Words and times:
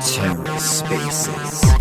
TerraSpaces. 0.00 1.60
Hello 1.62 1.75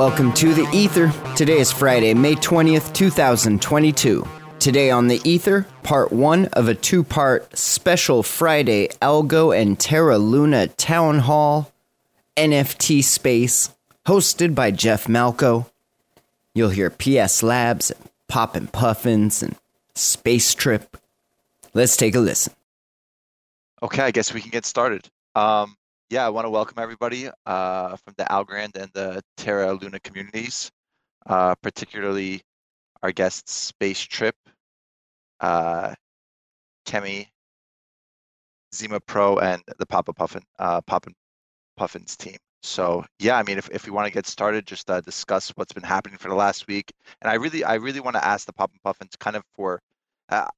welcome 0.00 0.32
to 0.32 0.54
the 0.54 0.66
Ether. 0.72 1.12
Today 1.36 1.58
is 1.58 1.70
Friday, 1.70 2.14
May 2.14 2.34
20th, 2.34 2.94
2022. 2.94 4.26
Today 4.58 4.90
on 4.90 5.08
the 5.08 5.20
Ether, 5.28 5.66
part 5.82 6.10
one 6.10 6.46
of 6.54 6.68
a 6.68 6.74
two 6.74 7.04
part 7.04 7.54
special 7.54 8.22
Friday 8.22 8.88
Algo 9.02 9.54
and 9.54 9.78
Terra 9.78 10.16
Luna 10.16 10.68
Town 10.68 11.18
Hall 11.18 11.70
NFT 12.34 13.04
space 13.04 13.74
hosted 14.06 14.54
by 14.54 14.70
Jeff 14.70 15.06
Malko. 15.06 15.66
You'll 16.54 16.70
hear 16.70 16.88
PS 16.88 17.42
Labs, 17.42 17.90
and 17.90 18.08
Poppin' 18.26 18.68
Puffins, 18.68 19.42
and 19.42 19.54
Space 19.94 20.54
Trip. 20.54 20.96
Let's 21.74 21.98
take 21.98 22.14
a 22.14 22.20
listen. 22.20 22.54
Okay, 23.82 24.02
I 24.02 24.12
guess 24.12 24.32
we 24.32 24.40
can 24.40 24.50
get 24.50 24.64
started. 24.64 25.10
Um, 25.34 25.76
yeah, 26.10 26.26
I 26.26 26.28
want 26.28 26.44
to 26.44 26.50
welcome 26.50 26.78
everybody 26.80 27.28
uh, 27.46 27.96
from 27.96 28.14
the 28.16 28.24
Algorand 28.24 28.76
and 28.76 28.90
the 28.94 29.22
Terra 29.36 29.72
Luna 29.72 30.00
communities, 30.00 30.68
uh, 31.26 31.54
particularly 31.62 32.42
our 33.02 33.12
guests 33.12 33.54
Space 33.54 34.00
Trip, 34.00 34.34
uh, 35.38 35.94
Kemi, 36.84 37.28
Zima 38.74 38.98
Pro, 38.98 39.38
and 39.38 39.62
the 39.78 39.86
Papa 39.86 40.12
Puffin, 40.12 40.42
uh, 40.58 40.80
Poppin 40.80 41.14
Puffins 41.76 42.16
team. 42.16 42.36
So 42.64 43.04
yeah, 43.20 43.38
I 43.38 43.44
mean, 43.44 43.56
if, 43.56 43.70
if 43.70 43.86
we 43.86 43.92
want 43.92 44.08
to 44.08 44.12
get 44.12 44.26
started, 44.26 44.66
just 44.66 44.90
uh, 44.90 45.00
discuss 45.00 45.50
what's 45.50 45.72
been 45.72 45.84
happening 45.84 46.18
for 46.18 46.28
the 46.28 46.34
last 46.34 46.66
week, 46.66 46.92
and 47.22 47.30
I 47.30 47.34
really 47.34 47.62
I 47.62 47.74
really 47.74 48.00
want 48.00 48.16
to 48.16 48.24
ask 48.26 48.46
the 48.46 48.52
Poppin 48.52 48.80
Puffins 48.82 49.14
kind 49.20 49.36
of 49.36 49.44
for, 49.54 49.80
uh, 50.28 50.48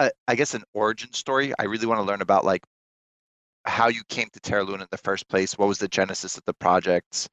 I, 0.00 0.10
I 0.26 0.34
guess 0.34 0.54
an 0.54 0.64
origin 0.74 1.12
story. 1.12 1.54
I 1.58 1.64
really 1.64 1.86
want 1.86 2.00
to 2.00 2.04
learn 2.04 2.20
about 2.20 2.44
like 2.44 2.64
how 3.64 3.88
you 3.88 4.02
came 4.08 4.28
to 4.32 4.40
Terra 4.40 4.64
Luna 4.64 4.82
in 4.82 4.88
the 4.90 4.98
first 4.98 5.28
place. 5.28 5.58
What 5.58 5.68
was 5.68 5.78
the 5.78 5.88
genesis 5.88 6.36
of 6.36 6.44
the 6.46 6.54
project, 6.54 7.28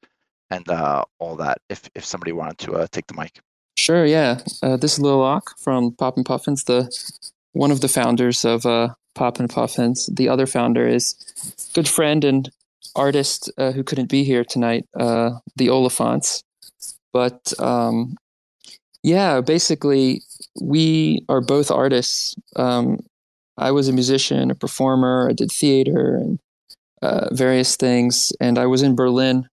and 0.50 0.68
uh, 0.68 1.04
all 1.18 1.36
that. 1.36 1.58
If 1.68 1.88
if 1.94 2.04
somebody 2.04 2.32
wanted 2.32 2.58
to 2.58 2.74
uh, 2.74 2.86
take 2.90 3.06
the 3.06 3.14
mic. 3.14 3.40
Sure, 3.78 4.06
yeah. 4.06 4.40
Uh, 4.62 4.76
this 4.76 4.94
is 4.94 5.00
Lil 5.00 5.18
Locke 5.18 5.50
from 5.58 5.92
Poppin 5.92 6.24
Puffins, 6.24 6.64
the 6.64 6.90
one 7.52 7.70
of 7.70 7.80
the 7.80 7.88
founders 7.88 8.44
of 8.44 8.64
uh, 8.66 8.88
and 9.18 9.50
Puffins. 9.50 10.06
The 10.12 10.28
other 10.28 10.46
founder 10.46 10.86
is 10.86 11.14
good 11.74 11.88
friend 11.88 12.24
and 12.24 12.50
artist 12.94 13.50
uh, 13.58 13.72
who 13.72 13.82
couldn't 13.82 14.10
be 14.10 14.24
here 14.24 14.44
tonight, 14.44 14.86
uh, 14.98 15.30
the 15.56 15.68
Oliphants. 15.68 16.42
But 17.12 17.52
um, 17.58 18.16
yeah, 19.02 19.40
basically, 19.40 20.22
we 20.60 21.24
are 21.28 21.40
both 21.40 21.70
artists. 21.70 22.34
Um, 22.56 23.00
I 23.58 23.70
was 23.72 23.88
a 23.88 23.92
musician, 23.92 24.50
a 24.50 24.54
performer. 24.54 25.28
I 25.28 25.32
did 25.32 25.50
theater 25.50 26.16
and 26.16 26.38
uh, 27.02 27.28
various 27.32 27.76
things. 27.76 28.32
And 28.40 28.58
I 28.58 28.66
was 28.66 28.82
in 28.82 28.96
Berlin 28.96 29.48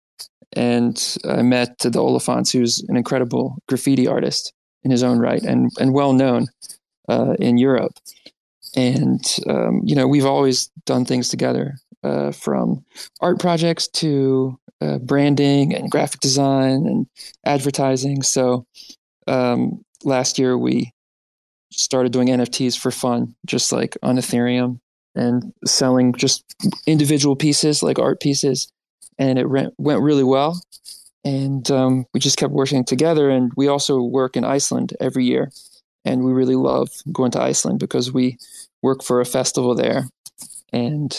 and 0.54 1.16
I 1.28 1.42
met 1.42 1.78
the 1.78 1.90
Oliphants, 1.90 2.52
who's 2.52 2.84
an 2.88 2.96
incredible 2.96 3.56
graffiti 3.68 4.06
artist 4.06 4.52
in 4.82 4.90
his 4.90 5.02
own 5.02 5.18
right 5.18 5.42
and, 5.42 5.70
and 5.78 5.92
well 5.92 6.12
known 6.12 6.46
uh, 7.08 7.34
in 7.38 7.58
Europe. 7.58 7.92
And, 8.76 9.20
um, 9.48 9.82
you 9.84 9.94
know, 9.94 10.06
we've 10.06 10.26
always 10.26 10.70
done 10.86 11.04
things 11.04 11.28
together 11.28 11.74
uh, 12.02 12.30
from 12.32 12.84
art 13.20 13.40
projects 13.40 13.88
to 13.88 14.58
uh, 14.80 14.98
branding 14.98 15.74
and 15.74 15.90
graphic 15.90 16.20
design 16.20 16.86
and 16.86 17.06
advertising. 17.44 18.22
So 18.22 18.64
um, 19.26 19.84
last 20.04 20.38
year 20.38 20.56
we 20.56 20.92
started 21.70 22.12
doing 22.12 22.28
NFTs 22.28 22.78
for 22.78 22.90
fun, 22.90 23.34
just 23.46 23.72
like 23.72 23.96
on 24.02 24.16
Ethereum 24.16 24.80
and 25.14 25.52
selling 25.64 26.12
just 26.14 26.44
individual 26.86 27.36
pieces, 27.36 27.82
like 27.82 27.98
art 27.98 28.20
pieces. 28.20 28.70
And 29.18 29.38
it 29.38 29.46
re- 29.46 29.70
went 29.78 30.02
really 30.02 30.24
well. 30.24 30.60
And 31.24 31.70
um, 31.70 32.06
we 32.14 32.20
just 32.20 32.38
kept 32.38 32.52
working 32.52 32.84
together. 32.84 33.28
And 33.28 33.52
we 33.56 33.68
also 33.68 34.02
work 34.02 34.36
in 34.36 34.44
Iceland 34.44 34.96
every 35.00 35.24
year. 35.24 35.50
And 36.04 36.24
we 36.24 36.32
really 36.32 36.56
love 36.56 36.88
going 37.12 37.30
to 37.32 37.42
Iceland 37.42 37.78
because 37.78 38.12
we 38.12 38.38
work 38.82 39.02
for 39.02 39.20
a 39.20 39.26
festival 39.26 39.74
there. 39.74 40.08
And 40.72 41.14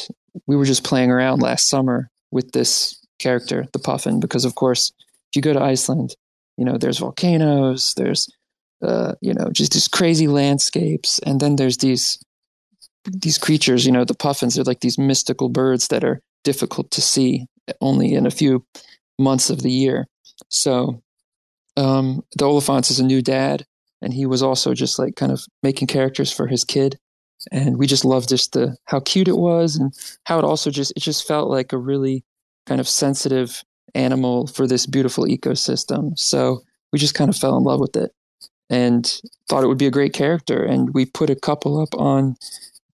we 0.48 0.56
were 0.56 0.66
just 0.66 0.84
playing 0.84 1.12
around 1.12 1.42
last 1.42 1.68
summer 1.68 2.10
with 2.32 2.52
this 2.54 3.00
character, 3.20 3.68
the 3.74 3.80
Puffin, 3.80 4.20
because 4.20 4.46
of 4.46 4.56
course, 4.56 4.92
if 5.00 5.36
you 5.36 5.42
go 5.42 5.54
to 5.54 5.62
Iceland, 5.62 6.16
you 6.58 6.66
know, 6.66 6.78
there's 6.78 6.98
volcanoes, 6.98 7.94
there's 7.96 8.28
uh, 8.82 9.14
you 9.22 9.34
know, 9.34 9.50
just 9.52 9.74
these 9.74 9.88
crazy 9.88 10.28
landscapes. 10.28 11.20
And 11.20 11.40
then 11.40 11.56
there's 11.56 11.78
these 11.78 12.20
these 13.06 13.38
creatures, 13.38 13.86
you 13.86 13.92
know, 13.92 14.06
the 14.06 14.14
puffins. 14.14 14.56
They're 14.56 14.64
like 14.64 14.82
these 14.82 14.98
mystical 14.98 15.50
birds 15.50 15.88
that 15.88 16.04
are 16.04 16.22
difficult 16.44 16.92
to 16.92 17.02
see 17.02 17.48
only 17.80 18.14
in 18.14 18.26
a 18.26 18.32
few 18.32 18.66
months 19.20 19.50
of 19.50 19.62
the 19.62 19.72
year. 19.72 20.08
So 20.50 21.02
um, 21.78 22.24
the 22.38 22.46
Oliphants 22.46 22.92
is 22.92 23.00
a 23.00 23.06
new 23.06 23.22
dad, 23.22 23.66
and 24.02 24.14
he 24.14 24.26
was 24.26 24.44
also 24.44 24.74
just 24.74 25.00
like 25.00 25.16
kind 25.16 25.32
of 25.32 25.44
making 25.64 25.88
characters 25.88 26.32
for 26.32 26.48
his 26.48 26.64
kid. 26.64 26.98
And 27.52 27.78
we 27.78 27.88
just 27.88 28.06
loved 28.06 28.30
just 28.30 28.54
the 28.54 28.78
how 28.86 29.00
cute 29.00 29.28
it 29.28 29.38
was, 29.38 29.76
and 29.76 29.94
how 30.26 30.38
it 30.38 30.46
also 30.46 30.70
just 30.70 30.94
it 30.96 31.00
just 31.02 31.28
felt 31.28 31.50
like 31.50 31.74
a 31.74 31.78
really 31.78 32.24
kind 32.68 32.80
of 32.80 32.88
sensitive 32.88 33.64
animal 33.96 34.48
for 34.48 34.68
this 34.68 34.86
beautiful 34.86 35.26
ecosystem. 35.26 36.18
So 36.18 36.62
we 36.94 37.00
just 37.00 37.16
kind 37.16 37.30
of 37.30 37.36
fell 37.36 37.58
in 37.58 37.64
love 37.64 37.80
with 37.80 37.96
it 37.96 38.12
and 38.72 39.20
thought 39.50 39.64
it 39.64 39.68
would 39.68 39.78
be 39.78 39.86
a 39.86 39.92
great 39.92 40.14
character. 40.14 40.64
And 40.64 40.94
we 40.94 41.06
put 41.06 41.30
a 41.30 41.36
couple 41.36 41.80
up 41.80 41.94
on 41.94 42.38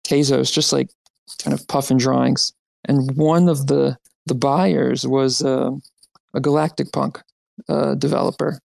Tezos, 0.03 0.51
just 0.51 0.73
like 0.73 0.89
kind 1.41 1.53
of 1.53 1.65
puffin 1.67 1.97
drawings. 1.97 2.51
And 2.85 3.15
one 3.15 3.47
of 3.47 3.67
the 3.67 3.97
the 4.25 4.35
buyers 4.35 5.07
was 5.07 5.41
uh, 5.41 5.71
a 6.33 6.41
Galactic 6.41 6.91
Punk 6.91 7.21
uh, 7.69 7.95
developer. 7.95 8.59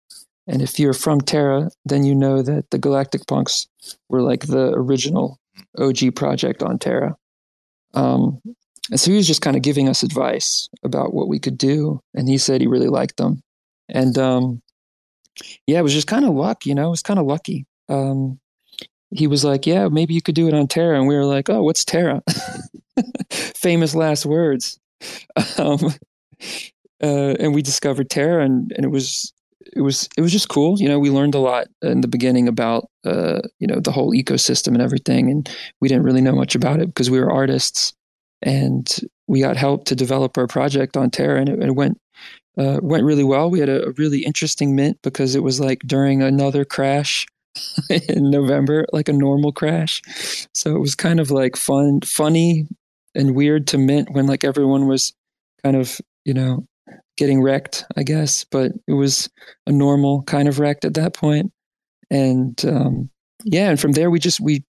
And 0.47 0.63
if 0.63 0.79
you're 0.79 0.95
from 0.95 1.21
Terra, 1.21 1.71
then 1.85 2.05
you 2.05 2.15
know 2.15 2.43
that 2.43 2.71
the 2.71 2.79
Galactic 2.79 3.27
Punks 3.27 3.67
were 4.09 4.23
like 4.23 4.47
the 4.47 4.73
original 4.75 5.39
OG 5.79 6.15
project 6.15 6.63
on 6.63 6.79
Terra. 6.79 7.17
Um, 7.95 8.41
and 8.91 9.01
so 9.01 9.11
he 9.11 9.17
was 9.17 9.27
just 9.27 9.43
kind 9.43 9.57
of 9.57 9.63
giving 9.63 9.89
us 9.89 10.03
advice 10.03 10.69
about 10.85 11.13
what 11.13 11.29
we 11.29 11.39
could 11.39 11.59
do. 11.59 12.01
And 12.15 12.29
he 12.29 12.39
said 12.39 12.61
he 12.61 12.67
really 12.67 12.89
liked 12.89 13.17
them. 13.17 13.43
And 13.89 14.17
um, 14.17 14.63
yeah, 15.67 15.79
it 15.79 15.83
was 15.83 15.95
just 15.95 16.07
kind 16.07 16.25
of 16.25 16.35
luck, 16.35 16.67
you 16.67 16.75
know, 16.75 16.89
it 16.89 16.91
was 16.91 17.03
kind 17.03 17.19
of 17.19 17.27
lucky. 17.27 17.67
Um, 17.89 18.39
he 19.11 19.27
was 19.27 19.45
like, 19.45 19.67
yeah, 19.67 19.89
maybe 19.89 20.15
you 20.15 20.23
could 20.23 20.35
do 20.35 20.49
it 20.49 20.55
on 20.55 20.67
Terra. 20.67 20.99
And 20.99 21.09
we 21.09 21.17
were 21.17 21.25
like, 21.25 21.49
oh, 21.49 21.63
what's 21.63 21.85
Terra? 21.85 22.23
Famous 23.31 23.95
last 23.95 24.27
words. 24.27 24.79
Um, 25.57 25.95
uh, 27.01 27.35
and 27.39 27.55
we 27.55 27.63
discovered 27.63 28.11
Terra 28.11 28.45
and, 28.45 28.73
and 28.75 28.85
it 28.85 28.89
was, 28.89 29.33
it 29.75 29.83
was, 29.83 30.09
it 30.17 30.21
was 30.21 30.33
just 30.33 30.49
cool. 30.49 30.81
You 30.81 30.89
know, 30.89 30.99
we 30.99 31.11
learned 31.11 31.37
a 31.37 31.41
lot 31.41 31.69
in 31.83 32.01
the 32.01 32.09
beginning 32.09 32.49
about, 32.49 32.89
uh, 33.05 33.41
you 33.61 33.69
know, 33.69 33.79
the 33.79 33.93
whole 33.93 34.13
ecosystem 34.13 34.69
and 34.69 34.83
everything. 34.83 35.31
And 35.31 35.49
we 35.81 35.87
didn't 35.87 36.03
really 36.03 36.21
know 36.21 36.35
much 36.35 36.57
about 36.57 36.81
it 36.81 36.87
because 36.87 37.11
we 37.11 37.21
were 37.21 37.31
artists 37.31 37.93
and 38.43 38.89
we 39.29 39.41
got 39.41 39.57
help 39.57 39.85
to 39.85 39.95
develop 39.95 40.37
our 40.37 40.47
project 40.47 40.97
on 40.97 41.11
Terra 41.11 41.41
and 41.41 41.49
it, 41.49 41.63
it 41.63 41.75
went 41.75 42.01
uh, 42.59 42.81
went 42.83 43.05
really 43.05 43.25
well. 43.25 43.51
We 43.51 43.61
had 43.61 43.69
a, 43.69 43.87
a, 43.87 43.93
really 43.93 44.25
interesting 44.25 44.75
mint 44.75 44.99
because 45.03 45.37
it 45.37 45.45
was 45.45 45.61
like 45.61 45.81
during 45.87 46.23
another 46.23 46.65
crash 46.65 47.25
in 48.09 48.31
November, 48.31 48.85
like 48.93 49.09
a 49.09 49.13
normal 49.13 49.53
crash. 49.53 50.03
So 50.55 50.75
it 50.75 50.81
was 50.81 50.97
kind 50.97 51.21
of 51.21 51.31
like 51.31 51.57
fun, 51.57 52.01
funny 52.01 52.67
and 53.15 53.37
weird 53.37 53.69
to 53.69 53.79
mint 53.79 54.11
when 54.11 54.27
like 54.27 54.43
everyone 54.43 54.89
was 54.89 55.13
kind 55.63 55.77
of, 55.77 56.01
you 56.25 56.35
know, 56.35 56.67
getting 57.17 57.43
wrecked, 57.43 57.85
I 57.97 58.03
guess. 58.03 58.43
But 58.43 58.73
it 58.89 58.95
was 58.95 59.31
a 59.69 59.73
normal 59.73 60.23
kind 60.23 60.49
of 60.49 60.59
wrecked 60.59 60.85
at 60.85 60.95
that. 60.95 61.17
And 62.11 62.65
um, 62.65 63.11
yeah, 63.45 63.71
and 63.71 63.79
from 63.79 63.93
there 63.93 64.11
we 64.11 64.19
just 64.19 64.41
we 64.41 64.65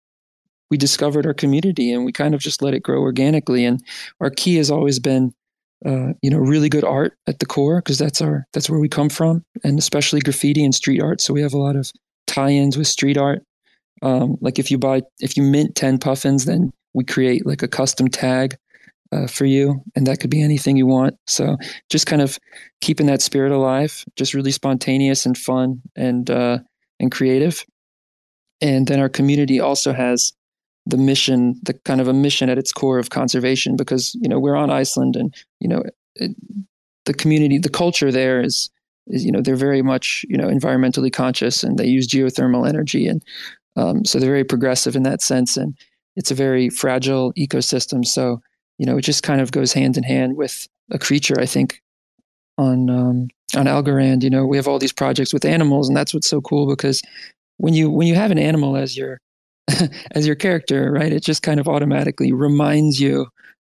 we 0.70 0.78
discovered 0.78 1.26
our 1.26 1.34
community 1.34 1.92
and 1.92 2.06
we 2.06 2.12
kind 2.12 2.34
of 2.36 2.42
just 2.42 2.62
let 2.62 2.74
it 2.74 2.84
grow 2.84 3.00
organically. 3.00 3.66
And 3.66 3.84
our 4.22 4.30
key 4.30 4.56
has 4.56 4.70
always 4.70 5.00
been 5.00 5.34
uh, 5.86 6.10
you 6.22 6.30
know, 6.30 6.38
really 6.38 6.70
good 6.70 6.84
art 6.84 7.14
at 7.28 7.40
the 7.40 7.46
core 7.46 7.78
because 7.78 7.98
that's 7.98 8.22
our 8.22 8.46
that's 8.54 8.70
where 8.70 8.80
we 8.80 8.90
come 8.90 9.10
from, 9.10 9.44
and 9.64 9.80
especially 9.80 10.20
graffiti 10.20 10.64
and 10.64 10.76
street 10.76 11.02
art. 11.02 11.22
So 11.22 11.34
we 11.34 11.42
have 11.42 11.54
a 11.54 11.58
lot 11.58 11.76
of 11.76 11.92
tie-ins 12.28 12.78
with 12.78 12.88
street 12.88 13.18
art. 13.18 13.44
Um, 14.02 14.38
like 14.42 14.60
if 14.60 14.72
you 14.72 14.78
buy 14.78 15.04
if 15.20 15.38
you 15.38 15.44
mint 15.44 15.76
ten 15.76 15.98
puffins, 15.98 16.46
then 16.46 16.72
we 16.94 17.06
create 17.06 17.46
like 17.46 17.64
a 17.64 17.68
custom 17.68 18.10
tag 18.10 18.58
uh, 19.14 19.28
for 19.28 19.46
you, 19.46 19.82
and 19.96 20.06
that 20.08 20.20
could 20.20 20.30
be 20.30 20.44
anything 20.44 20.76
you 20.76 20.86
want. 20.86 21.16
So 21.28 21.58
just 21.90 22.08
kind 22.08 22.22
of 22.22 22.38
keeping 22.82 23.08
that 23.08 23.22
spirit 23.22 23.54
alive, 23.54 24.04
just 24.18 24.34
really 24.34 24.52
spontaneous 24.52 25.26
and 25.26 25.38
fun 25.38 25.82
and 25.96 26.30
uh, 26.30 26.60
and 27.00 27.10
creative. 27.10 27.64
And 28.62 28.86
then 28.86 29.00
our 29.00 29.08
community 29.08 29.62
also 29.62 29.94
has 29.94 30.34
the 30.86 30.98
mission, 30.98 31.60
the 31.64 31.74
kind 31.74 32.02
of 32.02 32.08
a 32.08 32.14
mission 32.14 32.50
at 32.50 32.58
its 32.58 32.72
core 32.72 33.00
of 33.00 33.10
conservation, 33.10 33.76
because 33.76 34.16
you 34.22 34.30
know 34.30 34.40
we're 34.40 34.56
on 34.56 34.70
Iceland, 34.70 35.16
and 35.16 35.34
you 35.60 35.68
know 35.68 35.84
it, 36.16 36.36
the 37.06 37.14
community, 37.14 37.58
the 37.58 37.70
culture 37.70 38.12
there 38.12 38.42
is 38.42 38.70
is 39.08 39.26
you 39.26 39.32
know 39.32 39.42
they're 39.42 39.56
very 39.56 39.82
much 39.82 40.26
you 40.30 40.38
know 40.38 40.48
environmentally 40.48 41.12
conscious, 41.12 41.64
and 41.64 41.78
they 41.78 41.88
use 41.88 42.08
geothermal 42.08 42.68
energy, 42.68 43.08
and 43.08 43.24
um, 43.76 44.06
so 44.06 44.20
they're 44.20 44.30
very 44.30 44.44
progressive 44.44 44.96
in 44.96 45.04
that 45.04 45.22
sense, 45.22 45.58
and 45.58 45.78
it's 46.16 46.32
a 46.32 46.36
very 46.36 46.70
fragile 46.70 47.34
ecosystem. 47.34 48.06
So 48.06 48.42
you 48.78 48.86
know, 48.86 48.98
it 48.98 49.02
just 49.02 49.24
kind 49.24 49.42
of 49.42 49.52
goes 49.52 49.74
hand 49.74 49.98
in 49.98 50.04
hand 50.04 50.38
with 50.38 50.68
a 50.90 50.98
creature. 50.98 51.40
I 51.40 51.46
think 51.46 51.82
on 52.58 52.90
um, 52.90 53.28
on 53.56 53.66
Algorand, 53.66 54.24
you 54.24 54.30
know, 54.30 54.46
we 54.46 54.58
have 54.58 54.68
all 54.68 54.80
these 54.80 54.94
projects 54.94 55.34
with 55.34 55.46
animals, 55.46 55.88
and 55.88 55.96
that's 55.96 56.14
what's 56.14 56.30
so 56.30 56.42
cool 56.42 56.68
because 56.68 57.02
when 57.58 57.74
you 57.74 57.90
when 57.90 58.08
you 58.08 58.16
have 58.16 58.32
an 58.32 58.40
animal 58.40 58.76
as 58.78 58.98
your 58.98 59.20
as 60.12 60.26
your 60.26 60.36
character, 60.36 60.92
right, 60.92 61.12
it 61.12 61.24
just 61.24 61.44
kind 61.44 61.60
of 61.60 61.68
automatically 61.68 62.32
reminds 62.32 63.00
you 63.00 63.28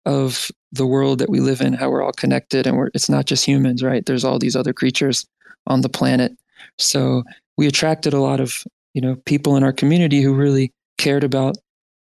of 0.06 0.50
the 0.72 0.86
world 0.86 1.18
that 1.18 1.30
we 1.30 1.40
live 1.40 1.60
in, 1.60 1.72
how 1.72 1.90
we're 1.90 2.02
all 2.02 2.12
connected, 2.12 2.66
and 2.66 2.90
it's 2.94 3.08
not 3.08 3.26
just 3.26 3.44
humans, 3.44 3.82
right? 3.82 4.04
There's 4.04 4.24
all 4.24 4.38
these 4.38 4.56
other 4.56 4.72
creatures 4.72 5.26
on 5.66 5.80
the 5.80 5.88
planet. 5.88 6.32
So 6.78 7.22
we 7.56 7.66
attracted 7.66 8.12
a 8.12 8.20
lot 8.20 8.40
of 8.40 8.64
you 8.92 9.00
know 9.00 9.16
people 9.24 9.56
in 9.56 9.62
our 9.62 9.72
community 9.72 10.20
who 10.20 10.34
really 10.34 10.72
cared 10.98 11.24
about 11.24 11.56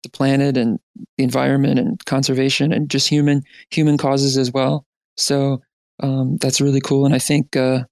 the 0.04 0.10
planet 0.10 0.58
and 0.58 0.80
the 1.18 1.24
environment 1.24 1.80
and 1.80 2.04
conservation 2.06 2.72
and 2.72 2.90
just 2.90 3.08
human 3.08 3.44
human 3.72 3.98
causes 3.98 4.38
as 4.38 4.52
well. 4.52 4.86
So 5.16 5.62
um, 6.02 6.38
that's 6.38 6.62
really 6.62 6.82
cool, 6.82 7.06
and 7.06 7.16
I 7.16 7.20
think 7.20 7.56
uh, 7.56 7.84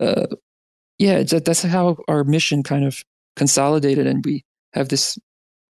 uh, 0.00 0.26
yeah, 0.98 1.22
that, 1.22 1.44
that's 1.44 1.62
how 1.62 1.98
our 2.08 2.24
mission 2.24 2.62
kind 2.62 2.84
of 2.84 3.02
consolidated, 3.36 4.06
and 4.06 4.24
we 4.24 4.44
have 4.74 4.88
this 4.88 5.18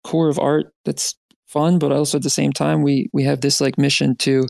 core 0.03 0.30
of 0.30 0.39
art 0.39 0.74
that's 0.86 1.15
fun, 1.48 1.80
but 1.80 1.92
also 1.92 2.18
at 2.18 2.24
the 2.24 2.30
same 2.30 2.51
time 2.51 2.81
we 2.81 3.09
we 3.13 3.24
have 3.24 3.42
this 3.42 3.62
like 3.62 3.77
mission 3.77 4.15
to 4.18 4.45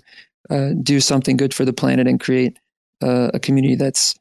uh, 0.50 0.70
do 0.82 1.00
something 1.00 1.38
good 1.38 1.54
for 1.54 1.66
the 1.66 1.74
planet 1.74 2.08
and 2.08 2.20
create 2.20 2.58
uh, 3.02 3.32
a 3.34 3.40
community 3.40 3.76
that's 3.76 4.16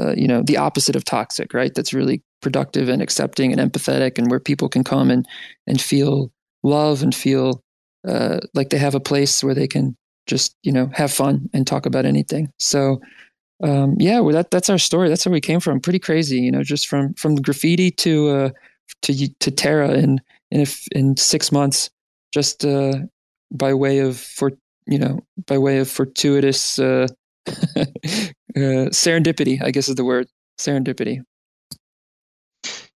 uh, 0.00 0.14
you 0.16 0.26
know 0.26 0.42
the 0.42 0.56
opposite 0.56 0.96
of 0.96 1.04
toxic, 1.04 1.54
right? 1.54 1.74
That's 1.74 1.94
really 1.94 2.22
productive 2.42 2.88
and 2.88 3.00
accepting 3.00 3.52
and 3.52 3.72
empathetic 3.72 4.18
and 4.18 4.30
where 4.30 4.40
people 4.40 4.68
can 4.68 4.84
come 4.84 5.10
and 5.10 5.26
and 5.66 5.80
feel 5.80 6.30
love 6.62 7.02
and 7.02 7.14
feel 7.14 7.62
uh, 8.06 8.38
like 8.54 8.70
they 8.70 8.78
have 8.78 8.94
a 8.94 9.00
place 9.00 9.42
where 9.42 9.54
they 9.54 9.68
can 9.68 9.96
just 10.26 10.56
you 10.62 10.72
know 10.72 10.90
have 10.92 11.12
fun 11.12 11.48
and 11.52 11.66
talk 11.66 11.86
about 11.86 12.06
anything. 12.06 12.48
So 12.58 13.00
um, 13.62 13.94
yeah 13.98 14.20
well, 14.20 14.34
that 14.34 14.50
that's 14.50 14.70
our 14.70 14.78
story. 14.78 15.08
That's 15.08 15.24
where 15.24 15.32
we 15.32 15.40
came 15.40 15.60
from. 15.60 15.80
Pretty 15.80 16.00
crazy 16.00 16.40
you 16.40 16.50
know 16.50 16.62
just 16.62 16.88
from 16.88 17.14
from 17.14 17.36
graffiti 17.36 17.90
to 17.92 18.28
uh, 18.28 18.50
to 19.02 19.28
to 19.40 19.50
Terra 19.50 19.92
in 19.92 20.20
in 20.50 20.62
a, 20.62 20.66
in 20.92 21.16
six 21.16 21.52
months 21.52 21.90
just 22.32 22.64
uh, 22.64 22.98
by 23.50 23.74
way 23.74 23.98
of 23.98 24.18
for 24.18 24.52
you 24.86 24.98
know 24.98 25.20
by 25.46 25.58
way 25.58 25.78
of 25.78 25.90
fortuitous 25.90 26.78
uh, 26.78 27.06
uh, 27.46 27.90
serendipity 28.56 29.62
I 29.62 29.70
guess 29.70 29.88
is 29.88 29.94
the 29.94 30.04
word 30.04 30.28
serendipity 30.58 31.22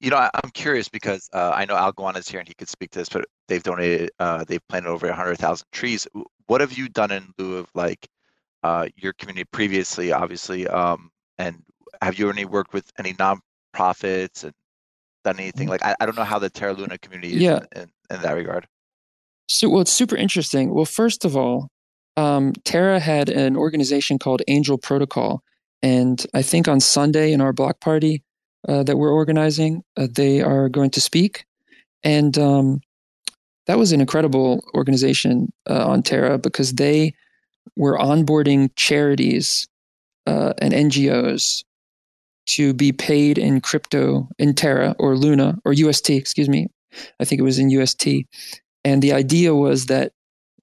you 0.00 0.10
know, 0.10 0.16
I, 0.16 0.30
am 0.44 0.50
curious 0.50 0.88
because 0.88 1.28
uh, 1.32 1.52
I 1.54 1.64
know 1.64 1.74
Algoan 1.74 2.16
is 2.16 2.28
here 2.28 2.38
and 2.38 2.48
he 2.48 2.54
could 2.54 2.68
speak 2.68 2.90
to 2.92 3.00
this, 3.00 3.08
but 3.08 3.24
they've 3.48 3.62
donated, 3.62 4.10
uh, 4.20 4.44
they've 4.46 4.66
planted 4.68 4.90
over 4.90 5.08
100,000 5.08 5.66
trees. 5.72 6.06
What 6.46 6.60
have 6.60 6.72
you 6.72 6.88
done 6.88 7.10
in 7.10 7.32
lieu 7.38 7.56
of 7.56 7.68
like 7.74 8.06
uh, 8.62 8.88
your 8.96 9.12
community 9.14 9.44
previously, 9.52 10.12
obviously? 10.12 10.68
Um, 10.68 11.10
and 11.38 11.62
have 12.00 12.18
you 12.18 12.30
any 12.30 12.44
worked 12.44 12.72
with 12.72 12.90
any 12.98 13.14
nonprofits 13.14 14.44
and 14.44 14.52
done 15.24 15.38
anything? 15.38 15.68
Like, 15.68 15.84
I, 15.84 15.94
I 16.00 16.06
don't 16.06 16.16
know 16.16 16.24
how 16.24 16.38
the 16.38 16.50
Terra 16.50 16.72
Luna 16.72 16.98
community 16.98 17.34
is 17.34 17.42
yeah. 17.42 17.60
in, 17.74 17.82
in, 17.82 17.90
in 18.10 18.22
that 18.22 18.32
regard. 18.32 18.66
So, 19.48 19.68
well, 19.68 19.80
it's 19.80 19.92
super 19.92 20.16
interesting. 20.16 20.74
Well, 20.74 20.84
first 20.84 21.24
of 21.24 21.36
all, 21.36 21.68
um, 22.16 22.52
Terra 22.64 23.00
had 23.00 23.28
an 23.28 23.56
organization 23.56 24.18
called 24.18 24.42
Angel 24.48 24.76
Protocol. 24.78 25.42
And 25.82 26.24
I 26.34 26.42
think 26.42 26.66
on 26.66 26.80
Sunday 26.80 27.32
in 27.32 27.40
our 27.40 27.52
block 27.52 27.80
party, 27.80 28.22
uh, 28.66 28.82
that 28.82 28.96
we're 28.96 29.12
organizing. 29.12 29.82
Uh, 29.96 30.08
they 30.10 30.40
are 30.40 30.68
going 30.68 30.90
to 30.90 31.00
speak, 31.00 31.44
and 32.02 32.38
um, 32.38 32.80
that 33.66 33.78
was 33.78 33.92
an 33.92 34.00
incredible 34.00 34.64
organization 34.74 35.52
uh, 35.68 35.86
on 35.86 36.02
Terra 36.02 36.38
because 36.38 36.72
they 36.74 37.14
were 37.76 37.98
onboarding 37.98 38.70
charities 38.76 39.68
uh, 40.26 40.54
and 40.58 40.72
NGOs 40.72 41.62
to 42.48 42.74
be 42.74 42.92
paid 42.92 43.38
in 43.38 43.60
crypto 43.60 44.28
in 44.38 44.54
Terra 44.54 44.96
or 44.98 45.16
Luna 45.16 45.58
or 45.64 45.72
UST. 45.72 46.10
Excuse 46.10 46.48
me, 46.48 46.68
I 47.20 47.24
think 47.24 47.40
it 47.40 47.44
was 47.44 47.58
in 47.58 47.70
UST, 47.70 48.06
and 48.84 49.02
the 49.02 49.12
idea 49.14 49.54
was 49.54 49.86
that 49.86 50.12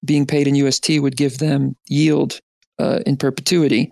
being 0.06 0.26
paid 0.28 0.48
in 0.48 0.56
UST 0.56 1.00
would 1.00 1.18
give 1.18 1.40
them 1.40 1.76
yield 1.90 2.40
uh, 2.80 3.00
in 3.06 3.18
perpetuity 3.18 3.92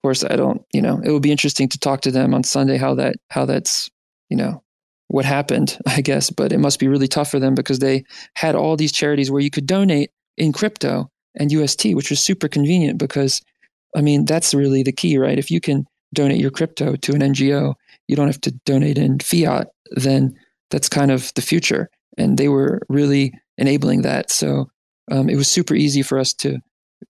Of 0.00 0.06
course, 0.08 0.24
I 0.24 0.36
don't, 0.36 0.62
you 0.72 0.82
know, 0.82 1.00
it 1.04 1.10
will 1.10 1.20
be 1.20 1.32
interesting 1.32 1.68
to 1.70 1.78
talk 1.78 2.02
to 2.02 2.12
them 2.12 2.34
on 2.34 2.44
Sunday 2.44 2.78
how 2.78 2.94
that 2.96 3.16
how 3.30 3.46
that's, 3.46 3.90
you 4.30 4.36
know, 4.36 4.62
what 5.08 5.26
happened, 5.26 5.78
I 5.86 6.00
guess, 6.02 6.30
but 6.30 6.52
it 6.52 6.58
must 6.60 6.80
be 6.80 6.88
really 6.88 7.08
tough 7.08 7.30
for 7.30 7.40
them 7.40 7.54
because 7.54 7.80
they 7.80 8.04
had 8.36 8.54
all 8.56 8.76
these 8.76 8.92
charities 8.92 9.30
where 9.30 9.42
you 9.42 9.50
could 9.50 9.66
donate 9.66 10.10
in 10.38 10.52
crypto 10.54 11.10
and 11.36 11.52
UST, 11.52 11.94
which 11.94 12.10
was 12.10 12.20
super 12.20 12.48
convenient 12.48 12.98
because 12.98 13.42
I 13.96 14.02
mean, 14.02 14.24
that's 14.26 14.54
really 14.54 14.84
the 14.84 14.92
key, 14.92 15.18
right? 15.18 15.38
If 15.38 15.50
you 15.50 15.60
can 15.60 15.86
donate 16.14 16.40
your 16.40 16.50
crypto 16.50 16.96
to 16.96 17.12
an 17.12 17.20
NGO, 17.20 17.74
you 18.08 18.16
don't 18.16 18.26
have 18.26 18.40
to 18.42 18.50
donate 18.64 18.98
in 18.98 19.18
fiat, 19.18 19.68
then 19.92 20.36
that's 20.70 20.88
kind 20.88 21.10
of 21.10 21.32
the 21.34 21.42
future. 21.42 21.90
And 22.18 22.38
they 22.38 22.48
were 22.48 22.82
really 22.88 23.32
enabling 23.58 24.02
that. 24.02 24.30
So 24.30 24.70
um, 25.10 25.28
it 25.28 25.36
was 25.36 25.48
super 25.48 25.74
easy 25.74 26.02
for 26.02 26.18
us 26.18 26.32
to, 26.34 26.58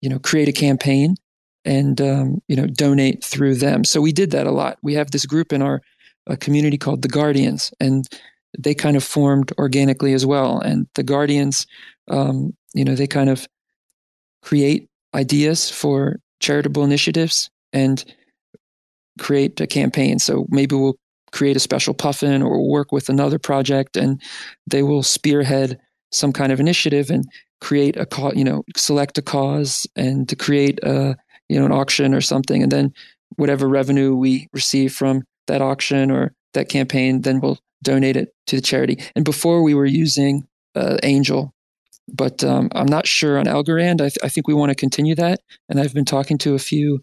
you 0.00 0.08
know, 0.08 0.19
create 0.19 0.49
a 0.49 0.52
campaign 0.52 1.17
and 1.64 2.00
um, 2.00 2.43
you 2.49 2.56
know 2.56 2.67
donate 2.67 3.23
through 3.25 3.56
them. 3.56 3.85
So 3.85 4.00
we 4.00 4.12
did 4.12 4.31
that 4.31 4.47
a 4.47 4.50
lot. 4.52 4.79
We 4.82 4.94
have 4.94 5.11
this 5.11 5.26
group 5.26 5.52
in 5.52 5.62
our 5.62 5.82
uh, 6.29 6.37
community 6.41 6.79
called 6.79 7.02
the 7.02 7.08
Guardians, 7.08 7.73
and 7.81 8.06
they 8.58 8.75
kind 8.75 8.97
of 8.97 9.04
formed 9.04 9.52
organically 9.59 10.12
as 10.12 10.26
well. 10.26 10.59
And 10.61 10.87
the 10.95 11.02
Guardians, 11.02 11.66
um, 12.09 12.54
you 12.75 12.85
know, 12.85 12.95
they 12.95 13.07
kind 13.07 13.30
of 13.30 13.47
create 14.42 14.88
ideas 15.14 15.71
for 15.71 16.21
charitable 16.40 16.83
initiatives 16.83 17.50
and 17.73 18.04
create 19.19 19.61
a 19.61 19.67
campaign. 19.67 20.19
So 20.19 20.47
maybe 20.49 20.75
we'll 20.75 20.97
create 21.33 21.57
a 21.57 21.61
special 21.61 21.95
puffin 21.95 22.43
or 22.43 22.69
work 22.69 22.93
with 22.93 23.09
another 23.09 23.38
project, 23.38 23.97
and 23.97 24.21
they 24.67 24.83
will 24.83 25.02
spearhead 25.02 25.79
some 26.12 26.33
kind 26.33 26.52
of 26.52 26.61
initiative 26.61 27.11
and 27.11 27.25
create 27.61 27.97
a 27.97 28.07
cause, 28.07 28.35
you 28.35 28.45
know, 28.45 28.64
select 28.76 29.19
a 29.19 29.23
cause 29.23 29.87
and 29.97 30.29
to 30.29 30.37
create 30.37 30.81
a 30.83 31.17
you 31.49 31.59
know 31.59 31.67
an 31.67 31.73
auction 31.73 32.14
or 32.14 32.21
something. 32.21 32.62
And 32.62 32.73
then 32.73 32.93
whatever 33.37 33.69
revenue 33.69 34.14
we 34.14 34.49
receive 34.52 34.93
from 34.93 35.23
that 35.47 35.62
auction 35.62 36.11
or 36.11 36.33
that 36.55 36.69
campaign 36.69 37.23
then 37.23 37.40
we'll 37.40 37.59
donate 37.83 38.17
it 38.17 38.35
to 38.47 38.57
the 38.57 38.62
charity. 38.62 38.99
And 39.14 39.25
before 39.25 39.62
we 39.62 39.75
were 39.75 39.87
using 39.87 40.47
uh, 40.75 40.99
angel 41.02 41.52
but 42.12 42.43
um, 42.43 42.69
i'm 42.75 42.87
not 42.87 43.07
sure 43.07 43.38
on 43.38 43.47
algorand. 43.47 44.00
I, 44.00 44.09
th- 44.09 44.19
I 44.23 44.29
think 44.29 44.49
we 44.49 44.55
want 44.55 44.71
to 44.71 44.75
continue 44.75 45.14
that. 45.17 45.40
And 45.69 45.81
i've 45.81 45.95
been 45.95 46.05
talking 46.05 46.38
to 46.38 46.55
a 46.55 46.59
few 46.59 47.00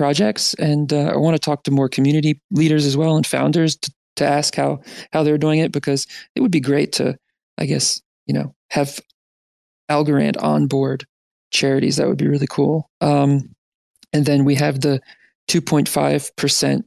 projects. 0.00 0.54
And 0.54 0.92
uh, 0.92 1.12
i 1.14 1.16
want 1.16 1.34
to 1.34 1.38
talk 1.38 1.64
to 1.64 1.70
more 1.70 1.88
community 1.88 2.40
leaders 2.50 2.86
as 2.86 2.96
well 2.96 3.16
and 3.16 3.26
founders 3.26 3.76
to, 3.76 3.92
to 4.16 4.24
ask 4.24 4.54
how 4.54 4.80
how 5.12 5.22
they're 5.22 5.44
doing 5.46 5.60
it 5.60 5.72
because 5.72 6.06
it 6.34 6.40
would 6.40 6.50
be 6.50 6.60
great 6.60 6.92
to 6.94 7.16
i 7.58 7.66
guess 7.66 8.00
you 8.26 8.34
know 8.34 8.54
have 8.70 9.00
algorand 9.90 10.42
on 10.42 10.66
board 10.66 11.04
charities. 11.50 11.96
That 11.96 12.08
would 12.08 12.18
be 12.18 12.28
really 12.28 12.46
cool. 12.48 12.88
Um, 13.00 13.54
and 14.12 14.24
then 14.24 14.44
we 14.44 14.54
have 14.54 14.80
the 14.80 15.00
2.5% 15.48 16.82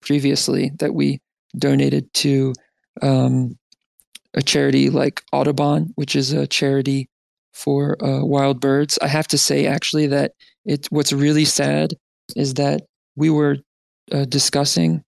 previously 0.00 0.70
that 0.78 0.94
we 0.94 1.20
donated 1.56 2.12
to 2.14 2.54
um, 3.02 3.58
a 4.34 4.42
charity 4.42 4.90
like 4.90 5.22
Audubon, 5.32 5.92
which 5.96 6.16
is 6.16 6.32
a 6.32 6.46
charity 6.46 7.08
for 7.52 8.02
uh, 8.04 8.24
wild 8.24 8.60
birds. 8.60 8.98
I 9.02 9.08
have 9.08 9.28
to 9.28 9.38
say, 9.38 9.66
actually, 9.66 10.08
that 10.08 10.32
it 10.64 10.86
what's 10.90 11.12
really 11.12 11.44
sad 11.44 11.94
is 12.36 12.54
that 12.54 12.82
we 13.16 13.30
were 13.30 13.58
uh, 14.12 14.24
discussing 14.24 15.02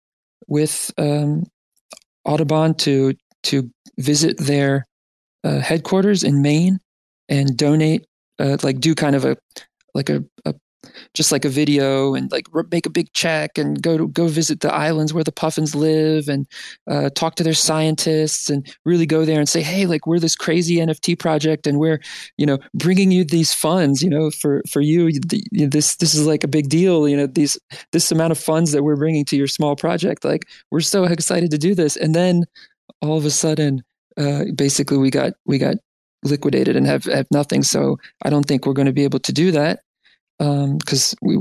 with 0.48 0.92
um, 0.98 1.44
Audubon 2.24 2.74
to 2.74 3.14
to 3.44 3.70
visit 3.98 4.38
their 4.38 4.84
uh, 5.44 5.60
headquarters 5.60 6.24
in 6.24 6.42
Maine 6.42 6.78
and 7.28 7.56
donate, 7.56 8.04
uh, 8.38 8.56
like 8.62 8.80
do 8.80 8.94
kind 8.94 9.16
of 9.16 9.24
a 9.24 9.36
like 9.94 10.10
a, 10.10 10.24
a 10.44 10.54
just 11.14 11.32
like 11.32 11.44
a 11.44 11.48
video 11.48 12.14
and 12.14 12.30
like 12.32 12.46
make 12.70 12.86
a 12.86 12.90
big 12.90 13.12
check 13.12 13.58
and 13.58 13.82
go 13.82 13.96
to 13.96 14.08
go 14.08 14.28
visit 14.28 14.60
the 14.60 14.72
islands 14.72 15.12
where 15.12 15.24
the 15.24 15.32
puffins 15.32 15.74
live 15.74 16.28
and 16.28 16.46
uh, 16.90 17.10
talk 17.10 17.34
to 17.36 17.44
their 17.44 17.54
scientists 17.54 18.50
and 18.50 18.74
really 18.84 19.06
go 19.06 19.24
there 19.24 19.38
and 19.38 19.48
say 19.48 19.62
hey 19.62 19.86
like 19.86 20.06
we're 20.06 20.18
this 20.18 20.36
crazy 20.36 20.76
nft 20.76 21.18
project 21.18 21.66
and 21.66 21.78
we're 21.78 22.00
you 22.36 22.46
know 22.46 22.58
bringing 22.74 23.10
you 23.10 23.24
these 23.24 23.52
funds 23.52 24.02
you 24.02 24.10
know 24.10 24.30
for 24.30 24.62
for 24.70 24.80
you. 24.80 25.10
This 25.52 25.96
this 25.96 26.14
is 26.14 26.26
like 26.26 26.44
a 26.44 26.48
big 26.48 26.68
deal. 26.68 27.08
You 27.08 27.16
know 27.16 27.26
these 27.26 27.58
this 27.92 28.10
amount 28.12 28.32
of 28.32 28.38
funds 28.38 28.72
that 28.72 28.82
we're 28.82 28.96
bringing 28.96 29.24
to 29.26 29.36
your 29.36 29.46
small 29.46 29.76
project 29.76 30.24
like 30.24 30.44
we're 30.70 30.80
so 30.80 31.04
excited 31.04 31.50
to 31.50 31.58
do 31.58 31.74
this. 31.74 31.96
And 31.96 32.14
then 32.14 32.44
all 33.02 33.18
of 33.18 33.24
a 33.24 33.30
sudden 33.30 33.82
uh, 34.16 34.44
basically 34.54 34.98
we 34.98 35.10
got 35.10 35.32
we 35.44 35.58
got 35.58 35.76
liquidated 36.22 36.76
and 36.76 36.86
have, 36.86 37.04
have 37.04 37.26
nothing. 37.30 37.62
So 37.62 37.98
I 38.22 38.30
don't 38.30 38.46
think 38.46 38.66
we're 38.66 38.72
going 38.72 38.86
to 38.86 38.92
be 38.92 39.04
able 39.04 39.20
to 39.20 39.32
do 39.32 39.50
that 39.52 39.80
because 40.38 41.14
um, 41.14 41.18
we 41.22 41.36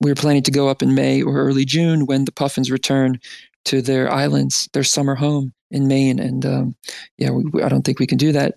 we 0.00 0.10
were 0.10 0.14
planning 0.14 0.42
to 0.44 0.50
go 0.50 0.68
up 0.68 0.82
in 0.82 0.94
May 0.94 1.22
or 1.22 1.36
early 1.36 1.64
June 1.64 2.06
when 2.06 2.24
the 2.24 2.32
puffins 2.32 2.70
return 2.70 3.18
to 3.64 3.82
their 3.82 4.10
islands, 4.10 4.68
their 4.72 4.84
summer 4.84 5.14
home 5.14 5.52
in 5.70 5.88
Maine. 5.88 6.18
And 6.18 6.46
um, 6.46 6.76
yeah, 7.18 7.30
we, 7.30 7.62
I 7.62 7.68
don't 7.68 7.82
think 7.82 7.98
we 7.98 8.06
can 8.06 8.18
do 8.18 8.32
that. 8.32 8.54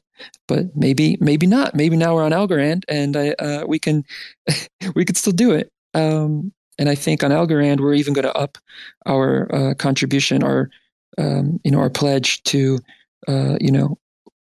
But 0.48 0.76
maybe, 0.76 1.18
maybe 1.20 1.48
not. 1.48 1.74
Maybe 1.74 1.98
now 1.98 2.14
we're 2.14 2.24
on 2.24 2.32
Algorand 2.32 2.84
and 2.88 3.18
I, 3.18 3.30
uh, 3.32 3.66
we 3.68 3.80
can 3.80 4.04
we 4.96 5.04
could 5.04 5.18
still 5.18 5.34
do 5.34 5.52
it. 5.52 5.72
Um, 5.94 6.54
and 6.78 6.90
I 6.90 6.96
think 6.96 7.24
on 7.24 7.32
Algorand 7.32 7.80
we're 7.80 7.96
even 7.96 8.14
going 8.14 8.26
to 8.26 8.36
up 8.36 8.58
our 9.06 9.54
uh, 9.54 9.74
contribution, 9.74 10.44
our 10.44 10.70
um, 11.18 11.60
you 11.64 11.72
know 11.72 11.80
our 11.80 11.90
pledge 11.90 12.44
to 12.44 12.80
uh, 13.28 13.58
you 13.60 13.72
know 13.72 13.98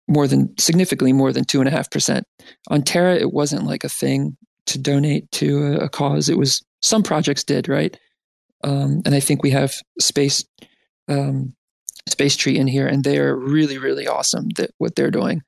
more 0.07 0.27
than 0.27 0.55
significantly 0.57 1.11
more 1.11 1.33
than 1.33 1.43
two 1.43 1.59
and 1.59 1.67
a 1.67 1.71
half 1.71 1.89
percent. 1.89 2.25
On 2.69 2.81
Terra, 2.81 3.15
it 3.15 3.33
wasn't 3.33 3.65
like 3.65 3.83
a 3.83 3.89
thing 3.89 4.37
to 4.67 4.79
donate 4.79 5.29
to 5.31 5.77
a, 5.81 5.89
cause. 5.89 6.29
It 6.29 6.37
was 6.37 6.63
some 6.81 7.03
projects 7.03 7.43
did 7.43 7.67
right, 7.67 7.97
um, 8.63 9.01
and 9.05 9.15
I 9.15 9.19
think 9.19 9.43
we 9.43 9.51
have 9.51 9.75
space 9.99 10.45
um, 11.07 11.53
space 12.07 12.35
tree 12.35 12.57
in 12.57 12.67
here, 12.67 12.87
and 12.87 13.03
they 13.03 13.19
are 13.19 13.35
really 13.35 13.77
really 13.77 14.07
awesome 14.07 14.49
that 14.57 14.71
what 14.77 14.95
they're 14.95 15.11
doing, 15.11 15.41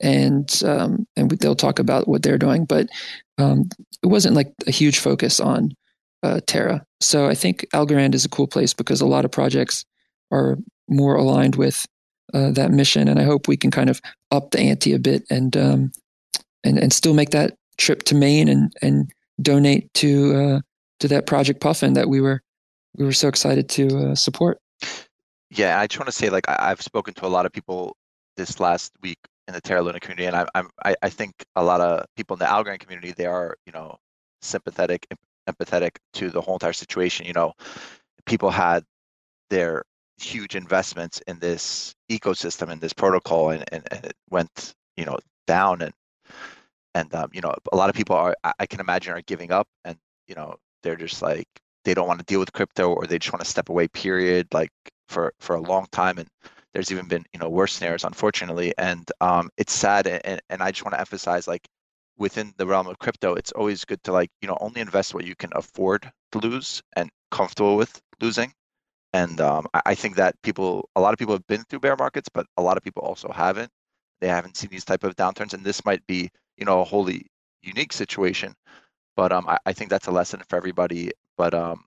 and 0.00 0.62
um, 0.64 1.06
and 1.16 1.30
they'll 1.30 1.54
talk 1.54 1.78
about 1.78 2.08
what 2.08 2.22
they're 2.22 2.38
doing, 2.38 2.64
but 2.64 2.88
um, 3.38 3.68
it 4.02 4.06
wasn't 4.06 4.36
like 4.36 4.52
a 4.66 4.70
huge 4.70 4.98
focus 4.98 5.40
on 5.40 5.72
uh, 6.22 6.40
Terra. 6.46 6.84
So 7.00 7.26
I 7.26 7.34
think 7.34 7.66
Algorand 7.72 8.14
is 8.14 8.24
a 8.24 8.28
cool 8.28 8.46
place 8.46 8.74
because 8.74 9.00
a 9.00 9.06
lot 9.06 9.24
of 9.24 9.30
projects 9.30 9.84
are 10.30 10.58
more 10.88 11.16
aligned 11.16 11.56
with 11.56 11.86
uh, 12.34 12.50
that 12.52 12.70
mission, 12.70 13.08
and 13.08 13.18
I 13.18 13.24
hope 13.24 13.48
we 13.48 13.56
can 13.56 13.70
kind 13.70 13.90
of 13.90 14.00
up 14.30 14.50
the 14.50 14.60
ante 14.60 14.92
a 14.92 14.98
bit 14.98 15.24
and 15.30 15.56
um, 15.56 15.92
and 16.64 16.78
and 16.78 16.92
still 16.92 17.14
make 17.14 17.30
that 17.30 17.54
trip 17.80 18.04
to 18.04 18.14
Maine 18.14 18.48
and 18.48 18.72
and 18.82 19.10
donate 19.42 19.92
to 19.94 20.34
uh, 20.34 20.60
to 21.00 21.08
that 21.08 21.26
Project 21.26 21.60
Puffin 21.60 21.94
that 21.94 22.08
we 22.08 22.20
were 22.20 22.42
we 22.96 23.04
were 23.04 23.12
so 23.12 23.28
excited 23.28 23.68
to 23.70 24.10
uh, 24.10 24.14
support. 24.14 24.58
Yeah, 25.50 25.80
I 25.80 25.86
just 25.86 25.98
want 25.98 26.06
to 26.06 26.12
say, 26.12 26.30
like, 26.30 26.48
I, 26.48 26.68
have 26.68 26.80
spoken 26.80 27.12
to 27.14 27.26
a 27.26 27.28
lot 27.28 27.44
of 27.44 27.52
people 27.52 27.96
this 28.36 28.60
last 28.60 28.92
week 29.02 29.18
in 29.48 29.54
the 29.54 29.60
Terra 29.60 29.82
Luna 29.82 29.98
community, 29.98 30.26
and 30.26 30.36
I, 30.36 30.46
I'm 30.54 30.68
I, 30.84 30.94
I 31.02 31.08
think 31.08 31.32
a 31.56 31.64
lot 31.64 31.80
of 31.80 32.06
people 32.16 32.34
in 32.34 32.38
the 32.38 32.44
Algorand 32.44 32.78
community 32.78 33.12
they 33.12 33.26
are 33.26 33.56
you 33.66 33.72
know 33.72 33.96
sympathetic, 34.42 35.06
empathetic 35.48 35.96
to 36.14 36.30
the 36.30 36.40
whole 36.40 36.54
entire 36.54 36.72
situation. 36.72 37.26
You 37.26 37.32
know, 37.32 37.52
people 38.26 38.50
had 38.50 38.84
their 39.48 39.82
huge 40.18 40.54
investments 40.54 41.20
in 41.26 41.38
this 41.38 41.94
ecosystem 42.10 42.70
and 42.70 42.80
this 42.80 42.92
protocol 42.92 43.50
and, 43.50 43.64
and, 43.72 43.82
and 43.90 44.04
it 44.04 44.12
went 44.28 44.74
you 44.94 45.04
know 45.06 45.18
down 45.46 45.80
and 45.80 45.94
and 46.94 47.14
um, 47.14 47.28
you 47.32 47.40
know 47.40 47.54
a 47.72 47.76
lot 47.76 47.88
of 47.88 47.96
people 47.96 48.16
are 48.16 48.34
i 48.58 48.66
can 48.66 48.80
imagine 48.80 49.12
are 49.12 49.22
giving 49.22 49.52
up 49.52 49.68
and 49.84 49.96
you 50.26 50.34
know 50.34 50.54
they're 50.82 50.96
just 50.96 51.22
like 51.22 51.46
they 51.84 51.94
don't 51.94 52.08
want 52.08 52.18
to 52.18 52.24
deal 52.26 52.40
with 52.40 52.52
crypto 52.52 52.92
or 52.92 53.06
they 53.06 53.18
just 53.18 53.32
want 53.32 53.42
to 53.42 53.50
step 53.50 53.68
away 53.68 53.88
period 53.88 54.46
like 54.52 54.70
for 55.08 55.32
for 55.40 55.56
a 55.56 55.60
long 55.60 55.86
time 55.92 56.18
and 56.18 56.28
there's 56.72 56.92
even 56.92 57.06
been 57.08 57.24
you 57.32 57.40
know 57.40 57.48
worse 57.48 57.74
scenarios 57.74 58.04
unfortunately 58.04 58.72
and 58.78 59.10
um, 59.20 59.50
it's 59.56 59.72
sad 59.72 60.06
and, 60.06 60.40
and 60.50 60.62
i 60.62 60.70
just 60.70 60.84
want 60.84 60.94
to 60.94 61.00
emphasize 61.00 61.48
like 61.48 61.66
within 62.18 62.52
the 62.58 62.66
realm 62.66 62.86
of 62.86 62.98
crypto 62.98 63.34
it's 63.34 63.52
always 63.52 63.84
good 63.84 64.02
to 64.04 64.12
like 64.12 64.30
you 64.42 64.48
know 64.48 64.58
only 64.60 64.80
invest 64.80 65.14
what 65.14 65.24
you 65.24 65.34
can 65.34 65.50
afford 65.54 66.10
to 66.32 66.38
lose 66.38 66.82
and 66.96 67.10
comfortable 67.30 67.76
with 67.76 68.00
losing 68.20 68.52
and 69.12 69.40
um, 69.40 69.66
I, 69.74 69.82
I 69.86 69.94
think 69.94 70.16
that 70.16 70.40
people, 70.42 70.88
a 70.96 71.00
lot 71.00 71.12
of 71.12 71.18
people 71.18 71.34
have 71.34 71.46
been 71.46 71.62
through 71.64 71.80
bear 71.80 71.96
markets, 71.96 72.28
but 72.32 72.46
a 72.56 72.62
lot 72.62 72.76
of 72.76 72.82
people 72.82 73.02
also 73.02 73.30
haven't. 73.30 73.70
They 74.20 74.28
haven't 74.28 74.56
seen 74.56 74.70
these 74.70 74.84
type 74.84 75.04
of 75.04 75.16
downturns, 75.16 75.54
and 75.54 75.64
this 75.64 75.84
might 75.84 76.06
be, 76.06 76.30
you 76.60 76.66
know, 76.66 76.80
a 76.80 76.84
wholly 76.84 77.26
unique 77.62 77.92
situation. 77.92 78.54
But 79.16 79.32
um, 79.32 79.46
I, 79.48 79.58
I 79.66 79.72
think 79.72 79.90
that's 79.90 80.06
a 80.06 80.12
lesson 80.12 80.42
for 80.48 80.56
everybody. 80.56 81.10
But 81.36 81.54
um, 81.54 81.84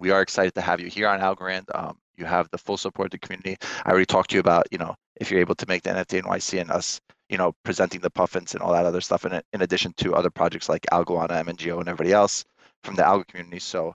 we 0.00 0.10
are 0.10 0.22
excited 0.22 0.54
to 0.54 0.60
have 0.60 0.80
you 0.80 0.88
here 0.88 1.08
on 1.08 1.20
Algorand. 1.20 1.64
Um, 1.74 1.98
you 2.16 2.24
have 2.24 2.48
the 2.50 2.58
full 2.58 2.76
support 2.76 3.06
of 3.06 3.12
the 3.12 3.18
community. 3.18 3.56
I 3.84 3.90
already 3.90 4.06
talked 4.06 4.30
to 4.30 4.36
you 4.36 4.40
about, 4.40 4.66
you 4.70 4.78
know, 4.78 4.94
if 5.16 5.30
you're 5.30 5.40
able 5.40 5.54
to 5.54 5.66
make 5.68 5.82
the 5.82 5.90
NFT 5.90 6.22
NYC 6.22 6.60
and 6.60 6.70
us, 6.70 7.00
you 7.28 7.36
know, 7.36 7.52
presenting 7.64 8.00
the 8.00 8.10
puffins 8.10 8.54
and 8.54 8.62
all 8.62 8.72
that 8.72 8.86
other 8.86 9.00
stuff, 9.00 9.24
in, 9.24 9.40
in 9.52 9.62
addition 9.62 9.92
to 9.98 10.14
other 10.14 10.30
projects 10.30 10.68
like 10.68 10.86
Algoana, 10.92 11.44
MNGO, 11.44 11.78
and 11.78 11.88
everybody 11.88 12.12
else 12.12 12.44
from 12.84 12.94
the 12.94 13.02
Algo 13.02 13.26
community. 13.26 13.58
So 13.58 13.94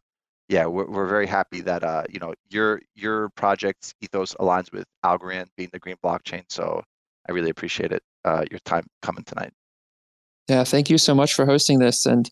yeah, 0.49 0.65
we're, 0.65 0.85
we're 0.85 1.07
very 1.07 1.27
happy 1.27 1.61
that 1.61 1.83
uh, 1.83 2.03
you 2.09 2.19
know 2.19 2.33
your 2.49 2.81
your 2.93 3.29
project's 3.29 3.93
ethos 4.01 4.33
aligns 4.35 4.71
with 4.71 4.85
Algorand 5.05 5.47
being 5.55 5.69
the 5.71 5.79
green 5.79 5.95
blockchain. 6.03 6.43
So 6.49 6.83
I 7.27 7.31
really 7.31 7.49
appreciate 7.49 7.91
it. 7.93 8.03
Uh, 8.25 8.43
your 8.51 8.59
time 8.65 8.85
coming 9.01 9.23
tonight. 9.23 9.51
Yeah, 10.47 10.63
thank 10.63 10.89
you 10.89 10.97
so 10.97 11.15
much 11.15 11.33
for 11.33 11.45
hosting 11.45 11.79
this. 11.79 12.05
And 12.05 12.29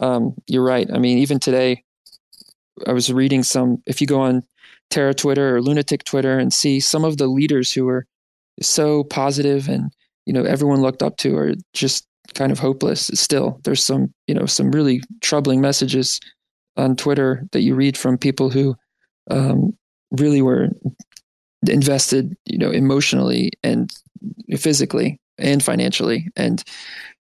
um, 0.00 0.34
you're 0.46 0.64
right. 0.64 0.88
I 0.92 0.98
mean, 0.98 1.18
even 1.18 1.38
today, 1.38 1.84
I 2.86 2.92
was 2.92 3.12
reading 3.12 3.42
some. 3.42 3.82
If 3.86 4.00
you 4.00 4.06
go 4.06 4.20
on 4.20 4.42
Terra 4.90 5.14
Twitter 5.14 5.56
or 5.56 5.62
Lunatic 5.62 6.04
Twitter 6.04 6.38
and 6.38 6.52
see 6.52 6.80
some 6.80 7.04
of 7.04 7.16
the 7.16 7.26
leaders 7.26 7.72
who 7.72 7.84
were 7.84 8.06
so 8.62 9.04
positive 9.04 9.68
and 9.68 9.92
you 10.26 10.32
know 10.32 10.44
everyone 10.44 10.82
looked 10.82 11.02
up 11.02 11.16
to 11.18 11.36
are 11.36 11.54
just 11.72 12.06
kind 12.34 12.52
of 12.52 12.58
hopeless. 12.58 13.10
Still, 13.14 13.60
there's 13.64 13.82
some 13.82 14.12
you 14.26 14.34
know 14.34 14.46
some 14.46 14.70
really 14.70 15.02
troubling 15.20 15.60
messages 15.60 16.20
on 16.76 16.96
Twitter 16.96 17.42
that 17.52 17.62
you 17.62 17.74
read 17.74 17.96
from 17.96 18.16
people 18.16 18.50
who 18.50 18.74
um, 19.30 19.76
really 20.12 20.42
were 20.42 20.68
invested, 21.68 22.34
you 22.46 22.58
know, 22.58 22.70
emotionally 22.70 23.50
and 23.62 23.92
physically 24.56 25.20
and 25.38 25.62
financially. 25.62 26.28
And 26.36 26.62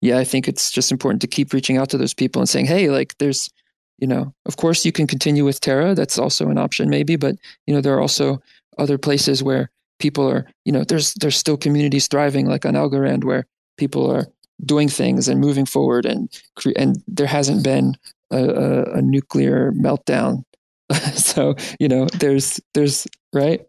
yeah, 0.06 0.20
I 0.20 0.24
think 0.24 0.48
it's 0.48 0.72
just 0.72 0.92
important 0.92 1.22
to 1.22 1.28
keep 1.28 1.52
reaching 1.52 1.78
out 1.78 1.90
to 1.90 1.98
those 1.98 2.14
people 2.14 2.40
and 2.40 2.48
saying, 2.48 2.68
hey, 2.68 2.90
like 2.90 3.18
there's, 3.18 3.50
you 3.98 4.08
know, 4.08 4.34
of 4.46 4.58
course 4.58 4.86
you 4.86 4.92
can 4.92 5.08
continue 5.08 5.44
with 5.44 5.60
Terra. 5.62 5.96
That's 5.96 6.20
also 6.20 6.48
an 6.50 6.60
option 6.60 6.90
maybe, 6.90 7.16
but 7.16 7.36
you 7.66 7.74
know, 7.74 7.82
there 7.82 7.96
are 7.96 8.02
also 8.02 8.40
other 8.78 9.00
places 9.00 9.42
where 9.42 9.72
people 10.00 10.30
are, 10.30 10.46
you 10.64 10.72
know, 10.72 10.84
there's 10.84 11.16
there's 11.16 11.38
still 11.38 11.58
communities 11.58 12.08
thriving 12.08 12.46
like 12.48 12.66
on 12.66 12.76
Algorand 12.76 13.24
where 13.24 13.46
people 13.78 14.10
are 14.12 14.28
doing 14.64 14.90
things 14.90 15.28
and 15.28 15.42
moving 15.42 15.66
forward 15.66 16.06
and 16.06 16.30
and 16.76 17.04
there 17.08 17.28
hasn't 17.28 17.64
been 17.64 17.96
a, 18.32 18.44
a, 18.44 18.84
a 18.98 19.02
nuclear 19.02 19.72
meltdown. 19.72 20.44
so 21.16 21.56
you 21.80 21.88
know, 21.88 22.06
there's 22.20 22.60
there's 22.76 23.08
right. 23.34 23.66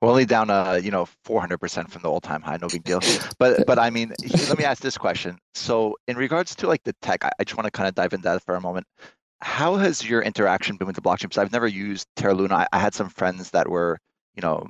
We're 0.00 0.08
only 0.08 0.26
down, 0.26 0.50
uh, 0.50 0.80
you 0.82 0.90
know, 0.90 1.06
400% 1.26 1.90
from 1.90 2.02
the 2.02 2.10
all-time 2.10 2.42
high. 2.42 2.58
No 2.60 2.68
big 2.68 2.84
deal. 2.84 3.00
But, 3.38 3.66
but 3.66 3.78
I 3.78 3.90
mean, 3.90 4.12
let 4.48 4.58
me 4.58 4.64
ask 4.64 4.82
this 4.82 4.98
question. 4.98 5.38
So, 5.54 5.96
in 6.08 6.16
regards 6.16 6.54
to 6.56 6.66
like 6.66 6.82
the 6.84 6.94
tech, 7.00 7.24
I, 7.24 7.30
I 7.38 7.44
just 7.44 7.56
want 7.56 7.66
to 7.66 7.70
kind 7.70 7.88
of 7.88 7.94
dive 7.94 8.12
into 8.12 8.24
that 8.24 8.42
for 8.44 8.54
a 8.56 8.60
moment. 8.60 8.86
How 9.40 9.76
has 9.76 10.06
your 10.06 10.20
interaction 10.20 10.76
been 10.76 10.86
with 10.86 10.96
the 10.96 11.02
blockchain? 11.02 11.22
Because 11.24 11.38
I've 11.38 11.52
never 11.52 11.66
used 11.66 12.06
Terra 12.16 12.34
Luna. 12.34 12.54
I, 12.54 12.66
I 12.72 12.78
had 12.78 12.94
some 12.94 13.08
friends 13.08 13.50
that 13.50 13.68
were, 13.68 13.98
you 14.34 14.42
know, 14.42 14.68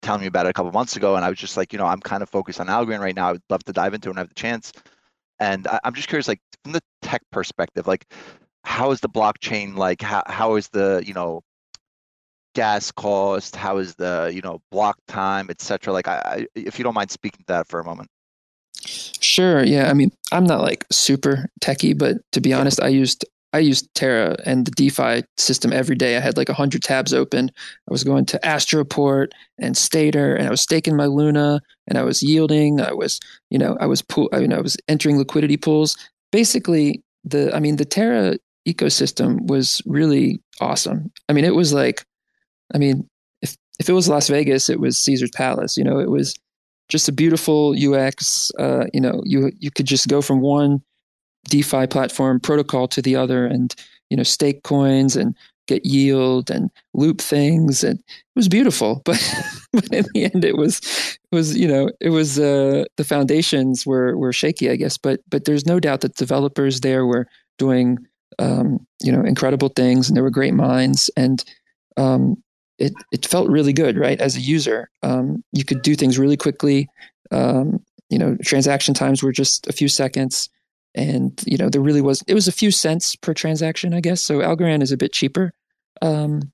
telling 0.00 0.22
me 0.22 0.26
about 0.26 0.46
it 0.46 0.50
a 0.50 0.52
couple 0.52 0.72
months 0.72 0.96
ago, 0.96 1.16
and 1.16 1.24
I 1.24 1.28
was 1.28 1.38
just 1.38 1.56
like, 1.56 1.72
you 1.72 1.78
know, 1.78 1.86
I'm 1.86 2.00
kind 2.00 2.22
of 2.22 2.30
focused 2.30 2.60
on 2.60 2.68
Algorand 2.68 3.00
right 3.00 3.14
now. 3.14 3.28
I 3.28 3.32
would 3.32 3.42
love 3.50 3.64
to 3.64 3.72
dive 3.72 3.92
into 3.92 4.08
it 4.08 4.12
when 4.12 4.18
I 4.18 4.22
have 4.22 4.28
the 4.28 4.34
chance. 4.34 4.72
And 5.38 5.66
I, 5.66 5.80
I'm 5.84 5.94
just 5.94 6.08
curious, 6.08 6.28
like 6.28 6.40
from 6.62 6.72
the 6.72 6.80
tech 7.02 7.22
perspective, 7.30 7.86
like 7.86 8.06
how 8.66 8.90
is 8.90 9.00
the 9.00 9.08
blockchain 9.08 9.76
like 9.76 10.02
how, 10.02 10.22
how 10.26 10.56
is 10.56 10.68
the 10.68 11.02
you 11.06 11.14
know 11.14 11.42
gas 12.56 12.90
cost 12.90 13.54
how 13.54 13.76
is 13.76 13.94
the 13.96 14.30
you 14.34 14.40
know 14.40 14.60
block 14.70 14.96
time 15.06 15.48
etc 15.50 15.92
like 15.92 16.08
I, 16.08 16.16
I, 16.24 16.46
if 16.54 16.78
you 16.78 16.84
don't 16.84 16.94
mind 16.94 17.10
speaking 17.10 17.40
to 17.40 17.52
that 17.52 17.68
for 17.68 17.80
a 17.80 17.84
moment. 17.84 18.08
Sure 19.20 19.62
yeah 19.62 19.90
i 19.90 19.92
mean 19.92 20.10
i'm 20.32 20.44
not 20.44 20.62
like 20.62 20.86
super 20.90 21.48
techie 21.60 21.96
but 21.96 22.16
to 22.32 22.40
be 22.40 22.52
honest 22.52 22.80
i 22.80 22.88
used 22.88 23.26
i 23.52 23.58
used 23.58 23.92
terra 23.94 24.36
and 24.46 24.64
the 24.64 24.70
defi 24.70 25.22
system 25.36 25.70
every 25.72 25.96
day. 25.96 26.16
I 26.16 26.20
had 26.20 26.36
like 26.36 26.48
100 26.48 26.82
tabs 26.82 27.12
open. 27.12 27.50
I 27.88 27.92
was 27.92 28.04
going 28.04 28.24
to 28.26 28.38
astroport 28.40 29.28
and 29.58 29.74
Stader 29.74 30.38
and 30.38 30.46
i 30.46 30.50
was 30.50 30.62
staking 30.62 30.96
my 30.96 31.06
luna 31.06 31.60
and 31.86 31.98
i 31.98 32.02
was 32.02 32.22
yielding. 32.22 32.80
I 32.80 32.92
was 32.92 33.20
you 33.50 33.58
know 33.58 33.76
i 33.80 33.86
was 33.86 34.00
pool 34.00 34.30
i 34.32 34.38
mean 34.40 34.54
i 34.54 34.60
was 34.60 34.78
entering 34.88 35.18
liquidity 35.18 35.58
pools. 35.58 35.96
Basically 36.32 37.02
the 37.24 37.54
i 37.54 37.60
mean 37.60 37.76
the 37.76 37.84
terra 37.84 38.38
ecosystem 38.66 39.46
was 39.46 39.80
really 39.86 40.40
awesome. 40.60 41.10
I 41.28 41.32
mean, 41.32 41.44
it 41.44 41.54
was 41.54 41.72
like, 41.72 42.04
I 42.74 42.78
mean, 42.78 43.08
if 43.42 43.56
if 43.78 43.88
it 43.88 43.92
was 43.92 44.08
Las 44.08 44.28
Vegas, 44.28 44.68
it 44.68 44.80
was 44.80 44.98
Caesar's 44.98 45.30
Palace. 45.30 45.76
You 45.76 45.84
know, 45.84 45.98
it 45.98 46.10
was 46.10 46.34
just 46.88 47.08
a 47.08 47.12
beautiful 47.12 47.74
UX. 47.76 48.50
Uh, 48.58 48.86
you 48.92 49.00
know, 49.00 49.22
you 49.24 49.52
you 49.58 49.70
could 49.70 49.86
just 49.86 50.08
go 50.08 50.22
from 50.22 50.40
one 50.40 50.82
DeFi 51.48 51.86
platform 51.86 52.40
protocol 52.40 52.88
to 52.88 53.02
the 53.02 53.16
other, 53.16 53.46
and 53.46 53.74
you 54.10 54.16
know 54.16 54.22
stake 54.22 54.62
coins 54.62 55.16
and 55.16 55.34
get 55.66 55.84
yield 55.84 56.50
and 56.50 56.70
loop 56.94 57.20
things, 57.20 57.82
and 57.82 57.98
it 57.98 58.36
was 58.36 58.48
beautiful. 58.48 59.02
But 59.04 59.22
but 59.72 59.92
in 59.92 60.06
the 60.14 60.24
end, 60.32 60.44
it 60.44 60.56
was 60.56 60.78
it 61.30 61.34
was 61.34 61.56
you 61.56 61.68
know 61.68 61.90
it 62.00 62.10
was 62.10 62.38
uh, 62.38 62.84
the 62.96 63.04
foundations 63.04 63.86
were 63.86 64.16
were 64.16 64.32
shaky, 64.32 64.70
I 64.70 64.76
guess. 64.76 64.96
But 64.96 65.20
but 65.28 65.44
there's 65.44 65.66
no 65.66 65.80
doubt 65.80 66.00
that 66.00 66.16
developers 66.16 66.80
there 66.80 67.04
were 67.04 67.26
doing 67.58 67.98
um, 68.38 68.86
you 69.02 69.12
know 69.12 69.22
incredible 69.22 69.68
things, 69.68 70.08
and 70.08 70.16
there 70.16 70.24
were 70.24 70.30
great 70.30 70.54
minds, 70.54 71.10
and 71.16 71.44
um, 71.96 72.42
it 72.78 72.92
it 73.12 73.26
felt 73.26 73.48
really 73.48 73.72
good, 73.72 73.96
right? 73.96 74.20
As 74.20 74.36
a 74.36 74.40
user, 74.40 74.90
um, 75.02 75.42
you 75.52 75.64
could 75.64 75.82
do 75.82 75.94
things 75.94 76.18
really 76.18 76.36
quickly. 76.36 76.88
Um, 77.30 77.84
you 78.10 78.18
know, 78.18 78.36
transaction 78.42 78.94
times 78.94 79.22
were 79.22 79.32
just 79.32 79.66
a 79.66 79.72
few 79.72 79.88
seconds, 79.88 80.48
and 80.94 81.40
you 81.46 81.56
know 81.56 81.68
there 81.68 81.80
really 81.80 82.02
was 82.02 82.22
it 82.26 82.34
was 82.34 82.48
a 82.48 82.52
few 82.52 82.70
cents 82.70 83.16
per 83.16 83.34
transaction, 83.34 83.94
I 83.94 84.00
guess. 84.00 84.22
So 84.22 84.38
Algorand 84.38 84.82
is 84.82 84.92
a 84.92 84.96
bit 84.96 85.12
cheaper 85.12 85.52
um, 86.02 86.52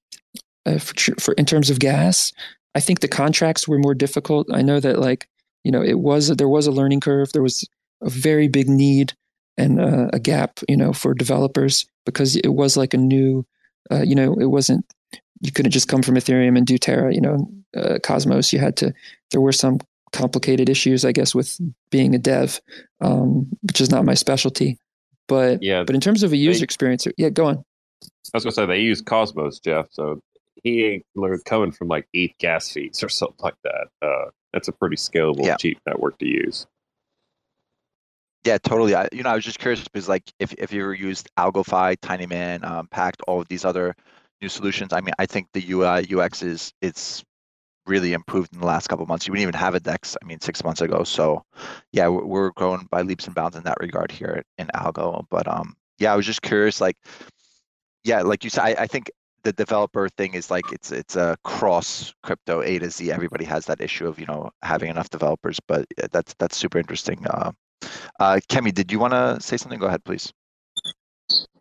uh, 0.67 0.79
for, 0.79 1.14
for 1.21 1.35
in 1.35 1.47
terms 1.47 1.71
of 1.71 1.79
gas. 1.79 2.33
I 2.75 2.81
think 2.81 3.00
the 3.00 3.09
contracts 3.09 3.69
were 3.69 3.79
more 3.79 3.95
difficult. 3.95 4.47
I 4.52 4.62
know 4.62 4.81
that 4.81 4.99
like 4.99 5.29
you 5.64 5.73
know 5.73 5.83
it 5.83 5.99
was 5.99 6.29
there 6.29 6.49
was 6.49 6.67
a 6.67 6.73
learning 6.73 7.00
curve. 7.00 7.33
There 7.33 7.43
was 7.43 7.64
a 8.00 8.11
very 8.11 8.49
big 8.49 8.69
need 8.69 9.12
and 9.59 9.81
uh, 9.81 10.09
a 10.12 10.19
gap, 10.19 10.61
you 10.69 10.76
know, 10.76 10.93
for 10.93 11.14
developers 11.14 11.87
because 12.07 12.37
it 12.37 12.49
was 12.49 12.76
like 12.76 12.95
a 12.95 12.99
new, 12.99 13.45
uh, 13.91 14.02
you 14.02 14.14
know, 14.14 14.35
it 14.35 14.47
wasn't 14.47 14.85
you 15.43 15.53
couldn't 15.53 15.73
just 15.73 15.89
come 15.89 16.03
from 16.03 16.15
Ethereum 16.15 16.57
and 16.57 16.67
do 16.67 16.79
Terra. 16.79 17.13
You 17.13 17.21
know, 17.21 17.51
uh, 17.77 17.99
Cosmos. 18.03 18.53
You 18.53 18.61
had 18.61 18.77
to. 18.79 18.95
There 19.33 19.41
were 19.41 19.53
some 19.53 19.81
complicated 20.13 20.69
issues, 20.69 21.05
I 21.05 21.13
guess, 21.13 21.35
with 21.35 21.59
being 21.91 22.15
a 22.15 22.19
dev, 22.19 22.61
um, 23.01 23.49
which 23.63 23.81
is 23.81 23.91
not 23.91 24.05
my 24.05 24.15
specialty. 24.15 24.79
But 25.29 25.63
yeah, 25.63 25.83
but 25.83 25.95
in 25.95 26.01
terms 26.01 26.23
of 26.23 26.33
a 26.33 26.37
user 26.37 26.61
they, 26.61 26.65
experience, 26.65 27.07
yeah, 27.19 27.29
go 27.29 27.47
on. 27.47 27.57
I 27.59 28.37
was 28.37 28.45
gonna 28.45 28.53
say 28.53 28.67
they 28.67 28.81
use 28.81 29.03
Cosmos, 29.03 29.59
Jeff. 29.59 29.87
So 29.91 30.21
he 30.63 30.85
ain't 30.85 31.45
coming 31.45 31.73
from 31.73 31.89
like 31.89 32.07
eight 32.15 32.39
gas 32.39 32.71
fees 32.71 33.03
or 33.03 33.09
something 33.11 33.37
like 33.41 33.57
that. 33.65 33.89
Uh, 34.01 34.31
that's 34.53 34.69
a 34.69 34.73
pretty 34.73 34.97
scalable, 34.97 35.45
yeah. 35.45 35.57
cheap 35.57 35.79
network 35.87 36.19
to 36.19 36.27
use. 36.27 36.67
Yeah, 38.45 38.59
totally. 38.59 38.95
I, 38.95 39.09
you 39.13 39.23
know, 39.23 39.31
I 39.31 39.35
was 39.37 39.45
just 39.45 39.61
curious 39.61 39.83
because, 39.85 40.09
like, 40.09 40.25
if 40.41 40.53
if 40.55 40.73
you 40.73 40.83
ever 40.83 40.95
used 40.95 41.31
AlgoFi, 41.39 41.97
TinyMan, 41.99 42.65
um, 42.65 42.89
Pact, 42.89 43.23
all 43.29 43.41
of 43.41 43.49
these 43.49 43.65
other 43.65 43.95
new 44.43 44.49
solutions. 44.49 44.93
I 44.93 45.01
mean, 45.01 45.15
I 45.19 45.27
think 45.27 45.49
the 45.53 45.65
UI 45.71 46.07
UX 46.13 46.43
is 46.43 46.73
it's 46.83 47.25
really 47.87 48.13
improved 48.13 48.53
in 48.53 48.61
the 48.61 48.67
last 48.67 48.89
couple 48.89 49.07
months. 49.07 49.27
You 49.27 49.33
wouldn't 49.33 49.43
even 49.43 49.55
have 49.55 49.75
a 49.75 49.81
Dex. 49.81 50.17
I 50.23 50.27
mean, 50.27 50.41
six 50.41 50.63
months 50.63 50.81
ago. 50.81 51.05
So, 51.05 51.45
yeah, 51.93 52.09
we're, 52.09 52.25
we're 52.25 52.51
growing 52.51 52.87
by 52.91 53.03
leaps 53.03 53.27
and 53.27 53.35
bounds 53.35 53.57
in 53.57 53.65
that 53.65 53.79
regard 53.81 54.11
here 54.11 54.43
in 54.59 54.69
Algo. 54.75 55.25
But 55.31 55.49
um, 55.49 55.77
yeah, 55.99 56.13
I 56.13 56.17
was 56.17 56.27
just 56.27 56.43
curious. 56.43 56.81
Like, 56.81 56.97
yeah, 58.05 58.23
like 58.23 58.45
you 58.45 58.51
said, 58.51 58.65
I, 58.65 58.83
I 58.83 58.87
think 58.87 59.11
the 59.45 59.53
developer 59.53 60.09
thing 60.09 60.35
is 60.35 60.51
like 60.51 60.71
it's 60.73 60.93
it's 60.93 61.17
a 61.17 61.37
cross 61.43 62.15
crypto 62.23 62.63
A 62.63 62.79
to 62.79 62.91
Z. 62.91 63.11
Everybody 63.11 63.45
has 63.45 63.67
that 63.67 63.81
issue 63.81 64.07
of 64.07 64.19
you 64.19 64.27
know 64.27 64.51
having 64.63 64.91
enough 64.91 65.11
developers, 65.11 65.59
but 65.67 65.87
that's 66.11 66.35
that's 66.39 66.57
super 66.57 66.79
interesting. 66.79 67.27
Uh, 67.27 67.53
uh, 68.21 68.39
Kemi, 68.49 68.73
did 68.73 68.93
you 68.93 68.99
want 68.99 69.13
to 69.13 69.41
say 69.41 69.57
something? 69.57 69.81
Go 69.81 69.87
ahead, 69.87 70.05
please. 70.05 70.33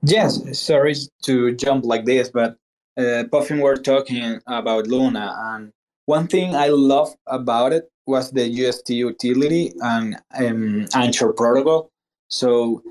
Yes, 0.04 0.60
sorry 0.60 0.96
to 1.24 1.56
jump 1.56 1.86
like 1.86 2.06
this, 2.06 2.30
but 2.30 2.58
uh, 2.98 3.24
Puffin 3.32 3.60
were 3.60 3.78
talking 3.78 4.40
about 4.48 4.88
Luna, 4.88 5.36
and 5.38 5.72
one 6.06 6.28
thing 6.28 6.56
I 6.56 6.68
love 6.68 7.16
about 7.28 7.74
it 7.74 7.90
was 8.06 8.32
the 8.32 8.48
UST 8.48 8.90
utility 8.90 9.74
and 9.82 10.18
um, 10.38 10.88
Anchor 10.94 11.34
protocol. 11.34 11.90
So 12.30 12.82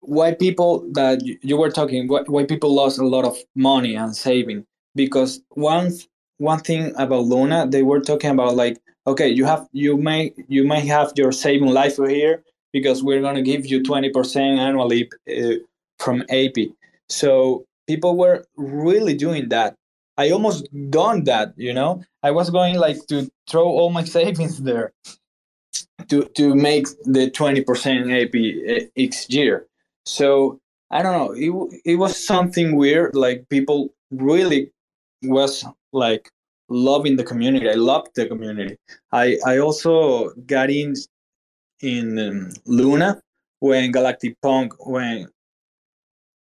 why 0.00 0.34
people 0.34 0.86
that 0.92 1.22
you 1.24 1.56
were 1.56 1.70
talking 1.70 2.08
why 2.08 2.44
people 2.44 2.74
lost 2.74 2.98
a 2.98 3.06
lot 3.06 3.24
of 3.24 3.36
money 3.54 3.96
and 3.96 4.14
saving 4.14 4.64
because 4.94 5.40
one 5.50 5.92
one 6.38 6.60
thing 6.60 6.92
about 6.96 7.24
Luna 7.24 7.66
they 7.68 7.82
were 7.82 8.00
talking 8.00 8.30
about 8.30 8.54
like 8.54 8.78
okay 9.06 9.28
you 9.28 9.44
have 9.44 9.66
you 9.72 9.96
may 9.96 10.32
you 10.48 10.66
may 10.66 10.80
have 10.80 11.12
your 11.16 11.32
saving 11.32 11.70
life 11.70 11.96
here 11.96 12.42
because 12.72 13.02
we're 13.02 13.20
to 13.34 13.42
give 13.42 13.66
you 13.66 13.80
20% 13.80 14.58
annually 14.58 15.08
uh, 15.30 15.54
from 15.98 16.24
AP 16.30 16.56
so 17.08 17.64
people 17.86 18.16
were 18.16 18.44
really 18.56 19.14
doing 19.14 19.48
that. 19.50 19.74
I 20.16 20.30
almost 20.30 20.68
done 20.90 21.24
that 21.24 21.54
you 21.56 21.72
know? 21.72 22.02
I 22.22 22.30
was 22.30 22.50
going 22.50 22.76
like 22.78 23.04
to 23.08 23.30
throw 23.48 23.66
all 23.66 23.90
my 23.90 24.04
savings 24.16 24.62
there 24.62 24.92
to 26.08 26.24
to 26.36 26.54
make 26.54 26.86
the 27.04 27.30
20% 27.30 27.64
ap 28.22 28.34
each 28.96 29.30
year. 29.30 29.66
So 30.06 30.60
i 30.90 31.02
don't 31.02 31.18
know. 31.18 31.32
It, 31.32 31.80
it 31.84 31.96
was 31.96 32.14
something 32.14 32.76
weird 32.76 33.14
like 33.14 33.48
people 33.48 33.92
really 34.10 34.70
was 35.22 35.64
like 35.92 36.30
loving 36.68 37.16
the 37.16 37.24
community. 37.24 37.68
I 37.68 37.74
loved 37.74 38.10
the 38.14 38.26
community. 38.26 38.76
I 39.12 39.38
i 39.46 39.58
also 39.58 40.30
got 40.46 40.70
in 40.70 40.94
in 41.80 42.18
um, 42.18 42.50
luna 42.66 43.20
when 43.60 43.92
galactic 43.92 44.40
punk 44.42 44.74
when 44.86 45.28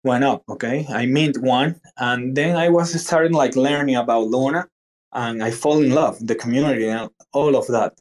went 0.04 0.24
up 0.24 0.44
okay? 0.50 0.86
I 0.90 1.06
mint 1.06 1.38
one 1.38 1.80
and 1.98 2.36
then 2.36 2.56
i 2.56 2.70
was 2.70 3.00
starting 3.00 3.34
like 3.34 3.56
learning 3.56 3.96
about 3.96 4.28
luna 4.28 4.68
and 5.14 5.44
i 5.44 5.52
fall 5.52 5.82
in 5.82 5.92
love 5.92 6.18
the 6.26 6.36
community 6.36 6.88
and 6.88 7.10
all 7.32 7.56
of 7.56 7.68
that. 7.68 8.00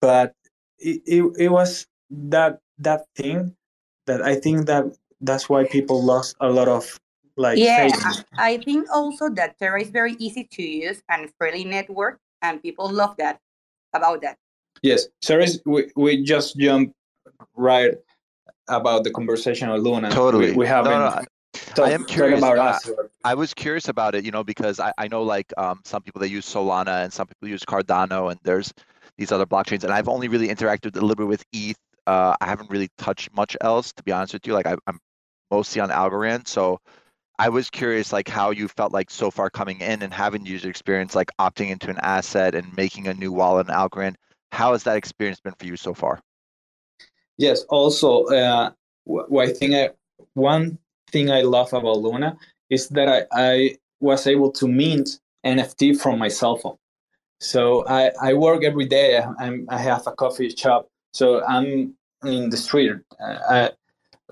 But 0.00 0.32
it, 0.78 1.02
it, 1.06 1.32
it 1.38 1.48
was 1.48 1.86
that 2.10 2.58
that 2.78 3.04
thing 3.16 3.54
that 4.06 4.22
i 4.22 4.34
think 4.34 4.66
that 4.66 4.84
that's 5.20 5.48
why 5.48 5.64
people 5.64 6.02
lost 6.02 6.36
a 6.40 6.48
lot 6.48 6.68
of 6.68 6.98
like 7.36 7.58
yeah 7.58 7.90
I, 7.92 8.52
I 8.52 8.58
think 8.58 8.86
also 8.92 9.28
that 9.30 9.58
terra 9.58 9.82
is 9.82 9.90
very 9.90 10.14
easy 10.18 10.48
to 10.52 10.62
use 10.62 11.02
and 11.08 11.30
friendly 11.36 11.64
network 11.64 12.20
and 12.42 12.62
people 12.62 12.88
love 12.88 13.16
that 13.18 13.40
about 13.92 14.22
that. 14.22 14.38
Yes 14.82 15.08
sorry 15.22 15.46
we, 15.66 15.90
we 15.96 16.22
just 16.22 16.56
jump 16.56 16.94
right 17.56 17.94
about 18.68 19.04
the 19.04 19.10
conversation 19.10 19.68
on 19.68 19.80
Luna. 19.80 20.10
Totally. 20.10 20.50
We, 20.50 20.58
we 20.58 20.66
haven't. 20.66 20.92
No, 20.92 20.98
no, 20.98 21.24
talk, 21.74 21.88
I 21.88 21.92
am 21.92 22.04
curious 22.04 22.38
about 22.38 22.58
us. 22.58 22.90
I 23.24 23.34
was 23.34 23.54
curious 23.54 23.88
about 23.88 24.14
it, 24.14 24.24
you 24.24 24.30
know, 24.30 24.44
because 24.44 24.80
I, 24.80 24.92
I 24.98 25.08
know 25.08 25.22
like 25.22 25.52
um, 25.56 25.80
some 25.84 26.02
people 26.02 26.20
they 26.20 26.26
use 26.28 26.46
Solana 26.46 27.04
and 27.04 27.12
some 27.12 27.26
people 27.26 27.48
use 27.48 27.64
Cardano, 27.64 28.30
and 28.30 28.40
there's 28.42 28.72
these 29.16 29.32
other 29.32 29.46
blockchains, 29.46 29.84
and 29.84 29.92
I've 29.92 30.08
only 30.08 30.28
really 30.28 30.48
interacted 30.48 30.96
a 30.96 31.00
little 31.00 31.16
bit 31.16 31.26
with 31.26 31.44
ETH. 31.52 31.76
Uh, 32.06 32.34
I 32.40 32.46
haven't 32.46 32.70
really 32.70 32.88
touched 32.96 33.34
much 33.34 33.56
else, 33.60 33.92
to 33.94 34.02
be 34.02 34.12
honest 34.12 34.32
with 34.32 34.46
you. 34.46 34.54
Like 34.54 34.66
I, 34.66 34.76
I'm 34.86 34.98
mostly 35.50 35.80
on 35.80 35.90
Algorand, 35.90 36.48
so 36.48 36.78
I 37.38 37.50
was 37.50 37.70
curious, 37.70 38.12
like 38.12 38.28
how 38.28 38.50
you 38.50 38.68
felt 38.68 38.92
like 38.92 39.10
so 39.10 39.30
far 39.30 39.48
coming 39.48 39.80
in 39.80 40.02
and 40.02 40.12
having 40.12 40.44
user 40.44 40.68
experience, 40.68 41.14
like 41.14 41.30
opting 41.38 41.70
into 41.70 41.88
an 41.90 41.98
asset 42.02 42.54
and 42.54 42.76
making 42.76 43.06
a 43.06 43.14
new 43.14 43.32
wallet 43.32 43.68
in 43.68 43.74
Algorand. 43.74 44.14
How 44.50 44.72
has 44.72 44.84
that 44.84 44.96
experience 44.96 45.40
been 45.40 45.54
for 45.58 45.66
you 45.66 45.76
so 45.76 45.94
far? 45.94 46.20
Yes. 47.38 47.64
Also, 47.68 48.24
uh, 48.26 48.70
I 49.40 49.46
think 49.52 49.74
I, 49.74 49.90
one 50.34 50.78
thing 51.10 51.30
I 51.30 51.42
love 51.42 51.72
about 51.72 51.98
Luna 51.98 52.36
is 52.68 52.88
that 52.88 53.08
I, 53.08 53.26
I 53.32 53.76
was 54.00 54.26
able 54.26 54.50
to 54.52 54.68
mint 54.68 55.20
NFT 55.46 56.00
from 56.00 56.18
my 56.18 56.28
cell 56.28 56.56
phone. 56.56 56.76
So 57.40 57.86
I, 57.86 58.10
I 58.20 58.34
work 58.34 58.64
every 58.64 58.86
day. 58.86 59.22
I'm, 59.38 59.66
I 59.70 59.78
have 59.78 60.06
a 60.06 60.12
coffee 60.12 60.50
shop. 60.50 60.88
So 61.12 61.44
I'm 61.46 61.94
in 62.24 62.50
the 62.50 62.56
street. 62.56 62.96
Uh, 63.20 63.38
I, 63.48 63.70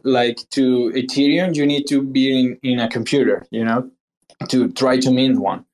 like 0.07 0.38
to 0.51 0.92
Ethereum, 0.95 1.55
you 1.55 1.66
need 1.66 1.87
to 1.88 2.03
be 2.03 2.38
in, 2.38 2.59
in 2.62 2.79
a 2.79 2.88
computer, 2.88 3.45
you 3.51 3.64
know, 3.64 3.90
to 4.49 4.71
try 4.73 4.99
to 4.99 5.11
mint 5.11 5.40
one. 5.40 5.64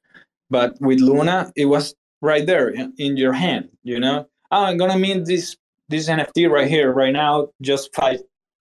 But 0.51 0.81
with 0.81 1.01
Luna, 1.01 1.53
it 1.55 1.67
was 1.67 1.95
right 2.21 2.47
there 2.47 2.69
in, 2.69 2.93
in 2.99 3.17
your 3.17 3.33
hand, 3.33 3.69
you 3.83 4.01
know. 4.01 4.27
Oh, 4.51 4.65
I'm 4.65 4.79
gonna 4.79 4.99
mint 4.99 5.27
this 5.27 5.57
this 5.89 6.09
NFT 6.09 6.51
right 6.51 6.69
here, 6.69 6.93
right 6.93 7.13
now, 7.13 7.49
just 7.61 7.95
five, 7.95 8.21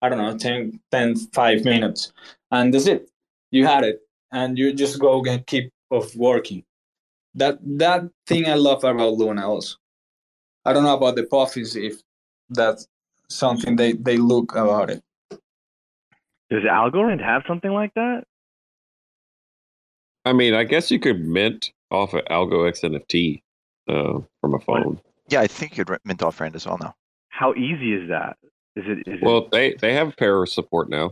I 0.01 0.09
don't 0.09 0.17
know, 0.17 0.37
10, 0.37 0.79
10 0.91 1.15
five 1.33 1.63
minutes. 1.65 2.13
And 2.51 2.73
that's 2.73 2.87
it. 2.87 3.09
You 3.51 3.65
had 3.65 3.83
it. 3.83 3.99
And 4.31 4.57
you 4.57 4.73
just 4.73 4.99
go 4.99 5.23
and 5.25 5.45
keep 5.47 5.71
of 5.91 6.15
working. 6.15 6.63
That 7.35 7.59
that 7.77 8.03
thing 8.27 8.47
I 8.47 8.55
love 8.55 8.83
about 8.83 9.13
Luna 9.13 9.47
also. 9.47 9.77
I 10.65 10.73
don't 10.73 10.83
know 10.83 10.95
about 10.95 11.15
the 11.15 11.23
Puffins 11.23 11.75
if 11.75 12.01
that's 12.49 12.87
something 13.29 13.75
they, 13.75 13.93
they 13.93 14.17
look 14.17 14.55
about 14.55 14.89
it. 14.89 15.01
Does 16.49 16.63
Algorand 16.63 17.23
have 17.23 17.43
something 17.47 17.71
like 17.71 17.93
that? 17.93 18.23
I 20.25 20.33
mean, 20.33 20.53
I 20.53 20.63
guess 20.63 20.91
you 20.91 20.99
could 20.99 21.21
mint 21.21 21.71
off 21.91 22.13
of 22.13 22.25
AlgoX 22.25 22.83
NFT 22.83 23.41
uh, 23.87 24.19
from 24.41 24.53
a 24.55 24.59
phone. 24.59 24.99
Yeah, 25.29 25.41
I 25.41 25.47
think 25.47 25.77
you 25.77 25.85
could 25.85 25.99
mint 26.03 26.23
off 26.23 26.39
Rand 26.39 26.55
as 26.55 26.65
well 26.65 26.77
now. 26.81 26.95
How 27.29 27.53
easy 27.53 27.93
is 27.93 28.09
that? 28.09 28.37
Is 28.75 28.85
it? 28.87 29.11
Is 29.11 29.19
well, 29.21 29.39
it... 29.39 29.51
they 29.51 29.73
they 29.75 29.93
have 29.93 30.15
Pera 30.17 30.47
support 30.47 30.89
now. 30.89 31.11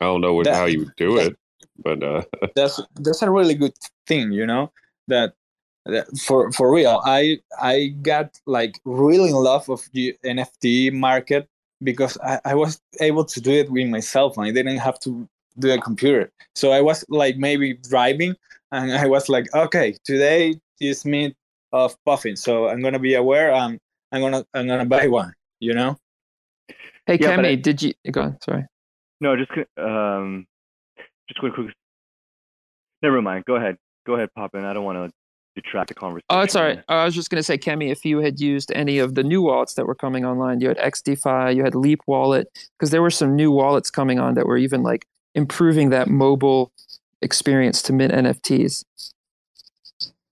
I 0.00 0.06
don't 0.06 0.20
know 0.20 0.34
what, 0.34 0.46
that, 0.46 0.54
how 0.56 0.66
you 0.66 0.90
do 0.96 1.16
it, 1.18 1.36
but 1.78 2.02
uh... 2.02 2.22
that's 2.56 2.80
that's 2.96 3.22
a 3.22 3.30
really 3.30 3.54
good 3.54 3.74
thing, 4.06 4.32
you 4.32 4.46
know. 4.46 4.72
That, 5.08 5.34
that 5.86 6.06
for 6.18 6.50
for 6.52 6.72
real, 6.72 7.00
I 7.04 7.38
I 7.60 7.94
got 8.02 8.38
like 8.46 8.80
really 8.84 9.30
in 9.30 9.36
love 9.36 9.68
of 9.68 9.88
the 9.92 10.16
NFT 10.24 10.92
market 10.92 11.48
because 11.82 12.18
I, 12.18 12.40
I 12.44 12.54
was 12.54 12.80
able 13.00 13.24
to 13.24 13.40
do 13.40 13.52
it 13.52 13.70
with 13.70 13.88
my 13.88 14.00
cell 14.00 14.30
phone. 14.30 14.46
I 14.46 14.52
didn't 14.52 14.78
have 14.78 14.98
to 15.00 15.28
do 15.58 15.72
a 15.72 15.80
computer. 15.80 16.30
So 16.54 16.72
I 16.72 16.80
was 16.80 17.04
like 17.08 17.36
maybe 17.36 17.74
driving 17.74 18.36
and 18.70 18.92
I 18.92 19.06
was 19.06 19.28
like, 19.28 19.52
okay, 19.54 19.96
today 20.04 20.56
is 20.80 21.04
mint 21.04 21.36
of 21.72 21.96
puffin. 22.04 22.36
So 22.36 22.68
I'm 22.68 22.80
gonna 22.82 22.98
be 22.98 23.14
aware 23.14 23.52
and 23.52 23.78
I'm 24.10 24.20
gonna 24.20 24.44
I'm 24.54 24.66
gonna 24.66 24.86
buy 24.86 25.06
one, 25.06 25.32
you 25.60 25.74
know? 25.74 25.96
Hey 27.06 27.18
yeah, 27.20 27.36
Kemi, 27.36 27.46
I, 27.46 27.54
did 27.56 27.82
you 27.82 27.92
go 28.10 28.22
on, 28.22 28.40
sorry. 28.40 28.64
No, 29.20 29.36
just 29.36 29.50
um 29.78 30.46
just 31.28 31.40
quick 31.40 31.54
quick 31.54 31.68
never 33.02 33.20
mind. 33.20 33.44
Go 33.44 33.56
ahead. 33.56 33.76
Go 34.06 34.14
ahead, 34.14 34.28
Poppin. 34.34 34.64
I 34.64 34.72
don't 34.72 34.84
wanna 34.84 35.10
detract 35.54 35.88
the 35.88 35.94
conversation. 35.94 36.26
Oh, 36.30 36.40
it's 36.40 36.56
all 36.56 36.64
right. 36.64 36.82
I 36.88 37.04
was 37.04 37.14
just 37.14 37.30
going 37.30 37.38
to 37.38 37.42
say, 37.42 37.58
Kemi, 37.58 37.90
if 37.90 38.04
you 38.04 38.18
had 38.18 38.40
used 38.40 38.72
any 38.74 38.98
of 38.98 39.14
the 39.14 39.22
new 39.22 39.42
wallets 39.42 39.74
that 39.74 39.86
were 39.86 39.94
coming 39.94 40.24
online, 40.24 40.60
you 40.60 40.68
had 40.68 40.78
XDeFi, 40.78 41.54
you 41.54 41.64
had 41.64 41.74
Leap 41.74 42.00
Wallet, 42.06 42.48
because 42.78 42.90
there 42.90 43.02
were 43.02 43.10
some 43.10 43.36
new 43.36 43.50
wallets 43.50 43.90
coming 43.90 44.18
on 44.18 44.34
that 44.34 44.46
were 44.46 44.56
even 44.56 44.82
like 44.82 45.06
improving 45.34 45.90
that 45.90 46.08
mobile 46.08 46.72
experience 47.20 47.82
to 47.82 47.92
mint 47.92 48.12
NFTs. 48.12 48.84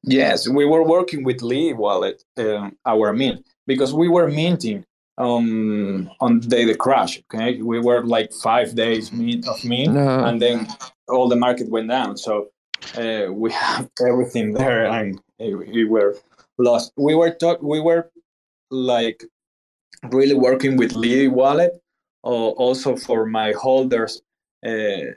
Yes, 0.02 0.48
we 0.48 0.64
were 0.64 0.82
working 0.82 1.24
with 1.24 1.42
Lee 1.42 1.72
Wallet, 1.72 2.22
uh, 2.38 2.70
our 2.86 3.12
mint, 3.12 3.46
because 3.66 3.92
we 3.92 4.08
were 4.08 4.28
minting 4.28 4.84
um, 5.18 6.10
on 6.20 6.40
the 6.40 6.46
day 6.48 6.64
the 6.64 6.74
crash. 6.74 7.20
Okay, 7.32 7.60
we 7.60 7.78
were 7.78 8.04
like 8.04 8.32
five 8.32 8.74
days 8.74 9.12
mint 9.12 9.46
of 9.46 9.62
mint, 9.64 9.94
no. 9.94 10.24
and 10.24 10.40
then 10.40 10.66
all 11.08 11.28
the 11.28 11.36
market 11.36 11.68
went 11.68 11.88
down. 11.88 12.16
So 12.16 12.48
uh, 12.96 13.30
we 13.30 13.52
have 13.52 13.90
everything 14.06 14.54
there, 14.54 14.86
and 14.86 15.20
we 15.38 15.84
were 15.84 16.16
lost. 16.56 16.92
We 16.96 17.14
were 17.14 17.30
talk. 17.30 17.60
We 17.60 17.80
were 17.80 18.10
like 18.70 19.24
really 20.10 20.34
working 20.34 20.78
with 20.78 20.94
Lee 20.94 21.28
Wallet, 21.28 21.72
uh, 22.24 22.28
also 22.28 22.96
for 22.96 23.26
my 23.26 23.52
holders 23.52 24.22
uh, 24.66 25.12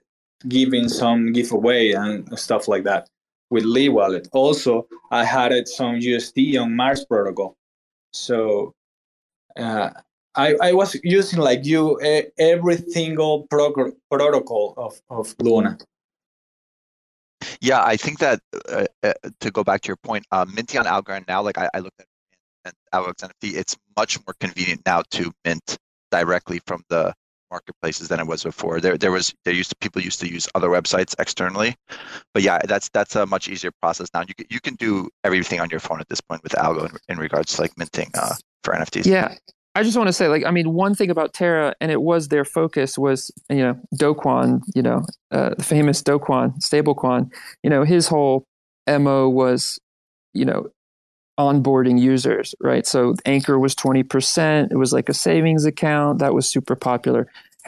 giving 0.47 0.89
some 0.89 1.31
giveaway 1.31 1.91
and 1.91 2.37
stuff 2.37 2.67
like 2.67 2.83
that 2.83 3.07
with 3.53 3.65
Lee 3.65 3.87
Wallet. 3.87 4.27
Also, 4.33 4.87
I 5.11 5.23
had 5.23 5.51
it 5.51 5.67
some 5.67 5.95
USD 5.95 6.59
on 6.59 6.75
Mars 6.75 7.05
protocol. 7.05 7.55
So 8.11 8.73
uh, 9.55 9.91
I, 10.35 10.55
I 10.59 10.73
was 10.73 10.97
using 11.03 11.39
like 11.39 11.63
you 11.63 11.99
every 12.39 12.77
single 12.77 13.43
prog- 13.51 13.93
protocol 14.09 14.73
of, 14.75 14.99
of 15.11 15.35
Luna. 15.39 15.77
Yeah, 17.61 17.83
I 17.83 17.95
think 17.95 18.17
that 18.19 18.39
uh, 18.69 18.85
uh, 19.03 19.13
to 19.39 19.51
go 19.51 19.63
back 19.63 19.81
to 19.81 19.87
your 19.87 19.97
point, 19.97 20.25
uh, 20.31 20.45
minting 20.51 20.79
on 20.79 20.85
Algorand 20.85 21.27
now, 21.27 21.43
like 21.43 21.59
I, 21.59 21.69
I 21.75 21.79
looked 21.79 21.99
at 21.99 22.07
and 22.65 22.73
Algorand 22.93 23.29
NFT, 23.29 23.55
it's 23.55 23.77
much 23.95 24.17
more 24.25 24.33
convenient 24.39 24.81
now 24.85 25.03
to 25.11 25.31
mint 25.45 25.77
directly 26.11 26.59
from 26.65 26.81
the 26.89 27.13
marketplaces 27.53 28.07
than 28.07 28.19
it 28.19 28.27
was 28.27 28.43
before. 28.43 28.81
There, 28.81 28.97
there 28.97 29.11
was 29.11 29.33
there 29.45 29.53
used 29.53 29.69
to 29.69 29.75
people 29.77 30.01
used 30.01 30.19
to 30.21 30.27
use 30.37 30.47
other 30.55 30.69
websites 30.69 31.13
externally, 31.19 31.75
but 32.33 32.41
yeah, 32.41 32.59
that's 32.71 32.89
that's 32.89 33.15
a 33.15 33.25
much 33.25 33.47
easier 33.47 33.71
process 33.81 34.09
now. 34.13 34.23
You 34.27 34.35
can, 34.35 34.45
you 34.49 34.59
can 34.59 34.75
do 34.75 35.09
everything 35.23 35.59
on 35.59 35.69
your 35.69 35.79
phone 35.79 35.99
at 35.99 36.09
this 36.09 36.21
point 36.21 36.41
with 36.43 36.53
Algo 36.53 36.89
in, 36.89 36.97
in 37.09 37.17
regards 37.17 37.55
to 37.55 37.61
like 37.61 37.77
minting 37.77 38.11
uh, 38.15 38.35
for 38.63 38.73
NFTs. 38.73 39.05
Yeah, 39.05 39.35
I 39.75 39.83
just 39.83 39.97
want 39.97 40.07
to 40.07 40.13
say, 40.13 40.27
like, 40.27 40.45
I 40.45 40.51
mean, 40.51 40.73
one 40.73 40.93
thing 40.93 41.09
about 41.09 41.33
Terra, 41.33 41.73
and 41.81 41.91
it 41.91 42.01
was 42.01 42.27
their 42.27 42.45
focus 42.45 42.97
was, 42.97 43.31
you 43.49 43.57
know, 43.57 43.79
Do 43.95 44.13
Kwon, 44.13 44.61
you 44.75 44.83
know, 44.83 45.03
uh, 45.31 45.55
the 45.55 45.63
famous 45.63 46.03
Do 46.03 46.19
Kwon, 46.19 46.55
stablecoin. 46.59 47.31
You 47.63 47.69
know, 47.71 47.83
his 47.83 48.07
whole 48.07 48.45
mo 48.87 49.29
was, 49.29 49.79
you 50.33 50.45
know, 50.45 50.69
onboarding 51.39 51.99
users, 51.99 52.53
right? 52.61 52.85
So 52.85 53.15
Anchor 53.25 53.57
was 53.57 53.75
20%. 53.75 54.71
It 54.71 54.77
was 54.77 54.93
like 54.93 55.09
a 55.09 55.13
savings 55.13 55.65
account 55.65 56.19
that 56.19 56.33
was 56.33 56.47
super 56.47 56.75
popular. 56.75 57.27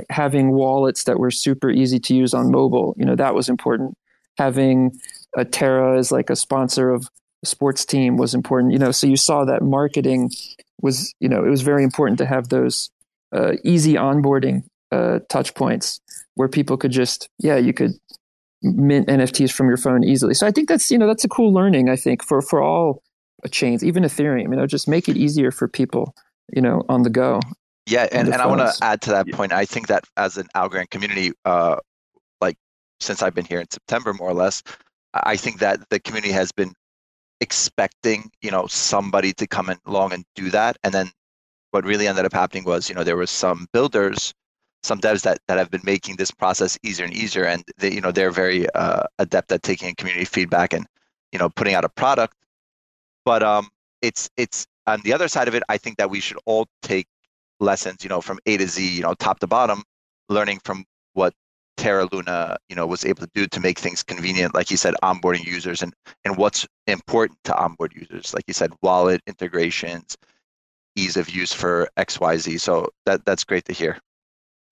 Having 0.10 0.51
wallets 0.51 1.06
that 1.06 1.19
were 1.19 1.32
super 1.32 1.69
easy 1.69 1.99
to 1.99 2.15
use 2.15 2.34
on 2.34 2.51
mobile, 2.51 2.95
you 2.97 3.06
know, 3.06 3.15
that 3.15 3.34
was 3.34 3.49
important. 3.49 3.97
Having 4.38 4.99
a 5.36 5.45
Terra 5.45 5.97
as 5.97 6.12
like 6.12 6.30
a 6.30 6.36
sponsor 6.36 6.91
of 6.91 7.10
a 7.43 7.45
sports 7.45 7.86
team 7.86 8.17
was 8.17 8.34
important, 8.34 8.73
you 8.73 8.80
know, 8.80 8.91
so 8.91 9.08
you 9.08 9.17
saw 9.17 9.45
that 9.45 9.62
marketing 9.62 10.32
was, 10.82 11.13
you 11.19 11.30
know, 11.30 11.43
it 11.43 11.49
was 11.49 11.62
very 11.62 11.84
important 11.84 12.17
to 12.19 12.25
have 12.25 12.49
those 12.49 12.89
uh, 13.34 13.54
easy 13.63 13.93
onboarding 13.93 14.63
uh, 14.91 15.19
touch 15.30 15.56
points 15.56 16.01
where 16.36 16.49
people 16.49 16.78
could 16.78 16.91
just, 16.91 17.30
yeah, 17.39 17.56
you 17.56 17.73
could 17.73 17.93
mint 18.62 19.08
NFTs 19.08 19.51
from 19.51 19.67
your 19.67 19.78
phone 19.78 20.04
easily. 20.04 20.34
So 20.34 20.45
I 20.45 20.51
think 20.51 20.67
that's, 20.67 20.91
you 20.91 20.97
know, 20.97 21.08
that's 21.08 21.23
a 21.23 21.30
cool 21.30 21.54
learning, 21.54 21.89
I 21.89 21.95
think, 21.95 22.23
for, 22.23 22.41
for 22.41 22.62
all 22.62 23.01
chains, 23.51 23.84
even 23.84 24.03
Ethereum, 24.03 24.49
you 24.49 24.55
know, 24.55 24.67
just 24.67 24.88
make 24.88 25.10
it 25.10 25.17
easier 25.17 25.51
for 25.51 25.67
people, 25.67 26.13
you 26.53 26.62
know, 26.62 26.84
on 26.89 27.03
the 27.03 27.10
go. 27.10 27.39
Yeah, 27.88 28.08
and, 28.12 28.27
and 28.27 28.41
I 28.41 28.47
want 28.47 28.62
to 28.62 28.73
add 28.84 29.01
to 29.01 29.12
that 29.12 29.31
point. 29.31 29.53
I 29.53 29.65
think 29.65 29.88
that 29.88 30.05
as 30.17 30.38
an 30.38 30.47
Algorand 30.55 30.89
community, 30.89 31.34
uh, 31.45 31.77
like 32.41 32.58
since 32.99 33.21
I've 33.21 33.36
been 33.36 33.45
here 33.45 33.60
in 33.60 33.69
September, 33.69 34.13
more 34.13 34.29
or 34.29 34.34
less, 34.34 34.63
I 35.13 35.38
think 35.38 35.60
that 35.60 35.89
the 35.89 35.99
community 35.99 36.34
has 36.34 36.51
been 36.51 36.73
expecting, 37.41 38.31
you 38.41 38.49
know, 38.49 38.65
somebody 38.67 39.34
to 39.34 39.45
come 39.45 39.71
along 39.86 40.13
and 40.13 40.23
do 40.36 40.49
that. 40.49 40.77
And 40.84 40.93
then 40.93 41.12
what 41.71 41.86
really 41.86 42.08
ended 42.08 42.25
up 42.25 42.34
happening 42.34 42.63
was, 42.63 42.89
you 42.89 42.95
know, 42.95 43.03
there 43.03 43.17
was 43.17 43.29
some 43.29 43.67
builders, 43.71 44.34
some 44.81 44.99
devs 44.99 45.21
that, 45.23 45.39
that 45.47 45.58
have 45.58 45.69
been 45.69 45.81
making 45.84 46.15
this 46.15 46.31
process 46.31 46.79
easier 46.81 47.05
and 47.05 47.13
easier. 47.13 47.45
And 47.45 47.63
they, 47.77 47.91
you 47.91 48.01
know, 48.01 48.12
they're 48.12 48.31
very 48.31 48.67
uh, 48.71 49.03
adept 49.19 49.51
at 49.51 49.63
taking 49.63 49.93
community 49.95 50.25
feedback 50.25 50.73
and, 50.73 50.88
you 51.31 51.39
know, 51.39 51.49
putting 51.49 51.75
out 51.75 51.86
a 51.86 51.89
product 51.89 52.36
but 53.25 53.43
um, 53.43 53.69
it's 54.01 54.29
it's 54.38 54.67
on 54.88 55.01
the 55.01 55.13
other 55.13 55.27
side 55.27 55.47
of 55.47 55.55
it. 55.55 55.63
I 55.67 55.77
think 55.77 55.97
that 55.97 56.09
we 56.09 56.19
should 56.19 56.38
all 56.45 56.67
take 56.81 57.07
lessons, 57.59 58.03
you 58.03 58.09
know, 58.09 58.21
from 58.21 58.39
A 58.45 58.57
to 58.57 58.67
Z, 58.67 58.88
you 58.95 59.01
know, 59.01 59.13
top 59.15 59.39
to 59.39 59.47
bottom, 59.47 59.83
learning 60.29 60.61
from 60.63 60.85
what 61.13 61.33
Terra 61.77 62.07
Luna, 62.11 62.57
you 62.69 62.75
know, 62.75 62.85
was 62.88 63.05
able 63.05 63.21
to 63.21 63.29
do 63.33 63.47
to 63.47 63.59
make 63.59 63.79
things 63.79 64.03
convenient, 64.03 64.53
like 64.53 64.71
you 64.71 64.77
said, 64.77 64.93
onboarding 65.03 65.45
users 65.45 65.81
and 65.81 65.93
and 66.23 66.38
what's 66.38 66.67
important 66.88 67.39
to 67.45 67.57
onboard 67.57 67.93
users, 67.95 68.33
like 68.33 68.45
you 68.47 68.53
said, 68.53 68.71
wallet 68.81 69.21
integrations, 69.27 70.17
ease 70.95 71.17
of 71.17 71.29
use 71.29 71.51
for 71.51 71.89
X, 71.97 72.19
Y, 72.19 72.38
Z. 72.38 72.57
So 72.59 72.89
that 73.05 73.25
that's 73.25 73.43
great 73.43 73.65
to 73.65 73.73
hear. 73.73 73.97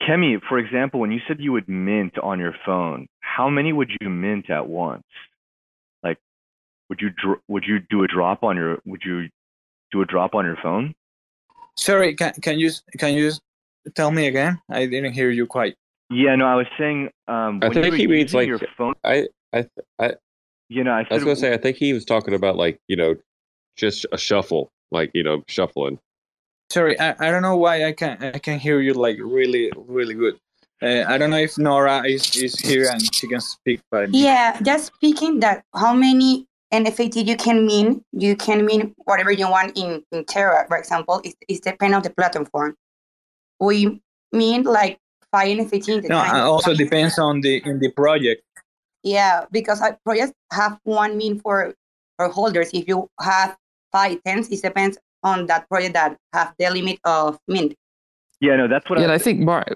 Kemi, 0.01 0.41
for 0.49 0.57
example, 0.57 0.99
when 0.99 1.11
you 1.11 1.21
said 1.27 1.39
you 1.39 1.53
would 1.53 1.69
mint 1.69 2.17
on 2.17 2.39
your 2.39 2.55
phone, 2.65 3.07
how 3.21 3.49
many 3.49 3.71
would 3.71 3.89
you 4.01 4.09
mint 4.09 4.49
at 4.49 4.67
once? 4.67 5.03
Would 6.89 7.01
you 7.01 7.09
dr- 7.09 7.39
would 7.47 7.63
you 7.65 7.79
do 7.89 8.03
a 8.03 8.07
drop 8.07 8.43
on 8.43 8.57
your 8.57 8.79
would 8.85 9.01
you 9.03 9.29
do 9.91 10.01
a 10.01 10.05
drop 10.05 10.35
on 10.35 10.45
your 10.45 10.57
phone? 10.61 10.93
Sorry, 11.77 12.15
can 12.15 12.33
can 12.41 12.59
you 12.59 12.71
can 12.97 13.13
you 13.13 13.31
tell 13.95 14.11
me 14.11 14.27
again? 14.27 14.59
I 14.69 14.85
didn't 14.85 15.13
hear 15.13 15.29
you 15.29 15.45
quite. 15.45 15.75
Yeah, 16.09 16.35
no, 16.35 16.45
I 16.45 16.55
was 16.55 16.67
saying. 16.77 17.09
Um, 17.27 17.59
I 17.63 17.69
think 17.69 17.95
he 17.95 18.07
means 18.07 18.33
like 18.33 18.47
your 18.47 18.59
phone. 18.77 18.93
I 19.03 19.27
I 19.53 19.65
I. 19.99 20.13
You 20.69 20.83
know, 20.83 20.91
I, 20.91 21.05
I 21.09 21.13
was 21.13 21.23
gonna 21.23 21.35
say 21.35 21.53
I 21.53 21.57
think 21.57 21.77
he 21.77 21.93
was 21.93 22.05
talking 22.05 22.33
about 22.33 22.55
like 22.55 22.79
you 22.87 22.95
know, 22.95 23.15
just 23.75 24.05
a 24.11 24.17
shuffle, 24.17 24.71
like 24.91 25.11
you 25.13 25.23
know, 25.23 25.43
shuffling. 25.47 25.99
Sorry, 26.71 26.99
I, 26.99 27.15
I 27.19 27.31
don't 27.31 27.41
know 27.41 27.57
why 27.57 27.85
I 27.85 27.91
can 27.91 28.17
I 28.23 28.39
can 28.39 28.59
hear 28.59 28.79
you 28.81 28.93
like 28.93 29.17
really 29.19 29.71
really 29.75 30.15
good. 30.15 30.39
Uh, 30.81 31.05
I 31.07 31.17
don't 31.17 31.29
know 31.29 31.37
if 31.37 31.57
Nora 31.57 32.03
is, 32.05 32.35
is 32.35 32.59
here 32.59 32.89
and 32.91 33.01
she 33.15 33.27
can 33.27 33.39
speak. 33.39 33.81
But 33.89 34.13
yeah, 34.13 34.59
just 34.61 34.87
speaking 34.87 35.39
that 35.39 35.63
how 35.73 35.93
many 35.93 36.45
NFT 36.73 37.25
you 37.27 37.37
can 37.37 37.65
mean 37.65 38.03
you 38.11 38.35
can 38.35 38.65
mean 38.65 38.95
whatever 39.05 39.31
you 39.31 39.47
want 39.49 39.77
in, 39.77 40.03
in 40.11 40.25
Terra, 40.25 40.65
for 40.67 40.77
example. 40.77 41.21
It, 41.23 41.35
it 41.47 41.61
depends 41.61 41.95
on 41.95 42.01
the 42.01 42.09
platform. 42.09 42.75
We 43.59 44.01
mean 44.31 44.63
like 44.63 44.97
five 45.31 45.55
NFT 45.55 45.87
in 45.89 46.01
the 46.01 46.09
No, 46.09 46.15
time. 46.15 46.35
Uh, 46.35 46.49
also 46.49 46.73
depends 46.73 47.19
on 47.19 47.41
the 47.41 47.61
in 47.63 47.79
the 47.79 47.91
project. 47.91 48.41
Yeah, 49.03 49.45
because 49.51 49.81
projects 50.03 50.33
have 50.51 50.79
one 50.83 51.15
mean 51.15 51.39
for 51.39 51.75
for 52.17 52.29
holders. 52.29 52.71
If 52.73 52.87
you 52.87 53.07
have 53.21 53.55
five 53.91 54.17
tens, 54.25 54.49
it 54.49 54.61
depends 54.61 54.97
on 55.21 55.45
that 55.47 55.69
project 55.69 55.93
that 55.93 56.17
have 56.33 56.53
the 56.57 56.69
limit 56.69 56.99
of 57.03 57.37
mint. 57.47 57.75
Yeah, 58.39 58.55
no, 58.55 58.67
that's 58.67 58.89
what. 58.89 58.99
Yeah, 58.99 59.11
I, 59.11 59.15
I 59.15 59.17
think 59.19 59.39
Mar- 59.39 59.67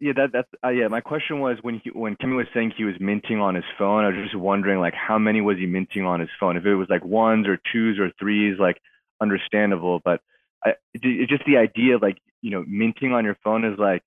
yeah, 0.00 0.12
that 0.16 0.30
that's 0.32 0.48
uh, 0.64 0.68
yeah. 0.68 0.88
My 0.88 1.00
question 1.00 1.40
was 1.40 1.58
when 1.62 1.80
he 1.82 1.90
when 1.90 2.16
Kemi 2.16 2.36
was 2.36 2.46
saying 2.54 2.72
he 2.76 2.84
was 2.84 2.94
minting 3.00 3.40
on 3.40 3.54
his 3.56 3.64
phone, 3.76 4.04
I 4.04 4.08
was 4.08 4.16
just 4.22 4.36
wondering 4.36 4.78
like 4.78 4.94
how 4.94 5.18
many 5.18 5.40
was 5.40 5.58
he 5.58 5.66
minting 5.66 6.04
on 6.04 6.20
his 6.20 6.28
phone? 6.38 6.56
If 6.56 6.66
it 6.66 6.74
was 6.74 6.88
like 6.88 7.04
ones 7.04 7.48
or 7.48 7.58
twos 7.72 7.98
or 7.98 8.12
threes, 8.18 8.58
like 8.60 8.80
understandable. 9.20 10.00
But 10.04 10.20
I, 10.64 10.74
just 10.96 11.44
the 11.46 11.56
idea 11.56 11.96
of 11.96 12.02
like 12.02 12.18
you 12.42 12.50
know 12.50 12.64
minting 12.68 13.12
on 13.12 13.24
your 13.24 13.36
phone 13.42 13.64
is 13.64 13.76
like 13.76 14.02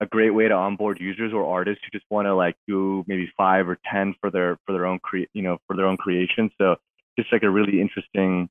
a 0.00 0.06
great 0.06 0.30
way 0.30 0.48
to 0.48 0.54
onboard 0.54 0.98
users 1.00 1.32
or 1.32 1.44
artists 1.44 1.82
who 1.84 1.98
just 1.98 2.10
want 2.10 2.26
to 2.26 2.34
like 2.34 2.56
do 2.66 3.04
maybe 3.06 3.30
five 3.36 3.68
or 3.68 3.78
ten 3.90 4.14
for 4.20 4.30
their 4.30 4.58
for 4.64 4.72
their 4.72 4.86
own 4.86 4.98
cre- 5.00 5.28
you 5.34 5.42
know 5.42 5.58
for 5.66 5.76
their 5.76 5.86
own 5.86 5.98
creation. 5.98 6.50
So 6.56 6.76
just 7.18 7.30
like 7.32 7.42
a 7.42 7.50
really 7.50 7.82
interesting 7.82 8.48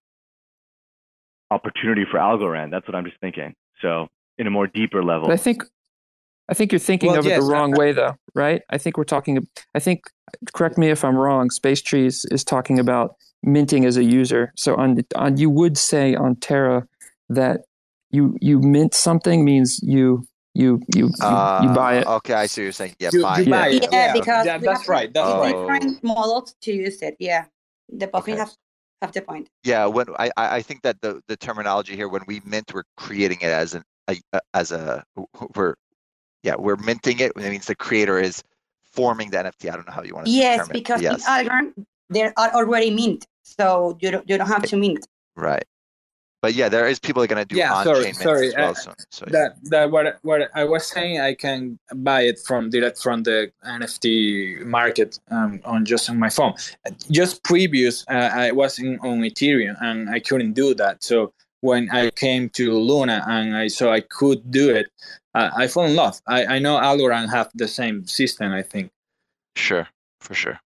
opportunity 1.50 2.06
for 2.10 2.20
Algorand. 2.20 2.70
That's 2.70 2.88
what 2.88 2.96
I'm 2.96 3.06
just 3.06 3.20
thinking. 3.20 3.56
So 3.82 4.10
in 4.38 4.48
a 4.48 4.52
more 4.52 4.68
deeper 4.68 5.04
level. 5.04 5.28
But 5.28 5.34
I 5.34 5.38
think 5.38 5.64
I 6.48 6.54
think 6.54 6.72
you're 6.72 6.80
thinking 6.80 7.10
well, 7.12 7.20
of 7.20 7.26
yes, 7.26 7.38
it 7.38 7.42
the 7.42 7.48
wrong 7.48 7.72
way, 7.72 7.92
though, 7.92 8.16
right? 8.36 8.62
I 8.70 8.78
think 8.78 8.98
we're 8.98 9.04
talking. 9.04 9.48
I 9.74 9.80
think, 9.80 10.04
correct 10.54 10.78
me 10.78 10.90
if 10.90 11.04
I'm 11.04 11.16
wrong. 11.18 11.50
Space 11.50 11.82
Trees 11.82 12.26
is 12.32 12.44
talking 12.44 12.78
about 12.80 13.16
minting 13.42 13.86
as 13.86 13.98
a 13.98 14.04
user. 14.04 14.52
So 14.56 14.76
on, 14.76 15.00
on 15.16 15.38
you 15.38 15.50
would 15.50 15.78
say 15.78 16.14
on 16.16 16.36
Terra 16.36 16.88
that 17.30 17.62
you 18.12 18.38
you 18.42 18.60
mint 18.60 18.94
something 18.94 19.44
means 19.44 19.80
you 19.82 20.24
you 20.54 20.80
you 20.96 21.08
you, 21.08 21.26
Uh, 21.26 21.62
you 21.64 21.70
buy 21.74 21.98
it. 21.98 22.08
Okay, 22.08 22.34
I 22.34 22.46
see 22.46 22.62
what 22.62 22.66
you're 22.66 22.72
saying. 22.74 22.96
Yeah, 23.00 23.10
You- 23.12 23.22
buy. 23.24 23.40
you 23.40 23.50
buy 23.50 23.68
Yeah, 23.68 23.76
it. 23.78 23.90
Yeah, 23.92 24.14
because 24.14 24.46
yeah, 24.46 24.58
that's 24.60 24.88
right. 24.88 25.12
That's 25.14 25.28
Oh. 25.28 25.40
right. 25.42 25.52
different 25.82 26.04
models 26.04 26.56
to 26.62 26.72
use 26.72 27.02
it. 27.02 27.16
Yeah, 27.20 27.46
the 27.90 28.08
puffin 28.08 28.34
Okay. 28.34 28.40
have 28.40 28.52
have 29.02 29.12
the 29.12 29.22
point. 29.22 29.50
Yeah, 29.64 29.88
when 29.88 30.06
I 30.20 30.30
I 30.38 30.56
I 30.58 30.62
think 30.62 30.84
that 30.84 31.02
the 31.02 31.22
the 31.28 31.36
terminology 31.38 31.96
here 31.96 32.08
when 32.08 32.22
we 32.28 32.42
mint 32.46 32.72
we're 32.74 32.84
creating 32.98 33.40
it 33.42 33.52
as 33.52 33.74
an 33.74 33.84
a, 34.08 34.16
a- 34.34 34.42
as 34.54 34.72
a 34.72 35.04
we're 35.56 35.74
yeah 36.46 36.56
we're 36.66 36.78
minting 36.90 37.20
it. 37.20 37.32
It 37.36 37.50
means 37.54 37.66
the 37.66 37.76
creator 37.88 38.18
is 38.20 38.44
forming 38.98 39.32
the 39.32 39.38
NFT. 39.38 39.70
I 39.72 39.76
don't 39.76 39.88
know 39.88 39.94
how 39.94 40.04
you 40.04 40.16
want 40.16 40.28
to 40.28 40.32
Yes, 40.32 40.68
it. 40.70 40.74
because 40.80 41.02
yes, 41.02 41.20
in 41.28 41.34
Algorand 41.34 41.70
they 42.10 42.24
are 42.24 42.52
already 42.60 42.92
mint, 42.92 43.22
so 43.44 43.98
you 44.02 44.10
don't 44.12 44.26
you 44.30 44.38
don't 44.38 44.48
have 44.48 44.64
to 44.72 44.78
mint. 44.78 45.06
right. 45.36 45.66
But 46.42 46.54
yeah, 46.54 46.70
there 46.70 46.86
is 46.88 47.00
people 47.00 47.22
that 47.22 47.26
are 47.32 47.34
gonna 47.36 47.46
do 47.46 47.56
Yeah, 47.58 47.74
on 47.74 47.84
sorry, 47.84 48.04
mints 48.04 48.22
sorry, 48.22 48.48
as 48.50 48.56
well. 48.56 48.70
uh, 48.70 48.74
so, 48.76 48.94
so 49.10 49.26
yeah. 49.26 49.32
that 49.32 49.50
that 49.72 49.86
what 49.94 50.06
what 50.22 50.42
I 50.54 50.64
was 50.64 50.86
saying 50.86 51.20
I 51.20 51.34
can 51.34 51.80
buy 51.96 52.22
it 52.22 52.38
from 52.48 52.70
direct 52.70 52.98
from 53.02 53.24
the 53.24 53.52
NFT 53.66 54.64
market 54.78 55.18
um, 55.32 55.60
on 55.66 55.86
just 55.86 56.08
on 56.12 56.20
my 56.20 56.30
phone. 56.30 56.54
Just 57.10 57.44
previous, 57.44 58.06
uh, 58.16 58.30
I 58.46 58.52
was 58.52 58.78
in, 58.78 59.00
on 59.00 59.22
Ethereum 59.30 59.76
and 59.82 60.08
I 60.16 60.20
couldn't 60.20 60.54
do 60.54 60.76
that. 60.76 61.04
So 61.04 61.34
when 61.66 61.90
I 61.90 62.12
came 62.12 62.50
to 62.52 62.72
Luna 62.78 63.26
and 63.28 63.58
I 63.58 63.68
saw 63.68 63.92
I 63.92 64.02
could 64.02 64.52
do 64.52 64.70
it, 64.70 64.88
uh, 65.34 65.50
I 65.58 65.68
fell 65.68 65.86
in 65.86 65.96
love. 65.96 66.22
I, 66.28 66.46
I 66.46 66.60
know 66.60 66.78
Algorand 66.78 67.30
have 67.32 67.50
the 67.56 67.68
same 67.68 68.06
system. 68.06 68.54
I 68.54 68.62
think. 68.62 68.92
sure, 69.56 69.88
for 70.22 70.36
sure. 70.36 70.60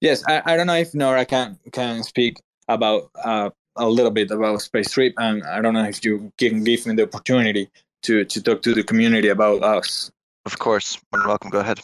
Yes, 0.00 0.24
I, 0.26 0.42
I 0.44 0.56
don't 0.56 0.66
know 0.66 0.80
if 0.86 0.94
Nora 0.94 1.24
can 1.24 1.58
can 1.70 2.02
speak 2.02 2.34
about 2.68 3.10
uh, 3.24 3.50
a 3.76 3.88
little 3.88 4.10
bit 4.10 4.30
about 4.30 4.60
Space 4.60 4.90
Trip, 4.90 5.14
and 5.16 5.44
I 5.44 5.60
don't 5.62 5.74
know 5.74 5.84
if 5.84 6.04
you 6.04 6.32
can 6.38 6.64
give 6.64 6.86
me 6.86 6.94
the 6.96 7.04
opportunity 7.04 7.70
to 8.02 8.24
to 8.24 8.42
talk 8.42 8.62
to 8.62 8.74
the 8.74 8.82
community 8.82 9.28
about 9.28 9.62
us. 9.62 10.10
Of 10.44 10.58
course, 10.58 10.98
more 11.12 11.20
than 11.20 11.28
welcome. 11.28 11.50
Go 11.50 11.60
ahead. 11.60 11.80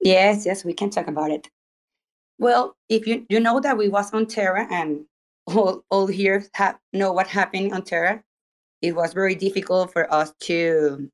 Yes, 0.00 0.44
yes, 0.44 0.64
we 0.64 0.74
can 0.74 0.90
talk 0.90 1.06
about 1.06 1.30
it. 1.30 1.48
Well, 2.38 2.74
if 2.88 3.06
you 3.06 3.24
you 3.28 3.38
know 3.38 3.60
that 3.60 3.78
we 3.78 3.88
was 3.88 4.12
on 4.12 4.26
Terra 4.26 4.66
and 4.68 5.06
all 5.46 5.84
all 5.90 6.06
here 6.06 6.46
ha- 6.54 6.78
know 6.92 7.12
what 7.12 7.26
happened 7.26 7.72
on 7.72 7.82
Terra, 7.82 8.22
it 8.80 8.94
was 8.94 9.12
very 9.12 9.34
difficult 9.34 9.92
for 9.92 10.12
us 10.12 10.32
to 10.40 11.10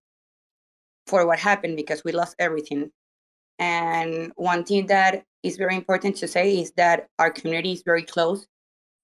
for 1.07 1.27
what 1.27 1.39
happened 1.39 1.77
because 1.77 2.05
we 2.05 2.13
lost 2.13 2.37
everything. 2.39 2.91
And 3.59 4.33
one 4.37 4.65
thing 4.65 4.87
that 4.87 5.25
is 5.43 5.57
very 5.57 5.75
important 5.75 6.17
to 6.17 6.29
say 6.29 6.59
is 6.59 6.73
that 6.77 7.09
our 7.19 7.31
community 7.31 7.73
is 7.73 7.83
very 7.83 8.03
close 8.03 8.47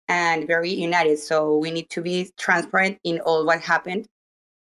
and 0.09 0.47
very 0.47 0.71
united. 0.71 1.19
So 1.19 1.57
we 1.57 1.71
need 1.71 1.91
to 1.91 2.03
be 2.03 2.31
transparent 2.39 2.99
in 3.05 3.21
all 3.21 3.47
what 3.47 3.61
happened. 3.61 4.07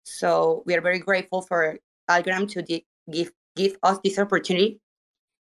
So 0.05 0.63
we 0.67 0.75
are 0.75 0.81
very 0.81 0.99
grateful 0.99 1.43
for 1.43 1.79
Algram 2.09 2.49
to 2.53 2.63
give 3.11 3.33
give 3.57 3.77
us 3.83 3.99
this 4.05 4.19
opportunity 4.19 4.81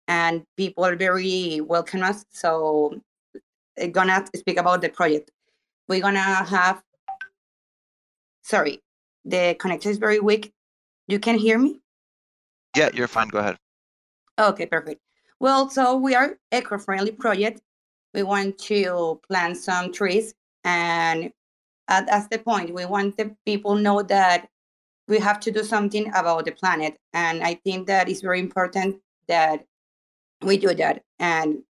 and 0.08 0.43
people 0.58 0.84
are 0.86 0.95
very 0.95 1.62
welcome 1.62 2.04
us. 2.04 2.26
So 2.32 3.02
Uh, 3.82 3.88
gonna 3.88 4.26
speak 4.36 4.58
about 4.58 4.82
the 4.82 4.89
project. 4.89 5.32
We're 5.88 6.02
gonna 6.02 6.20
have 6.20 6.82
sorry, 8.44 8.82
the 9.26 9.56
connection 9.60 9.91
is 9.91 9.98
very 9.98 10.20
weak. 10.20 10.52
You 11.08 11.20
can 11.20 11.38
hear 11.38 11.58
me? 11.58 11.82
Yeah, 12.76 12.89
you're 12.94 13.08
fine. 13.08 13.30
Go 13.30 13.39
ahead. 13.39 13.58
Okay, 14.39 14.65
perfect. 14.65 15.02
Well, 15.39 15.70
so 15.70 15.96
we 15.98 16.15
are 16.15 16.38
eco-friendly 16.52 17.13
project. 17.13 17.62
We 18.13 18.24
want 18.24 18.58
to 18.60 19.20
plant 19.28 19.58
some 19.58 19.91
trees 19.91 20.34
and 20.63 21.32
at, 21.88 22.08
that's 22.08 22.28
the 22.28 22.39
point. 22.39 22.74
We 22.74 22.86
want 22.86 23.17
the 23.17 23.36
people 23.46 23.76
know 23.76 24.02
that 24.04 24.48
we 25.08 25.20
have 25.20 25.39
to 25.41 25.52
do 25.52 25.63
something 25.63 26.08
about 26.13 26.46
the 26.46 26.52
planet. 26.52 26.98
And 27.13 27.44
I 27.44 27.56
think 27.56 27.88
that 27.88 28.08
is 28.08 28.22
very 28.22 28.39
important 28.39 29.02
that 29.28 29.65
we 30.41 30.58
do 30.58 30.74
that. 30.74 31.04
And 31.20 31.63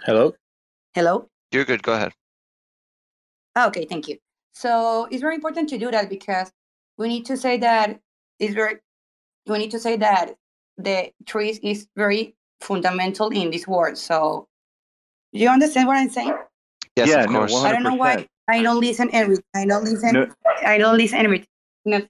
Hello. 0.00 0.34
Hello? 0.94 1.28
You're 1.50 1.64
good. 1.64 1.82
Go 1.82 1.94
ahead. 1.94 2.12
Okay, 3.58 3.84
thank 3.84 4.08
you. 4.08 4.18
So 4.54 5.06
it's 5.10 5.20
very 5.20 5.34
important 5.34 5.68
to 5.70 5.78
do 5.78 5.90
that 5.90 6.08
because 6.08 6.50
we 6.98 7.08
need 7.08 7.26
to 7.26 7.36
say 7.36 7.58
that 7.58 7.98
it's 8.38 8.54
very 8.54 8.76
we 9.46 9.58
need 9.58 9.70
to 9.72 9.78
say 9.78 9.96
that 9.96 10.34
the 10.78 11.10
trees 11.26 11.58
is 11.62 11.86
very 11.96 12.34
fundamental 12.60 13.28
in 13.30 13.50
this 13.50 13.66
world. 13.66 13.98
So 13.98 14.46
do 15.32 15.40
you 15.40 15.48
understand 15.48 15.88
what 15.88 15.96
I'm 15.96 16.10
saying? 16.10 16.34
Yes, 16.96 17.08
Yeah, 17.08 17.24
of 17.24 17.30
no, 17.30 17.38
course. 17.40 17.52
one- 17.52 17.66
I 17.66 17.72
don't 17.72 17.82
know 17.82 17.94
why 17.94 18.26
I 18.48 18.62
don't 18.62 18.80
listen 18.80 19.08
every 19.12 19.36
I 19.54 19.64
don't 19.66 19.84
listen 19.84 20.12
No, 20.12 20.26
I 20.64 20.78
don't 20.78 20.96
listen 20.96 21.18
every 21.18 21.44
no. 21.84 22.00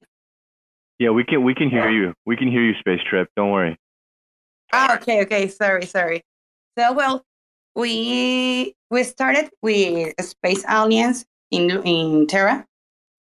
yeah, 0.99 1.11
we 1.11 1.25
can 1.25 1.43
we 1.45 1.55
can 1.55 1.71
hear 1.71 1.91
you. 1.91 2.15
We 2.27 2.37
can 2.37 2.49
hear 2.49 2.63
you, 2.63 2.75
Space 2.81 3.01
Trip. 3.09 3.29
Don't 3.37 3.51
worry. 3.51 3.77
Ah, 4.73 4.97
okay, 4.97 5.23
okay, 5.23 5.49
sorry, 5.49 5.87
sorry. 5.87 6.23
So 6.79 6.93
well 6.93 7.25
we 7.75 8.75
we 8.91 9.05
started 9.05 9.51
with 9.63 10.15
Space 10.21 10.65
Alliance 10.69 11.25
in 11.51 11.71
in 11.85 12.27
Terra 12.27 12.67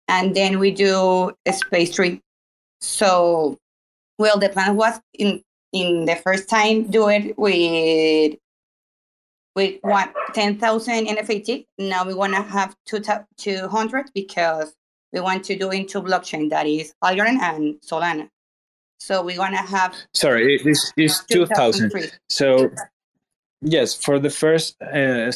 and 0.08 0.34
then 0.34 0.58
we 0.58 0.70
do 0.70 1.32
a 1.46 1.52
space 1.52 1.94
tree. 1.94 2.20
So 2.80 3.58
well 4.18 4.38
the 4.38 4.48
plan 4.48 4.76
was 4.76 5.00
in 5.14 5.42
in 5.72 6.04
the 6.04 6.16
first 6.16 6.48
time 6.48 6.84
do 6.90 7.08
it 7.08 7.38
with 7.38 8.36
with 9.54 9.78
one 9.82 10.10
ten 10.34 10.58
thousand 10.58 11.06
NFT. 11.06 11.66
Now 11.78 12.04
we 12.04 12.14
wanna 12.14 12.42
have 12.42 12.76
two 12.86 13.00
two 13.36 13.68
hundred 13.68 14.10
because 14.14 14.74
we 15.12 15.20
want 15.20 15.44
to 15.44 15.56
do 15.56 15.70
into 15.70 16.00
blockchain 16.00 16.50
that 16.50 16.66
is 16.66 16.94
Algorand 17.02 17.40
and 17.40 17.76
Solana. 17.80 18.28
So 18.98 19.22
we 19.22 19.38
wanna 19.38 19.62
have 19.62 19.94
Sorry, 20.14 20.54
it 20.54 20.66
is 20.66 20.92
it's 20.96 21.24
two 21.24 21.46
thousand. 21.46 21.92
So 22.28 22.70
yes, 23.62 23.94
for 23.94 24.18
the 24.18 24.30
first. 24.30 24.76
Uh, 24.82 25.32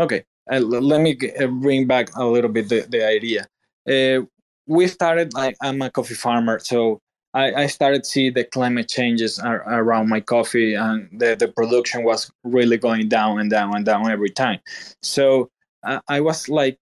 okay, 0.00 0.24
uh, 0.50 0.58
let 0.58 1.00
me 1.00 1.16
uh, 1.40 1.46
bring 1.46 1.86
back 1.86 2.08
a 2.16 2.24
little 2.24 2.50
bit 2.50 2.68
the 2.68 2.80
the 2.88 3.06
idea. 3.06 3.46
Uh, 3.88 4.24
we 4.66 4.86
started 4.86 5.34
like 5.34 5.56
I'm 5.62 5.82
a 5.82 5.90
coffee 5.90 6.14
farmer, 6.14 6.58
so 6.58 7.00
I, 7.34 7.62
I 7.62 7.66
started 7.66 8.04
see 8.04 8.30
the 8.30 8.44
climate 8.44 8.88
changes 8.88 9.38
ar- 9.38 9.64
around 9.66 10.08
my 10.08 10.20
coffee, 10.20 10.74
and 10.74 11.08
the, 11.12 11.34
the 11.34 11.48
production 11.48 12.04
was 12.04 12.30
really 12.44 12.76
going 12.76 13.08
down 13.08 13.38
and 13.40 13.50
down 13.50 13.74
and 13.74 13.84
down 13.84 14.10
every 14.10 14.30
time. 14.30 14.60
So 15.02 15.50
I, 15.84 16.00
I 16.08 16.20
was 16.20 16.48
like 16.48 16.78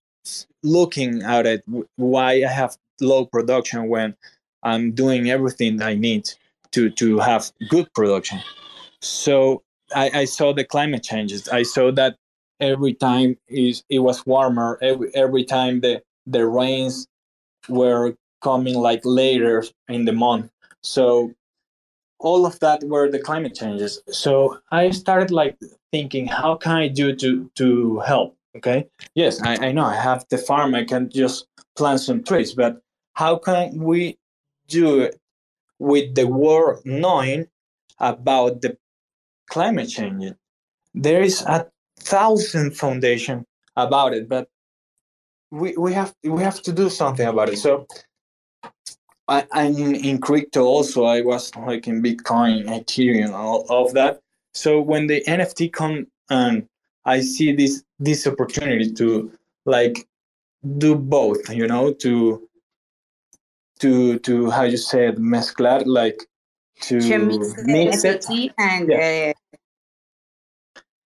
looking 0.62 1.22
at 1.22 1.46
it, 1.46 1.64
why 1.96 2.44
I 2.44 2.48
have 2.48 2.76
low 3.00 3.26
production 3.26 3.88
when 3.88 4.14
I'm 4.62 4.92
doing 4.92 5.30
everything 5.30 5.80
I 5.83 5.94
need 5.94 6.28
to 6.72 6.90
to 6.90 7.18
have 7.18 7.50
good 7.68 7.92
production. 7.94 8.40
So 9.00 9.62
I, 9.94 10.11
I 10.20 10.24
saw 10.24 10.53
the 10.53 10.64
climate 10.64 11.03
changes. 11.03 11.48
I 11.48 11.62
saw 11.62 11.90
that 11.92 12.16
every 12.61 12.94
time 12.94 13.37
is 13.48 13.83
it 13.88 14.00
was 14.00 14.24
warmer. 14.26 14.79
Every 14.83 15.14
every 15.14 15.44
time 15.44 15.81
the 15.81 16.03
the 16.26 16.46
rains 16.46 17.07
were 17.68 18.14
coming 18.42 18.74
like 18.74 19.00
later 19.05 19.64
in 19.88 20.05
the 20.05 20.12
month. 20.12 20.50
So 20.83 21.35
all 22.18 22.46
of 22.46 22.59
that 22.61 22.83
were 22.85 23.11
the 23.11 23.18
climate 23.18 23.55
changes. 23.55 24.03
So 24.11 24.59
I 24.70 24.90
started 24.90 25.31
like 25.31 25.59
thinking, 25.90 26.26
how 26.26 26.55
can 26.57 26.72
I 26.72 26.88
do 26.88 27.14
to 27.16 27.50
to 27.57 27.98
help? 28.00 28.37
Okay, 28.57 28.88
yes, 29.14 29.40
I, 29.42 29.68
I 29.68 29.72
know 29.72 29.85
I 29.85 29.94
have 29.94 30.26
the 30.29 30.38
farm. 30.38 30.74
I 30.74 30.85
can 30.85 31.09
just 31.09 31.46
plant 31.76 32.00
some 32.00 32.22
trees, 32.24 32.53
but 32.53 32.81
how 33.14 33.37
can 33.37 33.79
we 33.79 34.18
do 34.66 35.00
it 35.00 35.20
with 35.79 36.14
the 36.14 36.26
world 36.26 36.83
knowing 36.85 37.46
about 37.98 38.61
the 38.61 38.76
climate 39.50 39.88
change? 39.88 40.32
There 40.94 41.22
is 41.22 41.42
a 41.42 41.66
thousand 41.98 42.76
foundation 42.76 43.46
about 43.76 44.14
it, 44.14 44.28
but 44.28 44.48
we, 45.50 45.76
we 45.76 45.92
have 45.92 46.14
we 46.24 46.42
have 46.42 46.62
to 46.62 46.72
do 46.72 46.88
something 46.88 47.26
about 47.26 47.48
it. 47.48 47.58
So 47.58 47.86
I, 49.28 49.46
I'm 49.52 49.94
in 49.94 50.20
crypto 50.20 50.64
also. 50.64 51.04
I 51.04 51.20
was 51.22 51.54
like 51.56 51.86
in 51.86 52.02
Bitcoin, 52.02 52.66
Ethereum, 52.66 53.32
all 53.32 53.66
of 53.68 53.92
that. 53.94 54.20
So 54.54 54.80
when 54.80 55.06
the 55.06 55.22
NFT 55.26 55.72
come 55.72 56.06
and 56.30 56.66
I 57.04 57.20
see 57.20 57.54
this 57.54 57.84
this 57.98 58.26
opportunity 58.26 58.92
to 58.94 59.32
like 59.66 60.08
do 60.78 60.94
both, 60.94 61.48
you 61.50 61.66
know, 61.66 61.92
to 61.94 62.48
to 63.80 64.18
to 64.20 64.50
how 64.50 64.62
you 64.62 64.76
said 64.76 65.16
mezclar, 65.16 65.82
like 65.86 66.26
to 66.82 66.96
mix 66.96 67.54
the 67.54 67.64
mix 67.64 68.04
it 68.04 68.22
NFT 68.22 68.52
and 68.58 68.88
Yeah. 68.88 69.32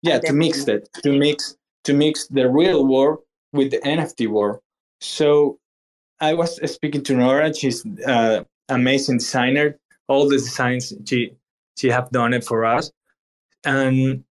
Yeah 0.05 0.19
to 0.19 0.33
mix 0.33 0.65
that 0.65 0.83
to 1.03 1.11
mix 1.19 1.57
to 1.83 1.93
mix 1.93 2.29
the 2.29 2.49
real 2.49 2.87
world 2.87 3.19
with 3.53 3.71
the 3.71 3.81
nft 3.81 4.29
world 4.29 4.59
so 5.01 5.59
i 6.21 6.33
was 6.33 6.51
speaking 6.71 7.03
to 7.03 7.15
nora 7.17 7.53
she's 7.55 7.85
uh, 8.07 8.45
amazing 8.69 9.19
designer. 9.19 9.79
All 10.09 10.29
the 10.29 10.37
designs 10.37 10.93
she 11.07 11.33
she 11.77 11.89
have 11.89 12.11
done 12.11 12.35
it 12.35 12.45
for 12.45 12.65
us. 12.65 12.91
And 13.65 14.25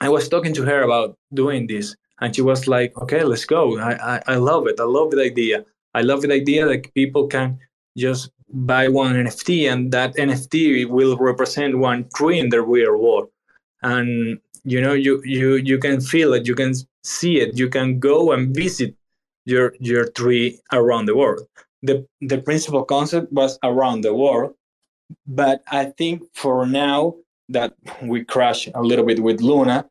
i 0.00 0.08
was 0.08 0.28
talking 0.28 0.54
to 0.54 0.62
her 0.62 0.82
about 0.82 1.16
doing 1.32 1.66
this 1.66 1.96
and 2.20 2.34
she 2.34 2.42
was 2.42 2.68
like 2.68 2.96
okay 2.98 3.24
let's 3.24 3.44
go. 3.44 3.78
I 3.78 4.16
i, 4.16 4.22
I 4.34 4.36
love 4.36 4.66
it. 4.66 4.80
I 4.80 4.84
love 4.84 5.10
the 5.10 5.22
idea. 5.22 5.64
I 5.94 6.02
love 6.02 6.22
the 6.22 6.32
idea 6.32 6.66
that 6.66 6.92
people 6.94 7.26
can 7.26 7.58
just 7.96 8.30
buy 8.50 8.88
one 8.88 9.14
NFT 9.14 9.70
and 9.70 9.92
that 9.92 10.16
NFT 10.16 10.88
will 10.88 11.16
represent 11.16 11.78
one 11.78 12.08
tree 12.14 12.38
in 12.38 12.48
the 12.50 12.62
real 12.62 12.96
world. 12.96 13.28
And 13.82 14.38
you 14.70 14.80
know, 14.80 14.92
you 14.92 15.22
you 15.24 15.56
you 15.56 15.78
can 15.78 16.00
feel 16.00 16.34
it, 16.34 16.46
you 16.46 16.54
can 16.54 16.74
see 17.02 17.40
it, 17.40 17.58
you 17.58 17.68
can 17.68 17.98
go 17.98 18.32
and 18.32 18.54
visit 18.54 18.94
your 19.44 19.74
your 19.80 20.08
tree 20.10 20.60
around 20.72 21.06
the 21.06 21.16
world. 21.16 21.46
The 21.82 22.06
the 22.20 22.38
principal 22.38 22.84
concept 22.84 23.32
was 23.32 23.58
around 23.62 24.02
the 24.02 24.14
world, 24.14 24.54
but 25.26 25.62
I 25.68 25.86
think 25.86 26.22
for 26.34 26.66
now 26.66 27.14
that 27.48 27.74
we 28.02 28.24
crash 28.24 28.68
a 28.74 28.82
little 28.82 29.06
bit 29.06 29.22
with 29.22 29.40
Luna, 29.40 29.86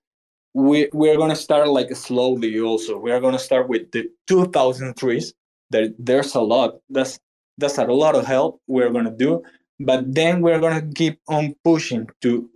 we 0.54 0.90
we're 0.94 1.18
gonna 1.18 1.36
start 1.36 1.68
like 1.70 1.96
slowly. 1.96 2.60
Also, 2.60 2.98
we 2.98 3.12
are 3.12 3.20
gonna 3.20 3.40
start 3.40 3.68
with 3.68 3.92
the 3.92 4.10
2,000 4.28 4.96
trees. 4.96 5.34
There, 5.70 5.90
there's 5.98 6.36
a 6.36 6.42
lot. 6.42 6.80
That's 6.90 7.20
that's 7.58 7.78
a 7.78 7.86
lot 7.86 8.16
of 8.16 8.26
help 8.26 8.62
we're 8.68 8.92
gonna 8.92 9.16
do. 9.16 9.44
But 9.80 10.14
then 10.14 10.42
we're 10.42 10.60
gonna 10.60 10.88
keep 10.94 11.20
on 11.28 11.56
pushing 11.64 12.08
to 12.22 12.50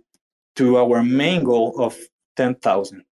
to 0.56 0.76
our 0.78 1.02
main 1.02 1.44
goal 1.44 1.74
of 1.80 1.96
10,000. 2.36 3.04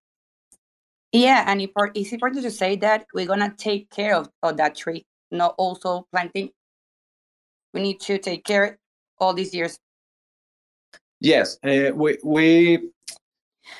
Yeah, 1.13 1.45
and 1.47 1.61
it's 1.95 2.13
important 2.13 2.43
to 2.45 2.51
say 2.51 2.77
that 2.77 3.07
we're 3.13 3.27
gonna 3.27 3.53
take 3.57 3.91
care 3.91 4.15
of, 4.15 4.29
of 4.43 4.57
that 4.59 4.77
tree, 4.77 5.05
not 5.31 5.55
also 5.59 6.07
planting. 6.13 6.51
We 7.75 7.83
need 7.83 8.01
to 8.01 8.19
take 8.19 8.45
care 8.45 8.79
all 9.19 9.35
these 9.35 9.53
years. 9.53 9.79
Yes, 11.21 11.59
uh, 11.65 11.91
we 11.95 12.19
we. 12.25 12.91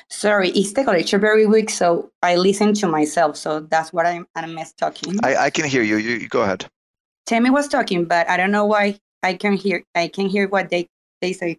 Sorry, 0.09 0.49
it's 0.49 0.73
the 0.73 0.83
lecture 0.83 1.17
very 1.17 1.45
weak, 1.45 1.69
so 1.69 2.11
I 2.21 2.35
listen 2.35 2.73
to 2.75 2.87
myself. 2.87 3.37
So 3.37 3.61
that's 3.61 3.91
what 3.91 4.05
I'm 4.05 4.27
I'm 4.35 4.53
mess 4.53 4.73
talking. 4.73 5.15
I, 5.23 5.35
I 5.35 5.49
can 5.49 5.65
hear 5.65 5.83
you. 5.83 5.97
you. 5.97 6.17
You 6.17 6.27
go 6.27 6.41
ahead. 6.41 6.65
Tammy 7.25 7.49
was 7.49 7.67
talking, 7.67 8.05
but 8.05 8.29
I 8.29 8.37
don't 8.37 8.51
know 8.51 8.65
why 8.65 8.99
I 9.23 9.33
can 9.33 9.53
hear 9.53 9.83
I 9.95 10.07
can 10.07 10.27
hear 10.27 10.47
what 10.47 10.69
they 10.69 10.87
they 11.21 11.33
say. 11.33 11.57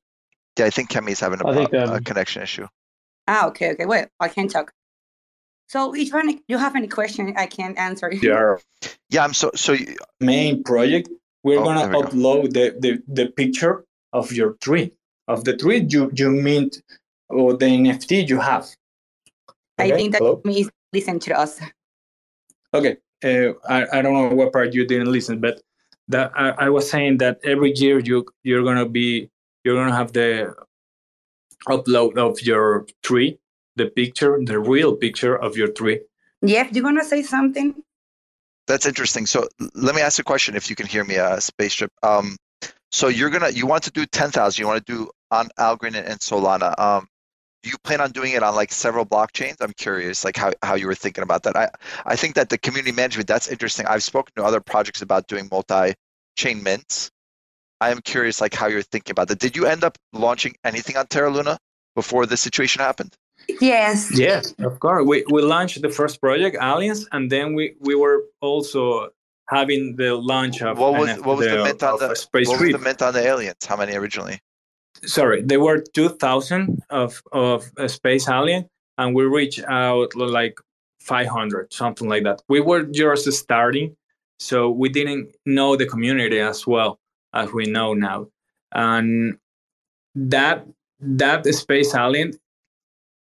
Yeah, 0.59 0.67
I 0.67 0.71
think 0.71 0.91
Kemi's 0.91 1.19
having 1.19 1.41
a, 1.43 1.55
think, 1.55 1.73
um, 1.75 1.95
a 1.95 2.01
connection 2.01 2.43
issue. 2.43 2.67
Ah, 3.29 3.47
okay, 3.49 3.73
okay. 3.73 3.87
Well, 3.87 4.07
I 4.21 4.29
can 4.29 4.49
talk. 4.49 4.73
So 5.69 5.95
if 5.95 6.13
you 6.49 6.59
have 6.59 6.77
any 6.77 6.89
question, 6.89 7.35
I 7.37 7.47
can 7.47 7.77
answer. 7.79 8.13
Yeah. 8.13 8.57
Yeah, 9.09 9.25
I'm 9.25 9.35
so 9.35 9.51
so. 9.55 9.73
You, 9.73 9.97
main 10.21 10.63
project, 10.65 11.09
we're 11.43 11.61
oh, 11.61 11.65
gonna 11.65 11.89
upload 11.97 12.53
go. 12.55 12.61
the, 12.61 12.77
the 12.79 13.03
the 13.09 13.27
picture 13.31 13.85
of 14.13 14.33
your 14.33 14.55
tree 14.55 14.93
of 15.29 15.45
the 15.45 15.57
tree 15.57 15.85
you 15.89 16.11
you 16.15 16.31
mint 16.31 16.83
or 17.29 17.57
the 17.57 17.67
NFT 17.67 18.29
you 18.29 18.41
have. 18.41 18.69
Okay? 19.81 19.93
I 19.93 19.97
think 19.97 20.13
that 20.13 20.19
Hello? 20.19 20.41
means 20.45 20.71
listen 20.93 21.19
to 21.21 21.39
us. 21.39 21.61
Okay, 22.75 22.97
uh, 23.25 23.53
I 23.69 23.99
I 23.99 24.03
don't 24.03 24.15
know 24.15 24.35
what 24.35 24.53
part 24.53 24.75
you 24.75 24.87
didn't 24.87 25.13
listen, 25.13 25.41
but 25.41 25.61
that 26.09 26.33
I, 26.35 26.67
I 26.67 26.69
was 26.69 26.91
saying 26.91 27.19
that 27.19 27.41
every 27.45 27.73
year 27.73 27.99
you 27.99 28.27
you're 28.43 28.65
gonna 28.65 28.89
be 28.89 29.31
you're 29.65 29.77
gonna 29.77 29.97
have 29.97 30.13
the 30.13 30.55
upload 31.69 32.17
of 32.19 32.41
your 32.43 32.87
tree, 33.03 33.39
the 33.77 33.87
picture, 33.87 34.39
the 34.43 34.59
real 34.59 34.97
picture 34.97 35.37
of 35.37 35.57
your 35.57 35.69
tree. 35.69 36.01
Jeff, 36.45 36.75
you 36.75 36.83
gonna 36.83 37.05
say 37.05 37.23
something? 37.23 37.83
That's 38.67 38.87
interesting. 38.87 39.27
So 39.27 39.49
let 39.75 39.95
me 39.95 40.03
ask 40.03 40.19
a 40.19 40.25
question 40.25 40.57
if 40.57 40.71
you 40.71 40.77
can 40.77 40.87
hear 40.87 41.05
me, 41.05 41.19
uh, 41.19 41.41
Spaceship. 41.41 41.91
Um, 42.03 42.37
so 42.91 43.09
you're 43.09 43.31
gonna 43.31 43.51
you 43.51 43.67
want 43.67 43.85
to 43.85 43.91
do 43.91 44.07
ten 44.07 44.31
thousand. 44.31 44.63
You 44.63 44.67
want 44.67 44.85
to 44.85 44.93
do 44.93 45.11
on 45.31 45.49
Algorand 45.59 45.97
and 45.97 46.21
Solana. 46.21 46.79
Um, 46.79 47.09
do 47.63 47.71
you 47.71 47.79
plan 47.85 48.01
on 48.01 48.11
doing 48.11 48.33
it 48.33 48.43
on 48.43 48.55
like 48.55 48.73
several 48.73 49.07
blockchains? 49.07 49.57
I'm 49.61 49.73
curious, 49.73 50.25
like 50.25 50.37
how, 50.37 50.53
how 50.63 50.75
you 50.75 50.87
were 50.87 50.95
thinking 50.95 51.23
about 51.23 51.45
that. 51.45 51.57
I 51.57 51.71
I 52.05 52.17
think 52.17 52.35
that 52.35 52.49
the 52.49 52.59
community 52.59 52.93
management 52.93 53.29
that's 53.29 53.49
interesting. 53.49 53.87
I've 53.87 54.03
spoken 54.03 54.33
to 54.37 54.45
other 54.45 54.61
projects 54.61 55.03
about 55.03 55.29
doing 55.29 55.49
multi-chain 55.51 56.63
mints. 56.63 57.11
I 57.83 57.91
am 57.91 58.01
curious, 58.01 58.41
like 58.41 58.55
how 58.55 58.69
you're 58.69 58.89
thinking 58.95 59.11
about 59.11 59.27
that. 59.29 59.41
Did 59.41 59.57
you 59.57 59.67
end 59.67 59.83
up 59.83 59.99
launching 60.13 60.55
anything 60.65 60.97
on 60.97 61.07
Terra 61.09 61.31
Luna 61.31 61.59
before 61.97 62.27
this 62.27 62.41
situation 62.41 62.81
happened? 62.81 63.13
Yes. 63.61 64.17
Yes, 64.17 64.55
of 64.61 64.79
course. 64.79 65.05
We 65.05 65.25
we 65.35 65.43
launched 65.43 65.83
the 65.83 65.89
first 65.89 66.21
project, 66.21 66.57
Aliens, 66.61 67.09
and 67.11 67.29
then 67.35 67.55
we 67.55 67.75
we 67.81 67.95
were 67.97 68.19
also 68.41 69.11
having 69.49 69.97
the 69.97 70.15
launch 70.15 70.63
of 70.63 70.79
what 70.79 70.93
was 71.01 71.11
what 71.27 71.39
was 71.39 71.49
the, 71.49 71.57
the 71.57 71.65
mint 71.65 71.83
on 71.83 71.99
the 71.99 72.15
Space 72.15 72.49
what 72.49 72.61
was 72.61 72.71
the 72.71 72.79
mint 72.79 73.03
on 73.03 73.13
the 73.15 73.25
aliens? 73.33 73.63
How 73.67 73.77
many 73.77 73.97
originally? 73.97 74.39
Sorry, 75.17 75.43
there 75.43 75.63
were 75.67 75.79
two 75.97 76.11
thousand 76.25 76.65
of 76.91 77.21
of 77.33 77.59
Space 77.89 78.29
Alien, 78.29 78.63
and 78.99 79.09
we 79.17 79.25
reached 79.25 79.65
out 79.65 80.15
like 80.15 80.57
five 81.01 81.27
hundred, 81.27 81.73
something 81.73 82.09
like 82.09 82.23
that. 82.29 82.39
We 82.49 82.61
were 82.61 82.85
just 82.85 83.27
starting, 83.45 83.97
so 84.39 84.71
we 84.71 84.89
didn't 84.89 85.35
know 85.45 85.75
the 85.75 85.87
community 85.87 86.39
as 86.39 86.65
well 86.65 87.01
as 87.35 87.53
we 87.53 87.67
know 87.67 87.95
now, 87.95 88.29
and 88.73 89.39
that 90.15 90.67
that 91.01 91.47
Space 91.47 91.95
Alien 91.95 92.33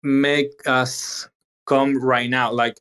make 0.04 0.52
us 0.66 1.28
come 1.66 2.02
right 2.02 2.30
now 2.30 2.52
like 2.52 2.80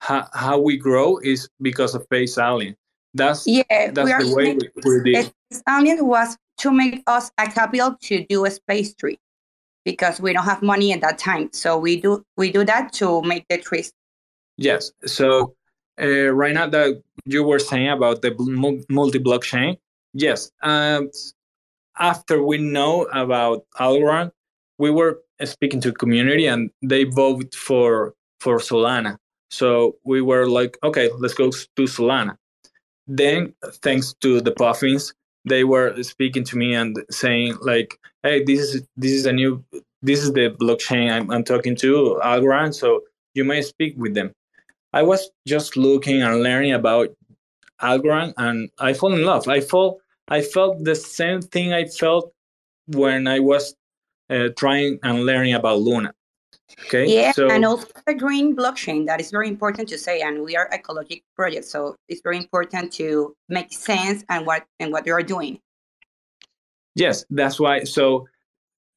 how, 0.00 0.26
how 0.32 0.58
we 0.58 0.76
grow 0.76 1.18
is 1.18 1.48
because 1.60 1.94
of 1.94 2.02
Space 2.02 2.38
Alien. 2.38 2.76
That's 3.14 3.46
yeah, 3.46 3.62
that's 3.92 4.24
the 4.24 4.34
way 4.34 4.54
we, 4.54 4.70
we 4.84 5.12
did. 5.12 5.32
Alien 5.68 6.06
was 6.06 6.36
to 6.58 6.70
make 6.70 7.02
us 7.06 7.30
a 7.38 7.46
capital 7.46 7.96
to 8.02 8.24
do 8.26 8.44
a 8.46 8.50
space 8.50 8.94
tree 8.94 9.18
because 9.84 10.20
we 10.20 10.32
don't 10.32 10.44
have 10.44 10.62
money 10.62 10.92
at 10.92 11.00
that 11.02 11.18
time. 11.18 11.50
So 11.52 11.78
we 11.78 12.00
do 12.00 12.24
we 12.36 12.50
do 12.50 12.64
that 12.64 12.92
to 12.94 13.22
make 13.22 13.44
the 13.48 13.58
trees. 13.58 13.92
Yes. 14.56 14.92
So 15.04 15.54
uh, 16.00 16.30
right 16.30 16.54
now 16.54 16.68
that 16.68 17.02
you 17.26 17.44
were 17.44 17.58
saying 17.58 17.90
about 17.90 18.22
the 18.22 18.34
multi 18.88 19.18
blockchain, 19.18 19.76
yes. 20.14 20.50
Um, 20.62 21.10
after 21.98 22.42
we 22.42 22.58
know 22.58 23.04
about 23.12 23.64
Algorand, 23.78 24.30
we 24.78 24.90
were 24.90 25.20
speaking 25.44 25.80
to 25.80 25.92
community 25.92 26.46
and 26.46 26.70
they 26.82 27.04
voted 27.04 27.54
for 27.54 28.14
for 28.40 28.58
Solana. 28.58 29.16
So 29.50 29.96
we 30.04 30.22
were 30.22 30.48
like, 30.48 30.78
okay, 30.82 31.10
let's 31.18 31.34
go 31.34 31.50
to 31.50 31.82
Solana. 31.82 32.36
Then, 33.06 33.54
thanks 33.82 34.14
to 34.22 34.40
the 34.40 34.52
puffins, 34.52 35.12
they 35.44 35.64
were 35.64 36.02
speaking 36.02 36.44
to 36.44 36.56
me 36.56 36.74
and 36.74 36.96
saying 37.10 37.56
like, 37.60 37.98
hey, 38.22 38.42
this 38.44 38.60
is 38.60 38.86
this 38.96 39.12
is 39.12 39.26
a 39.26 39.32
new 39.32 39.64
this 40.02 40.22
is 40.22 40.32
the 40.32 40.50
blockchain 40.50 41.10
I'm, 41.12 41.30
I'm 41.30 41.44
talking 41.44 41.76
to 41.76 42.20
Algorand, 42.24 42.74
so 42.74 43.02
you 43.34 43.44
may 43.44 43.62
speak 43.62 43.94
with 43.96 44.14
them. 44.14 44.32
I 44.92 45.02
was 45.02 45.30
just 45.46 45.76
looking 45.76 46.22
and 46.22 46.42
learning 46.42 46.72
about 46.72 47.08
Algorand, 47.80 48.34
and 48.36 48.70
I 48.78 48.92
fall 48.92 49.12
in 49.12 49.24
love. 49.24 49.48
I 49.48 49.60
felt 49.60 50.01
I 50.32 50.40
felt 50.40 50.82
the 50.82 50.94
same 50.94 51.42
thing 51.42 51.74
I 51.74 51.84
felt 51.84 52.32
when 52.86 53.26
I 53.26 53.38
was 53.38 53.74
uh, 54.30 54.48
trying 54.56 54.98
and 55.02 55.26
learning 55.26 55.52
about 55.52 55.80
Luna. 55.80 56.14
Okay. 56.86 57.04
Yeah, 57.06 57.32
so, 57.32 57.50
and 57.50 57.66
also 57.66 57.86
the 58.06 58.14
green 58.14 58.56
blockchain. 58.56 59.04
That 59.04 59.20
is 59.20 59.30
very 59.30 59.46
important 59.46 59.90
to 59.90 59.98
say. 59.98 60.22
And 60.22 60.42
we 60.42 60.56
are 60.56 60.70
ecologic 60.70 61.22
project, 61.36 61.66
so 61.66 61.96
it's 62.08 62.22
very 62.22 62.38
important 62.38 62.94
to 62.94 63.36
make 63.50 63.74
sense 63.74 64.24
and 64.30 64.46
what 64.46 64.64
and 64.80 64.90
what 64.90 65.06
you 65.06 65.12
are 65.12 65.22
doing. 65.22 65.60
Yes, 66.94 67.26
that's 67.28 67.60
why. 67.60 67.84
So 67.84 68.26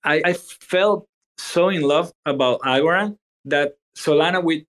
I, 0.05 0.21
I 0.23 0.33
felt 0.33 1.05
so 1.37 1.67
in 1.67 1.81
love 1.81 2.13
about 2.25 2.61
Algorand 2.61 3.17
that 3.43 3.73
Solana 3.97 4.41
we 4.41 4.65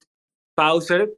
paused 0.57 0.91
it, 0.91 1.11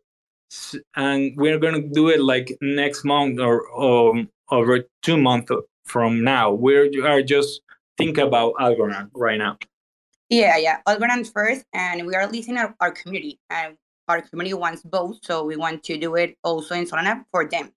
and 0.94 1.32
we're 1.38 1.58
gonna 1.58 1.88
do 1.88 2.10
it 2.10 2.20
like 2.20 2.54
next 2.60 3.02
month 3.06 3.40
or, 3.40 3.66
or 3.68 4.26
over 4.50 4.84
two 5.02 5.16
months 5.16 5.52
from 5.84 6.22
now. 6.22 6.52
We 6.52 6.76
are 6.76 7.22
just 7.22 7.60
think 7.96 8.18
about 8.18 8.54
Algorand 8.60 9.10
right 9.14 9.38
now. 9.38 9.58
Yeah, 10.28 10.56
yeah. 10.56 10.80
Algorand 10.86 11.32
first, 11.32 11.64
and 11.72 12.06
we 12.06 12.14
are 12.14 12.26
listening 12.26 12.56
to 12.56 12.74
our 12.80 12.92
community, 12.92 13.40
and 13.50 13.76
our 14.08 14.20
community 14.20 14.54
wants 14.54 14.82
both, 14.82 15.18
so 15.22 15.44
we 15.44 15.56
want 15.56 15.82
to 15.84 15.96
do 15.96 16.14
it 16.16 16.36
also 16.44 16.74
in 16.74 16.86
Solana 16.86 17.24
for 17.30 17.48
them. 17.48 17.72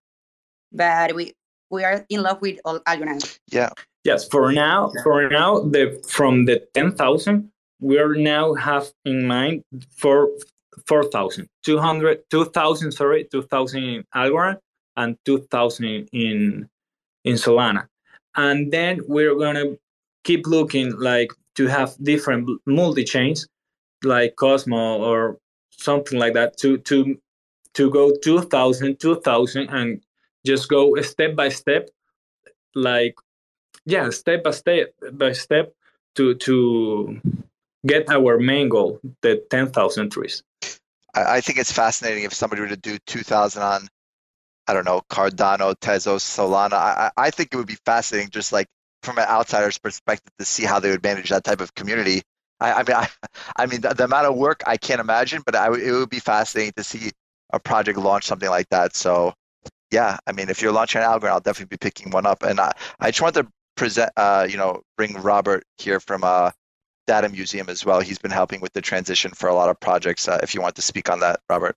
But 0.71 1.15
we 1.15 1.33
we 1.69 1.83
are 1.83 2.05
in 2.09 2.21
love 2.21 2.41
with 2.41 2.59
Algorand. 2.65 3.39
Yeah. 3.47 3.69
Yes. 4.03 4.27
For 4.27 4.51
now, 4.51 4.91
for 5.03 5.29
now, 5.29 5.61
the 5.61 6.03
from 6.07 6.45
the 6.45 6.67
ten 6.73 6.91
thousand, 6.91 7.51
we 7.79 7.99
are 7.99 8.15
now 8.15 8.53
have 8.53 8.91
in 9.05 9.25
mind 9.25 9.63
for 9.95 10.29
4,000, 10.87 11.47
200, 11.63 12.23
2,000, 12.29 12.91
sorry, 12.91 13.27
2,000 13.31 13.83
in 13.83 14.03
Algorand 14.15 14.57
and 14.97 15.17
2,000 15.25 16.09
in 16.11 16.69
in 17.23 17.35
Solana. 17.35 17.87
And 18.35 18.71
then 18.71 19.01
we're 19.07 19.35
going 19.35 19.55
to 19.55 19.79
keep 20.23 20.47
looking 20.47 20.97
like 20.99 21.31
to 21.55 21.67
have 21.67 21.95
different 22.01 22.49
multi 22.65 23.03
chains 23.03 23.47
like 24.03 24.35
Cosmos 24.35 25.01
or 25.01 25.37
something 25.71 26.19
like 26.19 26.33
that 26.33 26.57
to 26.57 26.77
to 26.79 27.19
to 27.73 27.89
go 27.89 28.11
2000 28.23 28.99
2000 28.99 29.69
and 29.69 30.01
just 30.45 30.69
go 30.69 30.99
step 31.01 31.35
by 31.35 31.49
step 31.49 31.89
like 32.75 33.15
yeah 33.85 34.09
step 34.09 34.43
by 34.43 34.51
step 34.51 34.93
by 35.13 35.31
step 35.31 35.73
to 36.15 36.35
to 36.35 37.19
get 37.85 38.09
our 38.09 38.37
main 38.39 38.69
goal 38.69 38.99
the 39.21 39.43
10,000 39.49 40.11
trees 40.11 40.43
I 41.13 41.41
think 41.41 41.57
it's 41.59 41.71
fascinating 41.71 42.23
if 42.23 42.33
somebody 42.33 42.61
were 42.61 42.69
to 42.69 42.77
do 42.77 42.97
2000 43.05 43.61
on 43.61 43.87
I 44.67 44.73
don't 44.73 44.85
know, 44.85 45.01
Cardano, 45.09 45.75
Tezos, 45.75 46.21
Solana. 46.21 46.73
I, 46.73 47.11
I 47.17 47.29
think 47.31 47.49
it 47.51 47.57
would 47.57 47.67
be 47.67 47.77
fascinating, 47.85 48.29
just 48.29 48.51
like 48.51 48.67
from 49.03 49.17
an 49.17 49.25
outsider's 49.27 49.77
perspective, 49.77 50.31
to 50.37 50.45
see 50.45 50.63
how 50.63 50.79
they 50.79 50.89
would 50.89 51.03
manage 51.03 51.29
that 51.29 51.43
type 51.43 51.61
of 51.61 51.73
community. 51.75 52.21
I, 52.59 52.73
I 52.73 52.83
mean, 52.83 52.95
I, 52.95 53.07
I 53.57 53.65
mean, 53.65 53.81
the, 53.81 53.89
the, 53.93 54.05
amount 54.05 54.27
of 54.27 54.35
work 54.35 54.61
I 54.65 54.77
can't 54.77 55.01
imagine, 55.01 55.41
but 55.45 55.55
I, 55.55 55.67
it 55.67 55.91
would 55.91 56.09
be 56.09 56.19
fascinating 56.19 56.73
to 56.77 56.83
see 56.83 57.11
a 57.51 57.59
project 57.59 57.97
launch 57.97 58.25
something 58.25 58.49
like 58.49 58.69
that. 58.69 58.95
So, 58.95 59.33
yeah, 59.91 60.17
I 60.25 60.31
mean, 60.31 60.49
if 60.49 60.61
you're 60.61 60.71
launching 60.71 61.01
an 61.01 61.07
Algorand, 61.07 61.31
I'll 61.31 61.39
definitely 61.41 61.75
be 61.75 61.77
picking 61.77 62.11
one 62.11 62.25
up. 62.25 62.43
And 62.43 62.59
I, 62.59 62.71
I 62.99 63.11
just 63.11 63.21
want 63.21 63.35
to 63.35 63.47
present, 63.75 64.11
uh, 64.15 64.47
you 64.49 64.57
know, 64.57 64.81
bring 64.95 65.13
Robert 65.15 65.63
here 65.77 65.99
from 65.99 66.23
uh, 66.23 66.51
Data 67.07 67.27
Museum 67.29 67.67
as 67.69 67.85
well. 67.85 67.99
He's 67.99 68.19
been 68.19 68.31
helping 68.31 68.61
with 68.61 68.73
the 68.73 68.81
transition 68.81 69.31
for 69.31 69.49
a 69.49 69.53
lot 69.53 69.69
of 69.69 69.79
projects. 69.79 70.27
Uh, 70.27 70.39
if 70.41 70.53
you 70.53 70.61
want 70.61 70.75
to 70.75 70.81
speak 70.81 71.09
on 71.09 71.19
that, 71.19 71.41
Robert. 71.49 71.75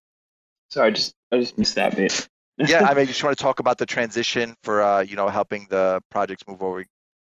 Sorry, 0.71 0.89
I 0.89 0.91
just 0.91 1.15
I 1.33 1.39
just 1.39 1.59
missed 1.59 1.75
that 1.75 1.97
bit. 1.97 2.29
Yeah, 2.59 2.85
I 2.89 2.95
mean, 2.95 3.07
just 3.07 3.23
want 3.23 3.37
to 3.37 3.43
talk 3.43 3.61
about 3.61 3.79
the 3.79 3.87
transition 3.87 4.57
for 4.63 4.83
uh, 4.83 5.01
you 5.01 5.17
know 5.17 5.29
helping 5.29 5.67
the 5.71 6.03
projects 6.11 6.45
move 6.47 6.63
over 6.63 6.85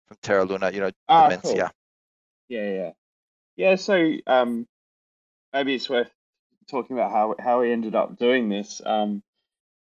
from 0.07 0.17
Terra 0.23 0.45
Luna. 0.45 0.71
You 0.73 0.81
know, 0.81 0.91
ah, 1.09 1.27
events. 1.27 1.49
Cool. 1.49 1.57
Yeah. 1.57 1.71
Yeah, 2.49 2.71
yeah, 2.71 2.91
yeah. 3.57 3.75
So 3.77 4.13
um, 4.27 4.67
maybe 5.53 5.75
it's 5.75 5.89
worth 5.89 6.11
talking 6.69 6.97
about 6.97 7.13
how 7.13 7.35
how 7.39 7.61
we 7.61 7.73
ended 7.73 7.95
up 7.95 8.19
doing 8.19 8.49
this. 8.49 8.81
Um, 8.85 9.23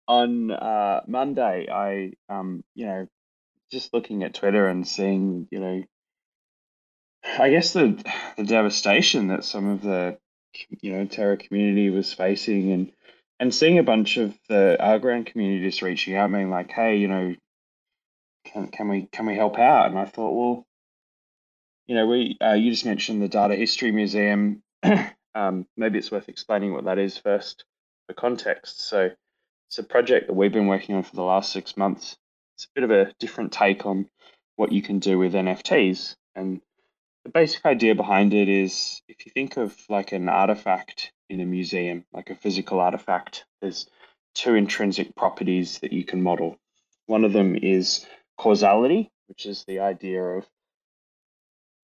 on 0.08 0.50
uh, 0.50 1.02
Monday, 1.06 1.68
I 1.70 2.12
um, 2.28 2.62
you 2.74 2.86
know, 2.86 3.08
just 3.70 3.92
looking 3.94 4.22
at 4.24 4.34
Twitter 4.34 4.68
and 4.68 4.86
seeing 4.86 5.48
you 5.50 5.60
know 5.60 5.82
I 7.24 7.50
guess 7.50 7.72
the 7.72 8.02
the 8.36 8.44
devastation 8.44 9.28
that 9.28 9.44
some 9.44 9.68
of 9.68 9.82
the 9.82 10.18
you 10.80 10.92
know 10.92 11.06
Terra 11.06 11.36
community 11.36 11.90
was 11.90 12.12
facing, 12.12 12.72
and 12.72 12.92
and 13.42 13.52
seeing 13.52 13.80
a 13.80 13.82
bunch 13.82 14.18
of 14.18 14.38
the 14.48 14.76
Algorand 14.78 15.26
community 15.26 15.68
just 15.68 15.82
reaching 15.82 16.14
out, 16.14 16.30
being 16.30 16.48
like, 16.48 16.70
"Hey, 16.70 16.98
you 16.98 17.08
know, 17.08 17.34
can 18.44 18.68
can 18.68 18.88
we 18.88 19.08
can 19.10 19.26
we 19.26 19.34
help 19.34 19.58
out?" 19.58 19.86
And 19.86 19.98
I 19.98 20.04
thought, 20.04 20.30
well, 20.32 20.64
you 21.88 21.96
know, 21.96 22.06
we 22.06 22.38
uh, 22.40 22.52
you 22.52 22.70
just 22.70 22.86
mentioned 22.86 23.20
the 23.20 23.26
Data 23.26 23.56
History 23.56 23.90
Museum. 23.90 24.62
um, 25.34 25.66
maybe 25.76 25.98
it's 25.98 26.12
worth 26.12 26.28
explaining 26.28 26.72
what 26.72 26.84
that 26.84 27.00
is 27.00 27.18
first 27.18 27.64
for 28.06 28.14
context. 28.14 28.88
So 28.88 29.10
it's 29.68 29.78
a 29.78 29.82
project 29.82 30.28
that 30.28 30.34
we've 30.34 30.52
been 30.52 30.68
working 30.68 30.94
on 30.94 31.02
for 31.02 31.16
the 31.16 31.22
last 31.22 31.50
six 31.50 31.76
months. 31.76 32.16
It's 32.54 32.66
a 32.66 32.74
bit 32.76 32.84
of 32.84 32.92
a 32.92 33.12
different 33.18 33.50
take 33.50 33.86
on 33.86 34.08
what 34.54 34.70
you 34.70 34.82
can 34.82 35.00
do 35.00 35.18
with 35.18 35.34
NFTs 35.34 36.14
and 36.36 36.60
the 37.24 37.30
basic 37.30 37.64
idea 37.64 37.94
behind 37.94 38.34
it 38.34 38.48
is 38.48 39.02
if 39.08 39.26
you 39.26 39.32
think 39.32 39.56
of 39.56 39.76
like 39.88 40.12
an 40.12 40.28
artifact 40.28 41.11
in 41.32 41.40
a 41.40 41.46
museum, 41.46 42.04
like 42.12 42.28
a 42.30 42.34
physical 42.36 42.78
artifact, 42.78 43.46
there's 43.62 43.86
two 44.34 44.54
intrinsic 44.54 45.16
properties 45.16 45.78
that 45.78 45.92
you 45.92 46.04
can 46.04 46.22
model. 46.22 46.58
One 47.06 47.24
of 47.24 47.32
them 47.32 47.56
is 47.56 48.06
causality, 48.36 49.10
which 49.28 49.46
is 49.46 49.64
the 49.66 49.80
idea 49.80 50.22
of 50.22 50.46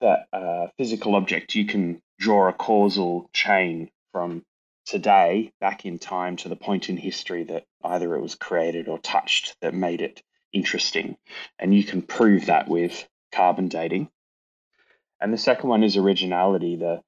that 0.01 0.27
uh, 0.33 0.67
physical 0.77 1.17
object, 1.17 1.55
you 1.55 1.67
can 1.67 2.01
draw 2.19 2.49
a 2.49 2.53
causal 2.53 3.29
chain 3.33 3.91
from 4.13 4.45
today 4.87 5.53
back 5.61 5.85
in 5.85 5.99
time 5.99 6.37
to 6.37 6.49
the 6.49 6.57
point 6.57 6.89
in 6.89 6.97
history 6.97 7.45
that 7.45 7.65
either 7.85 8.15
it 8.15 8.21
was 8.21 8.35
created 8.35 8.89
or 8.89 8.99
touched 8.99 9.57
that 9.61 9.75
made 9.75 10.01
it 10.01 10.23
interesting. 10.53 11.17
And 11.59 11.75
you 11.75 11.85
can 11.85 12.03
prove 12.03 12.47
that 12.47 12.69
with 12.69 13.09
carbon 13.33 13.69
dating. 13.69 14.09
And 15.21 15.33
the 15.33 15.39
second 15.39 15.69
one 15.69 15.83
is 15.83 15.97
originality. 15.97 16.77
The 16.77 17.03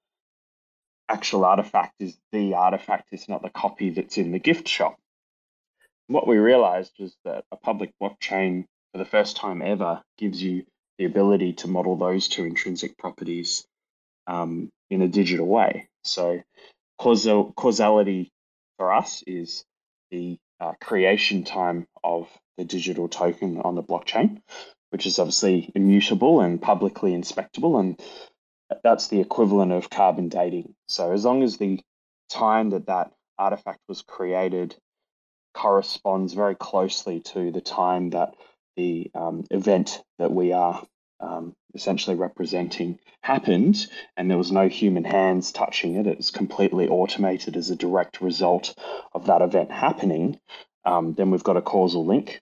actual 1.11 1.45
artifact 1.45 1.95
is 1.99 2.17
the 2.33 2.55
artifact, 2.55 3.09
it's 3.13 3.29
not 3.29 3.43
the 3.43 3.51
copy 3.51 3.91
that's 3.91 4.17
in 4.17 4.33
the 4.33 4.39
gift 4.39 4.69
shop. 4.69 4.97
What 6.07 6.27
we 6.27 6.39
realized 6.39 6.93
was 6.99 7.17
that 7.25 7.45
a 7.53 7.57
public 7.57 7.93
blockchain, 8.01 8.65
for 8.93 8.99
the 8.99 9.05
first 9.05 9.37
time 9.37 9.63
ever, 9.63 10.03
gives 10.19 10.43
you 10.43 10.65
the 10.99 11.05
ability 11.05 11.55
to 11.55 11.69
model 11.69 11.97
those 11.97 12.29
two 12.29 12.45
intrinsic 12.45 12.97
properties 12.99 13.65
um, 14.27 14.71
in 14.91 15.03
a 15.03 15.09
digital 15.09 15.47
way. 15.47 15.89
So, 16.05 16.43
causal, 16.99 17.53
causality 17.53 18.31
for 18.77 18.93
us 18.93 19.23
is 19.27 19.65
the 20.11 20.39
uh, 20.61 20.73
creation 20.81 21.45
time 21.45 21.87
of 22.03 22.29
the 22.57 22.65
digital 22.65 23.09
token 23.09 23.61
on 23.61 23.75
the 23.75 23.83
blockchain 23.83 24.41
which 24.91 25.07
is 25.07 25.19
obviously 25.19 25.71
immutable 25.75 26.41
and 26.41 26.61
publicly 26.61 27.15
inspectable. 27.15 27.79
And 27.79 28.01
that's 28.83 29.09
the 29.09 29.21
equivalent 29.21 29.73
of 29.73 29.91
carbon 29.91 30.29
dating. 30.29 30.75
So 30.89 31.13
as 31.13 31.25
long 31.25 31.43
as 31.43 31.57
the 31.57 31.81
time 32.29 32.71
that 32.71 32.87
that 32.87 33.13
artifact 33.39 33.81
was 33.89 34.03
created 34.03 34.77
corresponds 35.55 36.33
very 36.33 36.55
closely 36.55 37.21
to 37.21 37.51
the 37.51 37.61
time 37.61 38.11
that 38.11 38.35
the 38.77 39.11
um, 39.15 39.45
event 39.51 40.03
that 40.19 40.31
we 40.31 40.53
are 40.53 40.83
um, 41.19 41.55
essentially 41.75 42.17
representing 42.17 42.99
happened, 43.23 43.87
and 44.17 44.31
there 44.31 44.39
was 44.39 44.53
no 44.53 44.69
human 44.69 45.05
hands 45.05 45.53
touching 45.53 45.97
it, 45.97 46.07
it 46.07 46.17
was 46.17 46.31
completely 46.31 46.89
automated 46.89 47.57
as 47.57 47.71
a 47.71 47.77
direct 47.77 48.21
result 48.21 48.75
of 49.13 49.27
that 49.27 49.43
event 49.43 49.71
happening, 49.71 50.39
um, 50.85 51.15
then 51.15 51.31
we've 51.31 51.45
got 51.45 51.57
a 51.57 51.63
causal 51.63 52.07
link. 52.07 52.41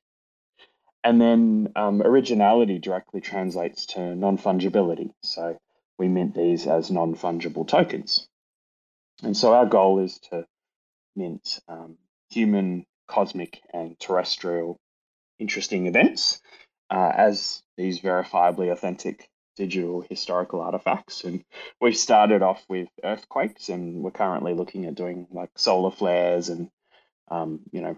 And 1.03 1.21
then 1.21 1.73
um, 1.77 2.03
originality 2.03 2.79
directly 2.79 3.21
translates 3.21 3.87
to 3.87 4.15
non 4.15 4.37
fungibility. 4.37 5.11
So 5.23 5.57
we 5.99 6.09
mint 6.09 6.35
these 6.35 6.67
as 6.67 6.91
non 6.91 7.15
fungible 7.15 7.67
tokens. 7.67 8.27
And 9.23 9.37
so 9.37 9.53
our 9.53 9.67
goal 9.67 9.99
is 10.01 10.19
to 10.31 10.47
mint 11.17 11.59
um, 11.69 11.97
human, 12.31 12.87
cosmic, 13.09 13.61
and 13.73 13.99
terrestrial 13.99 14.79
interesting 15.39 15.87
events 15.87 16.41
uh, 16.91 17.13
as 17.15 17.63
these 17.77 18.01
verifiably 18.01 18.71
authentic 18.71 19.29
digital 19.57 20.05
historical 20.09 20.61
artifacts. 20.61 21.25
And 21.25 21.45
we've 21.81 21.97
started 21.97 22.43
off 22.43 22.65
with 22.69 22.89
earthquakes, 23.03 23.69
and 23.69 24.03
we're 24.03 24.13
currently 24.13 24.55
looking 24.55 24.87
at 24.87 24.95
doing 24.95 25.27
like 25.33 25.51
solar 25.57 25.91
flares 25.91 26.49
and 26.49 26.71
um, 27.31 27.61
you 27.73 27.81
know 27.81 27.97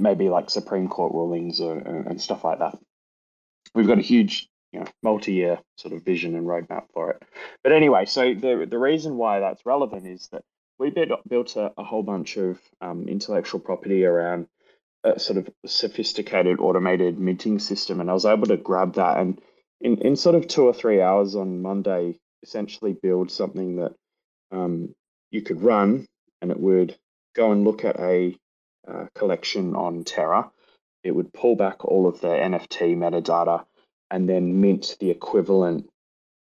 maybe 0.00 0.28
like 0.28 0.50
Supreme 0.50 0.88
Court 0.88 1.12
rulings 1.14 1.60
or, 1.60 1.78
and 1.78 2.20
stuff 2.20 2.42
like 2.44 2.58
that. 2.58 2.76
We've 3.74 3.86
got 3.86 3.98
a 3.98 4.02
huge, 4.02 4.48
you 4.72 4.80
know, 4.80 4.86
multi-year 5.02 5.58
sort 5.76 5.94
of 5.94 6.04
vision 6.04 6.34
and 6.34 6.46
roadmap 6.46 6.84
for 6.92 7.10
it. 7.10 7.22
But 7.62 7.72
anyway, 7.72 8.06
so 8.06 8.34
the 8.34 8.66
the 8.68 8.78
reason 8.78 9.16
why 9.16 9.40
that's 9.40 9.66
relevant 9.66 10.06
is 10.06 10.28
that 10.32 10.42
we 10.78 10.90
built 10.90 11.56
a, 11.56 11.72
a 11.76 11.84
whole 11.84 12.02
bunch 12.02 12.36
of 12.36 12.60
um, 12.80 13.08
intellectual 13.08 13.60
property 13.60 14.04
around 14.04 14.46
a 15.04 15.18
sort 15.18 15.38
of 15.38 15.48
sophisticated 15.64 16.60
automated 16.60 17.18
minting 17.18 17.58
system, 17.58 18.00
and 18.00 18.10
I 18.10 18.12
was 18.12 18.26
able 18.26 18.46
to 18.48 18.56
grab 18.56 18.94
that 18.94 19.18
and 19.18 19.40
in, 19.80 19.98
in 19.98 20.16
sort 20.16 20.34
of 20.34 20.48
two 20.48 20.64
or 20.64 20.72
three 20.72 21.00
hours 21.00 21.34
on 21.34 21.62
Monday, 21.62 22.18
essentially 22.42 22.92
build 22.92 23.30
something 23.30 23.76
that 23.76 23.94
um, 24.52 24.94
you 25.30 25.42
could 25.42 25.62
run, 25.62 26.06
and 26.40 26.50
it 26.50 26.58
would 26.58 26.96
go 27.34 27.52
and 27.52 27.64
look 27.64 27.84
at 27.84 27.98
a 28.00 28.36
uh, 28.88 29.06
collection 29.14 29.74
on 29.74 30.04
Terra, 30.04 30.50
it 31.02 31.10
would 31.10 31.32
pull 31.32 31.56
back 31.56 31.84
all 31.84 32.06
of 32.06 32.20
the 32.20 32.28
NFT 32.28 32.96
metadata 32.96 33.64
and 34.10 34.28
then 34.28 34.60
mint 34.60 34.96
the 35.00 35.10
equivalent 35.10 35.88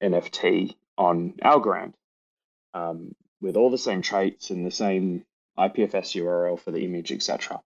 NFT 0.01 0.75
on 0.97 1.33
Algorand 1.43 1.93
um, 2.73 3.13
with 3.41 3.55
all 3.55 3.69
the 3.69 3.77
same 3.77 4.01
traits 4.01 4.49
and 4.49 4.65
the 4.65 4.71
same 4.71 5.25
IPFS 5.57 6.19
URL 6.21 6.59
for 6.59 6.71
the 6.71 6.83
image, 6.83 7.11
etc. 7.11 7.61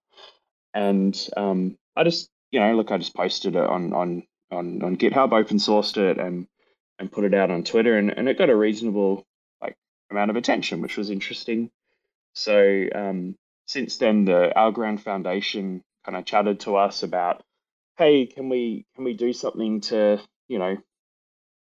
And 0.73 1.17
um, 1.35 1.77
I 1.95 2.03
just, 2.03 2.29
you 2.51 2.59
know, 2.59 2.75
look, 2.75 2.91
I 2.91 2.97
just 2.97 3.15
posted 3.15 3.55
it 3.55 3.63
on 3.63 3.93
on 3.93 4.23
on 4.51 4.83
on 4.83 4.97
GitHub, 4.97 5.33
open 5.33 5.57
sourced 5.57 5.97
it, 5.97 6.17
and 6.17 6.47
and 6.99 7.11
put 7.11 7.25
it 7.25 7.33
out 7.33 7.51
on 7.51 7.63
Twitter, 7.63 7.97
and, 7.97 8.15
and 8.15 8.27
it 8.27 8.37
got 8.37 8.49
a 8.49 8.55
reasonable 8.55 9.25
like 9.61 9.75
amount 10.11 10.31
of 10.31 10.35
attention, 10.35 10.81
which 10.81 10.97
was 10.97 11.09
interesting. 11.09 11.69
So 12.33 12.87
um, 12.93 13.35
since 13.67 13.97
then, 13.97 14.25
the 14.25 14.51
Algorand 14.55 14.99
Foundation 14.99 15.83
kind 16.05 16.17
of 16.17 16.25
chatted 16.25 16.61
to 16.61 16.75
us 16.75 17.03
about, 17.03 17.43
hey, 17.97 18.27
can 18.27 18.49
we 18.49 18.85
can 18.95 19.03
we 19.03 19.13
do 19.13 19.33
something 19.33 19.81
to 19.81 20.19
you 20.47 20.59
know 20.59 20.77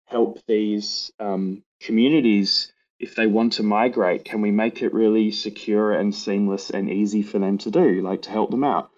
help 0.06 0.40
these 0.48 1.12
um, 1.20 1.64
communities 1.82 2.72
if 3.00 3.16
they 3.16 3.28
want 3.28 3.54
to 3.54 3.64
migrate? 3.64 4.26
Can 4.26 4.42
we 4.42 4.52
make 4.52 4.82
it 4.82 4.94
really 4.94 5.32
secure 5.32 5.94
and 5.94 6.14
seamless 6.14 6.70
and 6.70 6.90
easy 6.90 7.22
for 7.22 7.40
them 7.40 7.58
to 7.60 7.72
do, 7.72 8.02
like 8.02 8.24
to 8.24 8.30
help 8.30 8.52
them 8.52 8.64
out? 8.64 8.92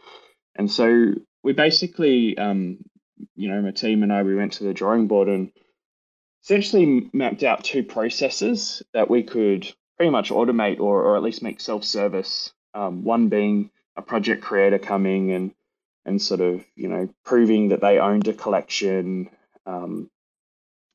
And 0.55 0.71
so 0.71 1.13
we 1.43 1.53
basically, 1.53 2.37
um, 2.37 2.79
you 3.35 3.49
know, 3.49 3.61
my 3.61 3.71
team 3.71 4.03
and 4.03 4.11
I, 4.11 4.23
we 4.23 4.35
went 4.35 4.53
to 4.53 4.63
the 4.63 4.73
drawing 4.73 5.07
board 5.07 5.27
and 5.27 5.51
essentially 6.43 7.09
mapped 7.13 7.43
out 7.43 7.63
two 7.63 7.83
processes 7.83 8.83
that 8.93 9.09
we 9.09 9.23
could 9.23 9.71
pretty 9.97 10.11
much 10.11 10.29
automate 10.29 10.79
or, 10.79 11.03
or 11.03 11.15
at 11.15 11.23
least 11.23 11.43
make 11.43 11.61
self-service 11.61 12.51
um, 12.73 13.03
one 13.03 13.29
being 13.29 13.69
a 13.95 14.01
project 14.01 14.43
creator 14.43 14.79
coming 14.79 15.31
and 15.31 15.53
and 16.05 16.21
sort 16.21 16.41
of 16.41 16.63
you 16.75 16.87
know 16.87 17.09
proving 17.23 17.69
that 17.69 17.81
they 17.81 17.99
owned 17.99 18.27
a 18.27 18.33
collection, 18.33 19.29
um, 19.65 20.09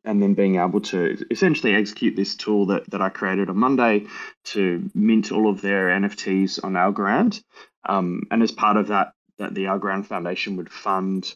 and 0.05 0.23
then 0.23 0.35
being 0.35 0.57
able 0.57 0.81
to 0.81 1.19
essentially 1.31 1.75
execute 1.75 2.17
this 2.17 2.37
tool 2.37 2.67
that 2.67 2.91
that 2.91 3.03
I 3.03 3.09
created 3.09 3.51
on 3.51 3.57
Monday 3.57 4.07
to 4.47 4.91
mint 4.95 5.33
all 5.33 5.49
of 5.49 5.61
their 5.61 5.89
NFTs 5.89 6.63
on 6.65 6.75
Algorand. 6.75 7.43
Um, 7.89 8.25
and 8.31 8.43
as 8.43 8.53
part 8.53 8.77
of 8.77 8.89
that 8.89 9.13
that 9.39 9.55
the 9.55 9.65
Algorand 9.65 10.07
Foundation 10.07 10.57
would 10.57 10.71
fund 10.71 11.35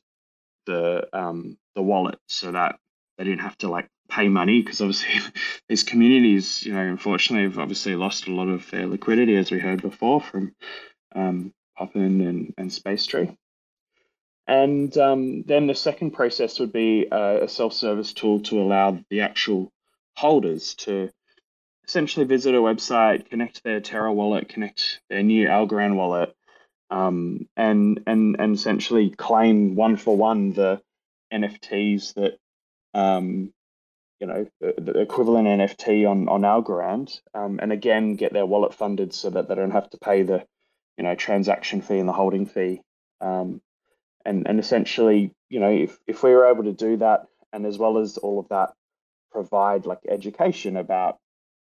the 0.67 1.09
um, 1.13 1.57
the 1.75 1.83
wallet 1.83 2.19
so 2.29 2.53
that 2.53 2.79
they 3.19 3.25
didn't 3.25 3.41
have 3.41 3.59
to 3.59 3.69
like 3.69 3.89
pay 4.09 4.29
money 4.29 4.61
because 4.63 4.81
obviously 4.81 5.21
these 5.69 5.83
communities, 5.83 6.65
you 6.65 6.73
know, 6.73 6.81
unfortunately 6.81 7.49
have 7.49 7.59
obviously 7.59 7.97
lost 7.97 8.27
a 8.27 8.35
lot 8.35 8.49
of 8.49 8.71
their 8.71 8.87
liquidity 8.87 9.37
as 9.37 9.51
we 9.51 9.59
heard 9.59 9.81
before 9.83 10.21
from 10.21 10.55
um, 11.15 11.53
Poppin 11.77 12.21
and, 12.21 12.55
and 12.59 12.73
Space 12.73 13.07
Tree. 13.07 13.31
And 14.47 14.97
um, 14.99 15.43
then 15.45 15.67
the 15.67 15.75
second 15.75 16.13
process 16.13 16.59
would 16.59 16.73
be 16.73 17.07
a, 17.11 17.45
a 17.45 17.49
self-service 17.49 18.13
tool 18.13 18.41
to 18.41 18.61
allow 18.61 18.99
the 19.09 19.21
actual 19.21 19.73
holders 20.17 20.75
to 20.75 21.11
essentially 21.87 22.27
visit 22.27 22.55
a 22.55 22.59
website, 22.59 23.29
connect 23.29 23.63
their 23.63 23.81
Terra 23.81 24.13
wallet, 24.13 24.49
connect 24.49 25.01
their 25.09 25.23
new 25.23 25.47
Algorand 25.47 25.97
wallet, 25.97 26.35
um, 26.91 27.49
and 27.57 28.03
and 28.07 28.37
and 28.39 28.55
essentially 28.55 29.11
claim 29.11 29.75
one 29.75 29.97
for 29.97 30.17
one 30.17 30.53
the 30.53 30.81
NFTs 31.33 32.15
that 32.15 32.39
um, 32.99 33.53
you 34.21 34.27
know 34.27 34.47
the, 34.61 34.75
the, 34.79 35.01
equivalent 35.01 35.49
NFT 35.49 36.09
on 36.09 36.29
on 36.29 36.43
Algorand, 36.43 37.21
um, 37.35 37.59
and 37.63 37.73
again 37.73 38.17
get 38.17 38.33
their 38.33 38.47
wallet 38.47 38.75
funded 38.75 39.15
so 39.15 39.31
that 39.31 39.49
they 39.49 39.55
don't 39.55 39.71
have 39.71 39.91
to 39.91 39.99
pay 39.99 40.23
the 40.23 40.45
you 40.99 41.05
know 41.05 41.15
transaction 41.15 41.81
fee 41.81 41.99
and 41.99 42.09
the 42.09 42.13
holding 42.13 42.47
fee. 42.47 42.83
Um, 43.21 43.61
and 44.25 44.47
and 44.49 44.59
essentially, 44.59 45.33
you 45.49 45.61
know, 45.61 45.71
if 45.71 45.99
if 46.07 46.23
we 46.23 46.31
were 46.31 46.47
able 46.47 46.65
to 46.65 46.73
do 46.73 46.97
that, 46.99 47.27
and 47.53 47.67
as 47.67 47.79
well 47.79 47.99
as 47.99 48.19
all 48.19 48.39
of 48.39 48.49
that, 48.49 48.73
provide 49.31 49.87
like 49.87 50.01
education 50.09 50.77
about 50.77 51.19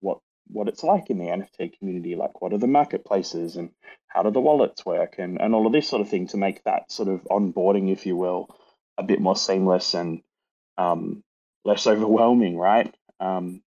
what 0.02 0.20
what 0.48 0.68
it's 0.68 0.84
like 0.84 1.10
in 1.10 1.18
the 1.18 1.26
NFT 1.26 1.78
community, 1.78 2.16
like 2.16 2.42
what 2.42 2.54
are 2.54 2.58
the 2.58 2.68
marketplaces 2.68 3.56
and 3.56 3.72
how 4.08 4.24
do 4.24 4.32
the 4.32 4.42
wallets 4.42 4.86
work 4.86 5.16
and, 5.18 5.42
and 5.42 5.56
all 5.56 5.66
of 5.66 5.74
this 5.74 5.88
sort 5.88 6.02
of 6.02 6.10
thing 6.10 6.28
to 6.28 6.38
make 6.38 6.64
that 6.64 6.92
sort 6.92 7.10
of 7.10 7.24
onboarding, 7.24 7.92
if 7.92 8.06
you 8.06 8.16
will, 8.16 8.50
a 8.98 9.04
bit 9.04 9.20
more 9.20 9.36
seamless 9.36 9.94
and 9.94 10.22
um, 10.78 11.24
less 11.66 11.88
overwhelming, 11.88 12.58
right? 12.58 12.94
Um, 13.20 13.62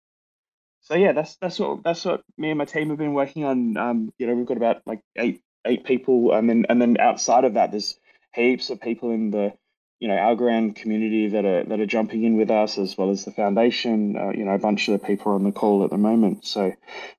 so 0.82 0.94
yeah, 0.94 1.12
that's 1.12 1.36
that's 1.36 1.58
what 1.58 1.82
that's 1.82 2.04
what 2.04 2.22
me 2.38 2.50
and 2.50 2.58
my 2.58 2.64
team 2.64 2.90
have 2.90 2.98
been 2.98 3.14
working 3.14 3.44
on. 3.44 3.76
Um, 3.76 4.12
you 4.18 4.26
know, 4.26 4.34
we've 4.34 4.46
got 4.46 4.56
about 4.56 4.82
like 4.86 5.00
eight 5.16 5.42
eight 5.66 5.84
people, 5.84 6.32
and 6.32 6.48
then 6.48 6.66
and 6.68 6.80
then 6.80 6.96
outside 7.00 7.44
of 7.44 7.54
that, 7.54 7.72
there's 7.72 7.98
heaps 8.36 8.70
of 8.70 8.80
people 8.80 9.10
in 9.10 9.30
the 9.30 9.52
you 9.98 10.08
know 10.08 10.14
Algorand 10.14 10.76
community 10.76 11.28
that 11.28 11.44
are 11.44 11.64
that 11.64 11.80
are 11.80 11.86
jumping 11.86 12.24
in 12.24 12.36
with 12.36 12.50
us 12.50 12.78
as 12.78 12.96
well 12.96 13.10
as 13.10 13.24
the 13.24 13.32
foundation. 13.32 14.16
Uh, 14.16 14.30
you 14.30 14.44
know, 14.44 14.52
a 14.52 14.58
bunch 14.58 14.88
of 14.88 15.00
the 15.00 15.06
people 15.06 15.32
on 15.32 15.44
the 15.44 15.52
call 15.52 15.84
at 15.84 15.90
the 15.90 15.98
moment. 15.98 16.46
So 16.46 16.72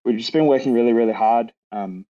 we've 0.05 0.18
just 0.18 0.34
been 0.34 0.47
working 0.47 0.74
really 0.74 0.93
really 0.93 1.13
hard. 1.13 1.51
Um, 1.72 2.05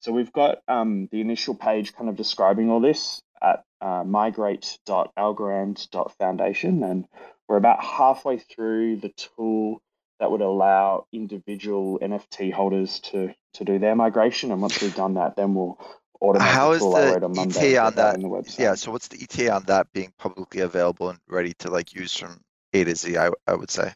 so 0.00 0.12
we've 0.12 0.32
got 0.32 0.58
um, 0.68 1.08
the 1.10 1.20
initial 1.20 1.54
page 1.54 1.94
kind 1.94 2.08
of 2.08 2.16
describing 2.16 2.70
all 2.70 2.80
this 2.80 3.20
at 3.42 3.64
uh, 3.80 4.04
migrate.algorand.foundation, 4.04 6.82
and 6.82 7.06
we're 7.48 7.56
about 7.56 7.82
halfway 7.82 8.38
through 8.38 8.96
the 8.96 9.10
tool 9.10 9.80
that 10.20 10.30
would 10.30 10.40
allow 10.40 11.06
individual 11.12 11.98
NFT 12.00 12.52
holders 12.52 13.00
to 13.00 13.34
to 13.54 13.64
do 13.64 13.78
their 13.78 13.94
migration. 13.94 14.52
And 14.52 14.60
once 14.60 14.82
we've 14.82 14.94
done 14.94 15.14
that, 15.14 15.36
then 15.36 15.54
we'll 15.54 15.78
how 16.20 16.72
is 16.72 16.80
the 16.80 17.30
ETA 17.38 17.80
on 17.80 17.94
that? 17.94 18.20
The 18.20 18.56
yeah, 18.58 18.74
so 18.74 18.90
what's 18.90 19.08
the 19.08 19.22
ETA 19.22 19.52
on 19.52 19.62
that 19.64 19.92
being 19.92 20.12
publicly 20.18 20.62
available 20.62 21.10
and 21.10 21.18
ready 21.28 21.52
to 21.60 21.70
like 21.70 21.94
use 21.94 22.16
from 22.16 22.40
A 22.72 22.84
to 22.84 22.94
Z? 22.94 23.16
I 23.16 23.30
I 23.46 23.54
would 23.54 23.70
say. 23.70 23.92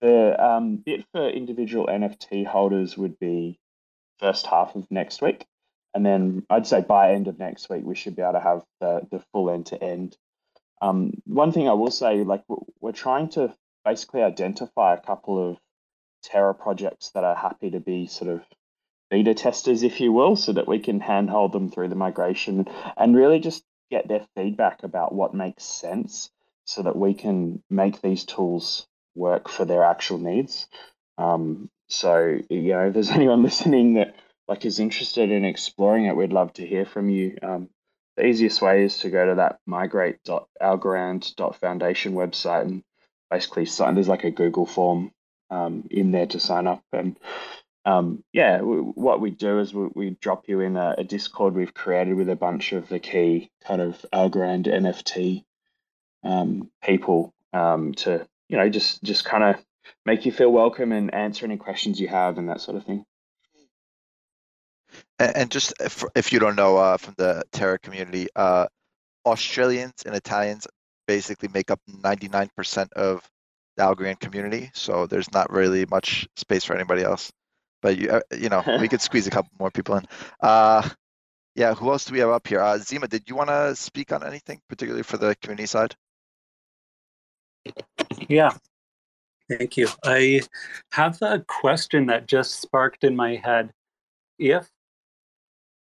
The 0.00 0.36
um, 0.44 0.76
bit 0.76 1.04
for 1.12 1.28
individual 1.28 1.86
NFT 1.86 2.46
holders 2.46 2.96
would 2.96 3.18
be 3.18 3.58
first 4.18 4.46
half 4.46 4.76
of 4.76 4.88
next 4.90 5.20
week, 5.20 5.46
and 5.94 6.06
then 6.06 6.44
I'd 6.48 6.66
say 6.66 6.82
by 6.82 7.12
end 7.12 7.26
of 7.26 7.38
next 7.38 7.68
week 7.68 7.82
we 7.84 7.96
should 7.96 8.14
be 8.14 8.22
able 8.22 8.34
to 8.34 8.40
have 8.40 8.62
the 8.80 9.06
the 9.10 9.24
full 9.32 9.50
end 9.50 9.66
to 9.66 9.82
end. 9.82 10.16
Um, 10.80 11.14
one 11.24 11.50
thing 11.50 11.68
I 11.68 11.72
will 11.72 11.90
say, 11.90 12.22
like 12.22 12.44
we're 12.80 12.92
trying 12.92 13.30
to 13.30 13.54
basically 13.84 14.22
identify 14.22 14.94
a 14.94 15.00
couple 15.00 15.50
of 15.50 15.58
Terra 16.22 16.54
projects 16.54 17.10
that 17.14 17.24
are 17.24 17.34
happy 17.34 17.70
to 17.70 17.80
be 17.80 18.06
sort 18.06 18.30
of 18.30 18.42
beta 19.14 19.32
testers, 19.32 19.84
if 19.84 20.00
you 20.00 20.10
will, 20.10 20.34
so 20.34 20.52
that 20.52 20.66
we 20.66 20.80
can 20.80 20.98
handhold 20.98 21.52
them 21.52 21.70
through 21.70 21.86
the 21.86 21.94
migration 21.94 22.66
and 22.96 23.14
really 23.14 23.38
just 23.38 23.62
get 23.88 24.08
their 24.08 24.26
feedback 24.34 24.82
about 24.82 25.14
what 25.14 25.32
makes 25.32 25.62
sense 25.62 26.32
so 26.64 26.82
that 26.82 26.96
we 26.96 27.14
can 27.14 27.62
make 27.70 28.02
these 28.02 28.24
tools 28.24 28.88
work 29.14 29.48
for 29.48 29.64
their 29.64 29.84
actual 29.84 30.18
needs. 30.18 30.66
Um, 31.16 31.70
so, 31.88 32.40
you 32.50 32.72
know, 32.72 32.88
if 32.88 32.94
there's 32.94 33.10
anyone 33.10 33.44
listening 33.44 33.94
that 33.94 34.16
like 34.48 34.64
is 34.64 34.80
interested 34.80 35.30
in 35.30 35.44
exploring 35.44 36.06
it, 36.06 36.16
we'd 36.16 36.32
love 36.32 36.52
to 36.54 36.66
hear 36.66 36.84
from 36.84 37.08
you. 37.08 37.38
Um, 37.40 37.68
the 38.16 38.26
easiest 38.26 38.60
way 38.60 38.82
is 38.82 38.98
to 38.98 39.10
go 39.10 39.26
to 39.26 39.36
that 39.36 39.60
migrate.algorand.foundation 39.64 42.14
website 42.14 42.62
and 42.62 42.82
basically 43.30 43.66
sign. 43.66 43.94
There's 43.94 44.08
like 44.08 44.24
a 44.24 44.32
Google 44.32 44.66
form 44.66 45.12
um, 45.50 45.86
in 45.88 46.10
there 46.10 46.26
to 46.26 46.40
sign 46.40 46.66
up, 46.66 46.82
and 46.92 47.16
um, 47.86 48.24
yeah, 48.32 48.60
what 48.60 49.20
we 49.20 49.30
do 49.30 49.58
is 49.58 49.74
we, 49.74 49.88
we 49.94 50.10
drop 50.20 50.48
you 50.48 50.60
in 50.60 50.76
a, 50.76 50.94
a, 50.98 51.04
Discord 51.04 51.54
we've 51.54 51.74
created 51.74 52.14
with 52.14 52.30
a 52.30 52.36
bunch 52.36 52.72
of 52.72 52.88
the 52.88 52.98
key 52.98 53.50
kind 53.66 53.82
of 53.82 54.04
Algorand 54.12 54.66
NFT 54.66 55.44
um, 56.22 56.70
people 56.82 57.34
um, 57.52 57.92
to 57.94 58.26
you 58.48 58.56
know 58.56 58.68
just 58.70 59.02
just 59.02 59.26
kind 59.26 59.44
of 59.44 59.62
make 60.06 60.24
you 60.24 60.32
feel 60.32 60.50
welcome 60.50 60.92
and 60.92 61.12
answer 61.12 61.44
any 61.44 61.58
questions 61.58 62.00
you 62.00 62.08
have 62.08 62.38
and 62.38 62.48
that 62.48 62.62
sort 62.62 62.78
of 62.78 62.84
thing. 62.84 63.04
And, 65.18 65.50
just 65.50 65.74
if, 65.80 66.04
if 66.14 66.32
you 66.32 66.38
don't 66.38 66.56
know 66.56 66.76
uh, 66.76 66.96
from 66.96 67.14
the 67.18 67.44
Terra 67.52 67.78
community, 67.78 68.28
uh, 68.34 68.66
Australians 69.24 70.02
and 70.04 70.14
Italians 70.14 70.66
basically 71.06 71.48
make 71.52 71.70
up 71.70 71.80
99% 71.88 72.92
of 72.92 73.22
the 73.76 73.82
Algorand 73.82 74.20
community, 74.20 74.70
so 74.74 75.06
there's 75.06 75.30
not 75.32 75.52
really 75.52 75.86
much 75.86 76.26
space 76.36 76.64
for 76.64 76.74
anybody 76.74 77.02
else 77.02 77.32
but 77.84 77.98
you, 77.98 78.08
uh, 78.08 78.20
you 78.34 78.48
know, 78.48 78.64
we 78.80 78.88
could 78.88 79.02
squeeze 79.02 79.26
a 79.26 79.30
couple 79.30 79.50
more 79.60 79.70
people 79.70 79.94
in. 79.96 80.04
Uh, 80.40 80.88
yeah, 81.54 81.74
who 81.74 81.90
else 81.90 82.06
do 82.06 82.14
we 82.14 82.18
have 82.18 82.30
up 82.30 82.46
here? 82.46 82.60
Uh, 82.60 82.78
Zima, 82.78 83.06
did 83.06 83.28
you 83.28 83.36
want 83.36 83.50
to 83.50 83.76
speak 83.76 84.10
on 84.10 84.24
anything, 84.24 84.58
particularly 84.70 85.02
for 85.02 85.18
the 85.18 85.36
community 85.36 85.66
side? 85.66 85.94
Yeah, 88.26 88.52
thank 89.50 89.76
you. 89.76 89.88
I 90.02 90.40
have 90.92 91.20
a 91.20 91.40
question 91.40 92.06
that 92.06 92.26
just 92.26 92.62
sparked 92.62 93.04
in 93.04 93.14
my 93.14 93.36
head. 93.36 93.70
If 94.38 94.66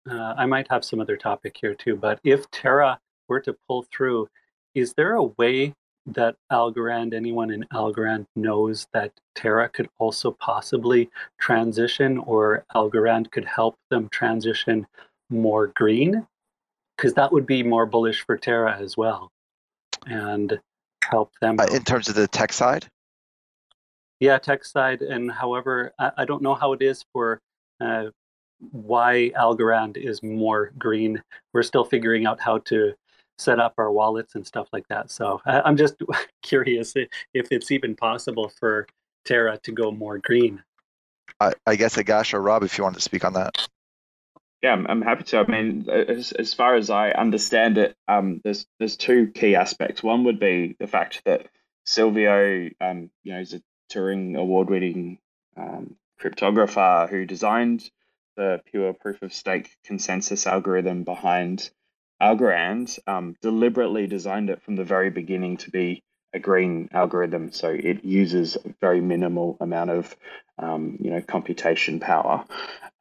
uh, 0.10 0.34
I 0.36 0.48
might 0.48 0.68
have 0.72 0.84
some 0.84 1.00
other 1.00 1.16
topic 1.16 1.56
here 1.62 1.76
too, 1.76 1.96
but 1.96 2.20
if 2.24 2.50
Terra 2.50 3.00
were 3.30 3.39
to 3.41 3.56
pull 3.68 3.86
through, 3.96 4.30
is 4.74 4.96
there 4.96 5.14
a 5.14 5.24
way 5.24 5.76
that 6.06 6.36
Algorand, 6.51 7.14
anyone 7.14 7.51
in 7.51 7.66
Algorand 7.74 8.26
knows 8.36 8.88
that 8.93 9.12
Terra 9.36 9.70
could 9.70 9.89
also 9.99 10.32
possibly 10.32 11.10
transition 11.39 12.18
or 12.20 12.66
Algorand 12.76 13.32
could 13.32 13.45
help 13.45 13.76
them 13.89 14.10
transition 14.10 14.86
more 15.30 15.68
green? 15.68 16.28
Because 16.97 17.14
that 17.14 17.32
would 17.32 17.45
be 17.45 17.64
more 17.64 17.86
bullish 17.86 18.26
for 18.26 18.38
Terra 18.38 18.78
as 18.78 18.97
well 18.97 19.32
and 20.06 20.60
help 21.04 21.32
them. 21.41 21.60
Uh, 21.60 21.66
in 21.66 21.84
terms 21.84 22.10
of 22.10 22.16
the 22.16 22.28
tech 22.28 22.54
side? 22.54 22.88
Yeah, 24.20 24.38
tech 24.38 24.64
side. 24.64 25.01
And 25.01 25.32
however, 25.32 25.91
I, 25.99 26.12
I 26.18 26.26
don't 26.26 26.41
know 26.41 26.56
how 26.56 26.74
it 26.74 26.82
is 26.82 27.04
for 27.14 27.41
uh, 27.82 28.06
why 28.72 29.32
Algorand 29.38 29.97
is 29.97 30.24
more 30.24 30.72
green. 30.78 31.22
We're 31.54 31.64
still 31.64 31.84
figuring 31.84 32.26
out 32.26 32.39
how 32.39 32.60
to 32.60 32.93
set 33.38 33.59
up 33.59 33.73
our 33.77 33.91
wallets 33.91 34.36
and 34.36 34.45
stuff 34.45 34.67
like 34.71 34.88
that. 34.88 35.11
So 35.11 35.41
I, 35.45 35.67
am 35.67 35.77
just 35.77 35.95
curious 36.41 36.93
if 36.95 37.47
it's 37.51 37.71
even 37.71 37.95
possible 37.95 38.49
for 38.49 38.88
Terra 39.25 39.57
to 39.63 39.71
go 39.71 39.91
more 39.91 40.17
green. 40.17 40.61
I, 41.39 41.53
I 41.65 41.75
guess 41.75 41.95
Agash 41.95 42.34
or 42.34 42.41
Rob, 42.41 42.63
if 42.63 42.77
you 42.77 42.84
want 42.84 42.95
to 42.95 43.01
speak 43.01 43.25
on 43.25 43.34
that. 43.34 43.67
Yeah, 44.61 44.73
I'm, 44.73 44.88
I'm 44.88 45.01
happy 45.01 45.23
to. 45.25 45.39
I 45.39 45.45
mean, 45.45 45.89
as, 45.89 46.31
as 46.31 46.53
far 46.53 46.75
as 46.75 46.89
I 46.89 47.11
understand 47.11 47.77
it, 47.77 47.97
um, 48.07 48.39
there's 48.45 48.65
there's 48.79 48.95
two 48.95 49.27
key 49.27 49.55
aspects. 49.55 50.01
One 50.01 50.23
would 50.23 50.39
be 50.39 50.77
the 50.79 50.88
fact 50.88 51.21
that 51.25 51.47
Silvio, 51.86 52.69
um, 52.79 53.09
you 53.23 53.34
know, 53.34 53.39
is 53.39 53.53
a 53.53 53.61
Turing 53.91 54.38
award-winning 54.38 55.19
um, 55.57 55.97
cryptographer 56.19 57.09
who 57.09 57.25
designed 57.25 57.89
the 58.38 58.61
pure 58.65 58.93
proof 58.93 59.21
of 59.21 59.34
stake 59.34 59.69
consensus 59.84 60.47
algorithm 60.47 61.03
behind 61.03 61.69
Algorand 62.24 62.97
um, 63.05 63.36
deliberately 63.41 64.07
designed 64.07 64.49
it 64.49 64.61
from 64.61 64.78
the 64.78 64.86
very 64.86 65.09
beginning 65.09 65.57
to 65.57 65.71
be 65.71 66.03
a 66.34 66.39
green 66.39 66.88
algorithm, 66.93 67.51
so 67.51 67.67
it 67.69 68.05
uses 68.05 68.55
a 68.55 68.74
very 68.80 69.01
minimal 69.01 69.57
amount 69.59 69.89
of 69.89 70.15
um, 70.57 70.97
you 71.01 71.11
know 71.11 71.21
computation 71.21 71.99
power. 71.99 72.45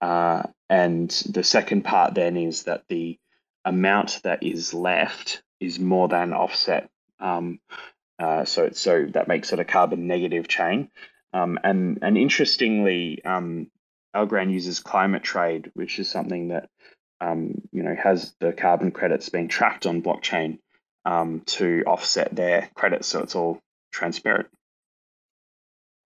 Uh, 0.01 0.43
and 0.69 1.09
the 1.31 1.45
second 1.45 1.83
part 1.83 2.15
then 2.15 2.37
is 2.37 2.65
that 2.65 2.83
the 2.89 3.17
amount 3.65 4.21
that 4.25 4.43
is 4.43 4.75
left 4.75 5.41
is 5.61 5.79
more 5.79 6.09
than 6.09 6.33
offset. 6.33 6.91
Um, 7.21 7.61
uh, 8.19 8.45
so 8.45 8.71
so 8.73 9.07
that 9.13 9.29
makes 9.29 9.53
it 9.53 9.61
a 9.61 9.65
carbon 9.65 10.09
negative 10.09 10.49
chain. 10.49 10.91
Um, 11.33 11.61
and 11.63 12.01
and 12.03 12.19
interestingly, 12.19 13.25
um, 13.25 13.71
Algorand 14.17 14.53
uses 14.53 14.81
climate 14.81 15.23
trade, 15.23 15.71
which 15.75 16.01
is 16.01 16.09
something 16.09 16.49
that 16.49 16.69
um, 17.23 17.63
you 17.71 17.83
know, 17.85 17.95
has 17.95 18.35
the 18.41 18.53
carbon 18.53 18.91
credits 18.91 19.29
being 19.29 19.49
tracked 19.49 19.87
on 19.87 20.03
blockchain 20.03 20.59
um, 21.05 21.43
to 21.47 21.85
offset 21.87 22.35
their 22.35 22.69
credits, 22.75 23.07
so 23.07 23.21
it's 23.21 23.37
all 23.37 23.61
transparent. 23.93 24.49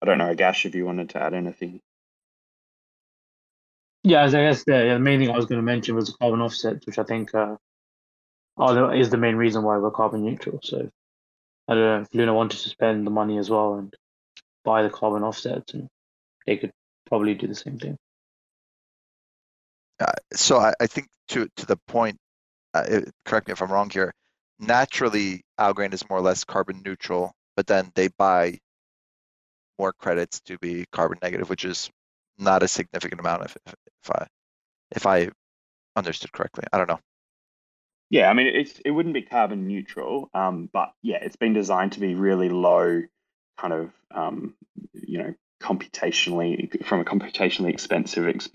I 0.02 0.06
don't 0.06 0.18
know, 0.18 0.34
Agash, 0.34 0.66
if 0.66 0.76
you 0.76 0.86
wanted 0.86 1.10
to 1.12 1.22
add 1.22 1.34
anything. 1.34 1.80
Yeah, 4.04 4.24
I 4.24 4.30
guess 4.30 4.64
the, 4.66 4.74
the 4.94 5.00
main 5.00 5.20
thing 5.20 5.32
I 5.32 5.38
was 5.38 5.46
going 5.46 5.60
to 5.60 5.66
mention 5.66 5.96
was 5.96 6.08
the 6.08 6.18
carbon 6.20 6.42
offsets, 6.42 6.86
which 6.86 7.00
I 7.00 7.04
think 7.04 7.34
uh, 7.34 7.56
are 8.58 8.94
is 8.94 9.10
the 9.10 9.18
main 9.18 9.36
reason 9.36 9.64
why 9.64 9.78
we're 9.78 9.92
carbon 9.92 10.26
neutral. 10.26 10.60
So 10.64 10.90
I 11.68 11.74
don't 11.74 11.84
know 11.84 12.02
if 12.02 12.14
Luna 12.14 12.34
wanted 12.34 12.60
to 12.60 12.70
spend 12.70 13.08
the 13.08 13.12
money 13.12 13.38
as 13.38 13.50
well 13.50 13.76
and 13.76 13.94
buy 14.66 14.84
the 14.84 14.90
carbon 14.90 15.24
offsets, 15.24 15.74
and 15.74 15.88
they 16.46 16.58
could 16.58 16.72
probably 17.08 17.36
do 17.36 17.48
the 17.48 17.56
same 17.56 17.80
thing. 17.80 17.98
Uh, 20.00 20.12
so 20.34 20.60
I, 20.60 20.74
I, 20.80 20.88
think 20.88 21.08
to 21.30 21.48
to 21.56 21.66
the 21.66 21.78
point, 21.88 22.18
uh, 22.74 22.84
it, 22.88 23.12
correct 23.26 23.48
me 23.48 23.54
if 23.54 23.62
I'm 23.62 23.72
wrong 23.72 23.90
here. 23.90 24.14
Naturally, 24.60 25.44
Algorand 25.60 25.94
is 25.94 26.08
more 26.10 26.20
or 26.20 26.22
less 26.22 26.44
carbon 26.44 26.82
neutral, 26.86 27.34
but 27.56 27.68
then 27.68 27.92
they 27.96 28.10
buy 28.10 28.60
more 29.80 29.94
credits 29.94 30.42
to 30.42 30.58
be 30.60 30.86
carbon 30.92 31.18
negative, 31.22 31.50
which 31.50 31.66
is 31.66 31.90
not 32.38 32.64
a 32.64 32.68
significant 32.68 33.20
amount 33.20 33.44
if, 33.44 33.58
if, 33.66 33.76
if 34.04 34.12
I 34.12 34.28
if 34.92 35.06
I 35.06 35.30
understood 35.96 36.32
correctly. 36.32 36.66
I 36.72 36.78
don't 36.78 36.90
know. 36.90 37.00
Yeah, 38.10 38.30
I 38.30 38.34
mean 38.34 38.48
it's 38.48 38.80
it 38.86 38.92
wouldn't 38.92 39.16
be 39.16 39.24
carbon 39.24 39.68
neutral, 39.68 40.30
um, 40.34 40.70
but 40.72 40.92
yeah, 41.02 41.18
it's 41.22 41.38
been 41.38 41.54
designed 41.54 41.94
to 41.94 42.00
be 42.00 42.16
really 42.16 42.50
low, 42.50 43.02
kind 43.58 43.74
of 43.74 43.92
um, 44.14 44.56
you 44.94 45.20
know 45.20 45.34
computationally 45.66 46.86
from 46.86 47.02
a 47.02 47.04
computationally 47.04 47.70
expensive 47.70 48.28
ex- 48.28 48.50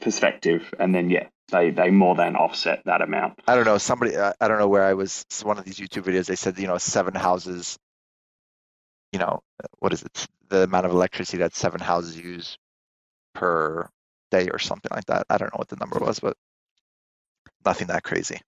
perspective, 0.00 0.72
and 0.78 0.94
then 0.94 1.10
yeah, 1.10 1.26
they 1.50 1.70
they 1.70 1.90
more 1.90 2.14
than 2.14 2.36
offset 2.36 2.82
that 2.84 3.02
amount. 3.02 3.40
I 3.48 3.56
don't 3.56 3.64
know. 3.64 3.78
Somebody 3.78 4.16
I, 4.16 4.32
don't 4.40 4.58
know 4.58 4.68
where 4.68 4.84
I 4.84 4.94
was. 4.94 5.24
One 5.42 5.58
of 5.58 5.64
these 5.64 5.78
YouTube 5.78 6.04
videos 6.04 6.26
they 6.26 6.36
said 6.36 6.58
you 6.58 6.68
know 6.68 6.78
seven 6.78 7.14
houses. 7.14 7.78
You 9.12 9.18
know 9.18 9.40
what 9.80 9.92
is 9.92 10.02
it? 10.02 10.26
The 10.48 10.62
amount 10.62 10.86
of 10.86 10.92
electricity 10.92 11.38
that 11.38 11.54
seven 11.54 11.80
houses 11.80 12.16
use 12.16 12.56
per 13.34 13.88
day 14.30 14.48
or 14.48 14.58
something 14.58 14.90
like 14.94 15.06
that. 15.06 15.26
I 15.28 15.38
don't 15.38 15.52
know 15.52 15.58
what 15.58 15.68
the 15.68 15.76
number 15.76 15.98
was, 15.98 16.20
but 16.20 16.36
nothing 17.64 17.88
that 17.88 18.04
crazy. 18.04 18.40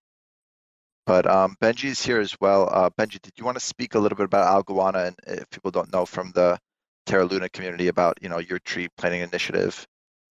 But 1.05 1.27
um, 1.27 1.55
Benji 1.61 1.85
is 1.85 2.03
here 2.03 2.19
as 2.19 2.35
well. 2.41 2.67
Uh, 2.71 2.89
Benji, 2.89 3.21
did 3.21 3.33
you 3.37 3.45
want 3.45 3.57
to 3.57 3.63
speak 3.63 3.93
a 3.93 3.99
little 3.99 4.15
bit 4.15 4.25
about 4.25 4.47
Al 4.47 4.63
Goanna 4.63 5.07
and 5.07 5.15
if 5.27 5.49
people 5.51 5.69
don't 5.69 5.93
know 5.93 6.05
from 6.05 6.31
the 6.31 6.57
Terra 7.05 7.25
Luna 7.25 7.49
community 7.49 7.87
about 7.87 8.17
you 8.21 8.29
know 8.29 8.39
your 8.39 8.59
tree 8.59 8.87
planting 8.97 9.21
initiative, 9.21 9.85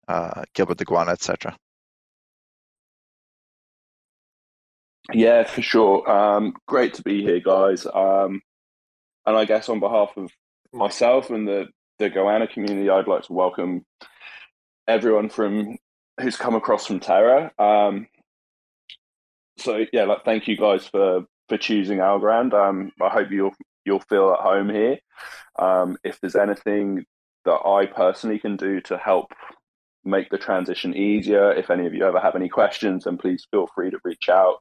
uh, 0.08 0.44
Gilbert 0.54 0.78
the 0.78 0.86
Goanna, 0.86 1.12
etc. 1.12 1.56
Yeah, 5.14 5.44
for 5.44 5.62
sure. 5.62 6.10
Um, 6.10 6.54
great 6.68 6.94
to 6.96 7.02
be 7.02 7.24
here, 7.24 7.40
guys. 7.40 7.86
Um, 7.86 8.42
and 9.26 9.36
I 9.36 9.46
guess 9.46 9.70
on 9.70 9.80
behalf 9.80 10.12
of 10.18 10.32
myself 10.74 11.30
and 11.30 11.48
the 11.48 11.68
the 11.98 12.10
Goanna 12.10 12.48
community, 12.48 12.90
I'd 12.90 13.08
like 13.08 13.24
to 13.24 13.34
welcome 13.34 13.86
everyone 14.88 15.30
from 15.30 15.78
who's 16.20 16.38
come 16.38 16.56
across 16.56 16.86
from 16.86 17.00
Terra. 17.00 17.52
Um, 17.58 18.08
so 19.58 19.86
yeah, 19.92 20.04
like 20.06 20.24
thank 20.26 20.48
you 20.48 20.58
guys 20.58 20.86
for 20.88 21.26
for 21.48 21.58
choosing 21.58 22.00
Algorand. 22.00 22.54
Um, 22.54 22.92
I 23.02 23.10
hope 23.10 23.32
you'll 23.32 23.54
you'll 23.90 24.00
feel 24.00 24.32
at 24.32 24.40
home 24.40 24.70
here. 24.70 25.00
Um, 25.58 25.98
if 26.04 26.22
there's 26.22 26.36
anything 26.36 27.06
that 27.46 27.66
I 27.66 27.88
personally 27.88 28.38
can 28.38 28.56
do 28.56 28.80
to 28.82 28.98
help 28.98 29.32
make 30.06 30.30
the 30.30 30.38
transition 30.38 30.96
easier, 30.96 31.52
if 31.52 31.72
any 31.72 31.88
of 31.88 31.96
you 31.96 32.06
ever 32.06 32.20
have 32.20 32.36
any 32.36 32.50
questions, 32.50 33.06
then 33.06 33.18
please 33.18 33.48
feel 33.50 33.68
free 33.74 33.90
to 33.90 33.98
reach 34.04 34.30
out. 34.30 34.60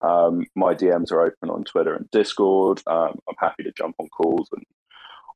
Um, 0.00 0.46
my 0.54 0.74
DMs 0.74 1.10
are 1.10 1.22
open 1.22 1.50
on 1.50 1.64
Twitter 1.64 1.94
and 1.94 2.08
Discord. 2.12 2.80
Um, 2.86 3.18
I'm 3.28 3.34
happy 3.38 3.64
to 3.64 3.72
jump 3.72 3.96
on 3.98 4.08
calls 4.08 4.48
and 4.52 4.62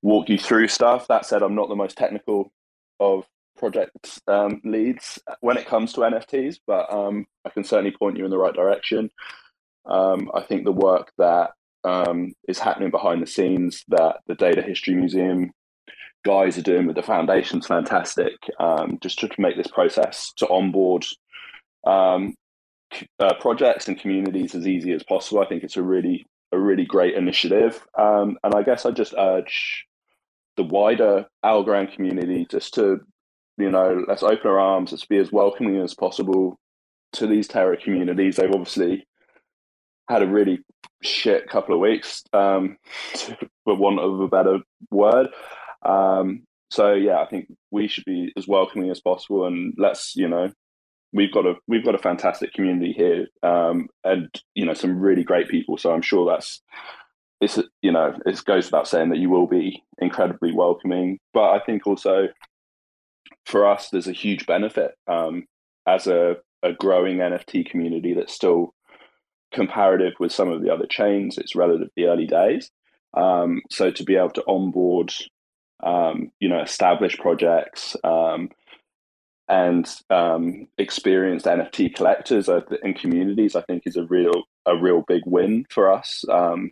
walk 0.03 0.29
you 0.29 0.39
through 0.39 0.69
stuff. 0.69 1.09
That 1.09 1.27
said, 1.27 1.43
I'm 1.43 1.57
not 1.57 1.69
the 1.69 1.75
most 1.75 1.99
technical 1.99 2.53
of 3.01 3.27
project 3.59 4.21
um, 4.29 4.61
leads 4.65 5.19
when 5.41 5.57
it 5.57 5.67
comes 5.67 5.93
to 5.93 6.01
NFTs, 6.01 6.59
but 6.65 6.93
um, 6.93 7.27
I 7.45 7.51
can 7.51 7.65
certainly 7.65 7.91
point 7.91 8.17
you 8.17 8.25
in 8.25 8.31
the 8.31 8.39
right 8.39 8.55
direction. 8.55 9.11
Um, 9.85 10.31
I 10.33 10.43
think 10.43 10.65
the 10.65 10.73
work 10.73 11.13
that 11.19 11.51
um, 11.85 12.33
is 12.49 12.59
happening 12.59 12.91
behind 12.91 13.23
the 13.23 13.27
scenes 13.27 13.85
that 13.89 14.17
the 14.27 14.35
Data 14.35 14.63
History 14.63 14.95
Museum 14.95 15.53
guys 16.25 16.57
are 16.57 16.63
doing 16.63 16.87
with 16.87 16.97
the 16.97 17.03
foundation 17.03 17.59
is 17.59 17.67
fantastic. 17.67 18.35
Um, 18.61 18.99
just 19.01 19.19
to 19.21 19.29
make 19.39 19.57
this 19.57 19.67
process 19.67 20.33
to 20.37 20.49
onboard 20.49 21.05
um, 21.85 22.35
uh, 23.19 23.35
projects 23.41 23.89
and 23.89 23.99
communities 23.99 24.55
as 24.55 24.67
easy 24.67 24.93
as 24.93 25.03
possible. 25.03 25.43
I 25.43 25.47
think 25.47 25.65
it's 25.65 25.77
a 25.77 25.83
really 25.83 26.27
a 26.53 26.59
really 26.59 26.85
great 26.85 27.15
initiative, 27.15 27.85
um, 27.99 28.37
and 28.45 28.55
I 28.55 28.63
guess 28.63 28.85
I 28.85 28.91
just 28.91 29.15
urge 29.17 29.87
the 30.57 30.63
wider 30.63 31.27
Algorand 31.45 31.95
community 31.95 32.47
just 32.51 32.75
to 32.75 33.01
you 33.57 33.71
know 33.71 34.05
let's 34.07 34.23
open 34.23 34.51
our 34.51 34.61
arms, 34.61 34.93
let's 34.93 35.07
be 35.07 35.19
as 35.19 35.33
welcoming 35.33 35.81
as 35.81 35.95
possible 35.95 36.59
to 37.15 37.27
these 37.27 37.49
Terra 37.49 37.77
communities. 37.77 38.37
They've 38.37 38.51
obviously 38.51 39.07
had 40.13 40.23
a 40.23 40.27
really 40.27 40.61
shit 41.03 41.49
couple 41.49 41.75
of 41.75 41.81
weeks, 41.81 42.23
um, 42.33 42.77
for 43.65 43.75
want 43.75 43.99
of 43.99 44.21
a 44.21 44.29
better 44.29 44.59
word. 44.91 45.29
Um, 45.83 46.45
so 46.71 46.93
yeah, 46.93 47.21
I 47.21 47.27
think 47.27 47.53
we 47.71 47.89
should 47.89 48.05
be 48.05 48.33
as 48.37 48.49
welcoming 48.49 48.91
as 48.91 49.01
possible, 49.01 49.47
and 49.47 49.75
let's 49.77 50.15
you 50.17 50.29
know, 50.29 50.53
we've 51.13 51.33
got 51.33 51.47
a 51.47 51.55
we've 51.69 51.85
got 51.85 51.95
a 51.95 51.99
fantastic 51.99 52.53
community 52.53 52.93
here, 52.93 53.27
um, 53.43 53.89
and 54.05 54.29
you 54.55 54.65
know 54.65 54.75
some 54.75 54.99
really 54.99 55.25
great 55.25 55.49
people. 55.49 55.77
So 55.77 55.93
I'm 55.93 56.03
sure 56.03 56.31
that's 56.31 56.63
it's 57.41 57.59
you 57.83 57.93
know 57.93 58.17
it 58.25 58.45
goes 58.45 58.67
without 58.67 58.89
saying 58.89 59.11
that 59.11 59.19
you 59.19 59.29
will 59.29 59.47
be 59.47 59.83
incredibly 59.99 60.53
welcoming. 60.53 61.19
But 61.35 61.51
I 61.51 61.59
think 61.61 61.87
also 61.87 62.29
for 63.45 63.67
us, 63.67 63.91
there's 63.91 64.09
a 64.09 64.13
huge 64.13 64.47
benefit 64.47 64.93
um, 65.07 65.47
as 65.87 66.07
a, 66.07 66.37
a 66.63 66.73
growing 66.73 67.19
NFT 67.19 67.69
community 67.69 68.15
that's 68.15 68.33
still 68.33 68.73
comparative 69.53 70.15
with 70.19 70.33
some 70.33 70.51
of 70.51 70.63
the 70.63 70.73
other 70.73 70.87
chains, 70.87 71.39
it's 71.39 71.55
relatively 71.55 72.05
early 72.05 72.27
days. 72.27 72.71
Um, 73.15 73.63
so 73.71 73.91
to 73.91 74.05
be 74.05 74.17
able 74.17 74.31
to 74.31 74.45
onboard, 74.47 75.13
um, 75.83 76.31
you 76.41 76.49
know, 76.49 76.61
established 76.61 77.19
projects 77.19 77.97
um, 78.05 78.51
and 79.49 79.89
um, 80.11 80.69
experienced 80.79 81.47
NFT 81.47 81.95
collectors 81.95 82.49
and 82.49 82.97
communities, 82.97 83.55
I 83.55 83.63
think 83.63 83.83
is 83.87 83.97
a 83.97 84.05
real 84.05 84.45
a 84.65 84.77
real 84.77 85.03
big 85.07 85.23
win 85.27 85.67
for 85.71 85.93
us 85.93 86.25
um, 86.31 86.71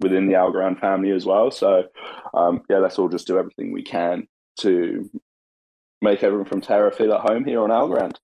within 0.00 0.26
the 0.26 0.34
Algorand 0.34 0.80
family 0.80 1.10
as 1.10 1.26
well. 1.26 1.50
So 1.50 1.84
um, 2.34 2.62
yeah, 2.68 2.78
let's 2.78 2.98
all 2.98 3.08
just 3.08 3.26
do 3.26 3.38
everything 3.38 3.72
we 3.72 3.82
can 3.82 4.26
to 4.60 5.08
make 6.00 6.22
everyone 6.22 6.46
from 6.46 6.60
Terra 6.60 6.90
feel 6.90 7.12
at 7.12 7.20
home 7.20 7.44
here 7.44 7.62
on 7.62 7.70
Algorand. 7.70 8.16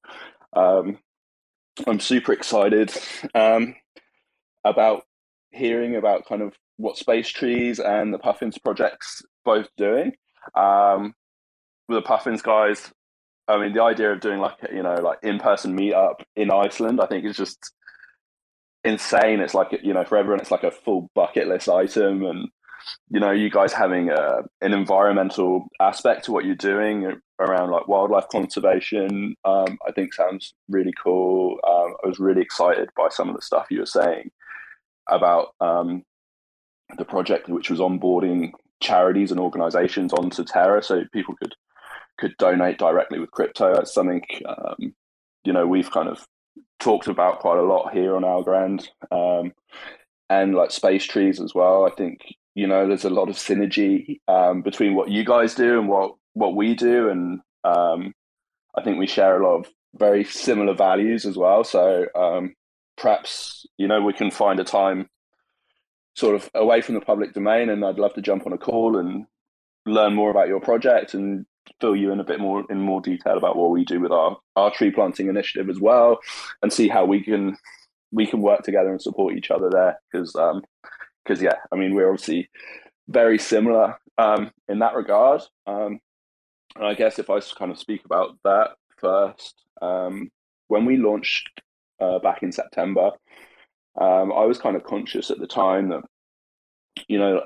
I'm 1.87 2.01
super 2.01 2.33
excited. 2.33 2.93
Um, 3.35 3.75
about 4.65 5.03
hearing 5.53 5.97
about 5.97 6.27
kind 6.27 6.43
of 6.43 6.55
what 6.77 6.97
Space 6.97 7.29
Trees 7.29 7.79
and 7.79 8.13
the 8.13 8.19
Puffins 8.19 8.59
projects 8.59 9.23
both 9.45 9.69
doing. 9.77 10.13
Um, 10.55 11.15
with 11.89 11.99
the 11.99 12.03
Puffins 12.03 12.43
guys, 12.43 12.93
I 13.47 13.59
mean, 13.59 13.73
the 13.73 13.83
idea 13.83 14.13
of 14.13 14.21
doing 14.21 14.41
like 14.41 14.57
you 14.73 14.83
know 14.83 14.95
like 14.95 15.19
in 15.23 15.39
person 15.39 15.79
meetup 15.79 16.23
in 16.37 16.51
Iceland, 16.51 17.01
I 17.01 17.07
think 17.07 17.25
is 17.25 17.37
just 17.37 17.73
insane. 18.85 19.41
It's 19.41 19.55
like 19.55 19.79
you 19.83 19.93
know 19.93 20.05
for 20.05 20.17
everyone, 20.17 20.41
it's 20.41 20.51
like 20.51 20.65
a 20.65 20.71
full 20.71 21.11
bucket 21.15 21.49
list 21.49 21.69
item, 21.69 22.25
and 22.25 22.49
you 23.11 23.21
know 23.21 23.33
you 23.33 23.51
guys 23.51 23.73
having 23.73 24.11
a, 24.11 24.43
an 24.63 24.73
environmental 24.73 25.67
aspect 25.81 26.25
to 26.25 26.33
what 26.33 26.45
you're 26.45 26.55
doing 26.55 27.21
around 27.39 27.71
like 27.71 27.87
wildlife 27.87 28.29
conservation. 28.31 29.35
Um, 29.45 29.79
I 29.87 29.93
think 29.93 30.15
sounds 30.15 30.55
really 30.69 30.95
cool. 31.03 31.59
Um, 31.69 31.97
I 32.03 32.09
was 32.09 32.19
really 32.19 32.43
excited 32.43 32.89
by 32.97 33.09
some 33.11 33.29
of 33.29 33.37
the 33.37 33.43
stuff 33.43 33.67
you 33.71 33.81
were 33.81 33.87
saying 33.87 34.31
about 35.09 35.49
um, 35.61 36.03
the 36.97 37.05
project, 37.05 37.49
which 37.49 37.71
was 37.71 37.81
onboarding 37.81 38.53
charities 38.81 39.31
and 39.31 39.41
organizations 39.41 40.13
onto 40.13 40.45
Terra, 40.45 40.83
so 40.83 41.05
people 41.13 41.35
could 41.37 41.55
could 42.19 42.37
donate 42.39 42.79
directly 42.79 43.19
with 43.19 43.31
crypto. 43.31 43.75
That's 43.75 43.95
something 43.95 44.23
um, 44.47 44.95
you 45.45 45.53
know 45.53 45.67
we've 45.67 45.91
kind 45.91 46.09
of 46.09 46.27
talked 46.81 47.09
about 47.09 47.41
quite 47.41 47.59
a 47.59 47.63
lot 47.63 47.93
here 47.93 48.17
on 48.17 48.23
Algorand, 48.23 48.89
um, 49.11 49.53
and 50.29 50.55
like 50.55 50.71
space 50.71 51.05
trees 51.05 51.41
as 51.41 51.55
well. 51.55 51.87
I 51.87 51.91
think 51.91 52.21
you 52.55 52.67
know 52.67 52.87
there's 52.87 53.05
a 53.05 53.11
lot 53.11 53.29
of 53.29 53.37
synergy 53.37 54.21
um, 54.29 54.63
between 54.63 54.95
what 54.95 55.11
you 55.11 55.25
guys 55.25 55.55
do 55.55 55.79
and 55.79 55.89
what 55.89 56.15
what 56.35 56.55
we 56.55 56.75
do, 56.75 57.09
and 57.09 57.41
um, 57.65 58.13
I 58.77 58.83
think 58.83 58.99
we 58.99 59.07
share 59.07 59.41
a 59.41 59.45
lot 59.45 59.61
of 59.61 59.67
very 59.97 60.25
similar 60.25 60.75
values 60.75 61.25
as 61.25 61.37
well. 61.37 61.65
So 61.65 62.07
um, 62.15 62.55
perhaps 62.97 63.67
you 63.77 63.89
know 63.89 64.01
we 64.01 64.13
can 64.13 64.31
find 64.31 64.61
a 64.61 64.65
time 64.65 65.09
sort 66.15 66.35
of 66.35 66.49
away 66.55 66.81
from 66.81 66.95
the 66.95 67.01
public 67.01 67.33
domain 67.33 67.69
and 67.69 67.85
i'd 67.85 67.99
love 67.99 68.15
to 68.15 68.23
jump 68.23 68.47
on 68.47 68.53
a 68.53 68.59
call 68.59 68.97
and 68.97 69.27
learn 69.87 70.15
more 70.15 70.31
about 70.31 70.49
your 70.49 70.61
project 70.61 71.15
and 71.15 71.45
fill 71.81 71.97
you 71.97 72.13
in 72.13 72.21
a 72.21 72.25
bit 72.25 72.41
more 72.41 72.65
in 72.71 72.81
more 72.81 73.01
detail 73.01 73.37
about 73.37 73.57
what 73.57 73.71
we 73.71 73.85
do 73.85 74.01
with 74.01 74.13
our 74.13 74.37
our 74.57 74.71
tree 74.71 74.91
planting 74.91 75.29
initiative 75.29 75.69
as 75.69 75.81
well, 75.81 76.19
and 76.63 76.73
see 76.73 76.89
how 76.89 77.05
we 77.05 77.23
can 77.23 77.57
we 78.13 78.27
can 78.27 78.41
work 78.41 78.63
together 78.63 78.91
and 78.91 79.03
support 79.03 79.35
each 79.35 79.51
other 79.51 79.71
there 79.71 79.99
because 80.11 80.35
um 80.37 80.63
because 81.25 81.43
yeah, 81.43 81.57
I 81.73 81.77
mean 81.77 81.95
we're 81.95 82.11
obviously 82.11 82.49
very 83.09 83.39
similar 83.39 83.99
um, 84.19 84.51
in 84.69 84.79
that 84.79 84.95
regard. 84.95 85.43
Um, 85.67 86.01
and 86.77 86.87
I 86.87 86.95
guess 86.95 87.19
if 87.19 87.31
I 87.31 87.41
kind 87.41 87.71
of 87.71 87.79
speak 87.79 88.05
about 88.05 88.37
that 88.45 88.71
first, 88.99 89.55
um, 89.83 90.31
when 90.69 90.85
we 90.85 90.97
launched 90.97 91.61
uh, 92.01 92.19
back 92.19 92.43
in 92.43 92.53
September, 92.53 93.11
um, 94.01 94.33
I 94.33 94.45
was 94.45 94.59
kind 94.59 94.77
of 94.77 94.85
conscious 94.85 95.31
at 95.31 95.39
the 95.39 95.47
time 95.47 95.91
that, 95.91 96.03
you 97.09 97.19
know, 97.19 97.43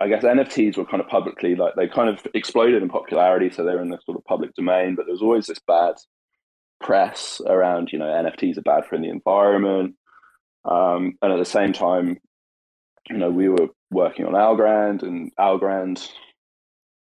I 0.00 0.08
guess 0.08 0.24
NFTs 0.24 0.76
were 0.76 0.84
kind 0.84 1.00
of 1.00 1.08
publicly 1.08 1.54
like 1.54 1.74
they 1.76 1.86
kind 1.86 2.08
of 2.08 2.26
exploded 2.34 2.82
in 2.82 2.88
popularity, 2.88 3.50
so 3.50 3.64
they're 3.64 3.80
in 3.80 3.90
the 3.90 3.98
sort 4.04 4.18
of 4.18 4.24
public 4.24 4.54
domain. 4.54 4.94
But 4.94 5.06
there 5.06 5.12
was 5.12 5.22
always 5.22 5.46
this 5.46 5.60
bad 5.66 5.94
press 6.80 7.40
around, 7.46 7.90
you 7.92 7.98
know, 7.98 8.06
NFTs 8.06 8.58
are 8.58 8.62
bad 8.62 8.86
for 8.86 8.98
the 8.98 9.08
environment, 9.08 9.94
um, 10.64 11.16
and 11.22 11.32
at 11.32 11.38
the 11.38 11.44
same 11.44 11.72
time, 11.72 12.18
you 13.08 13.18
know, 13.18 13.30
we 13.30 13.48
were 13.48 13.68
working 13.90 14.26
on 14.26 14.32
Algorand, 14.32 15.02
and 15.02 15.30
Algorand, 15.38 16.08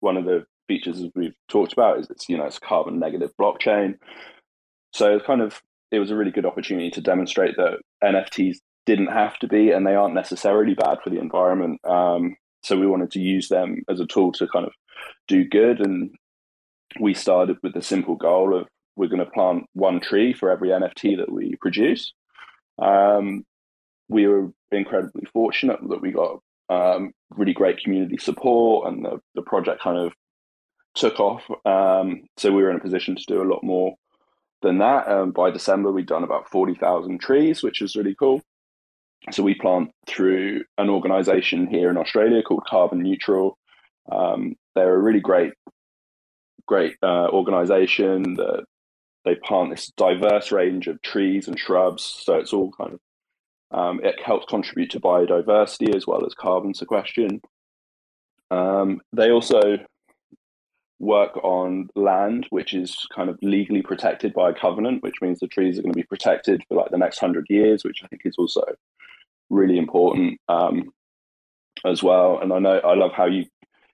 one 0.01 0.16
of 0.16 0.24
the 0.24 0.45
features 0.66 1.01
as 1.01 1.11
we've 1.14 1.37
talked 1.49 1.72
about 1.72 1.99
is 1.99 2.09
it's 2.11 2.29
you 2.29 2.37
know 2.37 2.45
it's 2.45 2.59
carbon 2.59 2.99
negative 2.99 3.31
blockchain. 3.41 3.95
So 4.93 5.16
it's 5.16 5.26
kind 5.26 5.43
of 5.43 5.61
it 5.91 5.99
was 5.99 6.11
a 6.11 6.16
really 6.16 6.30
good 6.30 6.47
opportunity 6.47 6.91
to 6.91 7.01
demonstrate 7.01 7.57
that 7.57 7.78
NFTs 8.03 8.59
didn't 8.86 9.09
have 9.09 9.39
to 9.39 9.49
be, 9.49 9.70
and 9.70 9.86
they 9.86 9.95
aren't 9.95 10.14
necessarily 10.14 10.74
bad 10.74 10.99
for 11.03 11.11
the 11.11 11.20
environment. 11.20 11.80
Um, 11.84 12.36
so 12.62 12.78
we 12.78 12.86
wanted 12.86 13.11
to 13.12 13.20
use 13.20 13.49
them 13.49 13.82
as 13.89 14.01
a 14.01 14.07
tool 14.07 14.32
to 14.32 14.49
kind 14.49 14.66
of 14.66 14.72
do 15.26 15.45
good, 15.45 15.80
and 15.80 16.11
we 17.01 17.14
started 17.14 17.57
with 17.62 17.74
the 17.74 17.82
simple 17.82 18.16
goal 18.16 18.57
of 18.57 18.66
we're 18.97 19.09
going 19.09 19.24
to 19.24 19.30
plant 19.30 19.64
one 19.74 20.01
tree 20.01 20.32
for 20.32 20.51
every 20.51 20.70
NFT 20.70 21.18
that 21.18 21.30
we 21.30 21.55
produce. 21.61 22.12
Um, 22.78 23.45
we 24.09 24.26
were 24.26 24.51
incredibly 24.72 25.26
fortunate 25.32 25.78
that 25.89 26.01
we 26.01 26.11
got 26.11 26.41
um, 26.68 27.12
really 27.30 27.53
great 27.53 27.78
community 27.82 28.16
support, 28.18 28.89
and 28.89 29.05
the, 29.05 29.20
the 29.34 29.43
project 29.43 29.82
kind 29.82 29.99
of 29.99 30.12
took 30.95 31.20
off. 31.20 31.43
Um, 31.64 32.22
so 32.36 32.51
we 32.51 32.62
were 32.62 32.70
in 32.70 32.76
a 32.76 32.80
position 32.80 33.16
to 33.16 33.24
do 33.26 33.43
a 33.43 33.51
lot 33.51 33.62
more 33.62 33.95
than 34.62 34.78
that. 34.78 35.09
Um, 35.09 35.30
by 35.30 35.50
December, 35.50 35.92
we'd 35.92 36.06
done 36.06 36.24
about 36.24 36.50
40,000 36.50 37.18
trees, 37.20 37.62
which 37.62 37.80
was 37.80 37.96
really 37.96 38.14
cool. 38.14 38.42
So 39.32 39.42
we 39.42 39.54
plant 39.54 39.90
through 40.06 40.64
an 40.78 40.88
organization 40.88 41.66
here 41.66 41.90
in 41.90 41.96
Australia 41.96 42.42
called 42.42 42.64
Carbon 42.66 43.00
Neutral. 43.02 43.59
Um, 44.11 44.56
they're 44.74 44.94
a 44.94 45.02
really 45.02 45.20
great, 45.20 45.52
great 46.66 46.96
uh, 47.02 47.28
organization 47.28 48.34
that 48.34 48.64
they 49.24 49.34
plant 49.34 49.70
this 49.70 49.92
diverse 49.96 50.52
range 50.52 50.86
of 50.86 51.02
trees 51.02 51.48
and 51.48 51.59
shrubs. 51.59 52.02
So 52.02 52.34
it's 52.34 52.52
all 52.52 52.72
kind 52.72 52.94
of 52.94 53.00
um, 53.70 54.00
it 54.02 54.20
helps 54.24 54.46
contribute 54.46 54.90
to 54.92 55.00
biodiversity 55.00 55.94
as 55.94 56.06
well 56.06 56.24
as 56.24 56.32
carbon 56.32 56.72
sequestration. 56.72 57.42
Um, 58.50 59.02
they 59.12 59.30
also 59.30 59.78
work 61.01 61.36
on 61.44 61.88
land 61.94 62.46
which 62.51 62.74
is 62.74 63.07
kind 63.14 63.30
of 63.30 63.38
legally 63.40 63.82
protected 63.82 64.32
by 64.34 64.51
a 64.51 64.55
covenant, 64.55 65.03
which 65.03 65.20
means 65.22 65.38
the 65.38 65.46
trees 65.46 65.78
are 65.78 65.82
going 65.82 65.92
to 65.92 65.96
be 65.96 66.03
protected 66.03 66.62
for 66.68 66.74
like 66.74 66.90
the 66.90 66.99
next 66.99 67.18
hundred 67.18 67.46
years, 67.49 67.84
which 67.84 68.03
I 68.03 68.09
think 68.09 68.22
is 68.24 68.36
also 68.36 68.64
really 69.51 69.78
important 69.78 70.40
um, 70.49 70.90
as 71.84 72.03
well. 72.03 72.40
And 72.40 72.53
I 72.53 72.59
know 72.59 72.78
I 72.78 72.94
love 72.94 73.12
how 73.12 73.26
you 73.26 73.46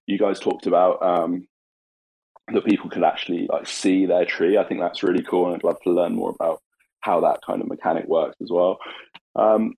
you 0.06 0.18
guys 0.18 0.40
talked 0.40 0.66
about 0.66 1.02
um, 1.02 1.46
that 2.52 2.64
people 2.64 2.90
could 2.90 3.04
actually 3.04 3.48
like 3.50 3.66
see 3.66 4.06
their 4.06 4.24
tree. 4.24 4.58
I 4.58 4.64
think 4.64 4.80
that's 4.80 5.02
really 5.02 5.22
cool, 5.22 5.46
and 5.46 5.54
I'd 5.54 5.64
love 5.64 5.80
to 5.82 5.90
learn 5.90 6.14
more 6.14 6.30
about 6.30 6.62
how 7.00 7.20
that 7.20 7.40
kind 7.46 7.60
of 7.60 7.68
mechanic 7.68 8.06
works 8.06 8.36
as 8.42 8.50
well. 8.50 8.78
Um, 9.36 9.74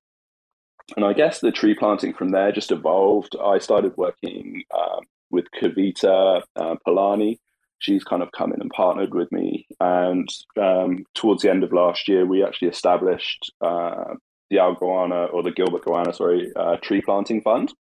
and 0.94 1.04
I 1.04 1.12
guess 1.12 1.40
the 1.40 1.50
tree 1.50 1.74
planting 1.74 2.12
from 2.12 2.30
there 2.30 2.52
just 2.52 2.70
evolved. 2.70 3.34
I 3.42 3.58
started 3.58 3.96
working 3.96 4.62
um, 4.76 5.04
with 5.30 5.46
Kavita 5.60 6.42
uh, 6.56 6.74
Palani. 6.86 7.38
She's 7.78 8.04
kind 8.04 8.22
of 8.22 8.32
come 8.32 8.52
in 8.52 8.60
and 8.60 8.70
partnered 8.70 9.14
with 9.14 9.30
me. 9.30 9.66
And 9.80 10.28
um, 10.60 11.04
towards 11.14 11.42
the 11.42 11.50
end 11.50 11.62
of 11.62 11.72
last 11.72 12.08
year, 12.08 12.24
we 12.24 12.42
actually 12.42 12.68
established 12.68 13.52
uh, 13.60 14.14
the 14.50 14.58
Al 14.58 14.76
Goanna 14.76 15.32
or 15.32 15.42
the 15.42 15.50
Gilbert 15.50 15.84
Goanna, 15.84 16.14
sorry, 16.14 16.50
uh, 16.56 16.76
tree 16.76 17.02
planting 17.02 17.42
fund. 17.42 17.72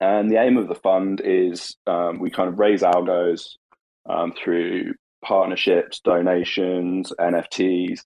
And 0.00 0.30
the 0.30 0.40
aim 0.40 0.56
of 0.56 0.68
the 0.68 0.74
fund 0.74 1.20
is 1.24 1.76
um, 1.86 2.18
we 2.18 2.30
kind 2.30 2.48
of 2.48 2.58
raise 2.58 2.82
algos 2.82 3.56
um, 4.08 4.32
through 4.32 4.94
partnerships, 5.24 6.00
donations, 6.00 7.12
NFTs. 7.18 8.00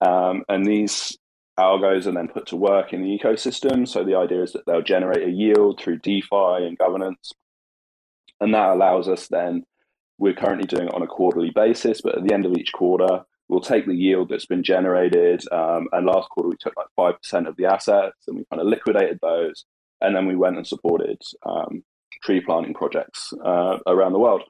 Um, 0.00 0.44
and 0.48 0.64
these 0.64 1.16
algos 1.58 2.06
are 2.06 2.12
then 2.12 2.28
put 2.28 2.46
to 2.46 2.56
work 2.56 2.92
in 2.92 3.02
the 3.02 3.18
ecosystem. 3.18 3.88
So 3.88 4.04
the 4.04 4.16
idea 4.16 4.42
is 4.42 4.52
that 4.52 4.66
they'll 4.66 4.82
generate 4.82 5.26
a 5.26 5.30
yield 5.30 5.80
through 5.80 5.98
DeFi 5.98 6.66
and 6.66 6.78
governance. 6.78 7.32
And 8.40 8.54
that 8.54 8.70
allows 8.70 9.08
us 9.08 9.28
then, 9.28 9.64
we're 10.18 10.34
currently 10.34 10.66
doing 10.66 10.88
it 10.88 10.94
on 10.94 11.02
a 11.02 11.06
quarterly 11.06 11.50
basis, 11.50 12.00
but 12.00 12.16
at 12.16 12.26
the 12.26 12.34
end 12.34 12.46
of 12.46 12.56
each 12.56 12.72
quarter, 12.72 13.24
we'll 13.48 13.60
take 13.60 13.86
the 13.86 13.94
yield 13.94 14.28
that's 14.28 14.46
been 14.46 14.62
generated. 14.62 15.42
Um, 15.52 15.88
and 15.92 16.06
last 16.06 16.28
quarter, 16.30 16.48
we 16.48 16.56
took 16.58 16.74
like 16.76 16.88
5% 16.98 17.48
of 17.48 17.56
the 17.56 17.66
assets 17.66 18.16
and 18.26 18.38
we 18.38 18.44
kind 18.50 18.60
of 18.60 18.66
liquidated 18.66 19.18
those. 19.22 19.64
And 20.00 20.14
then 20.14 20.26
we 20.26 20.36
went 20.36 20.56
and 20.56 20.66
supported 20.66 21.20
um, 21.44 21.82
tree 22.22 22.40
planting 22.40 22.74
projects 22.74 23.32
uh, 23.44 23.78
around 23.86 24.12
the 24.12 24.18
world. 24.18 24.42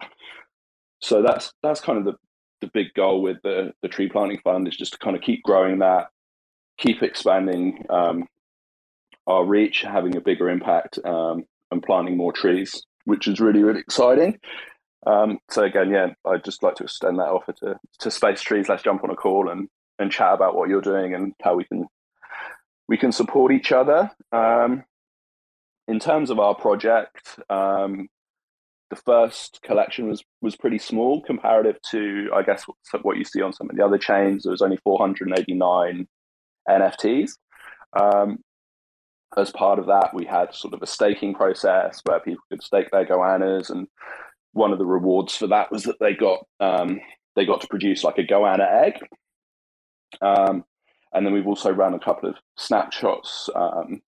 So 1.01 1.23
that's 1.23 1.53
that's 1.63 1.81
kind 1.81 1.99
of 1.99 2.05
the, 2.05 2.15
the 2.61 2.71
big 2.73 2.95
goal 2.95 3.23
with 3.23 3.37
the, 3.43 3.73
the 3.83 3.89
tree 3.89 4.09
planting 4.09 4.41
fund 4.43 4.67
is 4.67 4.77
just 4.77 4.93
to 4.93 4.99
kind 4.99 5.15
of 5.15 5.23
keep 5.23 5.43
growing 5.43 5.79
that 5.81 6.07
keep 6.79 7.03
expanding 7.03 7.85
um, 7.91 8.27
our 9.27 9.45
reach, 9.45 9.83
having 9.83 10.17
a 10.17 10.21
bigger 10.21 10.49
impact, 10.49 10.99
um, 11.05 11.45
and 11.71 11.83
planting 11.83 12.17
more 12.17 12.33
trees, 12.33 12.83
which 13.05 13.27
is 13.27 13.41
really 13.41 13.63
really 13.63 13.81
exciting. 13.81 14.39
Um, 15.07 15.39
so 15.51 15.63
again, 15.63 15.91
yeah, 15.91 16.09
I'd 16.25 16.45
just 16.45 16.63
like 16.63 16.75
to 16.77 16.85
extend 16.85 17.19
that 17.19 17.29
offer 17.29 17.53
to 17.61 17.79
to 18.01 18.11
Space 18.11 18.43
Trees. 18.43 18.69
Let's 18.69 18.83
jump 18.83 19.05
on 19.05 19.11
a 19.11 19.17
call 19.17 19.49
and 19.49 19.69
and 19.99 20.13
chat 20.13 20.35
about 20.35 20.55
what 20.55 20.69
you're 20.69 20.81
doing 20.81 21.15
and 21.15 21.33
how 21.43 21.55
we 21.55 21.65
can 21.65 21.87
we 22.89 22.97
can 22.97 23.13
support 23.13 23.53
each 23.53 23.73
other. 23.73 24.11
Um, 24.33 24.85
in 25.89 25.99
terms 25.99 26.31
of 26.31 26.39
our 26.39 26.55
project, 26.55 27.39
um, 27.49 28.09
the 28.91 28.97
first 28.97 29.61
collection 29.63 30.09
was 30.09 30.23
was 30.41 30.57
pretty 30.57 30.79
small 30.79 31.23
comparative 31.23 31.81
to 31.91 32.31
I 32.35 32.43
guess 32.43 32.65
what 33.03 33.17
you 33.17 33.25
see 33.25 33.43
on 33.43 33.53
some 33.53 33.71
of 33.71 33.77
the 33.77 33.85
other 33.85 33.99
chains. 33.99 34.43
There 34.43 34.53
was 34.53 34.63
only 34.63 34.79
489 34.79 36.07
NFTs. 36.69 37.33
Um, 37.99 38.39
as 39.37 39.51
part 39.51 39.79
of 39.79 39.87
that, 39.87 40.11
we 40.15 40.25
had 40.25 40.55
sort 40.55 40.75
of 40.75 40.83
a 40.83 40.87
staking 40.87 41.35
process 41.35 42.01
where 42.05 42.21
people 42.21 42.43
could 42.51 42.63
stake 42.63 42.91
their 42.91 43.07
goannas, 43.07 43.71
and 43.71 43.87
one 44.53 44.73
of 44.73 44.79
the 44.79 44.87
rewards 44.87 45.37
for 45.37 45.47
that 45.49 45.71
was 45.71 45.85
that 45.85 45.99
they 46.01 46.15
got 46.15 46.47
um, 46.61 47.01
they 47.35 47.45
got 47.45 47.61
to 47.61 47.69
produce 47.69 48.03
like 48.03 48.19
a 48.19 48.25
goanna 48.25 48.67
egg. 48.85 48.95
Um, 50.21 50.65
and 51.13 51.25
then 51.25 51.33
we've 51.33 51.47
also 51.47 51.71
run 51.71 51.95
a 51.95 51.99
couple 51.99 52.29
of 52.29 52.37
snapshots 52.57 53.49
um, 53.55 54.01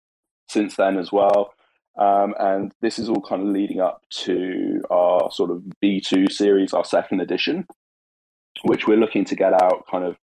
since 0.48 0.76
then 0.76 0.98
as 0.98 1.12
well. 1.12 1.52
Um, 1.98 2.34
and 2.38 2.72
this 2.80 2.98
is 2.98 3.08
all 3.08 3.20
kind 3.20 3.42
of 3.42 3.48
leading 3.48 3.80
up 3.80 4.02
to 4.10 4.80
our 4.90 5.30
sort 5.32 5.50
of 5.50 5.62
V2 5.82 6.30
series, 6.30 6.72
our 6.72 6.84
second 6.84 7.20
edition, 7.20 7.66
which 8.64 8.86
we're 8.86 8.98
looking 8.98 9.24
to 9.26 9.34
get 9.34 9.52
out 9.52 9.84
kind 9.90 10.04
of 10.04 10.16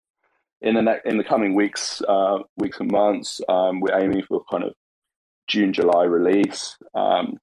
in 0.60 0.74
the 0.74 1.00
in 1.04 1.18
the 1.18 1.24
coming 1.24 1.54
weeks, 1.54 2.02
uh, 2.06 2.38
weeks 2.56 2.80
and 2.80 2.90
months, 2.90 3.40
um, 3.48 3.80
we're 3.80 3.98
aiming 3.98 4.22
for 4.28 4.42
kind 4.50 4.64
of 4.64 4.74
June, 5.48 5.72
July 5.72 6.04
release. 6.04 6.76
Um, 6.94 7.38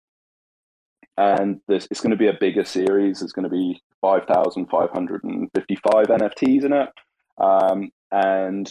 and 1.15 1.61
this 1.67 1.87
it's 1.91 2.01
going 2.01 2.11
to 2.11 2.17
be 2.17 2.27
a 2.27 2.37
bigger 2.39 2.65
series. 2.65 3.19
There's 3.19 3.33
going 3.33 3.43
to 3.43 3.49
be 3.49 3.81
5,555 4.01 6.05
NFTs 6.07 6.63
in 6.63 6.73
it. 6.73 6.89
Um, 7.37 7.91
and 8.11 8.69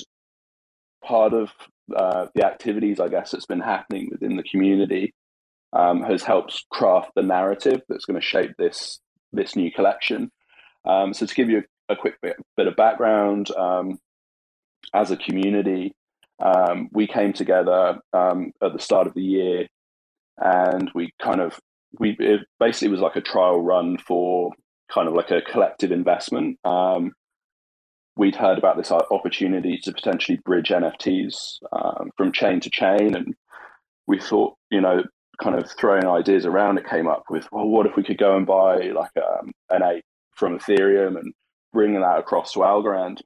part 1.05 1.33
of 1.33 1.51
uh, 1.95 2.27
the 2.35 2.45
activities, 2.45 3.01
I 3.01 3.09
guess, 3.09 3.31
that's 3.31 3.47
been 3.47 3.61
happening 3.61 4.09
within 4.11 4.37
the 4.37 4.43
community 4.43 5.15
um, 5.73 6.03
has 6.03 6.23
helped 6.23 6.65
craft 6.71 7.13
the 7.15 7.23
narrative 7.23 7.81
that's 7.89 8.05
going 8.05 8.21
to 8.21 8.27
shape 8.27 8.53
this 8.59 9.01
this 9.33 9.57
new 9.57 9.73
collection. 9.73 10.31
Um, 10.85 11.15
so 11.15 11.25
to 11.25 11.35
give 11.35 11.49
you 11.49 11.63
a, 11.89 11.95
a 11.95 11.97
quick 11.97 12.21
bit, 12.21 12.37
bit, 12.57 12.67
of 12.67 12.77
background, 12.77 13.51
um, 13.57 13.99
as 14.95 15.11
a 15.11 15.17
community, 15.17 15.93
um, 16.41 16.89
we 16.93 17.07
came 17.07 17.33
together 17.33 17.99
um, 18.13 18.53
at 18.63 18.73
the 18.73 18.79
start 18.79 19.07
of 19.07 19.15
the 19.15 19.23
year, 19.23 19.67
and 20.39 20.91
we 20.95 21.13
kind 21.21 21.41
of 21.41 21.59
we 21.99 22.17
it 22.19 22.41
basically 22.59 22.89
was 22.89 23.01
like 23.01 23.17
a 23.17 23.21
trial 23.21 23.61
run 23.61 23.99
for 23.99 24.53
kind 24.93 25.09
of 25.09 25.15
like 25.15 25.31
a 25.31 25.43
collective 25.43 25.93
investment. 25.93 26.59
Um, 26.65 27.13
we'd 28.17 28.37
heard 28.37 28.59
about 28.59 28.77
this 28.77 28.93
opportunity 28.93 29.79
to 29.85 29.93
potentially 29.93 30.39
bridge 30.45 30.69
NFTs 30.69 31.59
um, 31.73 32.11
from 32.17 32.33
chain 32.33 32.61
to 32.61 32.71
chain, 32.71 33.15
and 33.15 33.35
we 34.07 34.21
thought, 34.21 34.57
you 34.71 34.81
know, 34.81 35.03
kind 35.43 35.57
of 35.57 35.71
throwing 35.71 36.07
ideas 36.07 36.45
around, 36.45 36.79
it 36.79 36.89
came 36.89 37.09
up 37.09 37.25
with, 37.31 37.49
well, 37.53 37.67
what 37.67 37.87
if 37.87 37.97
we 37.97 38.03
could 38.03 38.19
go 38.19 38.37
and 38.37 38.47
buy 38.47 38.77
like 38.89 39.11
um, 39.17 39.53
an 39.71 39.83
ape 39.83 40.05
from 40.35 40.59
Ethereum 40.59 41.19
and 41.19 41.33
bring 41.73 41.95
that 41.95 42.19
across 42.19 42.53
to 42.53 42.61
Algorand? 42.61 43.21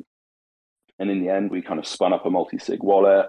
And 0.98 1.10
in 1.10 1.20
the 1.22 1.30
end, 1.30 1.50
we 1.50 1.62
kind 1.62 1.78
of 1.78 1.86
spun 1.86 2.12
up 2.12 2.26
a 2.26 2.30
multi 2.30 2.58
sig 2.58 2.82
wallet, 2.82 3.26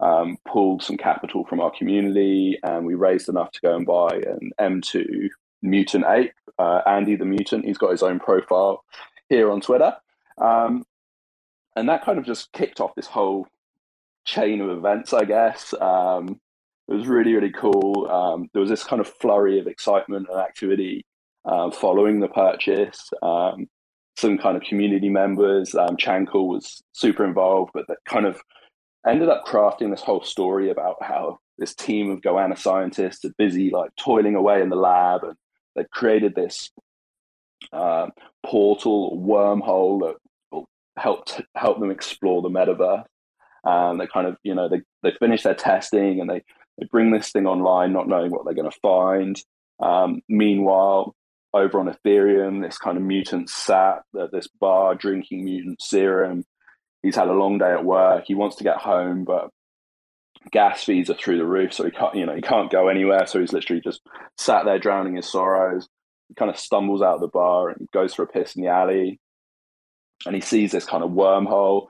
um, 0.00 0.38
pulled 0.46 0.82
some 0.82 0.96
capital 0.96 1.44
from 1.44 1.60
our 1.60 1.70
community, 1.70 2.58
and 2.62 2.86
we 2.86 2.94
raised 2.94 3.28
enough 3.28 3.50
to 3.52 3.60
go 3.62 3.76
and 3.76 3.86
buy 3.86 4.22
an 4.26 4.50
M2 4.60 5.28
mutant 5.62 6.04
ape, 6.08 6.32
uh, 6.58 6.80
Andy 6.86 7.16
the 7.16 7.24
mutant. 7.24 7.64
He's 7.64 7.78
got 7.78 7.90
his 7.90 8.02
own 8.02 8.18
profile 8.18 8.84
here 9.28 9.50
on 9.50 9.60
Twitter. 9.60 9.94
Um, 10.38 10.84
and 11.76 11.88
that 11.88 12.04
kind 12.04 12.18
of 12.18 12.24
just 12.24 12.52
kicked 12.52 12.80
off 12.80 12.94
this 12.94 13.06
whole 13.06 13.46
chain 14.24 14.60
of 14.60 14.70
events, 14.70 15.12
I 15.12 15.24
guess. 15.24 15.74
Um, 15.80 16.40
it 16.88 16.94
was 16.94 17.06
really, 17.06 17.34
really 17.34 17.52
cool. 17.52 18.08
Um, 18.10 18.48
there 18.52 18.60
was 18.60 18.70
this 18.70 18.84
kind 18.84 19.00
of 19.00 19.08
flurry 19.20 19.60
of 19.60 19.66
excitement 19.66 20.26
and 20.28 20.40
activity 20.40 21.04
uh, 21.44 21.70
following 21.70 22.20
the 22.20 22.28
purchase. 22.28 23.10
Um, 23.22 23.68
some 24.20 24.38
kind 24.38 24.56
of 24.56 24.62
community 24.62 25.08
members, 25.08 25.74
um, 25.74 25.96
Chankle 25.96 26.46
was 26.46 26.82
super 26.92 27.24
involved, 27.24 27.70
but 27.72 27.86
that 27.88 27.98
kind 28.04 28.26
of 28.26 28.40
ended 29.06 29.28
up 29.28 29.46
crafting 29.46 29.90
this 29.90 30.02
whole 30.02 30.22
story 30.22 30.70
about 30.70 30.96
how 31.02 31.38
this 31.58 31.74
team 31.74 32.10
of 32.10 32.20
Goanna 32.20 32.58
scientists 32.58 33.24
are 33.24 33.34
busy 33.38 33.70
like 33.70 33.90
toiling 33.96 34.34
away 34.34 34.62
in 34.62 34.68
the 34.68 34.76
lab 34.76 35.24
and 35.24 35.34
they 35.76 35.84
created 35.92 36.34
this 36.34 36.70
uh, 37.72 38.08
portal 38.44 39.18
wormhole 39.18 40.00
that 40.00 40.16
will 40.50 40.66
help 40.96 41.28
help 41.54 41.78
them 41.80 41.90
explore 41.90 42.42
the 42.42 42.48
metaverse. 42.48 43.04
And 43.62 44.00
they 44.00 44.06
kind 44.06 44.26
of, 44.26 44.36
you 44.42 44.54
know, 44.54 44.68
they, 44.68 44.80
they 45.02 45.12
finish 45.18 45.42
their 45.42 45.54
testing 45.54 46.20
and 46.20 46.28
they, 46.28 46.42
they 46.78 46.86
bring 46.90 47.10
this 47.10 47.30
thing 47.30 47.46
online, 47.46 47.92
not 47.92 48.08
knowing 48.08 48.30
what 48.30 48.44
they're 48.44 48.54
going 48.54 48.70
to 48.70 48.78
find. 48.80 49.40
Um, 49.80 50.22
meanwhile, 50.28 51.14
over 51.52 51.80
on 51.80 51.92
Ethereum, 51.92 52.62
this 52.62 52.78
kind 52.78 52.96
of 52.96 53.02
mutant 53.02 53.50
sat 53.50 54.02
at 54.20 54.32
this 54.32 54.48
bar 54.48 54.94
drinking 54.94 55.44
mutant 55.44 55.82
serum. 55.82 56.44
He's 57.02 57.16
had 57.16 57.28
a 57.28 57.32
long 57.32 57.58
day 57.58 57.72
at 57.72 57.84
work. 57.84 58.24
He 58.26 58.34
wants 58.34 58.56
to 58.56 58.64
get 58.64 58.76
home, 58.76 59.24
but 59.24 59.50
gas 60.52 60.84
fees 60.84 61.10
are 61.10 61.14
through 61.14 61.38
the 61.38 61.46
roof, 61.46 61.72
so 61.72 61.84
he 61.84 61.90
can't, 61.90 62.14
you 62.14 62.26
know, 62.26 62.34
he 62.34 62.42
can't 62.42 62.70
go 62.70 62.88
anywhere. 62.88 63.26
So 63.26 63.40
he's 63.40 63.52
literally 63.52 63.82
just 63.82 64.00
sat 64.38 64.64
there 64.64 64.78
drowning 64.78 65.16
his 65.16 65.30
sorrows. 65.30 65.88
He 66.28 66.34
kind 66.34 66.50
of 66.50 66.58
stumbles 66.58 67.02
out 67.02 67.16
of 67.16 67.20
the 67.20 67.28
bar 67.28 67.70
and 67.70 67.88
goes 67.92 68.14
for 68.14 68.22
a 68.22 68.26
piss 68.26 68.54
in 68.54 68.62
the 68.62 68.68
alley, 68.68 69.18
and 70.26 70.34
he 70.34 70.40
sees 70.40 70.72
this 70.72 70.84
kind 70.84 71.02
of 71.02 71.10
wormhole. 71.10 71.86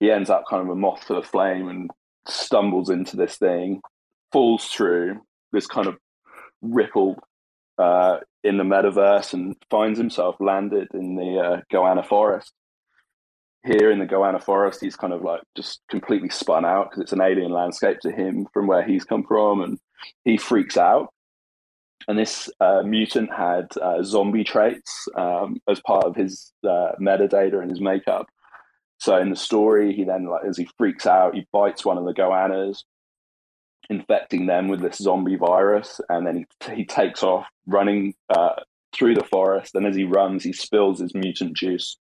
He 0.00 0.10
ends 0.10 0.30
up 0.30 0.44
kind 0.48 0.62
of 0.62 0.68
a 0.68 0.74
moth 0.74 1.06
to 1.06 1.14
the 1.14 1.22
flame 1.22 1.68
and 1.68 1.90
stumbles 2.26 2.90
into 2.90 3.16
this 3.16 3.36
thing, 3.36 3.80
falls 4.32 4.66
through 4.66 5.20
this 5.52 5.66
kind 5.66 5.86
of 5.86 5.96
ripple 6.62 7.16
uh, 7.78 8.18
in 8.44 8.58
the 8.58 8.64
metaverse, 8.64 9.32
and 9.32 9.56
finds 9.70 9.98
himself 9.98 10.36
landed 10.38 10.88
in 10.94 11.16
the 11.16 11.38
uh, 11.38 11.60
Goanna 11.72 12.06
forest 12.06 12.52
here 13.64 13.90
in 13.90 13.98
the 13.98 14.06
Goanna 14.06 14.42
forest, 14.42 14.80
he's 14.80 14.96
kind 14.96 15.12
of 15.12 15.22
like 15.22 15.40
just 15.56 15.80
completely 15.88 16.28
spun 16.28 16.64
out 16.64 16.90
because 16.90 17.02
it's 17.02 17.12
an 17.12 17.22
alien 17.22 17.50
landscape 17.50 17.98
to 18.00 18.12
him 18.12 18.46
from 18.52 18.66
where 18.66 18.82
he's 18.82 19.04
come 19.04 19.24
from, 19.24 19.62
and 19.62 19.78
he 20.24 20.36
freaks 20.36 20.76
out. 20.76 21.08
And 22.06 22.18
this 22.18 22.50
uh, 22.60 22.82
mutant 22.82 23.32
had 23.32 23.68
uh, 23.80 24.02
zombie 24.02 24.44
traits 24.44 25.08
um, 25.16 25.56
as 25.68 25.80
part 25.80 26.04
of 26.04 26.14
his 26.14 26.52
uh, 26.62 26.92
metadata 27.00 27.60
and 27.60 27.70
his 27.70 27.80
makeup. 27.80 28.26
So 28.98 29.16
in 29.16 29.30
the 29.30 29.36
story, 29.36 29.94
he 29.94 30.04
then, 30.04 30.26
like, 30.26 30.44
as 30.44 30.58
he 30.58 30.68
freaks 30.76 31.06
out, 31.06 31.34
he 31.34 31.46
bites 31.50 31.84
one 31.84 31.96
of 31.96 32.04
the 32.04 32.12
Goannas, 32.12 32.84
infecting 33.90 34.46
them 34.46 34.68
with 34.68 34.80
this 34.80 34.98
zombie 34.98 35.36
virus, 35.36 36.00
and 36.08 36.26
then 36.26 36.36
he, 36.36 36.74
he 36.74 36.84
takes 36.84 37.22
off 37.22 37.46
running 37.66 38.14
uh, 38.30 38.54
through 38.92 39.14
the 39.14 39.24
forest. 39.24 39.74
And 39.74 39.86
as 39.86 39.96
he 39.96 40.04
runs, 40.04 40.44
he 40.44 40.52
spills 40.52 41.00
his 41.00 41.14
mutant 41.14 41.56
juice 41.56 41.98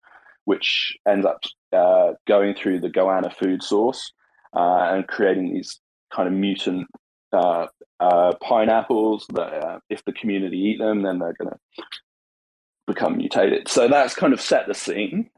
which 0.44 0.96
ends 1.06 1.26
up 1.26 1.40
uh, 1.72 2.12
going 2.26 2.54
through 2.54 2.80
the 2.80 2.88
Goanna 2.88 3.32
food 3.32 3.62
source 3.62 4.12
uh, 4.52 4.90
and 4.92 5.06
creating 5.06 5.54
these 5.54 5.80
kind 6.12 6.26
of 6.26 6.34
mutant 6.34 6.88
uh, 7.32 7.66
uh 8.00 8.32
pineapples 8.42 9.26
that, 9.34 9.64
uh, 9.64 9.78
if 9.88 10.04
the 10.04 10.12
community 10.12 10.58
eat 10.58 10.78
them, 10.78 11.02
then 11.02 11.20
they're 11.20 11.34
going 11.34 11.50
to 11.50 11.84
become 12.86 13.18
mutated. 13.18 13.68
So 13.68 13.86
that's 13.86 14.14
kind 14.14 14.32
of 14.32 14.40
set 14.40 14.66
the 14.66 14.74
scene 14.74 15.30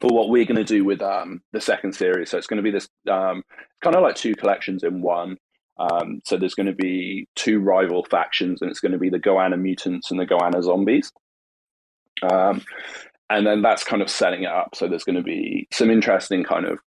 for 0.00 0.08
what 0.08 0.28
we're 0.28 0.44
going 0.44 0.64
to 0.64 0.64
do 0.64 0.84
with 0.84 1.02
um, 1.02 1.40
the 1.52 1.60
second 1.60 1.94
series. 1.94 2.30
So 2.30 2.38
it's 2.38 2.46
going 2.46 2.58
to 2.58 2.62
be 2.62 2.70
this 2.70 2.88
um, 3.10 3.42
kind 3.82 3.96
of 3.96 4.02
like 4.02 4.14
two 4.14 4.36
collections 4.36 4.84
in 4.84 5.02
one. 5.02 5.38
Um, 5.78 6.20
so 6.24 6.36
there's 6.36 6.54
going 6.54 6.66
to 6.66 6.74
be 6.74 7.28
two 7.36 7.60
rival 7.60 8.04
factions, 8.04 8.60
and 8.60 8.70
it's 8.70 8.80
going 8.80 8.92
to 8.92 8.98
be 8.98 9.10
the 9.10 9.18
Goanna 9.18 9.58
mutants 9.58 10.10
and 10.10 10.18
the 10.18 10.26
Goanna 10.26 10.62
zombies. 10.62 11.12
Um, 12.22 12.64
and 13.30 13.46
then 13.46 13.62
that's 13.62 13.84
kind 13.84 14.02
of 14.02 14.10
setting 14.10 14.42
it 14.42 14.50
up. 14.50 14.74
So 14.74 14.88
there's 14.88 15.04
going 15.04 15.16
to 15.16 15.22
be 15.22 15.68
some 15.70 15.90
interesting 15.90 16.44
kind 16.44 16.66
of, 16.66 16.80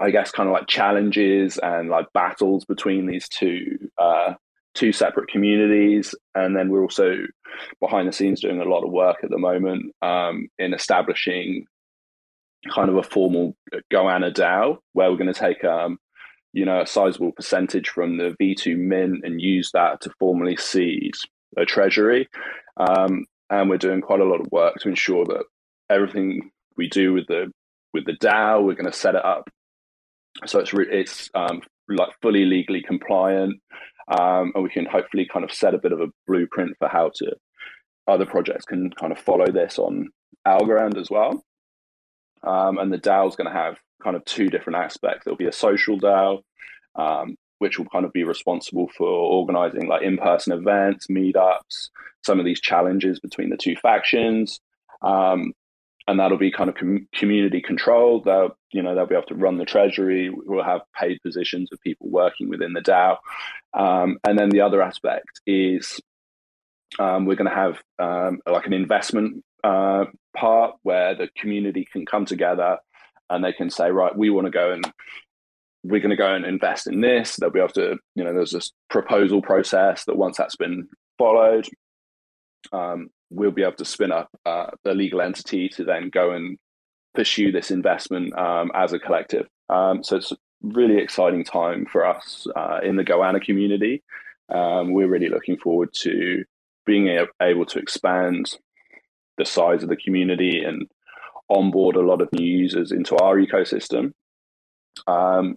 I 0.00 0.10
guess, 0.10 0.30
kind 0.30 0.48
of 0.48 0.52
like 0.52 0.68
challenges 0.68 1.58
and 1.58 1.88
like 1.88 2.06
battles 2.12 2.64
between 2.64 3.06
these 3.06 3.28
two 3.28 3.90
uh, 3.98 4.34
two 4.74 4.92
separate 4.92 5.28
communities. 5.28 6.14
And 6.34 6.56
then 6.56 6.68
we're 6.68 6.82
also 6.82 7.16
behind 7.80 8.08
the 8.08 8.12
scenes 8.12 8.40
doing 8.40 8.60
a 8.60 8.64
lot 8.64 8.84
of 8.84 8.92
work 8.92 9.18
at 9.22 9.30
the 9.30 9.38
moment 9.38 9.94
um, 10.02 10.48
in 10.58 10.74
establishing 10.74 11.66
kind 12.72 12.88
of 12.88 12.96
a 12.96 13.02
formal 13.02 13.56
Goanna 13.92 14.32
DAO 14.32 14.78
where 14.92 15.10
we're 15.10 15.18
going 15.18 15.32
to 15.32 15.38
take 15.38 15.64
um, 15.64 15.98
you 16.54 16.64
know 16.64 16.80
a 16.80 16.86
sizable 16.86 17.32
percentage 17.32 17.88
from 17.88 18.16
the 18.16 18.34
V2 18.40 18.78
mint 18.78 19.24
and 19.24 19.40
use 19.40 19.70
that 19.72 20.00
to 20.02 20.10
formally 20.18 20.56
seed 20.56 21.12
a 21.56 21.64
treasury. 21.66 22.28
Um, 22.76 23.26
and 23.50 23.68
we're 23.68 23.76
doing 23.76 24.00
quite 24.00 24.20
a 24.20 24.24
lot 24.24 24.40
of 24.40 24.50
work 24.50 24.76
to 24.80 24.88
ensure 24.88 25.26
that 25.26 25.44
everything 25.90 26.50
we 26.76 26.88
do 26.88 27.12
with 27.12 27.26
the 27.26 27.52
with 27.92 28.06
the 28.06 28.16
DAO, 28.16 28.64
we're 28.64 28.74
going 28.74 28.90
to 28.90 28.92
set 28.92 29.14
it 29.14 29.24
up 29.24 29.48
so 30.46 30.58
it's 30.58 30.72
re- 30.72 30.90
it's 30.90 31.30
um, 31.34 31.62
like 31.88 32.10
fully 32.20 32.44
legally 32.44 32.82
compliant, 32.82 33.60
um, 34.08 34.52
and 34.54 34.64
we 34.64 34.70
can 34.70 34.86
hopefully 34.86 35.28
kind 35.30 35.44
of 35.44 35.52
set 35.52 35.74
a 35.74 35.78
bit 35.78 35.92
of 35.92 36.00
a 36.00 36.08
blueprint 36.26 36.76
for 36.78 36.88
how 36.88 37.10
to 37.16 37.32
other 38.06 38.26
projects 38.26 38.66
can 38.66 38.90
kind 38.90 39.12
of 39.12 39.18
follow 39.18 39.46
this 39.46 39.78
on 39.78 40.08
Algorand 40.46 40.98
as 40.98 41.10
well. 41.10 41.42
Um, 42.42 42.76
and 42.78 42.92
the 42.92 42.98
DAO 42.98 43.28
is 43.28 43.36
going 43.36 43.50
to 43.50 43.58
have 43.58 43.78
kind 44.04 44.16
of 44.16 44.24
two 44.24 44.48
different 44.48 44.78
aspects. 44.78 45.24
There'll 45.24 45.36
be 45.36 45.46
a 45.46 45.52
social 45.52 45.98
DAO, 45.98 46.42
um, 46.94 47.36
which 47.58 47.78
will 47.78 47.86
kind 47.86 48.04
of 48.04 48.12
be 48.12 48.24
responsible 48.24 48.88
for 48.96 49.08
organizing 49.08 49.88
like 49.88 50.02
in-person 50.02 50.52
events, 50.52 51.06
meetups, 51.08 51.88
some 52.24 52.38
of 52.38 52.44
these 52.44 52.60
challenges 52.60 53.18
between 53.18 53.50
the 53.50 53.56
two 53.56 53.74
factions. 53.76 54.60
Um, 55.02 55.52
and 56.06 56.20
that'll 56.20 56.38
be 56.38 56.52
kind 56.52 56.68
of 56.68 56.76
com- 56.76 57.08
community 57.14 57.62
controlled. 57.62 58.24
They'll, 58.24 58.56
you 58.72 58.82
know, 58.82 58.94
they'll 58.94 59.06
be 59.06 59.14
able 59.14 59.26
to 59.28 59.34
run 59.34 59.56
the 59.56 59.64
treasury. 59.64 60.30
We'll 60.30 60.62
have 60.62 60.82
paid 60.94 61.18
positions 61.22 61.70
of 61.72 61.80
people 61.80 62.08
working 62.10 62.50
within 62.50 62.74
the 62.74 62.82
DAO. 62.82 63.16
Um, 63.72 64.18
and 64.26 64.38
then 64.38 64.50
the 64.50 64.60
other 64.60 64.82
aspect 64.82 65.40
is 65.46 66.00
um, 66.98 67.24
we're 67.24 67.36
going 67.36 67.50
to 67.50 67.56
have 67.56 67.82
um, 67.98 68.40
like 68.46 68.66
an 68.66 68.72
investment 68.72 69.42
uh, 69.62 70.04
part 70.36 70.74
where 70.82 71.14
the 71.14 71.28
community 71.36 71.86
can 71.90 72.04
come 72.04 72.26
together 72.26 72.78
and 73.30 73.44
they 73.44 73.52
can 73.52 73.70
say, 73.70 73.90
right, 73.90 74.16
we 74.16 74.30
want 74.30 74.46
to 74.46 74.50
go 74.50 74.72
and 74.72 74.90
we're 75.82 76.00
going 76.00 76.10
to 76.10 76.16
go 76.16 76.34
and 76.34 76.46
invest 76.46 76.86
in 76.86 77.00
this. 77.00 77.36
They'll 77.36 77.50
be 77.50 77.58
able 77.58 77.68
to, 77.70 77.98
you 78.14 78.24
know, 78.24 78.32
there's 78.32 78.52
this 78.52 78.72
proposal 78.88 79.42
process 79.42 80.04
that 80.06 80.16
once 80.16 80.38
that's 80.38 80.56
been 80.56 80.88
followed, 81.18 81.68
um, 82.72 83.10
we'll 83.30 83.50
be 83.50 83.62
able 83.62 83.76
to 83.76 83.84
spin 83.84 84.10
up 84.10 84.28
uh, 84.46 84.70
the 84.84 84.94
legal 84.94 85.20
entity 85.20 85.68
to 85.70 85.84
then 85.84 86.08
go 86.08 86.30
and 86.32 86.58
pursue 87.14 87.52
this 87.52 87.70
investment 87.70 88.36
um, 88.38 88.72
as 88.74 88.92
a 88.92 88.98
collective. 88.98 89.46
Um, 89.68 90.02
so 90.02 90.16
it's 90.16 90.32
a 90.32 90.36
really 90.62 90.98
exciting 90.98 91.44
time 91.44 91.86
for 91.86 92.06
us 92.06 92.46
uh, 92.56 92.80
in 92.82 92.96
the 92.96 93.04
Goanna 93.04 93.40
community. 93.44 94.02
Um, 94.48 94.92
we're 94.92 95.08
really 95.08 95.28
looking 95.28 95.58
forward 95.58 95.90
to 96.00 96.44
being 96.86 97.08
able 97.40 97.66
to 97.66 97.78
expand 97.78 98.50
the 99.36 99.44
size 99.44 99.82
of 99.82 99.88
the 99.88 99.96
community 99.96 100.62
and 100.62 100.86
onboard 101.50 101.96
a 101.96 102.00
lot 102.00 102.20
of 102.20 102.32
new 102.32 102.46
users 102.46 102.92
into 102.92 103.16
our 103.16 103.36
ecosystem. 103.36 104.12
Um, 105.06 105.56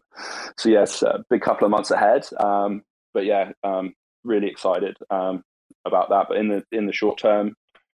so 0.58 0.70
yes, 0.70 1.02
a 1.02 1.24
big 1.30 1.42
couple 1.42 1.66
of 1.66 1.72
months 1.72 1.92
ahead. 1.92 2.28
Um, 2.40 2.82
but 3.14 3.26
yeah, 3.26 3.52
um, 3.64 3.94
really 4.24 4.48
excited 4.48 4.98
um, 5.10 5.44
about 5.86 6.10
that. 6.10 6.26
But 6.30 6.38
in 6.38 6.50
the 6.50 6.64
in 6.72 6.86
the 6.86 6.94
short 6.94 7.18
term, 7.18 7.56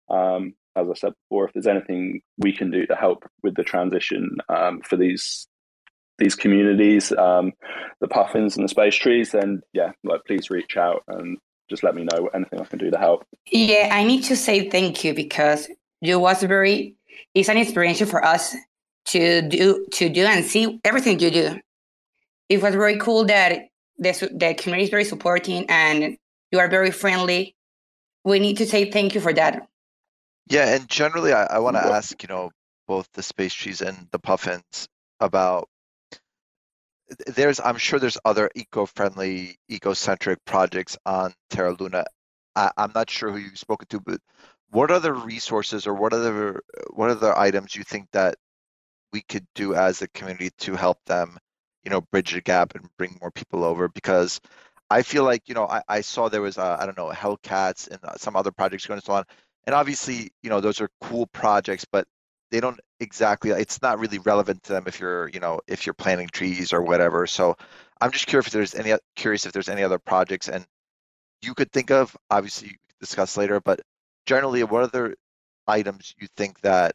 um, 0.08 0.54
as 0.76 0.88
I 0.88 0.94
said 0.94 1.12
before, 1.24 1.46
if 1.46 1.52
there's 1.52 1.66
anything 1.66 2.22
we 2.38 2.52
can 2.52 2.70
do 2.70 2.86
to 2.86 2.94
help 2.94 3.24
with 3.42 3.54
the 3.54 3.64
transition 3.64 4.36
um, 4.48 4.80
for 4.80 4.96
these 4.96 5.46
these 6.18 6.34
communities, 6.34 7.12
um, 7.12 7.52
the 8.00 8.08
puffins 8.08 8.56
and 8.56 8.64
the 8.64 8.68
space 8.68 8.94
trees, 8.94 9.32
then 9.32 9.62
yeah, 9.72 9.92
like 10.04 10.20
please 10.26 10.50
reach 10.50 10.76
out 10.76 11.02
and 11.08 11.38
just 11.68 11.82
let 11.82 11.94
me 11.94 12.04
know 12.04 12.28
anything 12.34 12.60
I 12.60 12.64
can 12.64 12.78
do 12.78 12.90
to 12.90 12.98
help. 12.98 13.24
Yeah, 13.50 13.88
I 13.92 14.04
need 14.04 14.24
to 14.24 14.36
say 14.36 14.68
thank 14.68 15.04
you 15.04 15.14
because 15.14 15.68
you 16.00 16.18
was 16.18 16.42
very 16.42 16.96
it's 17.34 17.48
an 17.48 17.58
inspiration 17.58 18.06
for 18.06 18.24
us 18.24 18.54
to 19.06 19.42
do 19.42 19.86
to 19.92 20.08
do 20.08 20.24
and 20.24 20.44
see 20.44 20.80
everything 20.84 21.18
you 21.20 21.30
do. 21.30 21.60
It 22.48 22.62
was 22.62 22.74
very 22.74 22.98
cool 22.98 23.24
that 23.26 23.68
the 23.98 24.12
the 24.32 24.54
community 24.54 24.84
is 24.84 24.90
very 24.90 25.04
supporting 25.04 25.66
and 25.68 26.16
you 26.52 26.58
are 26.58 26.68
very 26.68 26.90
friendly. 26.90 27.54
We 28.24 28.38
need 28.38 28.58
to 28.58 28.66
say 28.66 28.90
thank 28.90 29.14
you 29.14 29.20
for 29.20 29.32
that. 29.32 29.66
Yeah, 30.48 30.74
and 30.74 30.88
generally, 30.88 31.32
I, 31.32 31.44
I 31.44 31.58
want 31.60 31.76
to 31.76 31.82
ask, 31.82 32.20
you 32.22 32.28
know, 32.28 32.50
both 32.88 33.08
the 33.12 33.22
space 33.22 33.54
trees 33.54 33.80
and 33.80 34.08
the 34.10 34.18
puffins 34.18 34.88
about. 35.20 35.68
There's, 37.26 37.60
I'm 37.60 37.76
sure 37.76 37.98
there's 37.98 38.18
other 38.24 38.50
eco-friendly, 38.54 39.58
eco-centric 39.68 40.44
projects 40.44 40.96
on 41.06 41.32
Terra 41.50 41.76
Luna. 41.78 42.04
I, 42.54 42.70
I'm 42.76 42.92
not 42.94 43.10
sure 43.10 43.30
who 43.30 43.38
you've 43.38 43.58
spoken 43.58 43.88
to, 43.90 44.00
but 44.00 44.20
what 44.70 44.90
other 44.90 45.14
resources 45.14 45.86
or 45.86 45.94
what 45.94 46.12
other 46.12 46.62
what 46.90 47.10
other 47.10 47.36
items 47.36 47.74
you 47.74 47.82
think 47.84 48.08
that 48.12 48.36
we 49.12 49.22
could 49.22 49.46
do 49.54 49.74
as 49.74 50.02
a 50.02 50.08
community 50.08 50.50
to 50.58 50.74
help 50.74 50.98
them, 51.06 51.36
you 51.84 51.90
know, 51.90 52.00
bridge 52.00 52.32
the 52.32 52.40
gap 52.40 52.74
and 52.74 52.88
bring 52.96 53.18
more 53.20 53.30
people 53.30 53.64
over? 53.64 53.88
Because 53.88 54.40
I 54.90 55.02
feel 55.02 55.24
like, 55.24 55.48
you 55.48 55.54
know, 55.54 55.66
I, 55.66 55.82
I 55.88 56.00
saw 56.00 56.28
there 56.28 56.42
was, 56.42 56.58
I 56.58 56.84
don't 56.84 56.98
know, 56.98 57.10
Hellcats 57.10 57.88
and 57.88 57.98
uh, 58.04 58.16
some 58.16 58.36
other 58.36 58.50
projects 58.50 58.86
going 58.86 58.98
and 58.98 59.04
so 59.04 59.12
on. 59.14 59.24
And 59.66 59.74
obviously, 59.74 60.32
you 60.42 60.50
know, 60.50 60.60
those 60.60 60.80
are 60.80 60.88
cool 61.00 61.26
projects, 61.26 61.84
but 61.84 62.06
they 62.50 62.60
don't 62.60 62.80
exactly, 62.98 63.50
it's 63.50 63.80
not 63.82 64.00
really 64.00 64.18
relevant 64.18 64.62
to 64.64 64.72
them 64.72 64.84
if 64.86 64.98
you're, 64.98 65.28
you 65.28 65.38
know, 65.38 65.60
if 65.68 65.86
you're 65.86 65.94
planting 65.94 66.28
trees 66.28 66.72
or 66.72 66.82
whatever. 66.82 67.26
So 67.26 67.56
I'm 68.00 68.10
just 68.10 68.26
curious 68.26 68.48
if 68.48 68.52
there's 68.52 68.74
any, 68.74 68.92
curious 69.14 69.46
if 69.46 69.52
there's 69.52 69.68
any 69.68 69.84
other 69.84 69.98
projects 69.98 70.48
and 70.48 70.66
you 71.42 71.54
could 71.54 71.70
think 71.70 71.90
of, 71.90 72.16
obviously 72.30 72.76
discuss 73.00 73.36
later, 73.36 73.60
but 73.60 73.80
generally 74.30 74.62
what 74.62 74.84
other 74.84 75.16
items 75.66 76.14
you 76.20 76.28
think 76.36 76.60
that, 76.60 76.94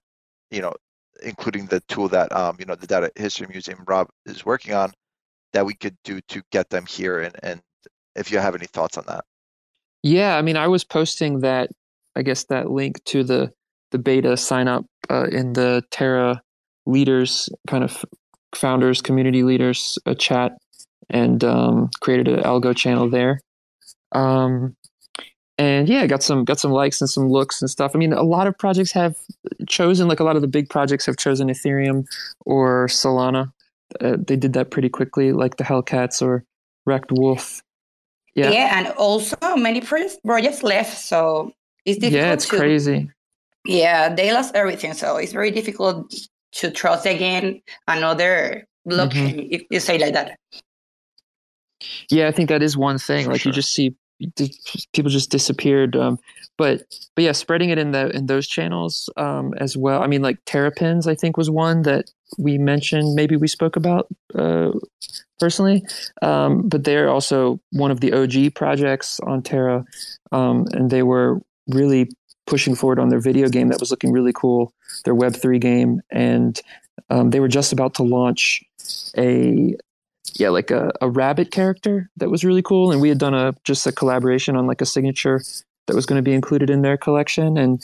you 0.51 0.61
know, 0.61 0.73
including 1.21 1.65
the 1.65 1.81
tool 1.89 2.07
that 2.07 2.31
um, 2.31 2.55
you 2.59 2.65
know 2.65 2.75
the 2.75 2.87
Data 2.87 3.11
History 3.15 3.45
Museum 3.49 3.83
Rob 3.85 4.07
is 4.25 4.45
working 4.45 4.73
on, 4.73 4.93
that 5.51 5.65
we 5.65 5.73
could 5.73 5.97
do 6.05 6.21
to 6.29 6.41
get 6.51 6.69
them 6.69 6.85
here, 6.85 7.19
and 7.19 7.35
and 7.43 7.61
if 8.15 8.31
you 8.31 8.39
have 8.39 8.55
any 8.55 8.67
thoughts 8.67 8.97
on 8.97 9.03
that. 9.07 9.25
Yeah, 10.01 10.37
I 10.37 10.41
mean, 10.41 10.55
I 10.55 10.67
was 10.67 10.85
posting 10.85 11.41
that, 11.41 11.71
I 12.15 12.21
guess 12.21 12.45
that 12.45 12.71
link 12.71 13.03
to 13.05 13.23
the 13.23 13.51
the 13.91 13.99
beta 13.99 14.37
sign 14.37 14.69
up 14.69 14.85
uh, 15.09 15.27
in 15.29 15.53
the 15.53 15.83
Terra 15.91 16.41
leaders 16.85 17.49
kind 17.67 17.83
of 17.83 18.05
founders, 18.53 19.01
community 19.01 19.43
leaders 19.43 19.97
uh, 20.05 20.13
chat, 20.13 20.53
and 21.09 21.43
um, 21.43 21.89
created 21.99 22.29
an 22.29 22.43
algo 22.43 22.73
channel 22.73 23.09
there. 23.09 23.41
Um, 24.13 24.77
and 25.57 25.87
yeah, 25.87 26.05
got 26.07 26.21
some 26.21 26.43
got 26.43 26.59
some 26.59 26.71
likes 26.71 26.99
and 27.01 27.09
some 27.09 27.29
looks 27.29 27.61
and 27.61 27.69
stuff. 27.69 27.91
I 27.95 27.97
mean, 27.97 28.13
a 28.13 28.23
lot 28.23 28.47
of 28.47 28.57
projects 28.57 28.91
have 28.91 29.15
chosen 29.67 30.07
like 30.07 30.19
a 30.19 30.23
lot 30.23 30.35
of 30.35 30.41
the 30.41 30.47
big 30.47 30.69
projects 30.69 31.05
have 31.05 31.17
chosen 31.17 31.47
Ethereum 31.47 32.05
or 32.45 32.87
Solana. 32.87 33.51
Uh, 34.01 34.17
they 34.19 34.35
did 34.35 34.53
that 34.53 34.71
pretty 34.71 34.89
quickly, 34.89 35.31
like 35.31 35.57
the 35.57 35.63
Hellcats 35.63 36.21
or 36.21 36.43
Wrecked 36.85 37.11
Wolf. 37.11 37.61
Yeah, 38.33 38.49
yeah, 38.49 38.77
and 38.77 38.87
also 38.97 39.37
many 39.55 39.79
projects 39.79 40.61
left, 40.61 40.97
so 40.97 41.53
it's 41.85 41.99
difficult. 41.99 42.21
Yeah, 42.21 42.33
it's 42.33 42.49
to, 42.49 42.57
crazy. 42.57 43.09
Yeah, 43.65 44.13
they 44.13 44.33
lost 44.33 44.55
everything, 44.55 44.93
so 44.93 45.15
it's 45.15 45.31
very 45.31 45.51
difficult 45.51 46.13
to 46.53 46.71
trust 46.71 47.05
again 47.05 47.61
another 47.87 48.67
blockchain 48.87 49.35
mm-hmm. 49.35 49.47
if 49.53 49.63
you 49.69 49.79
say 49.79 49.97
like 49.97 50.13
that. 50.13 50.37
Yeah, 52.09 52.27
I 52.27 52.31
think 52.31 52.49
that 52.49 52.61
is 52.61 52.75
one 52.75 52.97
thing. 52.97 53.25
For 53.25 53.31
like 53.31 53.41
sure. 53.41 53.51
you 53.51 53.53
just 53.53 53.71
see 53.71 53.95
people 54.93 55.09
just 55.09 55.31
disappeared. 55.31 55.95
Um, 55.95 56.19
but 56.57 56.83
but 57.15 57.23
yeah, 57.23 57.31
spreading 57.33 57.69
it 57.69 57.77
in 57.77 57.91
the 57.91 58.09
in 58.09 58.27
those 58.27 58.47
channels 58.47 59.09
um, 59.17 59.53
as 59.57 59.75
well. 59.75 60.01
I 60.01 60.07
mean, 60.07 60.21
like 60.21 60.37
Terrapins, 60.45 61.07
I 61.07 61.15
think 61.15 61.37
was 61.37 61.49
one 61.49 61.83
that 61.83 62.11
we 62.37 62.57
mentioned. 62.57 63.15
Maybe 63.15 63.35
we 63.35 63.47
spoke 63.47 63.75
about 63.75 64.07
uh, 64.33 64.71
personally, 65.39 65.85
um, 66.21 66.67
but 66.67 66.83
they're 66.83 67.09
also 67.09 67.59
one 67.71 67.91
of 67.91 67.99
the 67.99 68.13
OG 68.13 68.55
projects 68.55 69.19
on 69.21 69.41
Terra, 69.41 69.85
um, 70.31 70.65
and 70.71 70.89
they 70.89 71.03
were 71.03 71.41
really 71.67 72.09
pushing 72.47 72.75
forward 72.75 72.99
on 72.99 73.09
their 73.09 73.19
video 73.19 73.49
game 73.49 73.69
that 73.69 73.79
was 73.79 73.91
looking 73.91 74.11
really 74.11 74.33
cool. 74.33 74.71
Their 75.03 75.15
Web 75.15 75.35
three 75.35 75.59
game, 75.59 76.01
and 76.09 76.59
um, 77.09 77.31
they 77.31 77.39
were 77.39 77.47
just 77.47 77.73
about 77.73 77.95
to 77.95 78.03
launch 78.03 78.63
a 79.17 79.75
yeah, 80.33 80.49
like 80.49 80.71
a, 80.71 80.91
a 81.01 81.09
rabbit 81.09 81.51
character 81.51 82.09
that 82.17 82.29
was 82.29 82.43
really 82.43 82.61
cool. 82.61 82.91
And 82.91 83.01
we 83.01 83.09
had 83.09 83.17
done 83.17 83.33
a 83.33 83.53
just 83.63 83.85
a 83.87 83.91
collaboration 83.91 84.55
on 84.55 84.67
like 84.67 84.81
a 84.81 84.85
signature 84.85 85.41
that 85.87 85.95
was 85.95 86.05
going 86.05 86.19
to 86.19 86.23
be 86.23 86.33
included 86.33 86.69
in 86.69 86.81
their 86.81 86.97
collection. 86.97 87.57
And 87.57 87.81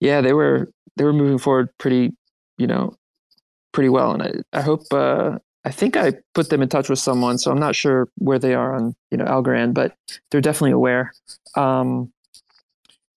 yeah, 0.00 0.20
they 0.20 0.32
were 0.32 0.70
they 0.96 1.04
were 1.04 1.12
moving 1.12 1.38
forward 1.38 1.70
pretty, 1.78 2.12
you 2.58 2.66
know, 2.66 2.94
pretty 3.72 3.88
well. 3.88 4.12
And 4.12 4.22
I, 4.22 4.58
I 4.58 4.62
hope 4.62 4.82
uh, 4.92 5.38
I 5.64 5.70
think 5.70 5.96
I 5.96 6.14
put 6.34 6.50
them 6.50 6.62
in 6.62 6.68
touch 6.68 6.88
with 6.88 6.98
someone, 6.98 7.38
so 7.38 7.50
I'm 7.50 7.60
not 7.60 7.74
sure 7.74 8.08
where 8.16 8.38
they 8.38 8.54
are 8.54 8.74
on 8.74 8.94
you 9.10 9.18
know 9.18 9.24
Algorand, 9.24 9.74
but 9.74 9.96
they're 10.30 10.40
definitely 10.40 10.72
aware. 10.72 11.12
Um, 11.56 12.12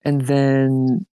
and 0.03 0.21
then 0.21 1.05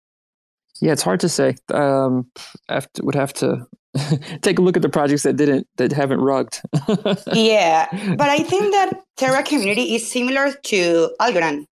yeah, 0.81 0.93
it's 0.93 1.03
hard 1.03 1.21
to 1.21 1.29
say. 1.29 1.57
Um, 1.73 2.31
I 2.69 2.83
would 3.03 3.15
have 3.15 3.33
to 3.35 3.67
take 4.43 4.59
a 4.59 4.63
look 4.63 4.77
at 4.77 4.83
the 4.83 4.89
projects 4.89 5.25
that 5.25 5.37
didn't 5.37 5.67
that 5.77 5.93
haven't 5.93 6.21
rugged. 6.21 6.61
yeah, 7.33 7.87
but 8.17 8.29
I 8.29 8.39
think 8.39 8.73
that 8.73 9.03
Terra 9.17 9.43
community 9.43 9.95
is 9.95 10.11
similar 10.11 10.53
to 10.53 11.11
Algorand. 11.21 11.65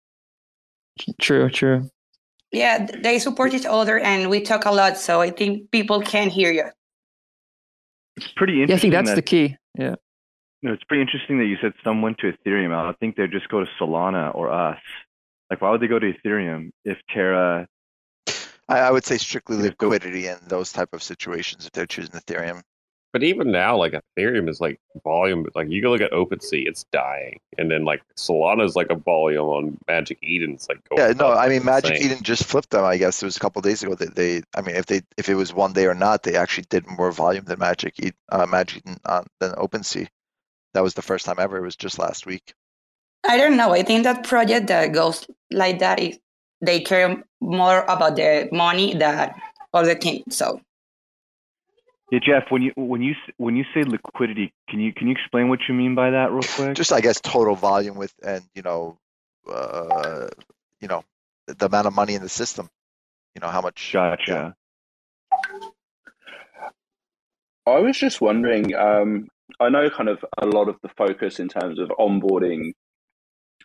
True, 1.21 1.51
true. 1.51 1.91
Yeah, 2.53 2.87
they 3.03 3.19
support 3.19 3.53
each 3.53 3.67
other, 3.67 3.99
and 3.99 4.31
we 4.31 4.41
talk 4.41 4.65
a 4.65 4.71
lot, 4.71 4.97
so 4.97 5.21
I 5.21 5.31
think 5.31 5.71
people 5.71 6.01
can 6.01 6.31
hear 6.31 6.51
you. 6.51 6.65
It's 8.17 8.29
pretty 8.29 8.63
interesting. 8.63 8.71
Yeah, 8.71 8.77
I 8.77 8.79
think 8.79 9.07
that's 9.07 9.11
that, 9.11 9.17
the 9.17 9.23
key. 9.23 9.57
Yeah. 9.79 9.97
No, 10.63 10.73
it's 10.73 10.85
pretty 10.85 11.03
interesting 11.03 11.39
that 11.39 11.47
you 11.47 11.59
said 11.61 11.75
some 11.85 12.01
went 12.01 12.19
to 12.19 12.33
Ethereum. 12.33 12.75
I 12.75 12.85
don't 12.85 12.99
think 12.99 13.17
they'd 13.17 13.31
just 13.31 13.49
go 13.49 13.61
to 13.61 13.71
Solana 13.79 14.35
or 14.35 14.51
us. 14.51 14.81
Like, 15.51 15.61
why 15.61 15.71
would 15.71 15.83
they 15.83 15.87
go 15.87 15.99
to 15.99 16.13
Ethereum 16.13 16.71
if 16.85 16.99
Terra 17.11 17.69
I, 18.69 18.81
I 18.81 18.91
would 18.91 19.05
say 19.05 19.19
strictly 19.19 19.57
liquidity 19.57 20.27
in 20.27 20.39
those 20.49 20.73
type 20.73 20.93
of 20.93 21.03
situations 21.03 21.67
if 21.67 21.73
they're 21.73 21.87
choosing 21.87 22.13
Ethereum. 22.13 22.63
But 23.13 23.23
even 23.23 23.51
now, 23.51 23.79
like 23.79 23.95
Ethereum 24.19 24.47
is 24.47 24.61
like 24.61 24.79
volume. 25.03 25.47
Like 25.55 25.71
you 25.71 25.81
can 25.81 25.91
look 25.91 26.03
at 26.03 26.11
OpenSea, 26.11 26.67
it's 26.67 26.85
dying, 26.93 27.41
and 27.57 27.71
then 27.71 27.85
like 27.85 28.03
Solana 28.17 28.63
is 28.63 28.77
like 28.77 28.91
a 28.91 28.95
volume 28.95 29.47
on 29.47 29.79
Magic 29.89 30.19
Eden. 30.21 30.53
It's 30.53 30.69
like 30.69 30.81
yeah, 30.95 31.15
no, 31.17 31.33
I 31.33 31.49
mean 31.49 31.65
Magic 31.65 31.93
insane. 31.93 32.11
Eden 32.11 32.23
just 32.23 32.45
flipped 32.45 32.71
them. 32.71 32.85
I 32.85 32.99
guess 32.99 33.23
it 33.23 33.25
was 33.25 33.37
a 33.37 33.41
couple 33.41 33.63
days 33.63 33.83
ago 33.83 33.95
that 33.95 34.17
they. 34.17 34.43
I 34.55 34.61
mean, 34.61 34.77
if 34.77 34.85
they 34.85 35.01
if 35.17 35.31
it 35.31 35.35
was 35.35 35.55
one 35.55 35.73
day 35.73 35.87
or 35.87 35.95
not, 35.95 36.25
they 36.25 36.37
actually 36.37 36.67
did 36.69 36.87
more 36.87 37.11
volume 37.11 37.45
than 37.47 37.59
Magic 37.59 37.95
Eden, 37.99 38.13
uh, 38.33 38.45
Magic 38.45 38.83
Eden 38.85 38.99
uh, 39.07 39.23
than 39.41 39.53
OpenSea. 39.53 40.09
That 40.75 40.83
was 40.83 40.93
the 40.93 41.01
first 41.01 41.25
time 41.25 41.37
ever. 41.39 41.57
It 41.57 41.63
was 41.63 41.77
just 41.77 41.99
last 41.99 42.27
week. 42.27 42.53
I 43.27 43.39
don't 43.39 43.57
know. 43.57 43.73
I 43.73 43.83
think 43.83 44.05
that 44.05 44.25
project 44.25 44.67
that 44.67 44.93
goes 44.93 45.27
like 45.51 45.79
that 45.79 46.01
is 46.01 46.19
they 46.61 46.81
care 46.81 47.23
more 47.41 47.83
about 47.83 48.17
the 48.17 48.49
money 48.53 48.95
than 48.95 49.35
other 49.73 49.95
things. 49.95 50.37
So 50.37 50.61
Yeah, 52.11 52.21
Jeff, 52.21 52.45
when 52.51 52.63
you 52.63 52.73
when 52.77 53.03
you 53.03 53.15
when 53.37 53.57
you 53.57 53.65
say 53.75 53.83
liquidity, 53.83 54.53
can 54.69 54.81
you 54.81 54.93
can 54.93 55.09
you 55.09 55.13
explain 55.13 55.49
what 55.49 55.61
you 55.69 55.75
mean 55.75 55.95
by 55.95 56.11
that 56.11 56.31
real 56.31 56.43
quick? 56.43 56.77
Just 56.77 56.93
I 56.93 57.01
guess 57.01 57.21
total 57.21 57.55
volume 57.55 57.97
with 57.97 58.15
and 58.25 58.43
you 58.55 58.63
know, 58.63 58.99
uh, 59.51 60.29
you 60.81 60.89
know, 60.89 61.05
the 61.47 61.67
amount 61.67 61.87
of 61.87 61.95
money 61.95 62.15
in 62.15 62.23
the 62.23 62.29
system. 62.29 62.69
You 63.35 63.41
know 63.41 63.49
how 63.49 63.61
much. 63.61 63.93
Gotcha. 63.93 64.55
I 67.67 67.81
was 67.81 67.99
just 67.99 68.21
wondering. 68.21 68.75
Um, 68.75 69.29
I 69.61 69.69
know 69.69 69.91
kind 69.91 70.09
of 70.09 70.25
a 70.39 70.47
lot 70.47 70.69
of 70.69 70.77
the 70.83 70.89
focus 70.97 71.39
in 71.39 71.49
terms 71.49 71.79
of 71.79 71.89
onboarding 71.99 72.73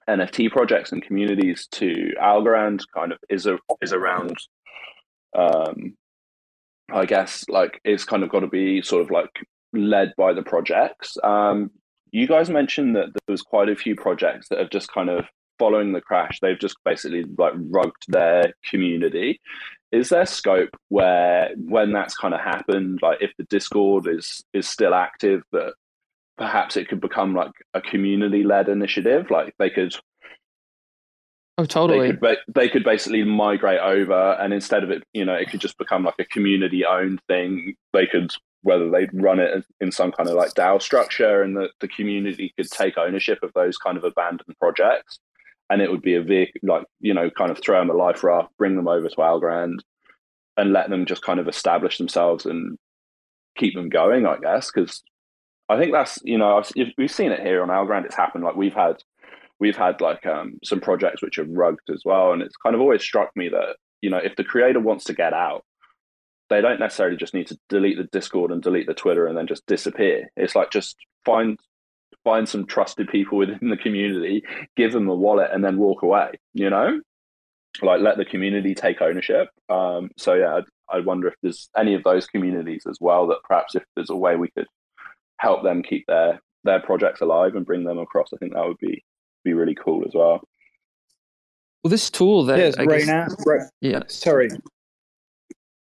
NFT 0.09 0.51
projects 0.51 0.91
and 0.91 1.03
communities 1.03 1.67
to 1.71 2.13
Algorand 2.21 2.83
kind 2.93 3.11
of 3.11 3.19
is 3.29 3.45
a, 3.45 3.57
is 3.81 3.93
around. 3.93 4.35
Um, 5.37 5.95
I 6.91 7.05
guess 7.05 7.45
like 7.47 7.79
it's 7.83 8.03
kind 8.03 8.23
of 8.23 8.29
got 8.29 8.41
to 8.41 8.47
be 8.47 8.81
sort 8.81 9.03
of 9.03 9.11
like 9.11 9.31
led 9.73 10.13
by 10.17 10.33
the 10.33 10.43
projects. 10.43 11.17
Um, 11.23 11.71
you 12.11 12.27
guys 12.27 12.49
mentioned 12.49 12.95
that 12.95 13.13
there 13.13 13.33
was 13.33 13.41
quite 13.41 13.69
a 13.69 13.75
few 13.75 13.95
projects 13.95 14.49
that 14.49 14.59
have 14.59 14.69
just 14.69 14.91
kind 14.91 15.09
of 15.09 15.25
following 15.57 15.93
the 15.93 16.01
crash. 16.01 16.39
They've 16.41 16.59
just 16.59 16.75
basically 16.83 17.23
like 17.37 17.53
rugged 17.55 17.93
their 18.07 18.53
community. 18.69 19.39
Is 19.91 20.09
there 20.09 20.25
scope 20.25 20.75
where 20.89 21.51
when 21.55 21.93
that's 21.93 22.17
kind 22.17 22.33
of 22.33 22.39
happened, 22.39 22.99
like 23.01 23.19
if 23.21 23.31
the 23.37 23.45
Discord 23.45 24.07
is 24.07 24.43
is 24.53 24.67
still 24.67 24.93
active, 24.93 25.43
that 25.51 25.73
perhaps 26.37 26.77
it 26.77 26.87
could 26.87 27.01
become 27.01 27.35
like 27.35 27.51
a 27.73 27.81
community 27.81 28.43
led 28.43 28.69
initiative? 28.69 29.29
Like 29.29 29.53
they 29.59 29.69
could 29.69 29.95
Oh, 31.57 31.65
totally. 31.65 32.11
they 32.11 32.17
could 32.17 32.37
they 32.47 32.69
could 32.69 32.83
basically 32.83 33.23
migrate 33.23 33.79
over, 33.81 34.33
and 34.39 34.53
instead 34.53 34.83
of 34.83 34.89
it, 34.89 35.03
you 35.13 35.25
know, 35.25 35.35
it 35.35 35.49
could 35.51 35.59
just 35.59 35.77
become 35.77 36.03
like 36.03 36.15
a 36.17 36.25
community 36.25 36.85
owned 36.85 37.21
thing. 37.27 37.75
They 37.93 38.07
could 38.07 38.31
whether 38.63 38.89
they'd 38.89 39.09
run 39.13 39.39
it 39.39 39.65
in 39.79 39.91
some 39.91 40.11
kind 40.11 40.29
of 40.29 40.35
like 40.35 40.53
DAO 40.53 40.81
structure, 40.81 41.43
and 41.43 41.55
the 41.55 41.69
the 41.79 41.87
community 41.87 42.53
could 42.57 42.69
take 42.71 42.97
ownership 42.97 43.43
of 43.43 43.51
those 43.53 43.77
kind 43.77 43.97
of 43.97 44.03
abandoned 44.03 44.57
projects, 44.59 45.19
and 45.69 45.81
it 45.81 45.91
would 45.91 46.01
be 46.01 46.15
a 46.15 46.21
vehicle 46.23 46.61
like 46.63 46.85
you 46.99 47.13
know, 47.13 47.29
kind 47.29 47.51
of 47.51 47.59
throw 47.61 47.79
them 47.79 47.89
a 47.89 47.93
life 47.93 48.23
raft, 48.23 48.57
bring 48.57 48.75
them 48.75 48.87
over 48.87 49.07
to 49.09 49.15
Algorand, 49.17 49.79
and 50.57 50.73
let 50.73 50.89
them 50.89 51.05
just 51.05 51.21
kind 51.21 51.39
of 51.39 51.47
establish 51.47 51.97
themselves 51.99 52.45
and 52.47 52.77
keep 53.55 53.75
them 53.75 53.89
going. 53.89 54.25
I 54.25 54.37
guess 54.37 54.71
because 54.71 55.03
I 55.71 55.79
think 55.79 55.93
that's 55.93 56.19
you 56.23 56.37
know 56.37 56.57
I've, 56.57 56.71
we've 56.97 57.09
seen 57.09 57.31
it 57.31 57.39
here 57.39 57.61
on 57.63 57.69
Algorand. 57.69 58.05
It's 58.05 58.15
happened. 58.15 58.43
Like 58.43 58.57
we've 58.57 58.73
had 58.73 59.01
we've 59.59 59.77
had 59.77 60.01
like 60.01 60.25
um, 60.25 60.59
some 60.65 60.81
projects 60.81 61.21
which 61.21 61.37
have 61.37 61.49
rugged 61.49 61.79
as 61.93 62.01
well, 62.03 62.33
and 62.33 62.41
it's 62.41 62.57
kind 62.57 62.75
of 62.75 62.81
always 62.81 63.01
struck 63.01 63.31
me 63.35 63.47
that 63.49 63.77
you 64.01 64.09
know 64.09 64.17
if 64.17 64.35
the 64.35 64.43
creator 64.43 64.81
wants 64.81 65.05
to 65.05 65.13
get 65.13 65.33
out, 65.33 65.63
they 66.49 66.59
don't 66.59 66.79
necessarily 66.79 67.15
just 67.15 67.33
need 67.33 67.47
to 67.47 67.57
delete 67.69 67.97
the 67.97 68.09
Discord 68.11 68.51
and 68.51 68.61
delete 68.61 68.87
the 68.87 68.93
Twitter 68.93 69.27
and 69.27 69.37
then 69.37 69.47
just 69.47 69.65
disappear. 69.65 70.29
It's 70.35 70.55
like 70.55 70.71
just 70.71 70.97
find 71.23 71.57
find 72.25 72.49
some 72.49 72.65
trusted 72.65 73.07
people 73.07 73.37
within 73.37 73.69
the 73.69 73.77
community, 73.77 74.43
give 74.75 74.91
them 74.91 75.07
a 75.07 75.15
wallet, 75.15 75.51
and 75.53 75.63
then 75.63 75.77
walk 75.77 76.01
away. 76.01 76.31
You 76.53 76.69
know, 76.69 76.99
like 77.81 78.01
let 78.01 78.17
the 78.17 78.25
community 78.25 78.75
take 78.75 79.01
ownership. 79.01 79.47
Um, 79.69 80.09
so 80.17 80.33
yeah, 80.33 80.59
I, 80.89 80.97
I 80.97 80.99
wonder 80.99 81.29
if 81.29 81.35
there's 81.41 81.69
any 81.77 81.93
of 81.93 82.03
those 82.03 82.27
communities 82.27 82.83
as 82.89 82.97
well 82.99 83.27
that 83.27 83.39
perhaps 83.47 83.75
if 83.75 83.83
there's 83.95 84.09
a 84.09 84.15
way 84.17 84.35
we 84.35 84.49
could 84.49 84.67
help 85.41 85.63
them 85.63 85.81
keep 85.83 86.05
their 86.07 86.39
their 86.63 86.79
projects 86.79 87.21
alive 87.21 87.55
and 87.55 87.65
bring 87.65 87.83
them 87.83 87.97
across. 87.97 88.29
I 88.33 88.37
think 88.37 88.53
that 88.53 88.65
would 88.67 88.77
be 88.77 89.03
be 89.43 89.53
really 89.53 89.75
cool 89.75 90.03
as 90.07 90.13
well. 90.13 90.41
Well, 91.83 91.89
this 91.89 92.09
tool 92.11 92.45
that 92.45 92.59
yes, 92.59 92.77
I 92.77 92.83
right 92.85 92.99
guess, 92.99 93.07
now, 93.07 93.25
right, 93.45 93.61
yeah, 93.81 94.01
sorry. 94.07 94.49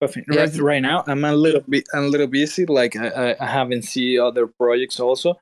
Perfect. 0.01 0.28
Yeah, 0.32 0.42
Right, 0.42 0.57
right 0.59 0.82
now, 0.82 1.03
I'm 1.09 1.24
a 1.24 1.32
little 1.34 1.62
bit, 1.68 1.88
I'm 1.92 2.05
a 2.05 2.09
little 2.09 2.28
busy. 2.28 2.66
Like 2.66 2.94
I, 2.94 3.09
I- 3.09 3.36
I 3.40 3.46
haven't 3.46 3.82
seen 3.82 4.20
other 4.20 4.46
projects 4.46 5.01
also, 5.01 5.34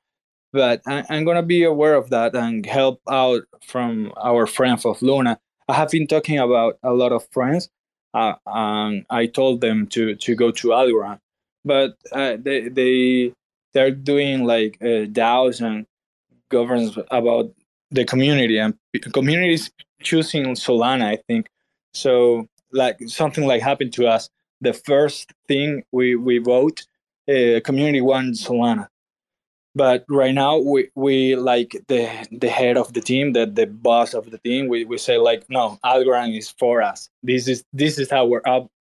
but 0.53 0.81
I, 0.87 1.05
I'm 1.11 1.25
gonna 1.25 1.43
be 1.43 1.65
aware 1.65 1.95
of 1.95 2.09
that 2.11 2.35
and 2.35 2.65
help 2.65 3.01
out 3.11 3.43
from 3.67 4.13
our 4.17 4.47
friend 4.47 4.81
of 4.85 5.03
Luna. 5.03 5.39
I 5.69 5.75
have 5.75 5.91
been 5.91 6.07
talking 6.07 6.39
about 6.39 6.79
a 6.83 6.93
lot 6.95 7.13
of 7.13 7.27
friends, 7.33 7.69
uh, 8.15 8.35
and 8.47 9.05
I 9.11 9.27
told 9.27 9.61
them 9.61 9.89
to 9.89 10.15
to 10.15 10.35
go 10.37 10.51
to 10.53 10.69
Algorand, 10.69 11.19
but 11.65 11.97
uh, 12.13 12.37
they 12.41 12.69
they 12.69 13.33
they're 13.77 13.91
doing 13.91 14.45
like 14.45 14.79
uh, 14.81 15.05
DAOs 15.19 15.61
and 15.61 15.85
about 17.11 17.53
the 17.91 18.07
community 18.07 18.57
and 18.57 18.73
communities 19.13 19.71
choosing 20.03 20.47
Solana. 20.55 21.05
I 21.05 21.19
think 21.29 21.49
so. 21.93 22.49
Like 22.73 22.97
something 23.07 23.47
like 23.47 23.61
happened 23.61 23.93
to 23.95 24.07
us. 24.07 24.31
The 24.63 24.73
first 24.73 25.35
thing 25.47 25.83
we 25.93 26.17
we 26.17 26.39
vote, 26.39 26.87
uh, 27.29 27.61
community 27.69 28.01
won 28.01 28.33
Solana. 28.33 28.89
But 29.75 30.07
right 30.09 30.33
now 30.35 30.57
we, 30.57 30.89
we 30.95 31.37
like 31.37 31.77
the 31.89 32.09
the 32.33 32.49
head 32.49 32.79
of 32.79 32.95
the 32.95 33.03
team, 33.03 33.35
the, 33.35 33.45
the 33.45 33.67
boss 33.67 34.15
of 34.15 34.31
the 34.31 34.39
team. 34.39 34.69
We, 34.69 34.87
we 34.87 34.97
say 34.97 35.19
like 35.19 35.45
no, 35.51 35.79
Algorand 35.85 36.35
is 36.39 36.49
for 36.49 36.81
us. 36.81 37.11
This 37.23 37.47
is 37.47 37.63
this 37.75 37.99
is 37.99 38.11
our, 38.11 38.41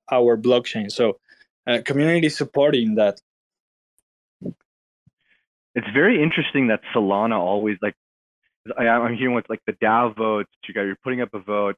our 0.10 0.38
blockchain. 0.38 0.90
So 0.90 1.20
uh, 1.68 1.80
community 1.84 2.30
supporting 2.30 2.96
that. 2.96 3.20
It's 5.76 5.88
very 5.94 6.22
interesting 6.24 6.68
that 6.68 6.82
Solana 6.96 7.38
always 7.38 7.78
like. 7.82 7.96
I, 8.78 8.88
I'm 8.88 9.16
hearing 9.16 9.36
with 9.36 9.46
like 9.50 9.62
the 9.68 9.74
DAO 9.74 10.16
votes. 10.16 10.50
You 10.68 10.74
got 10.74 10.82
you're 10.84 10.98
putting 11.04 11.22
up 11.22 11.34
a 11.34 11.40
vote. 11.40 11.76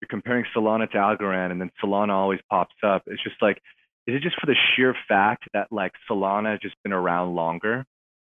You're 0.00 0.08
comparing 0.08 0.44
Solana 0.56 0.90
to 0.90 0.96
Algorand, 0.96 1.50
and 1.50 1.60
then 1.60 1.70
Solana 1.82 2.10
always 2.10 2.40
pops 2.50 2.74
up. 2.84 3.02
It's 3.06 3.22
just 3.22 3.36
like, 3.42 3.58
is 4.06 4.16
it 4.16 4.22
just 4.22 4.40
for 4.40 4.46
the 4.46 4.56
sheer 4.74 4.96
fact 5.08 5.44
that 5.52 5.68
like 5.70 5.92
Solana 6.10 6.52
has 6.52 6.60
just 6.60 6.76
been 6.82 6.92
around 6.92 7.34
longer? 7.34 7.84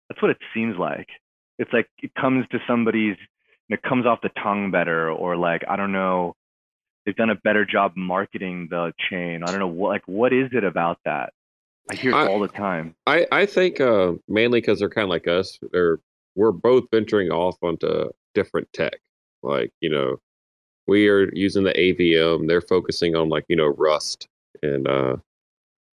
That's 0.09 0.21
what 0.21 0.31
it 0.31 0.37
seems 0.53 0.77
like. 0.77 1.07
It's 1.57 1.71
like 1.71 1.87
it 1.99 2.11
comes 2.19 2.45
to 2.51 2.59
somebody's, 2.67 3.15
it 3.69 3.81
comes 3.81 4.05
off 4.05 4.19
the 4.21 4.29
tongue 4.43 4.71
better, 4.71 5.09
or 5.09 5.37
like 5.37 5.63
I 5.67 5.75
don't 5.75 5.91
know, 5.91 6.35
they've 7.05 7.15
done 7.15 7.29
a 7.29 7.35
better 7.35 7.65
job 7.65 7.93
marketing 7.95 8.67
the 8.69 8.93
chain. 9.09 9.43
I 9.43 9.47
don't 9.47 9.59
know 9.59 9.67
what 9.67 9.89
like 9.89 10.07
what 10.07 10.33
is 10.33 10.49
it 10.51 10.63
about 10.63 10.99
that? 11.05 11.33
I 11.91 11.95
hear 11.95 12.11
it 12.11 12.15
I- 12.15 12.27
all 12.27 12.39
the 12.39 12.47
time. 12.47 12.95
I 13.07 13.25
I 13.31 13.45
think 13.45 13.79
uh, 13.81 14.13
mainly 14.27 14.61
because 14.61 14.79
they're 14.79 14.89
kind 14.89 15.03
of 15.03 15.09
like 15.09 15.27
us. 15.27 15.59
They're 15.71 15.99
we're 16.35 16.51
both 16.51 16.85
venturing 16.91 17.29
off 17.31 17.57
onto 17.61 18.09
different 18.33 18.71
tech. 18.73 18.99
Like 19.43 19.71
you 19.81 19.89
know, 19.89 20.17
we 20.87 21.07
are 21.09 21.33
using 21.33 21.63
the 21.63 21.73
AVM. 21.73 22.47
They're 22.47 22.61
focusing 22.61 23.15
on 23.15 23.29
like 23.29 23.45
you 23.49 23.55
know 23.55 23.67
Rust, 23.77 24.27
and 24.61 24.87
uh, 24.87 25.17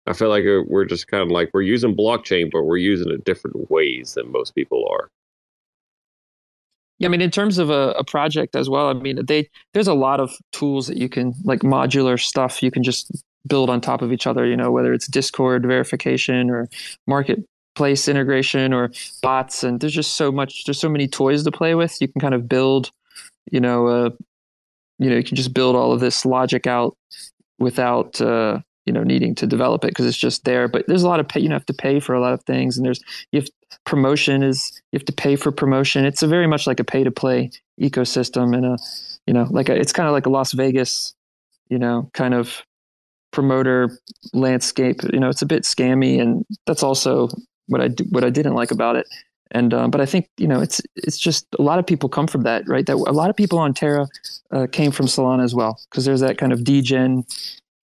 I 0.08 0.14
feel 0.14 0.30
like 0.30 0.46
uh, 0.46 0.64
we're 0.68 0.86
just 0.86 1.08
kind 1.08 1.22
of 1.24 1.30
like 1.30 1.52
we're 1.54 1.62
using 1.62 1.96
blockchain, 1.96 2.50
but 2.52 2.64
we're 2.64 2.78
using 2.78 3.12
it 3.12 3.24
different 3.24 3.70
ways 3.70 4.16
than 4.16 4.32
most 4.32 4.56
people 4.56 4.88
are. 4.92 5.10
Yeah, 6.98 7.10
I 7.10 7.12
mean, 7.12 7.22
in 7.22 7.30
terms 7.32 7.58
of 7.58 7.70
a, 7.70 7.92
a 7.98 8.06
project 8.06 8.56
as 8.56 8.70
well, 8.70 8.88
I 8.88 8.94
mean, 8.94 9.20
they 9.26 9.50
there's 9.74 9.88
a 9.88 9.94
lot 9.94 10.20
of 10.20 10.32
tools 10.52 10.88
that 10.88 10.98
you 10.98 11.10
can 11.10 11.34
like 11.44 11.60
modular 11.60 12.20
stuff 12.20 12.64
you 12.64 12.72
can 12.72 12.84
just 12.84 13.24
build 13.48 13.70
on 13.70 13.82
top 13.82 14.02
of 14.02 14.12
each 14.12 14.28
other. 14.28 14.46
You 14.46 14.58
know, 14.58 14.72
whether 14.72 14.94
it's 14.94 15.08
Discord 15.08 15.66
verification 15.66 16.50
or 16.50 16.68
marketplace 17.08 18.08
integration 18.08 18.74
or 18.74 18.92
bots, 19.22 19.64
and 19.64 19.80
there's 19.80 19.94
just 19.94 20.18
so 20.18 20.32
much. 20.32 20.66
There's 20.66 20.80
so 20.80 20.90
many 20.90 21.08
toys 21.08 21.44
to 21.44 21.52
play 21.52 21.76
with. 21.76 22.00
You 22.02 22.08
can 22.08 22.22
kind 22.22 22.34
of 22.34 22.48
build, 22.48 22.92
you 23.52 23.60
know, 23.60 23.88
uh, 23.88 24.10
you 25.00 25.10
know, 25.10 25.16
you 25.16 25.24
can 25.24 25.36
just 25.36 25.54
build 25.54 25.76
all 25.76 25.92
of 25.92 26.00
this 26.00 26.26
logic 26.26 26.68
out 26.68 26.98
without 27.60 28.20
uh, 28.22 28.60
you 28.86 28.94
know 28.94 29.04
needing 29.04 29.36
to 29.36 29.48
develop 29.48 29.84
it 29.84 29.90
because 29.90 30.06
it's 30.06 30.18
just 30.18 30.46
there. 30.46 30.68
But 30.68 30.86
there's 30.88 31.04
a 31.04 31.08
lot 31.08 31.20
of 31.20 31.28
pay. 31.28 31.40
You 31.40 31.50
have 31.50 31.66
to 31.66 31.74
pay 31.74 32.00
for 32.00 32.14
a 32.14 32.22
lot 32.22 32.34
of 32.34 32.44
things, 32.44 32.78
and 32.78 32.86
there's 32.86 33.02
you 33.32 33.42
have 33.42 33.50
promotion 33.86 34.44
is 34.44 34.82
you 34.92 35.00
have 35.00 35.06
to 35.06 35.14
pay 35.14 35.36
for 35.36 35.52
promotion. 35.52 36.06
It's 36.06 36.24
a 36.24 36.28
very 36.28 36.48
much 36.48 36.68
like 36.68 36.80
a 36.80 36.84
pay 36.84 37.04
to 37.04 37.12
play 37.12 37.52
ecosystem, 37.80 38.56
and 38.56 38.66
a 38.66 38.78
you 39.28 39.34
know 39.34 39.48
like 39.50 39.70
a, 39.70 39.76
it's 39.76 39.94
kind 39.94 40.08
of 40.08 40.14
like 40.14 40.26
a 40.26 40.30
Las 40.30 40.54
Vegas, 40.54 41.14
you 41.70 41.80
know, 41.80 42.10
kind 42.14 42.34
of 42.34 42.64
promoter 43.36 44.00
landscape. 44.34 45.02
You 45.14 45.20
know, 45.20 45.30
it's 45.30 45.42
a 45.44 45.46
bit 45.46 45.64
scammy, 45.64 46.20
and 46.20 46.46
that's 46.66 46.82
also 46.82 47.30
what 47.68 47.82
I 47.82 47.90
what 48.10 48.24
I 48.24 48.32
didn't 48.32 48.56
like 48.56 48.72
about 48.72 48.96
it. 48.96 49.08
And 49.52 49.74
um, 49.74 49.92
but 49.92 50.02
I 50.02 50.06
think 50.08 50.30
you 50.38 50.48
know 50.48 50.62
it's 50.62 50.82
it's 50.96 51.20
just 51.20 51.46
a 51.60 51.62
lot 51.62 51.78
of 51.78 51.86
people 51.86 52.10
come 52.10 52.28
from 52.28 52.42
that, 52.44 52.68
right? 52.68 52.86
That 52.86 52.96
a 52.96 53.18
lot 53.22 53.30
of 53.30 53.36
people 53.36 53.60
on 53.60 53.74
Terra 53.74 54.08
uh, 54.52 54.68
came 54.72 54.92
from 54.92 55.06
Solana 55.06 55.44
as 55.44 55.54
well 55.54 55.80
because 55.90 56.06
there's 56.06 56.22
that 56.22 56.38
kind 56.38 56.52
of 56.52 56.64
degen 56.64 57.26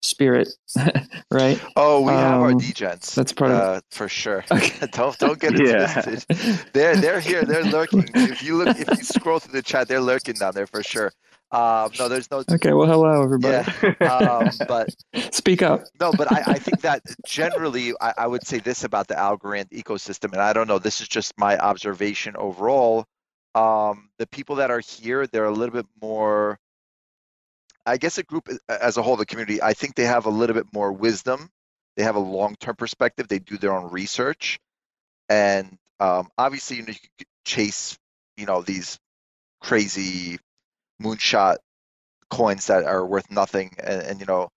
spirit, 0.02 0.48
right? 1.30 1.60
Oh, 1.76 2.00
we 2.02 2.12
have 2.12 2.40
our 2.40 2.50
Um, 2.52 2.60
degens. 2.60 3.14
that's 3.14 3.32
part 3.32 3.50
of- 3.50 3.58
uh, 3.60 3.80
for 3.90 4.08
sure. 4.08 4.44
Okay. 4.50 4.86
don't 4.92 5.18
don't 5.18 5.38
get 5.38 5.54
it 5.54 5.66
Yeah. 5.68 6.02
twisted. 6.02 6.66
They're 6.72 6.96
they're 6.96 7.20
here. 7.20 7.44
They're 7.44 7.64
lurking. 7.64 8.08
If 8.14 8.42
you 8.42 8.56
look, 8.56 8.78
if 8.78 8.88
you 8.88 9.04
scroll 9.04 9.38
through 9.38 9.52
the 9.54 9.62
chat, 9.62 9.88
they're 9.88 10.00
lurking 10.00 10.34
down 10.34 10.54
there 10.54 10.66
for 10.66 10.82
sure. 10.82 11.12
Um, 11.50 11.90
no, 11.98 12.08
there's 12.08 12.30
no. 12.30 12.44
Okay, 12.50 12.74
well, 12.74 12.86
hello 12.86 13.22
everybody. 13.22 13.66
Yeah. 14.00 14.06
Um, 14.14 14.50
but 14.68 14.94
Speak 15.34 15.62
up. 15.62 15.84
no, 15.98 16.12
but 16.12 16.30
I, 16.30 16.42
I 16.52 16.58
think 16.58 16.82
that 16.82 17.00
generally, 17.26 17.94
I, 18.02 18.12
I 18.18 18.26
would 18.26 18.46
say 18.46 18.58
this 18.58 18.84
about 18.84 19.08
the 19.08 19.14
Algorand 19.14 19.70
ecosystem, 19.70 20.32
and 20.32 20.42
I 20.42 20.52
don't 20.52 20.68
know, 20.68 20.78
this 20.78 21.00
is 21.00 21.08
just 21.08 21.32
my 21.38 21.56
observation 21.58 22.36
overall. 22.36 23.06
Um, 23.54 24.10
the 24.18 24.26
people 24.26 24.56
that 24.56 24.70
are 24.70 24.80
here, 24.80 25.26
they're 25.26 25.46
a 25.46 25.50
little 25.50 25.72
bit 25.74 25.86
more, 26.02 26.58
I 27.88 27.96
guess, 27.96 28.18
a 28.18 28.22
group 28.22 28.48
as 28.68 28.96
a 28.96 29.02
whole, 29.02 29.16
the 29.16 29.26
community, 29.26 29.62
I 29.62 29.72
think 29.72 29.94
they 29.94 30.04
have 30.04 30.26
a 30.26 30.30
little 30.30 30.54
bit 30.54 30.66
more 30.72 30.92
wisdom. 30.92 31.50
They 31.96 32.04
have 32.04 32.16
a 32.16 32.20
long 32.20 32.54
term 32.60 32.76
perspective, 32.76 33.28
they 33.28 33.40
do 33.40 33.58
their 33.58 33.74
own 33.74 33.90
research. 33.90 34.58
And 35.28 35.76
um, 36.00 36.28
obviously, 36.38 36.76
you 36.76 36.82
know, 36.84 36.92
you 37.18 37.26
chase, 37.44 37.98
you 38.36 38.46
know, 38.46 38.62
these 38.62 38.98
crazy 39.60 40.38
moonshot 41.02 41.56
coins 42.30 42.66
that 42.66 42.84
are 42.84 43.06
worth 43.06 43.30
nothing 43.30 43.74
and, 43.82 44.02
and 44.02 44.20
you 44.20 44.26
know 44.26 44.48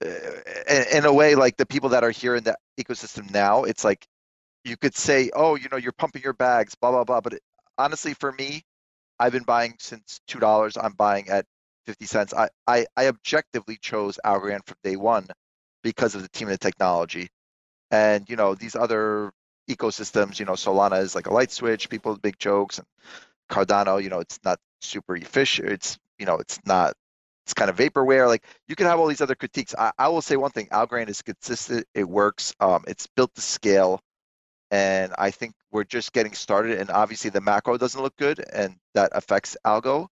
in, 0.00 0.84
in 0.92 1.04
a 1.04 1.12
way 1.12 1.34
like 1.34 1.56
the 1.56 1.66
people 1.66 1.90
that 1.90 2.04
are 2.04 2.10
here 2.10 2.36
in 2.36 2.44
the 2.44 2.56
ecosystem 2.80 3.30
now 3.32 3.64
it's 3.64 3.84
like 3.84 4.06
you 4.64 4.76
could 4.76 4.94
say 4.94 5.30
oh 5.34 5.56
you 5.56 5.68
know 5.70 5.76
you're 5.76 5.92
pumping 5.92 6.22
your 6.22 6.32
bags 6.32 6.74
blah 6.76 6.90
blah 6.90 7.04
blah 7.04 7.20
but 7.20 7.34
it, 7.34 7.42
honestly 7.76 8.14
for 8.14 8.32
me 8.32 8.62
i've 9.18 9.32
been 9.32 9.42
buying 9.42 9.74
since 9.80 10.20
two 10.28 10.38
dollars 10.38 10.76
i'm 10.76 10.92
buying 10.92 11.28
at 11.28 11.44
50 11.88 12.04
cents. 12.04 12.34
I, 12.34 12.50
I 12.66 12.86
i 12.98 13.06
objectively 13.08 13.78
chose 13.80 14.20
algorand 14.22 14.66
from 14.66 14.76
day 14.84 14.96
one 14.96 15.26
because 15.82 16.14
of 16.14 16.20
the 16.20 16.28
team 16.28 16.48
and 16.48 16.54
the 16.54 16.58
technology. 16.58 17.28
And 17.90 18.28
you 18.28 18.36
know 18.36 18.54
these 18.54 18.76
other 18.76 19.32
ecosystems 19.70 20.38
you 20.38 20.44
know 20.44 20.52
solana 20.52 21.00
is 21.02 21.14
like 21.14 21.26
a 21.26 21.32
light 21.32 21.50
switch 21.50 21.88
people 21.88 22.18
make 22.22 22.38
jokes 22.38 22.78
and 22.78 22.86
cardano 23.50 24.02
you 24.02 24.08
know 24.08 24.20
it's 24.20 24.38
not 24.44 24.58
super 24.80 25.14
efficient 25.16 25.68
it's 25.68 25.98
you 26.18 26.24
know 26.26 26.36
it's 26.36 26.58
not 26.66 26.94
it's 27.44 27.54
kind 27.54 27.70
of 27.70 27.76
vaporware 27.76 28.26
like 28.26 28.44
you 28.66 28.76
can 28.76 28.86
have 28.86 28.98
all 28.98 29.06
these 29.06 29.22
other 29.22 29.34
critiques. 29.34 29.74
I, 29.78 29.92
I 29.98 30.08
will 30.08 30.22
say 30.22 30.36
one 30.36 30.50
thing 30.50 30.68
algorand 30.68 31.08
is 31.08 31.22
consistent 31.22 31.86
it 31.94 32.06
works 32.08 32.54
um, 32.60 32.84
it's 32.86 33.06
built 33.16 33.34
to 33.34 33.40
scale 33.40 34.00
and 34.70 35.14
i 35.18 35.30
think 35.30 35.54
we're 35.72 35.84
just 35.84 36.12
getting 36.12 36.34
started 36.34 36.78
and 36.78 36.90
obviously 36.90 37.30
the 37.30 37.40
macro 37.40 37.78
doesn't 37.78 38.02
look 38.02 38.16
good 38.16 38.44
and 38.52 38.76
that 38.94 39.10
affects 39.14 39.56
algo 39.66 40.08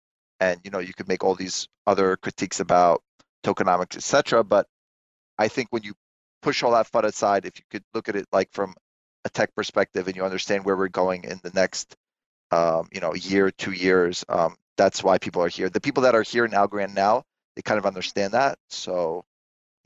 and 0.42 0.60
you 0.64 0.72
know 0.72 0.80
you 0.80 0.94
could 0.94 1.08
make 1.08 1.24
all 1.24 1.36
these 1.36 1.70
other 1.88 2.18
critiques 2.18 2.60
about 2.60 3.02
tokenomics 3.44 3.96
etc 3.96 4.44
but 4.44 4.68
i 5.38 5.48
think 5.48 5.68
when 5.72 5.84
you 5.84 5.94
push 6.42 6.64
all 6.64 6.72
that 6.72 6.88
fun 6.88 7.06
aside 7.06 7.46
if 7.46 7.58
you 7.58 7.64
could 7.70 7.84
look 7.94 8.10
at 8.10 8.16
it 8.16 8.26
like 8.34 8.50
from 8.52 8.74
a 9.24 9.30
tech 9.30 9.56
perspective 9.56 10.08
and 10.08 10.16
you 10.18 10.26
understand 10.26 10.66
where 10.66 10.76
we're 10.76 10.90
going 10.90 11.24
in 11.24 11.40
the 11.44 11.52
next 11.52 11.96
um, 12.52 12.90
you 12.92 13.00
know 13.00 13.14
year 13.14 13.52
two 13.52 13.72
years 13.72 14.26
um, 14.28 14.56
that's 14.78 15.04
why 15.04 15.18
people 15.18 15.42
are 15.42 15.48
here 15.48 15.70
the 15.70 15.80
people 15.80 16.04
that 16.04 16.16
are 16.16 16.24
here 16.24 16.44
in 16.44 16.52
algorand 16.52 16.94
now 16.94 17.24
they 17.56 17.62
kind 17.62 17.78
of 17.78 17.86
understand 17.86 18.34
that 18.34 18.58
so 18.70 19.24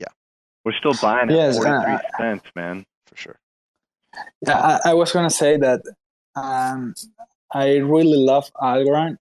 yeah 0.00 0.08
We're 0.64 0.72
still 0.72 0.94
buying 1.00 1.30
at 1.30 1.36
Yes, 1.36 1.58
43 1.58 1.94
uh, 1.94 1.98
cents, 2.18 2.46
man. 2.56 2.84
for 3.06 3.16
sure 3.16 3.38
I, 4.48 4.80
I 4.86 4.94
was 4.94 5.12
gonna 5.12 5.30
say 5.30 5.58
that 5.58 5.82
um, 6.34 6.94
I 7.52 7.76
really 7.76 8.18
love 8.18 8.50
Algorand. 8.60 9.18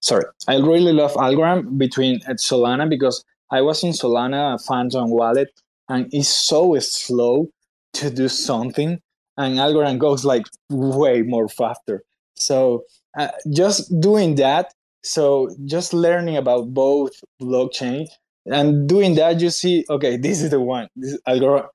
Sorry, 0.00 0.24
I 0.46 0.56
really 0.56 0.92
love 0.92 1.14
Algorand 1.14 1.78
between 1.78 2.20
at 2.26 2.36
Solana 2.36 2.88
because 2.88 3.24
I 3.50 3.62
was 3.62 3.82
in 3.82 3.92
Solana 3.92 4.62
Phantom 4.66 5.10
wallet 5.10 5.48
and 5.88 6.08
it's 6.12 6.28
so 6.28 6.78
slow 6.78 7.48
to 7.94 8.10
do 8.10 8.28
something, 8.28 9.00
and 9.36 9.58
Algorand 9.58 9.98
goes 9.98 10.24
like 10.24 10.46
way 10.70 11.22
more 11.22 11.48
faster. 11.48 12.02
So 12.34 12.84
uh, 13.18 13.28
just 13.50 14.00
doing 14.00 14.34
that, 14.36 14.74
so 15.02 15.48
just 15.64 15.94
learning 15.94 16.36
about 16.36 16.74
both 16.74 17.12
blockchain 17.40 18.06
and 18.50 18.88
doing 18.88 19.14
that, 19.16 19.40
you 19.40 19.50
see, 19.50 19.84
okay, 19.90 20.16
this 20.16 20.42
is 20.42 20.50
the 20.50 20.60
one. 20.60 20.88
This 20.96 21.18
Algorand, 21.26 21.66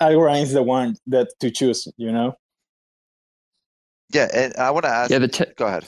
Algorand 0.00 0.42
is 0.42 0.52
the 0.52 0.62
one 0.62 0.96
that 1.06 1.28
to 1.40 1.50
choose. 1.50 1.88
You 1.96 2.12
know. 2.12 2.34
Yeah, 4.12 4.28
and 4.32 4.54
I 4.56 4.70
want 4.70 4.84
to 4.84 4.90
ask. 4.90 5.10
Yeah, 5.10 5.18
the 5.18 5.28
te- 5.28 5.52
go 5.56 5.66
ahead. 5.66 5.84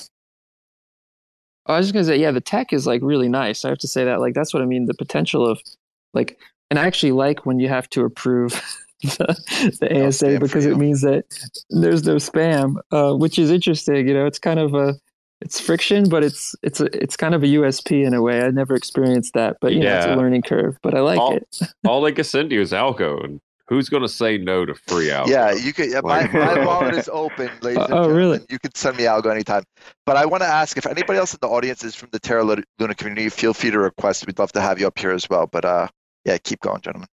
I 1.70 1.78
was 1.78 1.86
just 1.86 1.94
gonna 1.94 2.04
say, 2.04 2.18
yeah, 2.18 2.30
the 2.30 2.40
tech 2.40 2.72
is 2.72 2.86
like 2.86 3.00
really 3.02 3.28
nice. 3.28 3.64
I 3.64 3.68
have 3.68 3.78
to 3.78 3.88
say 3.88 4.04
that. 4.04 4.20
Like, 4.20 4.34
that's 4.34 4.52
what 4.52 4.62
I 4.62 4.66
mean. 4.66 4.86
The 4.86 4.94
potential 4.94 5.46
of, 5.46 5.60
like, 6.14 6.38
and 6.70 6.78
I 6.78 6.86
actually 6.86 7.12
like 7.12 7.46
when 7.46 7.58
you 7.58 7.68
have 7.68 7.88
to 7.90 8.04
approve 8.04 8.52
the, 9.02 9.76
the 9.80 10.06
ASA 10.06 10.38
because 10.40 10.66
it 10.66 10.76
means 10.76 11.00
that 11.02 11.24
there's 11.70 12.04
no 12.04 12.16
spam, 12.16 12.76
uh, 12.92 13.14
which 13.14 13.38
is 13.38 13.50
interesting. 13.50 14.08
You 14.08 14.14
know, 14.14 14.26
it's 14.26 14.38
kind 14.38 14.58
of 14.58 14.74
a 14.74 14.94
it's 15.40 15.58
friction, 15.58 16.08
but 16.08 16.22
it's 16.22 16.54
it's 16.62 16.80
a, 16.80 16.86
it's 17.02 17.16
kind 17.16 17.34
of 17.34 17.42
a 17.42 17.46
USP 17.46 18.04
in 18.04 18.14
a 18.14 18.22
way. 18.22 18.42
I 18.42 18.50
never 18.50 18.74
experienced 18.74 19.34
that, 19.34 19.56
but 19.60 19.72
you 19.72 19.80
know, 19.80 19.96
it's 19.96 20.06
a 20.06 20.14
learning 20.14 20.42
curve. 20.42 20.78
But 20.82 20.94
I 20.94 21.00
like 21.00 21.18
all, 21.18 21.34
it. 21.34 21.60
all 21.86 22.02
they 22.02 22.12
can 22.12 22.24
send 22.24 22.52
you 22.52 22.60
is 22.60 22.72
algo, 22.72 23.24
and 23.24 23.40
who's 23.70 23.88
going 23.88 24.02
to 24.02 24.08
say 24.08 24.36
no 24.36 24.66
to 24.66 24.74
free 24.74 25.06
algo? 25.06 25.28
Yeah, 25.28 25.52
you 25.54 25.72
could. 25.72 25.90
Yeah, 25.90 26.00
my, 26.02 26.22
Like- 26.22 26.34
my 26.34 26.66
wallet 26.66 26.94
is 26.96 27.08
open, 27.10 27.50
ladies 27.62 27.78
and 27.84 27.84
oh, 27.84 27.86
gentlemen. 27.86 28.16
really? 28.16 28.40
You 28.50 28.58
can 28.58 28.74
send 28.74 28.98
me 28.98 29.04
algo 29.04 29.30
anytime. 29.32 29.62
But 30.04 30.16
I 30.16 30.26
want 30.26 30.42
to 30.42 30.48
ask 30.48 30.76
if 30.76 30.84
anybody 30.86 31.18
else 31.18 31.32
in 31.32 31.38
the 31.40 31.48
audience 31.48 31.82
is 31.84 31.94
from 31.94 32.10
the 32.12 32.18
Terra 32.18 32.44
Luna 32.44 32.94
community. 32.94 33.28
Feel 33.30 33.54
free 33.54 33.70
to 33.70 33.78
request. 33.78 34.26
We'd 34.26 34.38
love 34.38 34.52
to 34.52 34.60
have 34.60 34.78
you 34.78 34.86
up 34.86 34.98
here 34.98 35.12
as 35.12 35.30
well. 35.30 35.46
But 35.46 35.64
uh, 35.64 35.88
yeah, 36.26 36.36
keep 36.38 36.60
going, 36.60 36.80
gentlemen. 36.82 37.08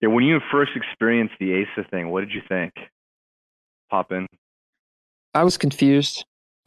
Yeah, 0.00 0.08
when 0.08 0.24
you 0.24 0.40
first 0.50 0.72
experienced 0.74 1.34
the 1.38 1.62
ASA 1.62 1.88
thing, 1.90 2.10
what 2.10 2.20
did 2.20 2.32
you 2.32 2.42
think? 2.48 2.72
Poppin. 3.90 4.26
I 5.34 5.44
was 5.44 5.56
confused. 5.56 6.24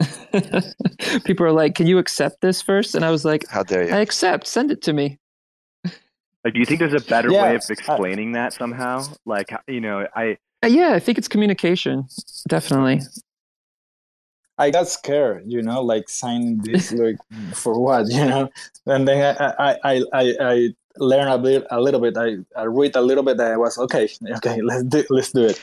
People 1.24 1.46
are 1.46 1.52
like, 1.52 1.74
"Can 1.74 1.86
you 1.86 1.98
accept 1.98 2.40
this 2.40 2.62
first? 2.62 2.94
And 2.94 3.04
I 3.04 3.10
was 3.10 3.24
like, 3.24 3.44
"How 3.48 3.62
dare 3.62 3.88
you? 3.88 3.94
I 3.94 3.98
accept. 3.98 4.46
Send 4.46 4.70
it 4.70 4.82
to 4.82 4.92
me." 4.92 5.18
Like, 6.46 6.54
do 6.54 6.60
you 6.60 6.64
think 6.66 6.78
there's 6.78 6.92
a 6.92 7.00
better 7.00 7.28
Yeah, 7.28 7.42
way 7.42 7.54
of 7.56 7.62
I- 7.68 7.72
explaining 7.72 8.30
that 8.32 8.52
somehow? 8.52 9.02
Like, 9.24 9.50
you 9.66 9.80
know, 9.80 10.06
I 10.14 10.38
Uh, 10.62 10.68
yeah, 10.68 10.92
I 10.92 11.00
think 11.00 11.18
it's 11.18 11.26
communication. 11.26 12.06
Definitely. 12.46 13.00
I 14.56 14.70
got 14.70 14.86
scared, 14.86 15.42
you 15.48 15.60
know, 15.60 15.82
like 15.82 16.08
signing 16.08 16.58
this 16.62 16.92
like 16.92 17.16
for 17.52 17.80
what, 17.80 18.06
you 18.10 18.24
know? 18.24 18.48
And 18.86 19.08
then 19.08 19.36
I 19.40 19.54
I 19.58 19.76
I 19.82 20.04
I, 20.12 20.34
I 20.40 20.74
learned 20.98 21.30
a 21.30 21.38
bit 21.38 21.66
a 21.72 21.80
little 21.80 21.98
bit. 21.98 22.16
I, 22.16 22.36
I 22.56 22.66
read 22.66 22.94
a 22.94 23.00
little 23.02 23.24
bit. 23.24 23.40
And 23.40 23.52
I 23.54 23.56
was 23.56 23.76
okay, 23.76 24.08
okay, 24.36 24.62
let's 24.62 24.84
do 24.84 25.02
let's 25.10 25.32
do 25.32 25.46
it. 25.46 25.60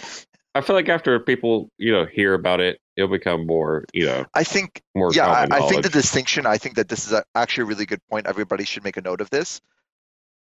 I 0.54 0.60
feel 0.60 0.76
like 0.76 0.90
after 0.90 1.18
people, 1.18 1.72
you 1.78 1.94
know, 1.94 2.06
hear 2.06 2.34
about 2.34 2.60
it, 2.60 2.82
it'll 2.98 3.08
become 3.10 3.48
more, 3.48 3.86
you 3.94 4.06
know, 4.06 4.26
I 4.34 4.44
think 4.44 4.84
more 4.96 5.14
yeah, 5.14 5.28
I, 5.28 5.48
I 5.50 5.62
think 5.70 5.84
the 5.84 5.90
distinction. 5.90 6.46
I 6.46 6.58
think 6.58 6.76
that 6.76 6.90
this 6.90 7.08
is 7.08 7.14
a, 7.14 7.24
actually 7.36 7.64
a 7.64 7.68
really 7.68 7.86
good 7.86 8.02
point. 8.12 8.28
Everybody 8.28 8.66
should 8.66 8.84
make 8.84 8.98
a 8.98 9.02
note 9.02 9.22
of 9.22 9.30
this. 9.30 9.62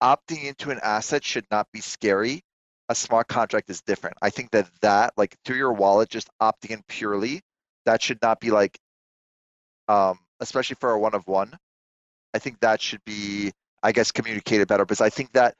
Opting 0.03 0.45
into 0.45 0.71
an 0.71 0.81
asset 0.83 1.25
should 1.25 1.47
not 1.51 1.69
be 1.73 1.81
scary. 1.81 2.43
A 2.89 2.95
smart 2.95 3.29
contract 3.29 3.71
is 3.71 3.81
different. 3.83 4.17
I 4.21 4.31
think 4.31 4.51
that 4.51 4.69
that 4.83 5.15
like 5.17 5.37
through 5.45 5.57
your 5.57 5.73
wallet, 5.73 6.11
just 6.11 6.29
opting 6.41 6.71
in 6.73 6.83
purely, 6.89 7.41
that 7.87 8.03
should 8.03 8.21
not 8.21 8.41
be 8.41 8.51
like, 8.51 8.79
um, 9.89 10.19
especially 10.41 10.77
for 10.81 10.91
a 10.91 10.99
one 10.99 11.15
of 11.15 11.27
one. 11.29 11.57
I 12.35 12.39
think 12.41 12.61
that 12.61 12.81
should 12.83 13.05
be, 13.05 13.53
I 13.83 13.93
guess, 13.93 14.11
communicated 14.11 14.69
better 14.69 14.85
because 14.85 15.01
I 15.01 15.11
think 15.11 15.33
that. 15.35 15.55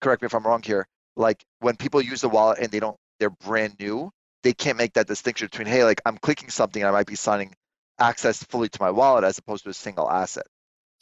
Correct 0.00 0.22
me 0.22 0.26
if 0.26 0.34
I'm 0.34 0.44
wrong 0.44 0.62
here. 0.62 0.86
Like 1.16 1.44
when 1.60 1.76
people 1.76 2.02
use 2.02 2.20
the 2.22 2.28
wallet 2.28 2.58
and 2.60 2.70
they 2.70 2.80
don't, 2.80 2.96
they're 3.20 3.30
brand 3.30 3.76
new. 3.80 4.10
They 4.42 4.52
can't 4.52 4.76
make 4.76 4.94
that 4.94 5.06
distinction 5.06 5.46
between, 5.46 5.68
hey, 5.68 5.84
like 5.84 6.02
I'm 6.04 6.18
clicking 6.18 6.50
something, 6.50 6.84
I 6.84 6.90
might 6.90 7.06
be 7.06 7.14
signing 7.16 7.54
access 7.98 8.42
fully 8.44 8.68
to 8.68 8.82
my 8.82 8.90
wallet 8.90 9.24
as 9.24 9.38
opposed 9.38 9.64
to 9.64 9.70
a 9.70 9.74
single 9.74 10.10
asset. 10.10 10.46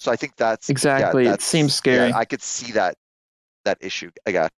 So 0.02 0.10
I 0.10 0.16
think 0.16 0.34
that's 0.36 0.68
yeah, 0.68 0.72
Exactly. 0.72 1.22
It 1.22 1.26
that's- 1.26 1.44
seems 1.44 1.70
yeah, 1.70 1.76
scary. 1.76 2.12
I 2.12 2.24
could 2.24 2.42
see 2.42 2.72
that 2.72 2.96
that 3.64 3.78
issue. 3.80 4.10
I 4.26 4.32
got 4.32 4.50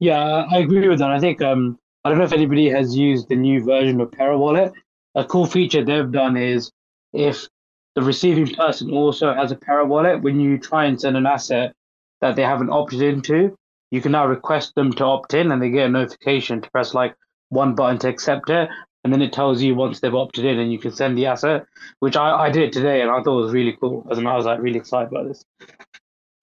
Yeah, 0.00 0.44
I 0.50 0.58
agree 0.58 0.86
with 0.86 0.98
that. 0.98 1.10
I 1.10 1.18
think 1.18 1.40
um, 1.40 1.78
I 2.04 2.10
don't 2.10 2.18
know 2.18 2.24
if 2.24 2.34
anybody 2.34 2.68
has 2.68 2.94
used 2.94 3.28
the 3.30 3.36
new 3.36 3.64
version 3.64 4.00
of 4.02 4.12
Pera 4.12 4.36
Wallet. 4.36 4.72
A 5.14 5.24
cool 5.24 5.46
feature 5.46 5.82
they've 5.82 6.12
done 6.12 6.36
is 6.36 6.70
if 7.14 7.48
the 7.94 8.02
receiving 8.02 8.54
person 8.54 8.90
also 8.90 9.32
has 9.32 9.50
a 9.50 9.56
Pera 9.56 9.86
Wallet, 9.86 10.22
when 10.22 10.38
you 10.38 10.58
try 10.58 10.84
and 10.84 11.00
send 11.00 11.16
an 11.16 11.24
asset 11.24 11.72
that 12.20 12.36
they 12.36 12.42
haven't 12.42 12.68
opted 12.68 13.00
into, 13.00 13.56
you 13.90 14.02
can 14.02 14.12
now 14.12 14.26
request 14.26 14.74
them 14.74 14.92
to 14.92 15.04
opt 15.04 15.32
in, 15.32 15.50
and 15.50 15.62
they 15.62 15.70
get 15.70 15.86
a 15.86 15.88
notification 15.88 16.60
to 16.60 16.70
press 16.70 16.92
like 16.92 17.14
one 17.48 17.74
button 17.74 17.98
to 18.00 18.08
accept 18.08 18.50
it, 18.50 18.68
and 19.06 19.12
then 19.12 19.22
it 19.22 19.32
tells 19.32 19.62
you 19.62 19.76
once 19.76 20.00
they've 20.00 20.12
opted 20.12 20.44
in, 20.44 20.58
and 20.58 20.72
you 20.72 20.80
can 20.80 20.90
send 20.90 21.16
the 21.16 21.26
asset. 21.26 21.64
Which 22.00 22.16
I, 22.16 22.46
I 22.46 22.50
did 22.50 22.72
today, 22.72 23.02
and 23.02 23.08
I 23.10 23.22
thought 23.22 23.40
was 23.40 23.52
really 23.52 23.76
cool. 23.80 24.04
And 24.10 24.26
I 24.26 24.34
was 24.34 24.46
like 24.46 24.58
really 24.60 24.78
excited 24.80 25.12
about 25.12 25.28
this. 25.28 25.44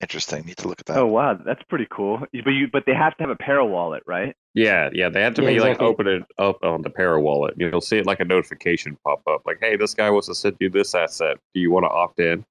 interesting. 0.02 0.46
Need 0.46 0.56
to 0.58 0.70
look 0.70 0.80
at 0.80 0.86
that. 0.86 0.98
oh 0.98 1.08
wow, 1.08 1.34
that's 1.34 1.62
pretty 1.64 1.88
cool. 1.92 2.20
But 2.20 2.52
you 2.52 2.70
but 2.72 2.86
they 2.86 2.94
have 2.94 3.18
to 3.18 3.24
have 3.24 3.30
a 3.30 3.36
Pera 3.36 3.66
wallet, 3.66 4.04
right? 4.08 4.34
Yeah, 4.54 4.90
yeah, 4.94 5.10
they 5.10 5.22
have 5.24 5.34
to 5.36 5.42
Yeah, 5.42 5.50
be 5.50 5.60
like 5.60 5.72
exactly. 5.72 5.88
open 5.88 6.08
it 6.08 6.24
up 6.38 6.64
on 6.64 6.84
the 6.84 6.90
Pera 6.90 7.20
wallet. 7.20 7.56
You'll 7.58 7.82
see 7.82 7.98
it 7.98 8.06
like 8.06 8.22
a 8.22 8.26
notification 8.26 8.98
pop 9.04 9.22
up, 9.28 9.42
like, 9.46 9.58
"Hey, 9.60 9.76
this 9.76 9.94
guy 9.94 10.10
wants 10.10 10.28
to 10.28 10.36
send 10.36 10.56
you 10.62 10.70
this 10.70 10.96
asset. 10.96 11.38
Do 11.54 11.60
you 11.60 11.70
want 11.70 11.84
to 11.84 11.90
opt 11.90 12.20
in?" 12.22 12.46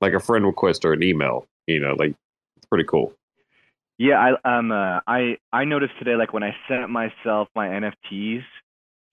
Like 0.00 0.14
a 0.14 0.20
friend 0.20 0.46
request 0.46 0.86
or 0.86 0.94
an 0.94 1.02
email. 1.02 1.46
You 1.66 1.80
know, 1.80 1.94
like 1.98 2.14
it's 2.56 2.66
pretty 2.70 2.84
cool. 2.84 3.12
Yeah, 3.98 4.18
I 4.44 4.58
um 4.58 4.72
uh, 4.72 5.00
I 5.06 5.36
I 5.52 5.64
noticed 5.66 5.92
today 5.98 6.16
like 6.16 6.32
when 6.32 6.42
I 6.42 6.56
sent 6.68 6.88
myself 6.88 7.48
my 7.54 7.68
NFTs 7.68 8.44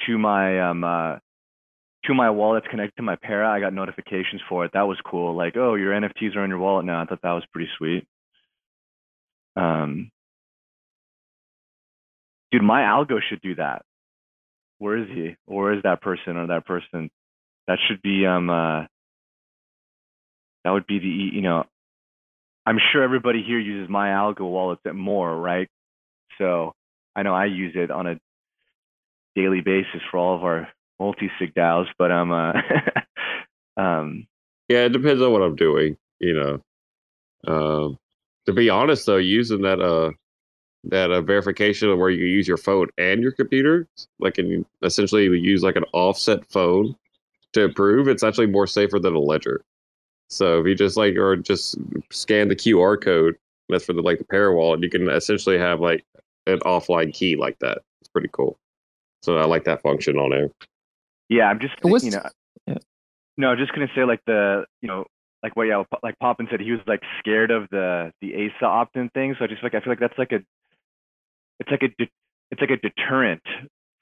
to 0.06 0.18
my 0.18 0.70
um 0.70 0.84
uh 0.84 1.18
to 2.06 2.14
my 2.14 2.30
wallet 2.30 2.64
connected 2.70 2.96
to 2.98 3.04
my 3.04 3.18
Pera, 3.22 3.50
I 3.50 3.60
got 3.60 3.74
notifications 3.74 4.42
for 4.48 4.64
it. 4.66 4.72
That 4.74 4.88
was 4.88 4.98
cool. 5.06 5.36
Like, 5.36 5.58
oh, 5.58 5.76
your 5.76 5.94
NFTs 5.94 6.36
are 6.36 6.44
in 6.44 6.50
your 6.50 6.60
wallet 6.60 6.86
now. 6.86 7.02
I 7.02 7.06
thought 7.06 7.22
that 7.24 7.32
was 7.32 7.44
pretty 7.52 7.70
sweet. 7.78 8.08
Um, 9.58 10.12
dude, 12.52 12.62
MyAlgo 12.62 13.18
should 13.28 13.42
do 13.42 13.56
that. 13.56 13.82
Where 14.78 14.98
is 14.98 15.08
he? 15.10 15.36
Or 15.48 15.64
where 15.64 15.74
is 15.74 15.84
that 15.84 16.02
person 16.02 16.38
or 16.38 16.48
that 16.48 16.66
person? 16.66 17.10
That 17.68 17.80
should 17.88 18.02
be 18.02 18.26
um 18.26 18.50
uh 18.50 18.84
that 20.64 20.72
would 20.72 20.88
be 20.88 21.00
the 21.00 21.08
you 21.08 21.42
know 21.42 21.64
I'm 22.66 22.78
sure 22.92 23.02
everybody 23.02 23.44
here 23.48 23.60
uses 23.60 23.90
MyAlgo 23.90 24.42
wallets 24.42 24.82
at 24.86 24.94
more, 24.94 25.36
right? 25.36 25.70
So 26.38 26.74
I 27.16 27.24
know 27.24 27.34
I 27.34 27.46
use 27.46 27.74
it 27.76 27.90
on 27.92 28.08
a 28.08 28.16
daily 29.38 29.62
basis 29.62 30.02
for 30.10 30.18
all 30.18 30.36
of 30.36 30.44
our 30.44 30.68
multi-sig 31.00 31.54
DAOs, 31.54 31.88
but 31.98 32.12
I'm 32.12 32.32
uh 32.32 32.54
um 33.82 34.28
Yeah, 34.68 34.86
it 34.86 34.94
depends 34.94 35.22
on 35.22 35.32
what 35.32 35.44
I'm 35.44 35.56
doing. 35.56 35.98
You 36.20 36.34
know, 36.34 37.54
um, 37.54 38.00
to 38.48 38.54
be 38.54 38.70
honest 38.70 39.06
though, 39.06 39.18
using 39.18 39.62
that 39.62 39.80
uh 39.80 40.12
that 40.86 41.12
uh, 41.12 41.22
verification 41.22 41.98
where 42.00 42.10
you 42.10 42.26
use 42.26 42.48
your 42.48 42.58
phone 42.58 42.88
and 42.98 43.22
your 43.22 43.32
computer, 43.32 43.88
like 44.20 44.38
and 44.38 44.66
essentially 44.84 45.26
you 45.26 45.34
use 45.34 45.64
like 45.64 45.76
an 45.76 45.86
offset 45.94 46.46
phone 46.52 46.96
to 47.54 47.66
approve, 47.66 48.08
it's 48.08 48.24
actually 48.24 48.48
more 48.48 48.68
safer 48.68 49.00
than 49.00 49.14
a 49.16 49.20
ledger. 49.20 49.64
So 50.30 50.60
if 50.60 50.68
you 50.68 50.76
just 50.76 50.98
like 50.98 51.16
or 51.16 51.36
just 51.36 51.78
scan 52.12 52.48
the 52.48 52.56
QR 52.56 53.02
code, 53.02 53.36
that's 53.70 53.86
for 53.86 53.94
the 53.94 54.02
like 54.02 54.18
the 54.18 54.26
Pera 54.26 54.56
wallet, 54.56 54.82
you 54.82 54.90
can 54.90 55.10
essentially 55.10 55.58
have 55.58 55.80
like 55.80 56.04
an 56.48 56.60
offline 56.60 57.14
key 57.14 57.36
like 57.36 57.60
that. 57.60 57.80
It's 58.02 58.10
pretty 58.10 58.30
cool. 58.32 58.58
So 59.28 59.38
I 59.38 59.46
like 59.46 59.66
that 59.66 59.82
function 59.82 60.18
on 60.18 60.30
there. 60.30 60.48
yeah, 61.28 61.50
I'm 61.50 61.60
just 61.60 61.74
What's- 61.82 62.06
you 62.06 62.12
know 62.12 62.24
yeah. 62.66 62.78
no, 63.36 63.50
I'm 63.50 63.58
just 63.58 63.74
gonna 63.74 63.92
say 63.94 64.06
like 64.06 64.22
the 64.26 64.66
you 64.82 64.88
know 64.88 65.06
like 65.44 65.56
what 65.58 65.64
yeah 65.64 65.84
like 66.02 66.18
Poppin 66.20 66.48
said 66.50 66.62
he 66.62 66.72
was 66.72 66.80
like 66.88 67.02
scared 67.20 67.52
of 67.52 67.68
the 67.70 68.14
the 68.22 68.34
ASA 68.34 68.66
opt-in 68.66 69.10
thing. 69.10 69.36
So 69.38 69.44
I 69.44 69.48
just 69.48 69.62
like 69.64 69.76
I 69.76 69.82
feel 69.82 69.92
like 69.92 70.00
that's 70.00 70.18
like 70.18 70.32
a 70.32 70.40
it's 71.60 71.70
like 71.70 71.84
a 71.84 71.90
de- 71.90 72.12
it's 72.52 72.62
like 72.62 72.70
a 72.70 72.78
deterrent 72.78 73.44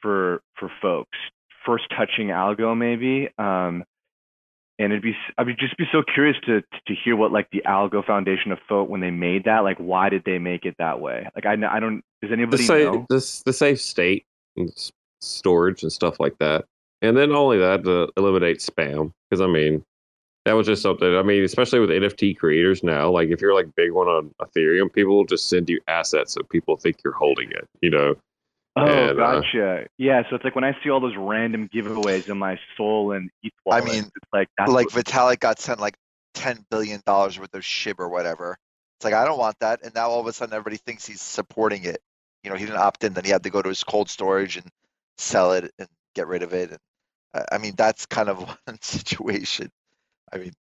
for 0.02 0.42
for 0.60 0.70
folks 0.80 1.18
first 1.66 1.86
touching 1.98 2.28
algo 2.28 2.78
maybe 2.78 3.28
um 3.40 3.84
and 4.78 4.92
it'd 4.92 5.02
be 5.02 5.16
I 5.38 5.42
would 5.44 5.58
just 5.58 5.76
be 5.78 5.86
so 5.92 6.04
curious 6.14 6.38
to 6.46 6.62
to 6.62 6.94
hear 7.04 7.16
what 7.16 7.32
like 7.32 7.48
the 7.52 7.64
algo 7.66 8.06
foundation 8.06 8.52
of 8.52 8.60
folk 8.70 8.88
when 8.88 9.02
they 9.02 9.10
made 9.10 9.46
that 9.46 9.64
like 9.64 9.78
why 9.78 10.10
did 10.10 10.22
they 10.26 10.38
make 10.38 10.66
it 10.66 10.76
that 10.78 11.00
way 11.00 11.28
like 11.34 11.48
i, 11.48 11.56
kn- 11.56 11.64
I 11.72 11.80
don't 11.80 12.04
does 12.22 12.30
the 12.30 12.34
anybody 12.34 12.64
safe, 12.64 12.86
know 12.86 13.06
this 13.10 13.42
the 13.44 13.54
safe 13.54 13.82
state 13.82 14.28
and 14.58 14.70
s- 14.70 14.92
storage 15.22 15.84
and 15.84 15.92
stuff 15.92 16.20
like 16.20 16.38
that. 16.40 16.66
And 17.02 17.16
then 17.16 17.32
only 17.34 17.58
that 17.60 17.84
to 17.84 18.10
eliminate 18.18 18.60
spam 18.60 19.12
because 19.30 19.42
I 19.42 19.48
mean, 19.48 19.84
that 20.46 20.54
was 20.54 20.68
just 20.68 20.82
something. 20.82 21.16
I 21.16 21.24
mean, 21.24 21.44
especially 21.44 21.80
with 21.80 21.90
NFT 21.90 22.38
creators 22.38 22.84
now, 22.84 23.10
like 23.10 23.30
if 23.30 23.42
you're 23.42 23.54
like 23.54 23.74
big 23.76 23.92
one 23.92 24.08
on 24.08 24.32
Ethereum, 24.42 24.92
people 24.94 25.16
will 25.16 25.26
just 25.26 25.50
send 25.50 25.70
you 25.70 25.80
assets 25.88 26.34
so 26.34 26.42
people 26.44 26.78
think 26.78 26.98
you're 27.04 27.14
holding 27.14 27.52
it. 27.52 27.68
You 27.82 27.90
know. 27.90 28.16
Oh, 28.78 28.86
And, 28.86 29.20
uh, 29.20 29.40
gotcha. 29.42 29.88
yeah, 29.98 30.24
so 30.30 30.36
it's 30.36 30.44
like 30.44 30.54
when 30.54 30.66
I 30.66 30.76
see 30.84 30.90
all 30.90 31.00
those 31.00 31.16
random 31.18 31.70
giveaways 31.74 32.28
in 32.28 32.38
my 32.38 32.60
Sol 32.76 33.14
and 33.14 33.30
ETH 33.42 33.54
I 33.72 33.80
mean, 33.80 34.04
it's 34.04 34.34
like 34.34 34.50
that's 34.58 34.70
like 34.70 34.94
what- 34.94 35.06
Vitalik 35.06 35.40
got 35.40 35.60
sent 35.60 35.80
like 35.80 35.96
ten 36.34 36.66
billion 36.70 37.02
dollars 37.06 37.40
worth 37.40 37.54
of 37.54 37.62
shib 37.62 37.96
or 38.00 38.10
whatever. 38.10 38.58
It's 39.00 39.06
like 39.06 39.14
I 39.14 39.26
don't 39.26 39.40
want 39.40 39.58
that, 39.60 39.82
and 39.84 39.94
now 39.96 40.10
all 40.10 40.20
of 40.20 40.28
a 40.28 40.34
sudden 40.34 40.54
everybody 40.54 40.78
thinks 40.78 41.06
he's 41.06 41.22
supporting 41.22 41.84
it. 41.86 42.02
You 42.44 42.50
know, 42.52 42.58
he 42.58 42.66
didn't 42.66 42.78
opt 42.80 43.04
in, 43.04 43.14
then 43.14 43.24
he 43.24 43.32
had 43.32 43.44
to 43.44 43.50
go 43.50 43.62
to 43.62 43.70
his 43.70 43.84
cold 43.84 44.10
storage 44.10 44.58
and 44.58 44.66
sell 45.18 45.54
it 45.54 45.72
and 45.80 45.88
get 46.16 46.28
rid 46.28 46.44
of 46.44 46.54
it. 46.54 46.70
And 46.72 46.80
uh, 47.34 47.44
I 47.52 47.58
mean, 47.58 47.74
that's 47.78 48.06
kind 48.06 48.30
of 48.30 48.40
one 48.66 48.82
situation. 48.82 49.70
I 50.34 50.38
mean, 50.38 50.54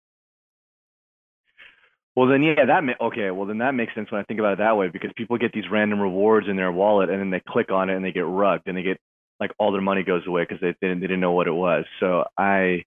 Well, 2.15 2.27
then, 2.27 2.43
yeah, 2.43 2.65
that 2.65 2.83
ma- 2.83 3.07
okay. 3.07 3.31
Well, 3.31 3.47
then 3.47 3.57
that 3.59 3.73
makes 3.73 3.95
sense 3.95 4.11
when 4.11 4.21
I 4.21 4.23
think 4.25 4.39
about 4.39 4.53
it 4.53 4.57
that 4.59 4.77
way 4.77 4.89
because 4.89 5.11
people 5.15 5.37
get 5.37 5.51
these 5.53 5.69
random 5.71 5.99
rewards 5.99 6.47
in 6.47 6.55
their 6.55 6.71
wallet 6.71 7.09
and 7.09 7.19
then 7.19 7.31
they 7.31 7.41
click 7.47 7.71
on 7.71 7.89
it 7.89 7.95
and 7.95 8.05
they 8.05 8.11
get 8.11 8.25
rugged 8.25 8.67
and 8.67 8.77
they 8.77 8.83
get 8.83 8.97
like 9.39 9.51
all 9.57 9.71
their 9.71 9.81
money 9.81 10.03
goes 10.03 10.25
away 10.27 10.43
because 10.43 10.61
they, 10.61 10.75
they 10.79 10.87
didn't 10.89 11.01
they 11.01 11.07
didn't 11.07 11.21
know 11.21 11.31
what 11.31 11.47
it 11.47 11.53
was. 11.53 11.85
So 11.99 12.25
I 12.37 12.83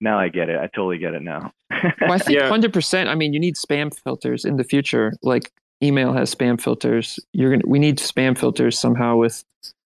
now 0.00 0.18
I 0.18 0.28
get 0.28 0.48
it. 0.48 0.56
I 0.58 0.68
totally 0.68 0.98
get 0.98 1.14
it 1.14 1.22
now. 1.22 1.52
Well, 2.00 2.12
I 2.12 2.18
think 2.18 2.38
Yeah. 2.38 2.48
hundred 2.48 2.72
percent. 2.72 3.08
I 3.08 3.16
mean, 3.16 3.32
you 3.32 3.40
need 3.40 3.56
spam 3.56 3.92
filters 4.04 4.44
in 4.44 4.56
the 4.56 4.64
future. 4.64 5.14
Like 5.22 5.50
email 5.82 6.12
has 6.12 6.32
spam 6.32 6.60
filters. 6.60 7.18
You're 7.32 7.50
gonna. 7.50 7.64
We 7.66 7.80
need 7.80 7.98
spam 7.98 8.38
filters 8.38 8.78
somehow 8.78 9.16
with 9.16 9.44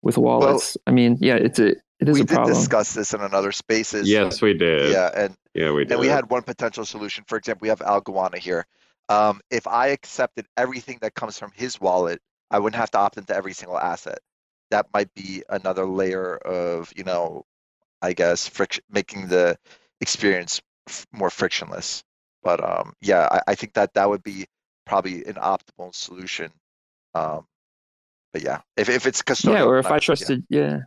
with 0.02 0.18
wallets. 0.18 0.78
I 0.88 0.92
mean, 0.92 1.18
yeah, 1.20 1.36
it's 1.36 1.60
a 1.60 1.70
it 2.00 2.10
is 2.10 2.16
we 2.16 2.22
a 2.22 2.24
did 2.24 2.36
problem. 2.36 2.56
discuss 2.56 2.94
this 2.94 3.14
in 3.14 3.22
another 3.22 3.52
spaces. 3.52 4.10
yes, 4.10 4.42
we 4.42 4.54
did. 4.54 4.92
Yeah, 4.92 5.12
and 5.16 5.36
yeah, 5.54 5.72
we 5.72 5.84
did. 5.84 5.94
and 5.94 6.02
we 6.02 6.08
had 6.08 6.30
one 6.30 6.42
potential 6.44 6.86
solution. 6.86 7.24
For 7.28 7.38
example, 7.38 7.60
we 7.64 7.70
have 7.70 7.82
Al 7.82 8.02
Goanna 8.02 8.38
here. 8.38 8.66
Um, 9.10 9.42
if 9.52 9.68
I 9.68 9.88
accepted 9.88 10.48
everything 10.58 10.98
that 11.02 11.14
comes 11.16 11.38
from 11.38 11.52
his 11.54 11.80
wallet, 11.80 12.22
I 12.50 12.60
wouldn't 12.60 12.80
have 12.80 12.92
to 12.92 12.98
opt 12.98 13.18
into 13.18 13.36
every 13.36 13.54
single 13.54 13.78
asset. 13.78 14.20
That 14.72 14.88
might 14.94 15.14
be 15.14 15.44
another 15.50 15.86
layer 15.86 16.38
of, 16.38 16.92
you 16.96 17.04
know, 17.04 17.44
I 18.02 18.14
guess 18.14 18.48
friction, 18.48 18.84
making 18.90 19.28
the 19.28 19.58
experience 20.00 20.62
f- 20.88 21.06
more 21.12 21.30
frictionless. 21.30 22.04
But 22.42 22.64
um, 22.64 22.94
yeah, 23.02 23.28
I, 23.30 23.52
I 23.52 23.56
think 23.56 23.74
that 23.74 23.94
that 23.94 24.10
would 24.10 24.24
be 24.24 24.46
probably 24.86 25.26
an 25.26 25.36
optimal 25.36 25.94
solution. 25.94 26.52
Um, 27.14 27.46
but 28.34 28.44
yeah, 28.44 28.62
if 28.78 28.90
if 28.90 29.06
it's 29.06 29.22
custodial, 29.22 29.54
yeah, 29.54 29.64
or 29.64 29.78
if 29.80 29.88
I 29.88 30.00
trusted, 30.00 30.44
yeah. 30.50 30.80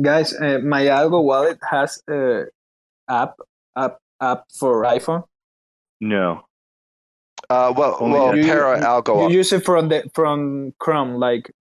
Guys, 0.00 0.32
uh, 0.34 0.58
MyAlgo 0.58 1.22
wallet 1.22 1.58
has 1.70 2.02
a 2.10 2.44
app 3.08 3.36
app 3.76 3.98
app 4.20 4.44
for 4.58 4.82
iPhone. 4.84 5.24
no. 6.00 6.44
Uh, 7.50 7.72
well, 7.76 7.98
Only 8.00 8.18
well, 8.18 8.36
You- 8.36 8.44
Pera 8.44 8.80
Algo. 8.80 9.28
You 9.28 9.36
use 9.36 9.52
it 9.52 9.64
from 9.66 9.88
the 9.90 10.08
from 10.14 10.72
Chrome, 10.78 11.16
like 11.16 11.52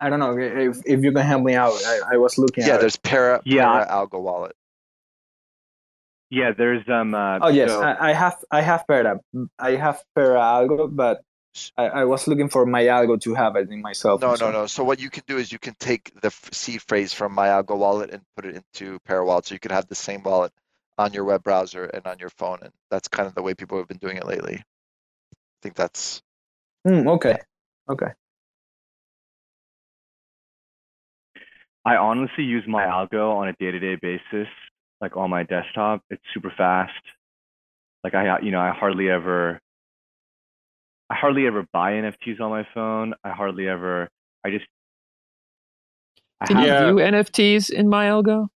I 0.00 0.08
don't 0.08 0.20
know 0.20 0.38
if 0.38 0.78
if 0.86 1.02
you 1.02 1.10
can 1.12 1.26
help 1.26 1.42
me 1.42 1.54
out. 1.54 1.72
I, 1.84 2.14
I 2.14 2.16
was 2.16 2.38
looking. 2.38 2.64
Yeah, 2.64 2.74
at 2.74 2.76
it. 2.76 2.80
there's 2.82 2.96
Pera 2.96 3.42
Yeah. 3.44 3.84
Pera 3.84 3.86
Algo 3.90 4.20
wallet. 4.22 4.54
Yeah, 6.30 6.52
there's 6.56 6.88
um. 6.88 7.14
Uh, 7.14 7.38
Oh 7.42 7.48
yes, 7.48 7.70
so- 7.70 7.82
I, 7.82 8.10
I 8.10 8.12
have 8.12 8.44
I 8.50 8.60
have 8.62 8.86
Pera. 8.86 9.20
I 9.58 9.70
have 9.76 10.02
Pera 10.14 10.40
Algo, 10.40 10.88
but 10.94 11.22
I, 11.78 11.84
I 11.86 12.04
was 12.04 12.26
looking 12.26 12.48
for 12.48 12.66
MyAlgo 12.66 13.20
to 13.22 13.34
have 13.34 13.56
it 13.56 13.70
in 13.70 13.80
myself. 13.80 14.20
No, 14.20 14.34
no, 14.34 14.50
no. 14.50 14.66
So 14.66 14.82
what 14.84 14.98
you 15.00 15.08
can 15.08 15.22
do 15.26 15.38
is 15.38 15.52
you 15.52 15.58
can 15.58 15.74
take 15.78 16.12
the 16.20 16.26
f- 16.28 16.50
seed 16.52 16.82
phrase 16.82 17.12
from 17.14 17.34
MyAlgo 17.36 17.76
wallet 17.78 18.10
and 18.10 18.22
put 18.34 18.44
it 18.44 18.56
into 18.56 18.98
Pera 19.00 19.24
Wallet, 19.24 19.46
so 19.46 19.54
you 19.54 19.60
can 19.60 19.70
have 19.70 19.86
the 19.86 19.94
same 19.94 20.22
wallet 20.22 20.52
on 20.98 21.12
your 21.12 21.24
web 21.24 21.42
browser 21.44 21.84
and 21.84 22.06
on 22.06 22.18
your 22.18 22.30
phone, 22.30 22.58
and 22.62 22.72
that's 22.90 23.06
kind 23.08 23.26
of 23.26 23.34
the 23.34 23.42
way 23.42 23.54
people 23.54 23.78
have 23.78 23.86
been 23.88 23.98
doing 23.98 24.16
it 24.16 24.26
lately. 24.26 24.56
I 24.56 25.58
think 25.62 25.74
that's 25.76 26.22
Mm, 26.86 27.08
okay, 27.16 27.36
okay. 27.88 28.12
I 31.84 31.96
honestly 31.96 32.44
use 32.44 32.64
MyAlgo 32.66 33.36
on 33.36 33.48
a 33.48 33.52
day-to-day 33.54 33.96
basis, 34.02 34.48
like 35.00 35.16
on 35.16 35.30
my 35.30 35.42
desktop. 35.42 36.02
It's 36.10 36.22
super 36.32 36.52
fast. 36.56 36.92
Like 38.04 38.14
I, 38.14 38.38
you 38.40 38.50
know, 38.50 38.60
I 38.60 38.70
hardly 38.70 39.10
ever, 39.10 39.60
I 41.10 41.14
hardly 41.14 41.46
ever 41.46 41.64
buy 41.72 41.92
NFTs 41.92 42.40
on 42.40 42.50
my 42.50 42.66
phone. 42.74 43.14
I 43.24 43.30
hardly 43.30 43.68
ever, 43.68 44.08
I 44.44 44.50
just, 44.50 44.64
I 46.40 46.46
Can 46.46 46.58
you 46.58 46.68
have- 46.68 46.80
Yeah. 46.80 46.86
view 46.92 46.96
NFTs 46.96 47.70
in 47.70 47.86
MyAlgo? 47.88 48.48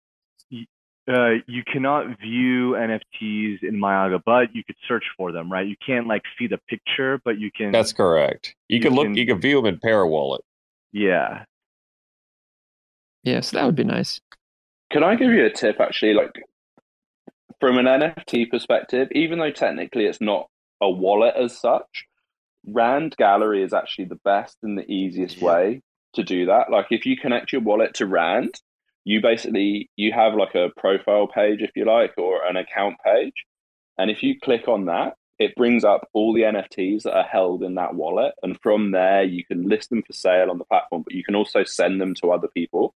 uh, 1.11 1.31
you 1.47 1.63
cannot 1.65 2.19
view 2.21 2.73
NFTs 2.73 3.63
in 3.63 3.75
MyAlgo, 3.81 4.21
but 4.25 4.55
you 4.55 4.63
could 4.63 4.75
search 4.87 5.03
for 5.17 5.31
them, 5.31 5.51
right? 5.51 5.67
You 5.67 5.75
can't 5.85 6.07
like 6.07 6.21
see 6.39 6.47
the 6.47 6.59
picture, 6.69 7.19
but 7.25 7.37
you 7.39 7.51
can. 7.51 7.71
That's 7.71 7.91
correct. 7.91 8.55
You, 8.69 8.75
You 8.77 8.81
can 8.83 8.93
look. 8.93 9.05
can- 9.07 9.15
You 9.15 9.25
can 9.25 9.41
view 9.41 9.57
them 9.57 9.65
in 9.65 9.79
Pera 9.79 10.07
Wallet. 10.07 10.41
yeah. 10.93 11.43
Yeah, 13.23 13.41
so 13.41 13.57
that 13.57 13.65
would 13.65 13.75
be 13.75 13.83
nice. 13.83 14.19
Can 14.91 15.03
I 15.03 15.15
give 15.15 15.31
you 15.31 15.45
a 15.45 15.49
tip 15.49 15.79
actually? 15.79 16.13
Like 16.13 16.43
from 17.59 17.77
an 17.77 17.85
NFT 17.85 18.49
perspective, 18.49 19.07
even 19.13 19.39
though 19.39 19.51
technically 19.51 20.05
it's 20.05 20.21
not 20.21 20.49
a 20.81 20.89
wallet 20.89 21.35
as 21.35 21.57
such, 21.57 22.05
Rand 22.67 23.15
Gallery 23.17 23.63
is 23.63 23.73
actually 23.73 24.05
the 24.05 24.19
best 24.23 24.57
and 24.63 24.77
the 24.77 24.89
easiest 24.91 25.37
Yeah. 25.37 25.47
way 25.47 25.81
to 26.13 26.23
do 26.23 26.45
that. 26.47 26.69
Like 26.69 26.87
if 26.91 27.05
you 27.05 27.15
connect 27.15 27.51
your 27.53 27.61
wallet 27.61 27.93
to 27.95 28.05
Rand, 28.05 28.53
you 29.05 29.21
basically 29.21 29.89
you 29.95 30.11
have 30.11 30.35
like 30.35 30.55
a 30.55 30.69
profile 30.77 31.27
page 31.27 31.61
if 31.61 31.71
you 31.75 31.85
like 31.85 32.13
or 32.17 32.45
an 32.45 32.57
account 32.57 32.97
page. 33.03 33.45
And 33.97 34.11
if 34.11 34.21
you 34.23 34.39
click 34.39 34.67
on 34.67 34.85
that, 34.85 35.15
it 35.39 35.55
brings 35.55 35.83
up 35.83 36.07
all 36.13 36.33
the 36.33 36.41
NFTs 36.41 37.03
that 37.03 37.15
are 37.15 37.23
held 37.23 37.63
in 37.63 37.75
that 37.75 37.95
wallet. 37.95 38.33
And 38.43 38.59
from 38.61 38.91
there 38.91 39.23
you 39.23 39.43
can 39.45 39.67
list 39.67 39.89
them 39.89 40.03
for 40.03 40.13
sale 40.13 40.51
on 40.51 40.57
the 40.57 40.65
platform, 40.65 41.03
but 41.03 41.13
you 41.13 41.23
can 41.23 41.35
also 41.35 41.63
send 41.63 42.01
them 42.01 42.13
to 42.15 42.31
other 42.31 42.47
people. 42.49 42.93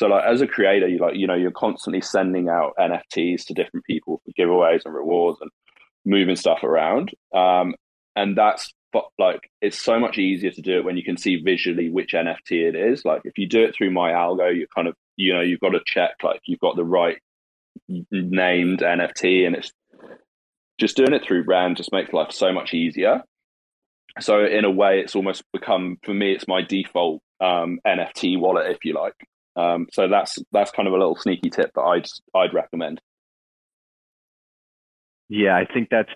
So 0.00 0.06
like 0.06 0.24
as 0.24 0.40
a 0.40 0.46
creator, 0.46 0.88
you 0.88 0.98
like 0.98 1.16
you 1.16 1.26
know 1.26 1.34
you're 1.34 1.50
constantly 1.50 2.00
sending 2.00 2.48
out 2.48 2.72
NFTs 2.78 3.44
to 3.44 3.52
different 3.52 3.84
people 3.84 4.22
for 4.24 4.32
giveaways 4.32 4.86
and 4.86 4.94
rewards 4.94 5.38
and 5.42 5.50
moving 6.06 6.36
stuff 6.36 6.64
around. 6.64 7.12
Um, 7.34 7.74
and 8.16 8.34
that's 8.34 8.72
but 8.94 9.04
like 9.18 9.50
it's 9.60 9.78
so 9.78 10.00
much 10.00 10.16
easier 10.16 10.52
to 10.52 10.62
do 10.62 10.78
it 10.78 10.86
when 10.86 10.96
you 10.96 11.04
can 11.04 11.18
see 11.18 11.36
visually 11.36 11.90
which 11.90 12.14
NFT 12.14 12.66
it 12.66 12.74
is. 12.74 13.04
Like 13.04 13.20
if 13.26 13.36
you 13.36 13.46
do 13.46 13.62
it 13.62 13.74
through 13.74 13.90
MyAlgo, 13.90 14.56
you 14.56 14.66
kind 14.74 14.88
of 14.88 14.94
you 15.16 15.34
know 15.34 15.42
you've 15.42 15.60
got 15.60 15.72
to 15.72 15.80
check 15.84 16.12
like 16.22 16.40
you've 16.46 16.60
got 16.60 16.76
the 16.76 16.84
right 16.84 17.18
named 17.86 18.78
NFT, 18.78 19.46
and 19.46 19.54
it's 19.54 19.70
just 20.78 20.96
doing 20.96 21.12
it 21.12 21.26
through 21.26 21.44
Rand 21.46 21.76
just 21.76 21.92
makes 21.92 22.14
life 22.14 22.32
so 22.32 22.54
much 22.54 22.72
easier. 22.72 23.22
So 24.20 24.46
in 24.46 24.64
a 24.64 24.70
way, 24.70 25.00
it's 25.00 25.14
almost 25.14 25.44
become 25.52 25.98
for 26.04 26.14
me, 26.14 26.32
it's 26.32 26.48
my 26.48 26.62
default 26.62 27.20
um, 27.38 27.80
NFT 27.86 28.40
wallet, 28.40 28.70
if 28.70 28.78
you 28.82 28.94
like. 28.94 29.12
Um, 29.60 29.86
so 29.92 30.08
that's 30.08 30.38
that's 30.52 30.70
kind 30.70 30.88
of 30.88 30.94
a 30.94 30.98
little 30.98 31.16
sneaky 31.16 31.50
tip 31.50 31.70
that 31.74 31.82
I'd 31.82 32.06
I'd 32.34 32.54
recommend. 32.54 33.00
Yeah, 35.28 35.56
I 35.56 35.64
think 35.72 35.88
that's 35.90 36.10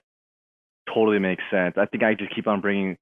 totally 0.92 1.18
makes 1.18 1.42
sense. 1.50 1.76
I 1.76 1.86
think 1.86 2.02
I 2.02 2.14
just 2.14 2.34
keep 2.34 2.46
on 2.48 2.60
bringing, 2.60 2.96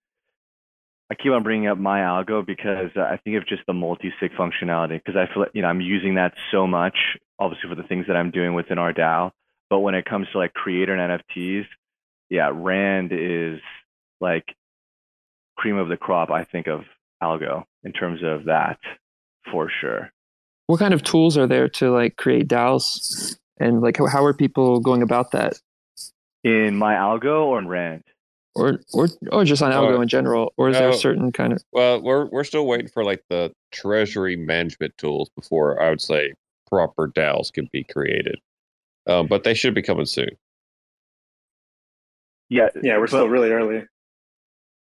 I 1.10 1.14
keep 1.14 1.32
on 1.32 1.42
bringing 1.42 1.68
up 1.68 1.78
MyAlgo 1.78 2.46
because 2.46 2.90
uh, 2.96 3.00
I 3.00 3.18
think 3.24 3.36
of 3.36 3.46
just 3.46 3.62
the 3.66 3.72
multi-sig 3.72 4.32
functionality 4.32 5.00
because 5.02 5.16
I 5.16 5.32
feel 5.32 5.46
you 5.54 5.62
know 5.62 5.68
I'm 5.68 5.80
using 5.80 6.16
that 6.16 6.34
so 6.50 6.66
much, 6.66 6.96
obviously 7.38 7.70
for 7.70 7.76
the 7.76 7.88
things 7.88 8.06
that 8.08 8.16
I'm 8.16 8.30
doing 8.30 8.54
within 8.54 8.78
our 8.78 8.92
DAO. 8.92 9.30
But 9.70 9.80
when 9.80 9.94
it 9.94 10.04
comes 10.04 10.26
to 10.32 10.38
like 10.38 10.52
creator 10.52 10.94
and 10.94 11.20
NFTs, 11.20 11.64
yeah, 12.28 12.50
Rand 12.52 13.12
is 13.12 13.60
like 14.20 14.44
cream 15.56 15.76
of 15.76 15.88
the 15.88 15.96
crop. 15.96 16.30
I 16.30 16.44
think 16.44 16.66
of 16.66 16.82
algo 17.22 17.64
in 17.84 17.92
terms 17.92 18.20
of 18.22 18.44
that 18.46 18.78
for 19.50 19.70
sure. 19.80 20.10
What 20.72 20.78
kind 20.78 20.94
of 20.94 21.02
tools 21.02 21.36
are 21.36 21.46
there 21.46 21.68
to 21.68 21.90
like 21.90 22.16
create 22.16 22.48
DAOs? 22.48 23.36
And 23.60 23.82
like 23.82 23.98
how, 23.98 24.06
how 24.06 24.24
are 24.24 24.32
people 24.32 24.80
going 24.80 25.02
about 25.02 25.32
that? 25.32 25.60
In 26.44 26.78
MyAlgo 26.78 27.44
or 27.44 27.58
in 27.58 27.68
Rand? 27.68 28.04
Or 28.54 28.80
or 28.94 29.08
or 29.30 29.44
just 29.44 29.60
on 29.62 29.70
algo 29.70 29.98
Uh, 29.98 30.00
in 30.00 30.08
general? 30.08 30.54
Or 30.56 30.70
is 30.70 30.78
there 30.78 30.88
a 30.88 30.94
certain 30.94 31.30
kind 31.30 31.52
of 31.52 31.62
Well, 31.72 32.00
we're 32.02 32.24
we're 32.30 32.44
still 32.44 32.66
waiting 32.66 32.88
for 32.88 33.04
like 33.04 33.22
the 33.28 33.52
treasury 33.70 34.34
management 34.34 34.96
tools 34.96 35.28
before 35.36 35.78
I 35.82 35.90
would 35.90 36.00
say 36.00 36.32
proper 36.70 37.06
DAOs 37.08 37.52
can 37.52 37.68
be 37.70 37.84
created. 37.84 38.38
Um, 39.06 39.26
but 39.26 39.44
they 39.44 39.52
should 39.52 39.74
be 39.74 39.82
coming 39.82 40.06
soon. 40.06 40.30
Yeah, 42.48 42.68
Yeah, 42.82 42.94
we're 42.96 43.02
but- 43.02 43.08
still 43.10 43.28
really 43.28 43.50
early. 43.50 43.84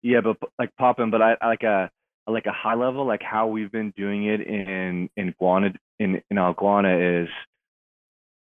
Yeah, 0.02 0.20
but 0.20 0.38
p- 0.40 0.46
like 0.60 0.70
popping, 0.78 1.10
but 1.10 1.20
I, 1.22 1.36
I 1.40 1.48
like 1.48 1.64
a 1.64 1.90
like 2.26 2.46
a 2.46 2.52
high 2.52 2.74
level, 2.74 3.06
like 3.06 3.22
how 3.22 3.48
we've 3.48 3.72
been 3.72 3.92
doing 3.96 4.26
it 4.26 4.40
in 4.40 5.10
in 5.16 5.34
Goanna 5.40 5.74
in 5.98 6.22
in 6.30 6.38
Al 6.38 6.54
Goanna 6.54 7.22
is, 7.24 7.28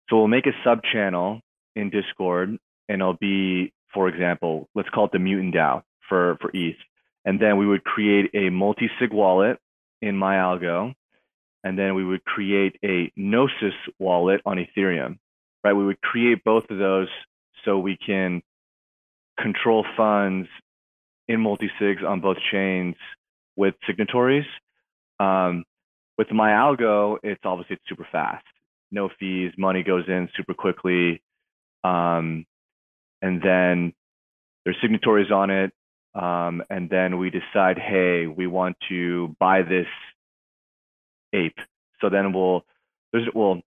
so 0.10 0.18
we'll 0.18 0.28
make 0.28 0.46
a 0.46 0.54
sub 0.64 0.82
channel 0.84 1.42
in 1.76 1.90
Discord, 1.90 2.58
and 2.90 3.02
it'll 3.02 3.14
be, 3.14 3.74
for 3.94 4.08
example, 4.08 4.70
let's 4.76 4.90
call 4.90 5.06
it 5.06 5.12
the 5.12 5.20
Mutant 5.20 5.56
DAO 5.56 5.84
for 6.08 6.38
for 6.42 6.52
ETH, 6.54 6.78
and 7.26 7.40
then 7.40 7.58
we 7.58 7.66
would 7.66 7.84
create 7.84 8.30
a 8.34 8.50
multi 8.50 8.90
sig 9.00 9.12
wallet 9.12 9.58
in 10.02 10.16
MyAlgo, 10.16 10.94
and 11.64 11.78
then 11.78 11.96
we 11.96 12.06
would 12.06 12.24
create 12.24 12.78
a 12.84 13.12
Gnosis 13.16 13.74
wallet 13.98 14.42
on 14.46 14.58
Ethereum, 14.58 15.18
right? 15.64 15.74
We 15.74 15.86
would 15.86 16.02
create 16.02 16.44
both 16.44 16.70
of 16.70 16.78
those 16.78 17.08
so 17.64 17.80
we 17.80 17.98
can 17.98 18.44
control 19.40 19.86
funds 19.98 20.48
in 21.28 21.42
multi-sigs 21.42 22.04
on 22.04 22.22
both 22.22 22.38
chains 22.52 22.96
with 23.56 23.76
signatories. 23.88 24.46
Um, 25.20 25.64
with 26.18 26.28
MyAlgo, 26.28 27.18
it's 27.24 27.42
obviously 27.44 27.76
it's 27.76 27.90
super 27.90 28.08
fast, 28.12 28.46
no 28.92 29.10
fees, 29.20 29.52
money 29.58 29.84
goes 29.84 30.06
in 30.08 30.30
super 30.36 30.54
quickly, 30.54 31.22
um, 31.84 32.46
and 33.22 33.42
then 33.42 33.94
there's 34.64 34.78
signatories 34.82 35.32
on 35.32 35.50
it, 35.50 35.72
um, 36.14 36.64
and 36.70 36.90
then 36.90 37.18
we 37.18 37.30
decide, 37.30 37.78
hey, 37.78 38.28
we 38.28 38.48
want 38.48 38.78
to 38.90 39.36
buy 39.40 39.62
this 39.62 39.88
ape. 41.34 41.58
So 42.02 42.10
then 42.10 42.34
we'll 42.34 42.66
there's 43.12 43.28
well 43.34 43.62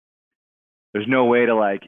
there's 0.93 1.09
no 1.09 1.25
way 1.25 1.47
to 1.47 1.55
like 1.55 1.87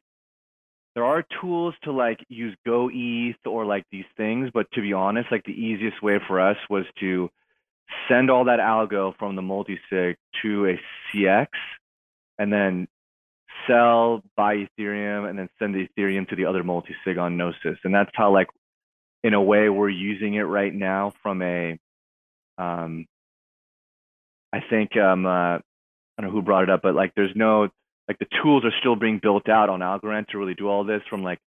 there 0.95 1.05
are 1.05 1.25
tools 1.41 1.75
to 1.85 1.93
like 1.93 2.25
use 2.29 2.57
go 2.67 2.91
eth 2.91 3.47
or 3.47 3.65
like 3.65 3.85
these 3.91 4.05
things 4.17 4.51
but 4.53 4.71
to 4.73 4.81
be 4.81 4.93
honest 4.93 5.31
like 5.31 5.45
the 5.45 5.53
easiest 5.53 6.03
way 6.03 6.19
for 6.27 6.41
us 6.41 6.57
was 6.69 6.85
to 6.99 7.31
send 8.09 8.31
all 8.31 8.45
that 8.45 8.61
algo 8.61 9.17
from 9.19 9.37
the 9.37 9.43
multi-sig 9.43 10.17
to 10.43 10.67
a 10.67 10.81
CEX 11.13 11.49
and 12.39 12.53
then 12.53 12.89
sell 13.67 14.23
buy 14.37 14.57
ethereum 14.57 15.29
and 15.29 15.39
then 15.39 15.49
send 15.59 15.75
the 15.75 15.87
ethereum 15.87 16.29
to 16.29 16.37
the 16.37 16.47
other 16.47 16.65
multi-sig 16.65 17.19
on 17.19 17.37
gnosis. 17.37 17.79
And 17.85 17.95
that's 17.95 18.11
how 18.15 18.33
like 18.33 18.49
in 19.23 19.35
a 19.35 19.43
way 19.43 19.69
we're 19.69 19.89
using 19.91 20.35
it 20.35 20.43
right 20.43 20.73
now 20.73 21.13
from 21.23 21.43
a 21.43 21.79
um 22.57 23.07
i 24.53 24.61
think 24.71 24.97
um 24.97 25.27
uh, 25.27 25.57
i 25.57 25.61
don't 26.19 26.27
know 26.27 26.33
who 26.33 26.43
brought 26.43 26.63
it 26.63 26.71
up 26.71 26.81
but 26.83 26.95
like 26.95 27.13
there's 27.15 27.35
no 27.35 27.69
like 28.09 28.19
the 28.19 28.27
tools 28.43 28.65
are 28.65 28.73
still 28.81 28.97
being 28.97 29.21
built 29.23 29.49
out 29.49 29.69
on 29.69 29.81
algorand 29.81 30.27
to 30.29 30.39
really 30.39 30.55
do 30.55 30.69
all 30.69 30.85
this 30.85 31.03
from 31.09 31.23
like 31.23 31.39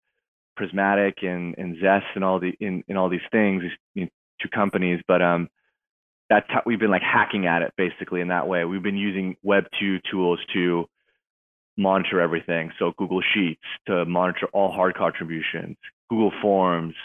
prismatic 0.56 1.24
and 1.24 1.56
and 1.58 1.78
zest 1.82 2.06
and 2.16 2.24
all 2.24 2.40
the 2.40 2.54
in, 2.60 2.84
all 2.96 3.10
these 3.10 3.20
things 3.32 3.64
these 3.96 4.08
two 4.42 4.50
companies. 4.50 5.02
But 5.08 5.22
um 5.22 5.50
that's 6.34 6.48
how 6.50 6.62
we've 6.66 6.80
been 6.80 6.92
like 6.92 7.02
hacking 7.02 7.46
at 7.46 7.62
it 7.62 7.74
basically 7.78 8.22
in 8.22 8.30
that 8.30 8.48
way 8.48 8.66
we've 8.66 8.84
been 8.84 8.98
using 8.98 9.36
web 9.44 9.66
2 9.80 10.00
tools 10.10 10.40
to 10.54 10.86
monitor 11.78 12.20
everything 12.20 12.72
so 12.80 12.94
google 12.98 13.22
sheets 13.34 13.62
to 13.88 14.06
monitor 14.06 14.48
all 14.54 14.72
hard 14.72 14.96
contributions 14.96 15.78
google 16.10 16.32
forms 16.42 16.96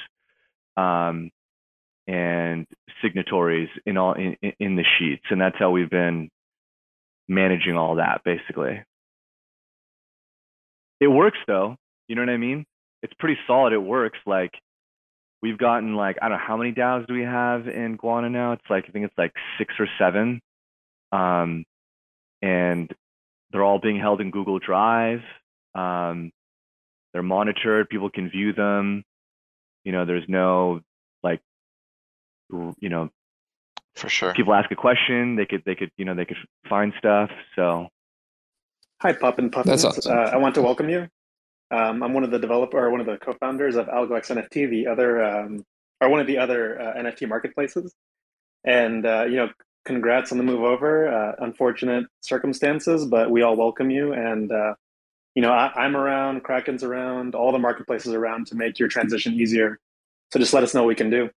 um, 0.77 1.31
and 2.07 2.67
signatories 3.03 3.69
in 3.85 3.97
all 3.97 4.15
in, 4.15 4.37
in 4.61 4.77
the 4.77 4.85
sheets 4.99 5.25
and 5.31 5.41
that's 5.41 5.57
how 5.59 5.71
we've 5.71 5.91
been 5.91 6.29
managing 7.29 7.77
all 7.77 7.97
that 7.97 8.23
basically 8.25 8.83
it 11.01 11.09
works 11.09 11.39
though. 11.47 11.77
You 12.09 12.17
know 12.17 12.23
what 12.23 12.31
I 12.31 12.37
mean? 12.37 12.65
It's 13.03 13.13
pretty 13.19 13.39
solid. 13.47 13.73
It 13.73 13.83
works. 13.83 14.19
Like 14.27 14.53
we've 15.43 15.59
gotten 15.59 15.95
like 15.95 16.17
I 16.21 16.29
don't 16.29 16.39
know 16.39 16.45
how 16.45 16.57
many 16.57 16.73
DAOs 16.73 17.07
do 17.07 17.15
we 17.15 17.23
have 17.23 17.69
in 17.69 17.97
Goanna 17.97 18.31
now? 18.31 18.53
It's 18.53 18.71
like 18.71 18.85
I 18.89 18.93
think 18.93 19.05
it's 19.05 19.19
like 19.19 19.33
six 19.59 19.75
or 19.79 19.89
seven. 19.99 20.41
Um, 21.13 21.65
and 22.43 22.93
they're 23.51 23.65
all 23.65 23.79
being 23.79 23.99
held 23.99 24.21
in 24.21 24.31
Google 24.31 24.59
Drive. 24.59 25.21
Um, 25.75 26.31
they're 27.13 27.23
monitored. 27.23 27.89
People 27.89 28.11
can 28.11 28.29
view 28.31 28.53
them. 28.53 29.05
You 29.85 29.93
know, 29.93 30.05
there's 30.05 30.29
no 30.29 30.81
like, 31.23 31.41
you 32.51 32.89
know, 32.89 33.11
for 33.95 34.09
sure. 34.09 34.35
People 34.35 34.55
ask 34.55 34.71
a 34.71 34.77
question, 34.77 35.37
they 35.37 35.47
could 35.47 35.63
they 35.65 35.75
could 35.75 35.91
you 35.97 36.05
know 36.05 36.15
they 36.15 36.25
could 36.25 36.37
find 36.69 36.93
stuff. 36.99 37.31
So 37.57 37.89
Hi, 39.01 39.13
Poppin 39.13 39.51
Puffins. 39.51 39.83
That's 39.83 39.99
awesome. 39.99 40.13
uh, 40.13 40.23
I 40.23 40.37
want 40.39 40.57
to 40.57 40.63
welcome 40.63 40.89
you. 40.89 41.09
Um, 41.71 42.03
I'm 42.03 42.15
one 42.15 42.25
of 42.25 42.31
the 42.31 42.39
developer 42.39 42.79
or 42.79 42.91
one 42.91 43.01
of 43.01 43.07
the 43.07 43.19
co-founders 43.19 43.77
of 43.77 43.87
AlgoX 43.87 44.31
NFT, 44.31 44.71
the 44.71 44.87
other 44.87 45.23
um, 45.23 45.65
or 46.01 46.09
one 46.09 46.21
of 46.21 46.27
the 46.27 46.39
other 46.39 46.81
uh, 46.81 46.95
NFT 46.95 47.29
marketplaces. 47.29 47.95
And 48.65 49.05
uh, 49.05 49.25
you 49.25 49.37
know, 49.37 49.51
congrats 49.85 50.33
on 50.33 50.39
the 50.39 50.45
move 50.45 50.63
over. 50.63 51.09
Uh, 51.09 51.33
unfortunate 51.39 52.05
circumstances, 52.21 53.07
but 53.07 53.31
we 53.31 53.43
all 53.43 53.57
welcome 53.57 53.91
you. 53.91 54.13
And 54.13 54.51
uh, 54.51 54.75
you 55.35 55.43
know, 55.43 55.53
I, 55.53 55.73
I'm 55.75 55.97
around, 55.97 56.43
Kraken's 56.43 56.83
around, 56.83 57.35
all 57.35 57.53
the 57.53 57.59
marketplaces 57.59 58.13
around 58.13 58.47
to 58.49 58.55
make 58.55 58.79
your 58.79 58.89
transition 58.89 59.35
easier. 59.35 59.79
So 60.33 60.39
just 60.39 60.53
let 60.53 60.63
us 60.63 60.75
know 60.75 60.83
what 60.83 60.89
we 60.89 60.95
can 60.95 61.11
do. 61.11 61.31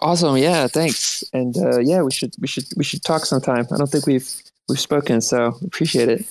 Awesome. 0.00 0.36
Yeah. 0.36 0.66
Thanks. 0.66 1.24
And 1.32 1.56
uh, 1.56 1.80
yeah, 1.80 2.02
we 2.02 2.10
should 2.10 2.34
we 2.38 2.46
should 2.46 2.66
we 2.76 2.84
should 2.84 3.02
talk 3.02 3.24
sometime. 3.24 3.66
I 3.72 3.76
don't 3.76 3.90
think 3.90 4.06
we've 4.06 4.28
we've 4.68 4.80
spoken, 4.80 5.20
so 5.20 5.58
appreciate 5.64 6.08
it. 6.08 6.26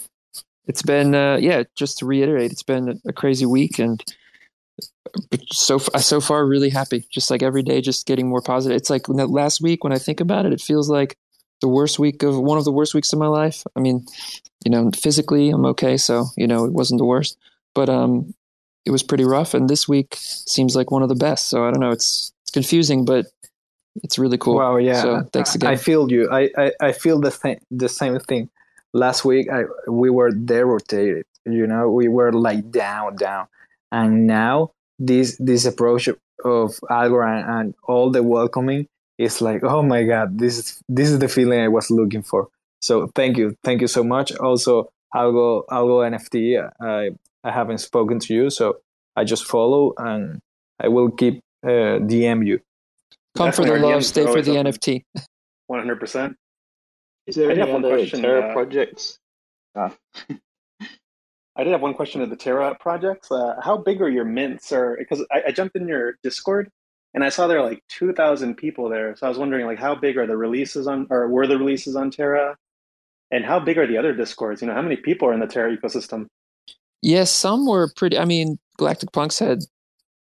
It's 0.68 0.82
been 0.82 1.14
uh, 1.14 1.38
yeah. 1.38 1.64
Just 1.76 2.00
to 2.00 2.06
reiterate, 2.06 2.52
it's 2.52 2.64
been 2.64 3.00
a 3.08 3.14
crazy 3.14 3.46
week, 3.46 3.80
and 3.80 4.04
so 5.52 5.78
so 5.78 6.22
far 6.22 6.46
really 6.46 6.70
happy. 6.70 7.06
Just 7.12 7.30
like 7.30 7.44
every 7.44 7.64
day, 7.64 7.82
just 7.82 8.08
getting 8.08 8.28
more 8.28 8.42
positive. 8.42 8.76
It's 8.76 8.90
like 8.90 9.08
last 9.08 9.62
week 9.62 9.84
when 9.84 9.94
I 9.94 10.00
think 10.00 10.20
about 10.20 10.46
it, 10.46 10.54
it 10.54 10.62
feels 10.62 10.90
like 10.90 11.18
the 11.62 11.68
worst 11.68 12.00
week 12.00 12.24
of 12.24 12.38
one 12.38 12.58
of 12.58 12.66
the 12.66 12.72
worst 12.72 12.94
weeks 12.94 13.14
of 13.14 13.20
my 13.20 13.28
life. 13.28 13.64
I 13.76 13.80
mean, 13.80 14.06
you 14.64 14.72
know, 14.72 14.92
physically 14.92 15.50
I'm 15.50 15.66
okay, 15.68 15.98
so 15.98 16.26
you 16.36 16.48
know 16.48 16.66
it 16.66 16.74
wasn't 16.74 17.00
the 17.00 17.06
worst, 17.06 17.38
but 17.74 17.90
um, 17.90 18.34
it 18.86 18.92
was 18.92 19.04
pretty 19.04 19.24
rough. 19.24 19.54
And 19.54 19.70
this 19.70 19.88
week 19.88 20.16
seems 20.20 20.76
like 20.76 20.92
one 20.92 21.04
of 21.04 21.10
the 21.10 21.16
best. 21.16 21.50
So 21.50 21.66
I 21.66 21.72
don't 21.72 21.80
know. 21.80 21.92
It's 21.92 22.34
it's 22.44 22.52
confusing, 22.52 23.06
but 23.06 23.28
it's 24.04 24.20
really 24.20 24.38
cool. 24.38 24.56
Wow, 24.56 24.78
yeah. 24.78 25.02
So 25.02 25.30
thanks 25.32 25.56
again. 25.56 25.70
I 25.70 25.76
feel 25.76 26.12
you. 26.12 26.30
I, 26.30 26.50
I, 26.58 26.72
I 26.82 26.92
feel 26.92 27.20
the 27.20 27.32
th- 27.32 27.60
the 27.72 27.90
same 27.90 28.20
thing. 28.20 28.50
Last 28.96 29.26
week, 29.26 29.50
I 29.52 29.66
we 29.92 30.10
were 30.10 30.32
derotated. 30.32 31.24
You 31.46 31.68
know, 31.68 31.92
we 31.92 32.08
were 32.08 32.32
like 32.32 32.72
down, 32.72 33.18
down, 33.18 33.48
and 33.92 34.26
now 34.26 34.72
this 34.98 35.36
this 35.38 35.66
approach 35.66 36.08
of 36.08 36.80
Algorand 36.90 37.44
and 37.48 37.76
all 37.84 38.10
the 38.10 38.24
welcoming 38.24 38.88
is 39.18 39.42
like, 39.42 39.64
oh 39.64 39.82
my 39.82 40.04
god, 40.04 40.40
this 40.40 40.58
is 40.58 40.82
this 40.88 41.10
is 41.10 41.20
the 41.20 41.28
feeling 41.28 41.60
I 41.60 41.68
was 41.68 41.92
looking 41.92 42.24
for. 42.24 42.48
So 42.82 43.12
thank 43.16 43.36
you, 43.38 43.58
thank 43.66 43.82
you 43.82 43.88
so 43.88 44.02
much. 44.02 44.32
Also, 44.38 44.90
Algo 45.14 45.66
Algo 45.68 46.00
NFT. 46.08 46.64
I 46.80 47.12
I 47.44 47.52
haven't 47.52 47.80
spoken 47.80 48.20
to 48.20 48.34
you, 48.34 48.50
so 48.50 48.78
I 49.16 49.26
just 49.26 49.46
follow 49.46 49.94
and 49.98 50.40
I 50.80 50.88
will 50.88 51.12
keep 51.12 51.42
uh, 51.64 52.00
DM 52.00 52.48
you. 52.48 52.62
Come 53.36 53.52
for 53.52 53.66
the 53.66 53.78
love, 53.78 54.06
stay 54.06 54.26
for 54.26 54.42
the 54.42 54.52
NFT. 54.52 55.04
One 55.68 55.80
hundred 55.80 56.00
percent. 56.00 56.38
Is 57.28 57.36
there 57.36 57.50
I 57.50 57.54
any 57.54 57.62
have 57.62 57.70
one 57.70 57.86
other 57.86 57.98
question, 57.98 58.22
Terra 58.22 58.50
uh, 58.50 58.54
projects? 58.54 59.20
Ah. 59.76 59.96
I 61.58 61.64
did 61.64 61.72
have 61.72 61.82
one 61.82 61.94
question 61.94 62.22
of 62.22 62.30
the 62.30 62.36
Terra 62.36 62.76
projects. 62.80 63.32
Uh, 63.32 63.56
how 63.64 63.78
big 63.78 64.02
are 64.02 64.10
your 64.10 64.26
mints? 64.26 64.72
Or 64.72 64.98
because 65.00 65.26
I, 65.32 65.44
I 65.48 65.52
jumped 65.52 65.76
in 65.76 65.88
your 65.88 66.16
Discord 66.22 66.70
and 67.16 67.24
I 67.24 67.30
saw 67.30 67.48
there 67.48 67.60
are 67.60 67.68
like 67.68 67.82
two 67.88 68.14
thousand 68.14 68.56
people 68.56 68.90
there. 68.90 69.16
So 69.16 69.26
I 69.26 69.30
was 69.30 69.38
wondering, 69.38 69.66
like, 69.66 69.80
how 69.80 69.96
big 69.96 70.18
are 70.18 70.28
the 70.28 70.36
releases 70.36 70.86
on, 70.86 71.08
or 71.10 71.30
were 71.30 71.48
the 71.48 71.58
releases 71.58 71.96
on 71.96 72.12
Terra? 72.12 72.58
And 73.32 73.44
how 73.44 73.60
big 73.60 73.78
are 73.78 73.88
the 73.88 73.98
other 73.98 74.14
Discords? 74.14 74.62
You 74.62 74.68
know, 74.68 74.74
how 74.74 74.82
many 74.82 74.98
people 74.98 75.30
are 75.30 75.34
in 75.34 75.40
the 75.40 75.48
Terra 75.48 75.76
ecosystem? 75.76 76.28
Yes, 77.02 77.32
some 77.32 77.66
were 77.66 77.90
pretty. 77.96 78.20
I 78.20 78.26
mean, 78.26 78.60
Galactic 78.78 79.14
Punks 79.14 79.40
had. 79.40 79.60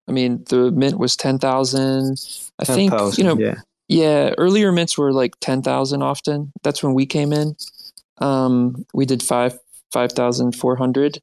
I 0.08 0.12
mean, 0.12 0.44
the 0.48 0.72
mint 0.72 0.98
was 0.98 1.16
ten 1.16 1.38
thousand. 1.38 2.18
I 2.58 2.64
think 2.64 2.90
10,000, 2.90 3.24
you 3.24 3.28
know. 3.28 3.40
yeah. 3.40 3.60
Yeah, 3.90 4.34
earlier 4.38 4.72
mints 4.72 4.96
were 4.96 5.12
like 5.12 5.34
ten 5.40 5.62
thousand. 5.62 6.02
Often 6.02 6.52
that's 6.62 6.82
when 6.82 6.94
we 6.94 7.06
came 7.06 7.32
in. 7.32 7.56
Um, 8.18 8.86
we 8.94 9.06
did 9.06 9.22
five 9.22 9.58
five 9.92 10.12
thousand 10.12 10.54
four 10.54 10.76
hundred, 10.76 11.20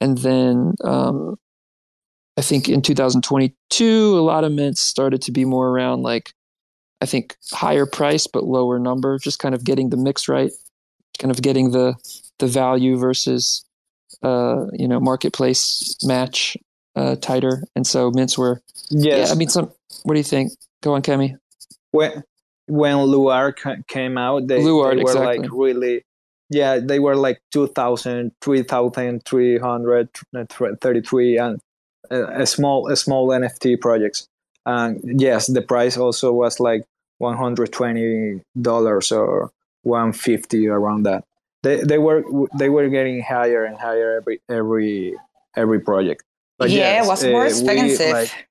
and 0.00 0.18
then 0.18 0.74
um, 0.84 1.36
I 2.36 2.42
think 2.42 2.68
in 2.68 2.82
2022, 2.82 4.18
a 4.18 4.20
lot 4.20 4.44
of 4.44 4.52
mints 4.52 4.80
started 4.80 5.22
to 5.22 5.32
be 5.32 5.44
more 5.44 5.68
around 5.68 6.02
like 6.02 6.32
I 7.00 7.06
think 7.06 7.36
higher 7.50 7.86
price 7.86 8.26
but 8.26 8.44
lower 8.44 8.78
number, 8.78 9.18
just 9.18 9.38
kind 9.38 9.54
of 9.54 9.64
getting 9.64 9.90
the 9.90 9.96
mix 9.96 10.28
right, 10.28 10.52
kind 11.18 11.30
of 11.30 11.40
getting 11.42 11.70
the 11.70 11.94
the 12.38 12.46
value 12.46 12.96
versus 12.96 13.64
uh, 14.22 14.66
you 14.72 14.86
know 14.86 15.00
marketplace 15.00 15.96
match 16.04 16.56
uh, 16.94 17.16
tighter, 17.16 17.62
and 17.74 17.86
so 17.86 18.10
mints 18.10 18.36
were 18.36 18.60
Yes. 18.92 19.28
yeah. 19.28 19.32
I 19.32 19.36
mean, 19.36 19.48
some. 19.48 19.72
What 20.04 20.14
do 20.14 20.20
you 20.20 20.24
think? 20.24 20.52
Go 20.82 20.94
on, 20.94 21.02
Kemi. 21.02 21.36
When 21.92 22.24
when 22.66 22.96
Luart 22.96 23.56
ca- 23.56 23.76
came 23.86 24.18
out, 24.18 24.48
they, 24.48 24.60
Luart, 24.60 24.96
they 24.96 25.02
were 25.02 25.10
exactly. 25.10 25.38
like 25.38 25.48
really, 25.52 26.04
yeah, 26.50 26.78
they 26.78 26.98
were 26.98 27.16
like 27.16 27.40
2,000, 27.52 28.32
3,333 28.40 31.38
and 31.38 31.60
a, 32.10 32.42
a 32.42 32.46
small 32.46 32.90
a 32.90 32.96
small 32.96 33.28
NFT 33.28 33.80
projects. 33.80 34.28
And 34.64 35.20
yes, 35.20 35.46
the 35.46 35.62
price 35.62 35.96
also 35.96 36.32
was 36.32 36.60
like 36.60 36.84
one 37.18 37.36
hundred 37.36 37.72
twenty 37.72 38.42
dollars 38.60 39.10
or 39.10 39.50
one 39.82 40.12
fifty 40.12 40.68
around 40.68 41.04
that. 41.04 41.24
They 41.62 41.82
they 41.82 41.98
were 41.98 42.24
they 42.58 42.68
were 42.68 42.88
getting 42.88 43.22
higher 43.22 43.64
and 43.64 43.76
higher 43.76 44.16
every 44.16 44.40
every 44.48 45.14
every 45.56 45.80
project. 45.80 46.22
But 46.58 46.70
yeah, 46.70 47.02
yes, 47.02 47.04
it 47.04 47.08
was 47.08 47.24
more 47.24 47.40
uh, 47.40 47.44
we, 47.44 47.50
expensive. 47.50 48.12
like, 48.12 48.48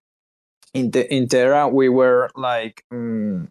in 0.73 0.91
the 0.91 1.13
in 1.13 1.27
Terra 1.27 1.67
we 1.67 1.89
were 1.89 2.29
like 2.35 2.83
mm, 2.93 3.47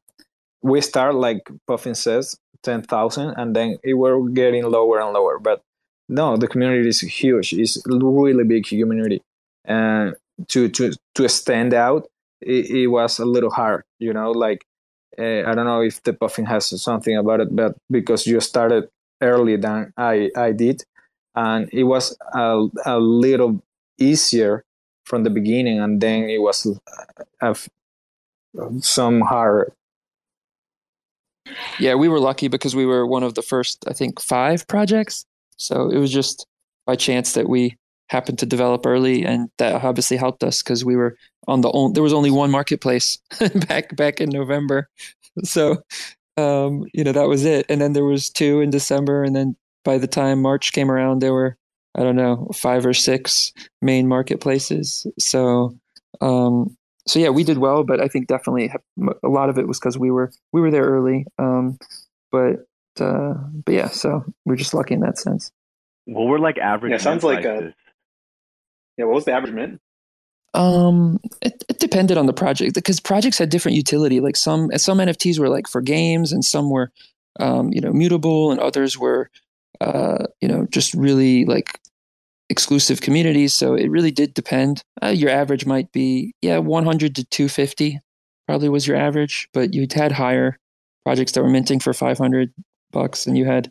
we 0.63 0.81
start 0.81 1.15
like 1.15 1.51
Puffin 1.67 1.95
says 1.95 2.37
10,000 2.63 3.35
and 3.37 3.57
then 3.57 3.77
it 3.83 3.95
were 3.95 4.29
getting 4.29 4.65
lower 4.65 5.01
and 5.01 5.13
lower. 5.13 5.39
But 5.39 5.63
no, 6.09 6.37
the 6.37 6.49
community 6.49 6.89
is 6.89 7.01
huge. 7.01 7.53
It's 7.53 7.83
really 7.87 8.45
big 8.45 8.67
community. 8.67 9.23
And 9.65 10.15
to, 10.49 10.69
to, 10.69 10.93
to 11.15 11.29
stand 11.29 11.75
out, 11.75 12.09
it, 12.41 12.71
it 12.71 12.87
was 12.89 13.19
a 13.19 13.25
little 13.25 13.51
hard, 13.51 13.85
you 13.99 14.13
know, 14.13 14.31
like, 14.31 14.65
uh, 15.19 15.43
I 15.47 15.55
don't 15.55 15.67
know 15.67 15.83
if 15.83 16.03
the 16.03 16.15
puffin 16.15 16.47
has 16.47 16.81
something 16.81 17.17
about 17.17 17.41
it, 17.41 17.55
but 17.55 17.77
because 17.91 18.27
you 18.27 18.41
started 18.41 18.89
earlier 19.21 19.59
than 19.59 19.93
I, 19.97 20.31
I 20.35 20.53
did, 20.53 20.83
and 21.35 21.69
it 21.73 21.85
was 21.85 22.17
a, 22.33 22.67
a 22.87 22.99
little 22.99 23.63
easier 23.99 24.65
from 25.11 25.25
the 25.25 25.31
beginning, 25.31 25.81
and 25.81 26.01
then 26.01 26.31
it 26.31 26.41
was 26.41 26.67
uh, 27.43 27.55
some 28.81 29.21
hard. 29.21 29.73
Yeah, 31.81 31.97
we 31.97 32.09
were 32.09 32.21
lucky 32.21 32.47
because 32.47 32.77
we 32.77 32.87
were 32.87 33.05
one 33.07 33.25
of 33.25 33.35
the 33.35 33.43
first, 33.43 33.85
I 33.89 33.93
think, 33.93 34.21
five 34.21 34.67
projects. 34.69 35.27
So 35.57 35.91
it 35.91 35.99
was 35.99 36.13
just 36.13 36.47
by 36.87 36.95
chance 36.95 37.33
that 37.33 37.49
we 37.49 37.77
happened 38.09 38.39
to 38.39 38.47
develop 38.47 38.87
early, 38.87 39.25
and 39.25 39.51
that 39.59 39.83
obviously 39.83 40.17
helped 40.17 40.45
us 40.45 40.63
because 40.63 40.85
we 40.85 40.95
were 40.95 41.17
on 41.49 41.61
the 41.61 41.73
only. 41.73 41.95
There 41.95 42.05
was 42.05 42.15
only 42.15 42.31
one 42.31 42.53
marketplace 42.53 43.19
back 43.69 43.97
back 43.97 44.21
in 44.21 44.31
November, 44.31 44.89
so 45.45 45.83
um, 46.37 46.85
you 46.95 47.03
know 47.03 47.13
that 47.13 47.29
was 47.29 47.45
it. 47.45 47.67
And 47.69 47.81
then 47.81 47.95
there 47.95 48.05
was 48.05 48.31
two 48.31 48.61
in 48.61 48.71
December, 48.71 49.25
and 49.25 49.35
then 49.35 49.57
by 49.85 49.99
the 49.99 50.07
time 50.07 50.41
March 50.41 50.73
came 50.73 50.91
around, 50.91 51.19
there 51.19 51.35
were 51.35 51.57
I 51.97 52.03
don't 52.03 52.17
know 52.17 52.49
five 52.55 52.87
or 52.87 52.95
six 52.95 53.53
main 53.83 54.09
marketplaces. 54.09 55.07
So 55.19 55.77
um, 56.21 56.77
so 57.07 57.19
yeah, 57.19 57.31
we 57.31 57.45
did 57.45 57.59
well, 57.59 57.85
but 57.85 58.01
I 58.01 58.09
think 58.09 58.29
definitely 58.29 58.73
a 59.23 59.29
lot 59.29 59.49
of 59.49 59.59
it 59.59 59.67
was 59.67 59.79
because 59.79 59.99
we 59.99 60.11
were 60.11 60.33
we 60.53 60.61
were 60.61 60.71
there 60.71 60.85
early. 60.85 61.27
Um, 61.39 61.79
but 62.31 62.67
uh, 63.01 63.35
but 63.65 63.75
yeah, 63.75 63.89
so 63.89 64.25
we're 64.45 64.57
just 64.57 64.75
lucky 64.75 64.95
in 64.95 65.01
that 65.01 65.19
sense. 65.19 65.51
Well, 66.07 66.27
we're 66.27 66.39
like 66.39 66.59
average? 66.59 66.93
Yeah, 66.93 66.99
sounds 66.99 67.25
like 67.25 67.45
a, 67.45 67.75
yeah. 68.97 69.05
What 69.05 69.15
was 69.15 69.25
the 69.25 69.33
average 69.33 69.53
mint? 69.53 69.81
Um, 70.53 71.21
it, 71.43 71.63
it 71.69 71.79
depended 71.79 72.19
on 72.19 72.27
the 72.27 72.33
project 72.33 72.75
because 72.75 72.99
projects 73.01 73.39
had 73.39 73.51
different 73.51 73.77
utility. 73.77 74.21
Like 74.21 74.37
some 74.37 74.71
some 74.77 74.99
NFTs 74.99 75.39
were 75.39 75.49
like 75.49 75.69
for 75.69 75.81
games, 75.81 76.33
and 76.33 76.45
some 76.45 76.71
were, 76.71 76.91
um, 77.39 77.73
you 77.73 77.81
know, 77.81 77.93
mutable, 77.93 78.51
and 78.51 78.61
others 78.61 78.99
were, 78.99 79.31
uh, 79.81 80.27
you 80.41 80.49
know, 80.49 80.67
just 80.71 80.95
really 80.95 81.45
like 81.45 81.79
exclusive 82.49 83.01
communities. 83.01 83.55
So 83.55 83.75
it 83.75 83.91
really 83.91 84.11
did 84.11 84.35
depend. 84.35 84.83
Uh, 85.03 85.09
your 85.09 85.31
average 85.31 85.67
might 85.67 85.91
be 85.93 86.35
yeah, 86.43 86.59
100 86.59 87.15
to 87.17 87.25
250 87.25 88.01
probably 88.47 88.69
was 88.69 88.85
your 88.85 88.97
average, 88.97 89.49
but 89.55 89.73
you 89.75 89.87
had 89.95 90.11
higher 90.11 90.59
projects 91.05 91.33
that 91.33 91.43
were 91.43 91.49
minting 91.49 91.79
for 91.79 91.95
500 91.95 92.53
bucks, 92.91 93.27
and 93.27 93.39
you 93.39 93.45
had 93.45 93.71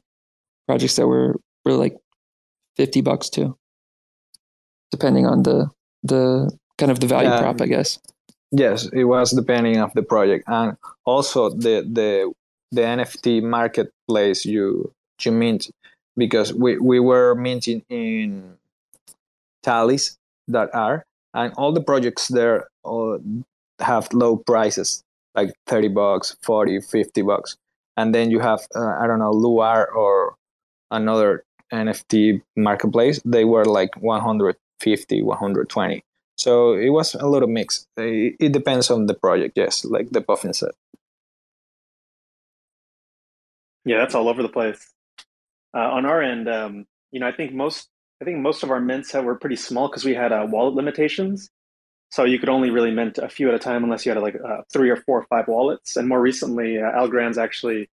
projects 0.67 0.95
that 0.95 1.05
were 1.05 1.35
were 1.65 1.73
like 1.73 1.97
50 2.77 3.01
bucks 3.01 3.29
too, 3.29 3.57
depending 4.89 5.25
on 5.25 5.43
the 5.43 5.69
the 6.03 6.49
kind 6.77 6.91
of 6.91 7.01
the 7.01 7.07
value 7.07 7.29
yeah. 7.29 7.41
prop, 7.41 7.59
I 7.59 7.67
guess. 7.67 7.99
Yes, 8.51 8.87
it 8.93 9.03
was 9.03 9.31
depending 9.31 9.77
of 9.77 9.93
the 9.93 10.01
project, 10.01 10.45
and 10.47 10.77
also 11.05 11.49
the 11.49 11.85
the 11.91 12.31
the 12.71 12.81
NFT 12.81 13.43
marketplace 13.43 14.45
you 14.45 14.93
you 15.25 15.31
mint 15.33 15.69
because 16.19 16.53
we, 16.53 16.77
we 16.77 16.99
were 16.99 17.33
minting 17.35 17.83
in 17.89 18.57
Talis 19.63 20.17
that 20.47 20.73
are 20.75 21.05
and 21.33 21.53
all 21.57 21.71
the 21.71 21.81
projects 21.81 22.27
there 22.27 22.67
uh, 22.85 23.17
have 23.79 24.11
low 24.13 24.37
prices 24.37 25.03
like 25.35 25.53
30 25.67 25.89
bucks 25.89 26.35
40 26.43 26.81
50 26.81 27.21
bucks 27.21 27.57
and 27.97 28.13
then 28.15 28.31
you 28.31 28.39
have 28.39 28.61
uh, 28.75 28.95
i 28.99 29.07
don't 29.07 29.19
know 29.19 29.31
Luart 29.31 29.93
or 29.95 30.35
another 30.91 31.43
nft 31.71 32.41
marketplace 32.55 33.21
they 33.25 33.45
were 33.45 33.65
like 33.65 33.95
150 33.97 35.21
120 35.21 36.03
so 36.39 36.71
it 36.71 36.89
was 36.89 37.15
a 37.15 37.27
little 37.27 37.49
mix. 37.49 37.85
It, 37.97 38.53
depends 38.53 38.89
on 38.89 39.07
the 39.07 39.13
project, 39.13 39.57
yes, 39.57 39.83
like 39.83 40.09
the 40.11 40.21
Puffin 40.21 40.53
said. 40.53 40.71
Yeah, 43.83 43.97
that's 43.97 44.15
all 44.15 44.29
over 44.29 44.41
the 44.41 44.47
place. 44.47 44.89
Uh, 45.73 45.79
on 45.79 46.05
our 46.05 46.21
end, 46.21 46.49
um, 46.49 46.85
you 47.11 47.19
know, 47.19 47.27
I 47.27 47.31
think 47.31 47.53
most, 47.53 47.87
I 48.21 48.25
think 48.25 48.39
most 48.39 48.63
of 48.63 48.71
our 48.71 48.79
mints 48.79 49.13
were 49.13 49.37
pretty 49.37 49.55
small 49.55 49.87
because 49.87 50.05
we 50.05 50.13
had 50.13 50.31
uh, 50.31 50.45
wallet 50.49 50.75
limitations. 50.75 51.49
So 52.11 52.23
you 52.23 52.39
could 52.39 52.49
only 52.49 52.71
really 52.71 52.91
mint 52.91 53.19
a 53.19 53.29
few 53.29 53.49
at 53.49 53.53
a 53.53 53.59
time 53.59 53.83
unless 53.83 54.05
you 54.05 54.11
had 54.11 54.21
like 54.21 54.35
uh, 54.35 54.61
three 54.73 54.89
or 54.89 54.95
four 54.97 55.19
or 55.19 55.27
five 55.29 55.47
wallets. 55.47 55.95
And 55.95 56.09
more 56.09 56.19
recently, 56.19 56.79
uh, 56.79 56.85
Algorand's 56.85 57.37
actually 57.37 57.89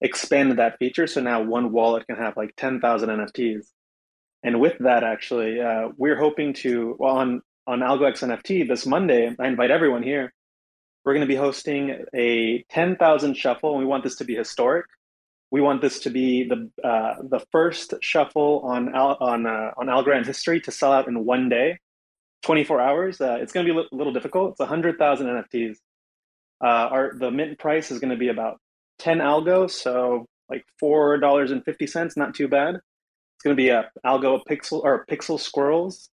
expanded 0.00 0.56
that 0.58 0.78
feature. 0.78 1.06
So 1.06 1.20
now 1.20 1.42
one 1.42 1.70
wallet 1.70 2.06
can 2.06 2.16
have 2.16 2.36
like 2.36 2.54
10,000 2.56 3.08
NFTs. 3.08 3.66
And 4.42 4.60
with 4.60 4.78
that, 4.80 5.04
actually, 5.04 5.60
uh, 5.60 5.90
we're 5.96 6.18
hoping 6.18 6.54
to, 6.54 6.96
well, 6.98 7.16
on 7.16 7.42
on 7.70 7.80
AlgoX 7.80 8.22
NFT 8.26 8.66
this 8.66 8.84
Monday. 8.84 9.34
I 9.38 9.46
invite 9.46 9.70
everyone 9.70 10.02
here. 10.02 10.32
We're 11.04 11.14
going 11.14 11.26
to 11.26 11.32
be 11.32 11.36
hosting 11.36 12.04
a 12.12 12.64
10,000 12.70 13.36
shuffle, 13.36 13.70
and 13.70 13.78
we 13.78 13.84
want 13.84 14.02
this 14.02 14.16
to 14.16 14.24
be 14.24 14.34
historic. 14.34 14.86
We 15.50 15.60
want 15.60 15.82
this 15.82 15.98
to 16.00 16.10
be 16.10 16.44
the 16.44 16.70
uh, 16.86 17.14
the 17.28 17.40
first 17.50 17.94
shuffle 18.00 18.60
on 18.64 18.94
Al, 18.94 19.16
on 19.20 19.46
uh, 19.46 19.72
on 19.76 19.86
Algorand 19.86 20.26
history 20.26 20.60
to 20.62 20.70
sell 20.70 20.92
out 20.92 21.08
in 21.08 21.24
one 21.24 21.48
day, 21.48 21.78
24 22.42 22.80
hours. 22.80 23.20
Uh, 23.20 23.38
it's 23.40 23.52
going 23.52 23.66
to 23.66 23.72
be 23.72 23.78
a 23.78 23.96
little 23.96 24.12
difficult. 24.12 24.52
It's 24.52 24.60
100,000 24.60 25.26
NFTs. 25.26 25.76
Uh, 26.62 26.66
our 26.66 27.12
the 27.18 27.30
mint 27.30 27.58
price 27.58 27.90
is 27.90 27.98
going 27.98 28.10
to 28.10 28.16
be 28.16 28.28
about 28.28 28.58
10 29.00 29.18
algo, 29.18 29.70
so 29.70 30.26
like 30.48 30.64
four 30.78 31.18
dollars 31.18 31.50
and 31.50 31.64
fifty 31.64 31.86
cents. 31.86 32.16
Not 32.16 32.34
too 32.34 32.48
bad. 32.48 32.76
It's 32.76 33.44
going 33.44 33.56
to 33.56 33.60
be 33.60 33.70
a 33.70 33.90
algo 34.04 34.40
pixel 34.48 34.82
or 34.84 35.06
pixel 35.10 35.40
squirrels 35.40 36.10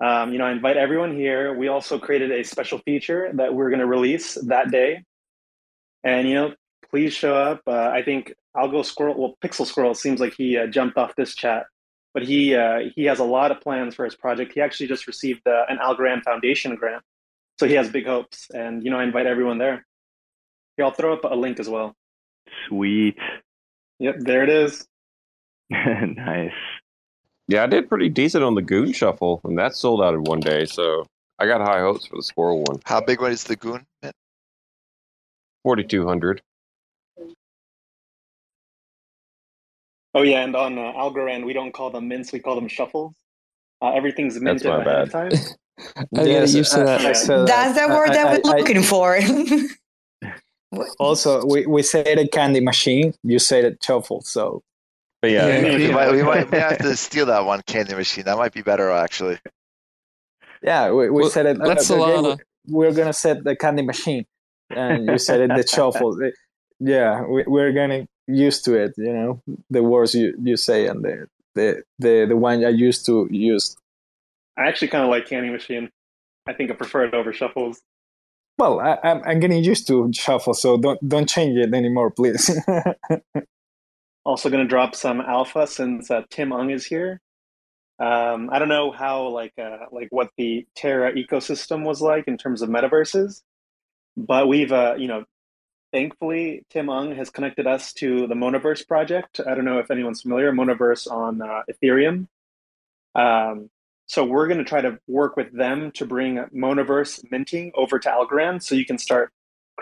um, 0.00 0.32
you 0.32 0.38
know, 0.38 0.44
I 0.44 0.52
invite 0.52 0.76
everyone 0.76 1.16
here. 1.16 1.52
We 1.52 1.68
also 1.68 1.98
created 1.98 2.30
a 2.30 2.44
special 2.44 2.78
feature 2.78 3.30
that 3.34 3.54
we're 3.54 3.68
going 3.70 3.80
to 3.80 3.86
release 3.86 4.34
that 4.46 4.70
day. 4.70 5.02
And, 6.04 6.28
you 6.28 6.34
know, 6.34 6.54
please 6.90 7.12
show 7.12 7.34
up. 7.34 7.62
Uh, 7.66 7.90
I 7.90 8.02
think 8.02 8.34
I'll 8.54 8.70
go 8.70 8.82
squirrel. 8.82 9.14
Well, 9.18 9.36
Pixel 9.44 9.66
Squirrel 9.66 9.94
seems 9.94 10.20
like 10.20 10.34
he 10.34 10.56
uh, 10.56 10.66
jumped 10.66 10.96
off 10.96 11.14
this 11.16 11.34
chat, 11.34 11.66
but 12.14 12.22
he 12.22 12.54
uh, 12.54 12.90
he 12.94 13.04
has 13.04 13.18
a 13.18 13.24
lot 13.24 13.50
of 13.50 13.60
plans 13.60 13.94
for 13.94 14.04
his 14.04 14.14
project. 14.14 14.52
He 14.52 14.60
actually 14.60 14.88
just 14.88 15.06
received 15.06 15.46
uh, 15.46 15.64
an 15.68 15.78
Algorand 15.78 16.22
Foundation 16.24 16.74
grant, 16.74 17.02
so 17.58 17.66
he 17.66 17.74
has 17.74 17.88
big 17.88 18.06
hopes. 18.06 18.48
And 18.52 18.82
you 18.82 18.90
know, 18.90 18.98
I 18.98 19.04
invite 19.04 19.26
everyone 19.26 19.58
there. 19.58 19.86
Here, 20.76 20.86
I'll 20.86 20.92
throw 20.92 21.12
up 21.12 21.24
a 21.24 21.34
link 21.34 21.60
as 21.60 21.68
well. 21.68 21.94
Sweet. 22.68 23.18
Yep, 23.98 24.16
there 24.20 24.44
it 24.44 24.50
is. 24.50 24.86
nice. 25.70 26.52
Yeah, 27.48 27.64
I 27.64 27.66
did 27.66 27.88
pretty 27.88 28.10
decent 28.10 28.44
on 28.44 28.54
the 28.54 28.62
Goon 28.62 28.92
Shuffle, 28.92 29.40
and 29.44 29.58
that 29.58 29.74
sold 29.74 30.02
out 30.02 30.14
in 30.14 30.22
one 30.22 30.40
day. 30.40 30.66
So 30.66 31.06
I 31.38 31.46
got 31.46 31.60
high 31.60 31.80
hopes 31.80 32.06
for 32.06 32.16
the 32.16 32.22
Squirrel 32.22 32.62
one. 32.62 32.80
How 32.84 33.00
big 33.00 33.20
one 33.20 33.32
is 33.32 33.44
the 33.44 33.56
Goon? 33.56 33.86
Forty 35.62 35.84
two 35.84 36.06
hundred. 36.06 36.42
Oh 40.18 40.22
yeah, 40.22 40.42
and 40.42 40.56
on 40.56 40.78
uh, 40.78 40.92
Algorand, 40.94 41.44
we 41.44 41.52
don't 41.52 41.72
call 41.72 41.90
them 41.90 42.08
mints; 42.08 42.32
we 42.32 42.40
call 42.40 42.56
them 42.56 42.66
shuffles. 42.66 43.14
Uh, 43.80 43.92
everything's 43.92 44.34
minted 44.40 44.64
That's 44.66 44.84
my 44.86 44.92
ahead 44.92 45.12
bad. 45.12 45.32
of 45.32 45.32
time. 45.32 45.54
I 46.16 46.22
yes, 46.24 46.54
used 46.54 46.72
to 46.72 46.80
that. 46.80 47.16
So 47.16 47.44
That's 47.44 47.78
the 47.80 47.86
word 47.88 48.10
I- 48.10 48.14
that 48.14 48.42
we're 48.42 48.54
I- 48.54 48.58
looking 48.58 48.82
for. 48.82 49.18
Also, 50.98 51.46
we, 51.46 51.64
we 51.66 51.82
said 51.82 52.18
a 52.18 52.28
candy 52.28 52.60
machine. 52.60 53.14
You 53.22 53.38
said 53.38 53.64
a 53.64 53.74
shuffle. 53.82 54.20
So 54.20 54.62
But 55.22 55.30
yeah, 55.30 55.46
Yeah. 55.60 55.76
We 55.78 55.90
might, 55.90 56.12
we 56.12 56.22
might 56.22 56.50
may 56.50 56.58
have 56.68 56.76
to 56.78 56.94
steal 56.94 57.24
that 57.26 57.46
one 57.46 57.62
candy 57.66 57.94
machine. 57.94 58.24
That 58.24 58.36
might 58.36 58.52
be 58.52 58.60
better, 58.60 58.90
actually. 58.90 59.38
yeah, 60.62 60.90
we, 60.90 61.08
we 61.08 61.22
Well, 61.22 61.30
said 61.30 61.46
it. 61.46 61.58
that's 61.58 61.90
uh, 61.90 61.94
okay, 61.94 62.12
Solana. 62.12 62.38
We're 62.66 62.92
gonna 62.92 63.14
set 63.14 63.44
the 63.44 63.56
candy 63.56 63.80
machine, 63.82 64.26
and 64.68 65.06
you 65.06 65.16
said 65.16 65.40
it 65.40 65.48
the 65.56 65.66
shuffle. 65.66 66.20
Yeah, 66.80 67.22
we, 67.24 67.44
we're 67.46 67.72
getting 67.72 68.06
used 68.28 68.64
to 68.66 68.74
it. 68.74 68.94
You 68.96 69.12
know 69.12 69.42
the 69.70 69.82
words 69.82 70.14
you, 70.14 70.34
you 70.42 70.56
say 70.56 70.86
and 70.86 71.04
the 71.04 71.26
the 71.54 71.82
the 71.98 72.26
the 72.28 72.36
one 72.36 72.64
I 72.64 72.68
used 72.68 73.06
to 73.06 73.28
use. 73.30 73.76
I 74.56 74.66
actually 74.66 74.88
kind 74.88 75.04
of 75.04 75.10
like 75.10 75.26
Candy 75.26 75.50
Machine. 75.50 75.90
I 76.46 76.52
think 76.52 76.70
I 76.70 76.74
prefer 76.74 77.04
it 77.04 77.14
over 77.14 77.32
shuffles. 77.32 77.80
Well, 78.58 78.80
I, 78.80 78.98
I'm 79.02 79.22
I'm 79.24 79.40
getting 79.40 79.62
used 79.62 79.86
to 79.88 80.10
shuffle, 80.12 80.54
so 80.54 80.76
don't 80.76 81.06
don't 81.08 81.28
change 81.28 81.56
it 81.56 81.74
anymore, 81.74 82.10
please. 82.10 82.50
Also, 84.28 84.50
going 84.50 84.62
to 84.62 84.68
drop 84.68 84.94
some 84.94 85.22
alpha 85.22 85.66
since 85.66 86.10
uh, 86.10 86.20
Tim 86.28 86.52
Ung 86.52 86.68
is 86.68 86.84
here. 86.84 87.22
Um, 87.98 88.50
I 88.52 88.58
don't 88.58 88.68
know 88.68 88.90
how 88.92 89.28
like 89.28 89.54
uh, 89.58 89.86
like 89.90 90.08
what 90.10 90.28
the 90.36 90.66
Terra 90.76 91.14
ecosystem 91.14 91.82
was 91.82 92.02
like 92.02 92.28
in 92.28 92.36
terms 92.36 92.60
of 92.60 92.68
metaverses, 92.68 93.40
but 94.18 94.46
we've 94.46 94.70
uh, 94.70 94.96
you 94.98 95.08
know 95.08 95.24
thankfully 95.92 96.64
Tim 96.70 96.88
Ung 96.88 97.14
has 97.16 97.30
connected 97.30 97.66
us 97.66 97.92
to 97.94 98.26
the 98.26 98.34
Monaverse 98.34 98.86
project. 98.86 99.40
I 99.40 99.54
don't 99.54 99.64
know 99.64 99.78
if 99.78 99.90
anyone's 99.90 100.22
familiar 100.22 100.52
Monaverse 100.52 101.10
on 101.10 101.42
uh, 101.42 101.62
Ethereum. 101.70 102.26
Um, 103.14 103.70
so 104.06 104.24
we're 104.24 104.46
going 104.46 104.58
to 104.58 104.64
try 104.64 104.80
to 104.80 104.98
work 105.06 105.36
with 105.36 105.52
them 105.52 105.90
to 105.92 106.06
bring 106.06 106.36
Monaverse 106.54 107.22
minting 107.30 107.72
over 107.74 107.98
to 107.98 108.08
Algorand, 108.08 108.62
so 108.62 108.74
you 108.74 108.86
can 108.86 108.98
start 108.98 109.30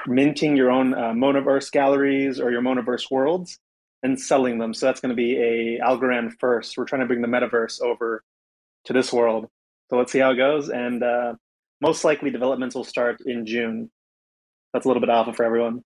minting 0.06 0.56
your 0.56 0.70
own 0.70 0.94
uh, 0.94 1.12
Monaverse 1.12 1.70
galleries 1.70 2.40
or 2.40 2.50
your 2.50 2.62
Monaverse 2.62 3.10
worlds 3.10 3.58
and 4.02 4.20
selling 4.20 4.58
them. 4.58 4.74
So 4.74 4.86
that's 4.86 5.00
going 5.00 5.10
to 5.10 5.16
be 5.16 5.36
a 5.36 5.80
Algorand 5.80 6.32
first. 6.38 6.76
We're 6.76 6.84
trying 6.84 7.00
to 7.00 7.06
bring 7.06 7.22
the 7.22 7.28
metaverse 7.28 7.80
over 7.80 8.22
to 8.84 8.92
this 8.92 9.12
world. 9.12 9.48
So 9.90 9.96
let's 9.96 10.12
see 10.12 10.18
how 10.18 10.30
it 10.30 10.36
goes. 10.36 10.68
And 10.68 11.02
uh, 11.02 11.34
most 11.80 12.04
likely 12.04 12.30
developments 12.30 12.74
will 12.74 12.84
start 12.84 13.20
in 13.24 13.46
June. 13.46 13.90
That's 14.72 14.84
a 14.84 14.88
little 14.88 15.00
bit 15.00 15.10
alpha 15.10 15.32
for 15.32 15.44
everyone. 15.44 15.82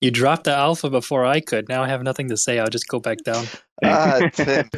You 0.00 0.10
dropped 0.10 0.44
the 0.44 0.54
alpha 0.54 0.90
before 0.90 1.24
I 1.24 1.40
could. 1.40 1.68
Now 1.68 1.82
I 1.82 1.88
have 1.88 2.02
nothing 2.02 2.28
to 2.28 2.36
say. 2.36 2.58
I'll 2.58 2.68
just 2.68 2.88
go 2.88 3.00
back 3.00 3.18
down. 3.24 3.46
Ah, 3.82 4.28
Tim. 4.32 4.68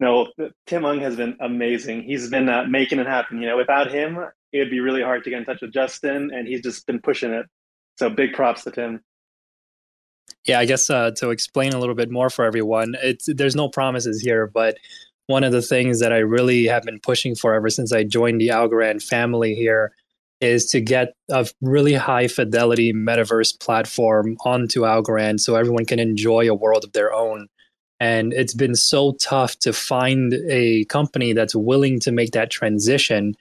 no, 0.00 0.28
Tim 0.66 0.84
Ung 0.84 1.00
has 1.00 1.16
been 1.16 1.36
amazing. 1.40 2.04
He's 2.04 2.30
been 2.30 2.48
uh, 2.48 2.64
making 2.64 3.00
it 3.00 3.06
happen. 3.06 3.40
You 3.40 3.48
know, 3.48 3.56
without 3.56 3.90
him, 3.90 4.18
it 4.52 4.58
would 4.58 4.70
be 4.70 4.80
really 4.80 5.02
hard 5.02 5.24
to 5.24 5.30
get 5.30 5.40
in 5.40 5.44
touch 5.44 5.60
with 5.60 5.72
Justin, 5.72 6.30
and 6.32 6.46
he's 6.46 6.62
just 6.62 6.86
been 6.86 7.00
pushing 7.00 7.32
it. 7.32 7.46
So 7.98 8.08
big 8.08 8.32
props 8.32 8.64
to 8.64 8.70
Tim. 8.70 9.00
Yeah, 10.46 10.58
I 10.58 10.64
guess 10.64 10.88
uh, 10.90 11.10
to 11.16 11.30
explain 11.30 11.72
a 11.72 11.78
little 11.78 11.94
bit 11.94 12.10
more 12.10 12.30
for 12.30 12.44
everyone, 12.44 12.96
it's 13.02 13.28
there's 13.28 13.54
no 13.54 13.68
promises 13.68 14.20
here, 14.20 14.46
but 14.46 14.76
one 15.26 15.44
of 15.44 15.52
the 15.52 15.62
things 15.62 16.00
that 16.00 16.12
I 16.12 16.18
really 16.18 16.66
have 16.66 16.82
been 16.82 16.98
pushing 17.00 17.34
for 17.34 17.54
ever 17.54 17.70
since 17.70 17.92
I 17.92 18.04
joined 18.04 18.40
the 18.40 18.48
Algorand 18.48 19.02
family 19.02 19.54
here 19.54 19.92
is 20.42 20.66
to 20.66 20.80
get 20.80 21.14
a 21.30 21.48
really 21.60 21.94
high 21.94 22.26
fidelity 22.26 22.92
metaverse 22.92 23.58
platform 23.60 24.36
onto 24.44 24.82
Algorand 24.82 25.40
so 25.40 25.54
everyone 25.54 25.86
can 25.86 26.00
enjoy 26.00 26.50
a 26.50 26.54
world 26.54 26.84
of 26.84 26.92
their 26.92 27.12
own. 27.12 27.46
And 28.00 28.32
it's 28.32 28.54
been 28.54 28.74
so 28.74 29.12
tough 29.20 29.56
to 29.60 29.72
find 29.72 30.34
a 30.50 30.84
company 30.86 31.32
that's 31.32 31.54
willing 31.54 32.00
to 32.00 32.10
make 32.10 32.32
that 32.32 32.50
transition. 32.50 33.36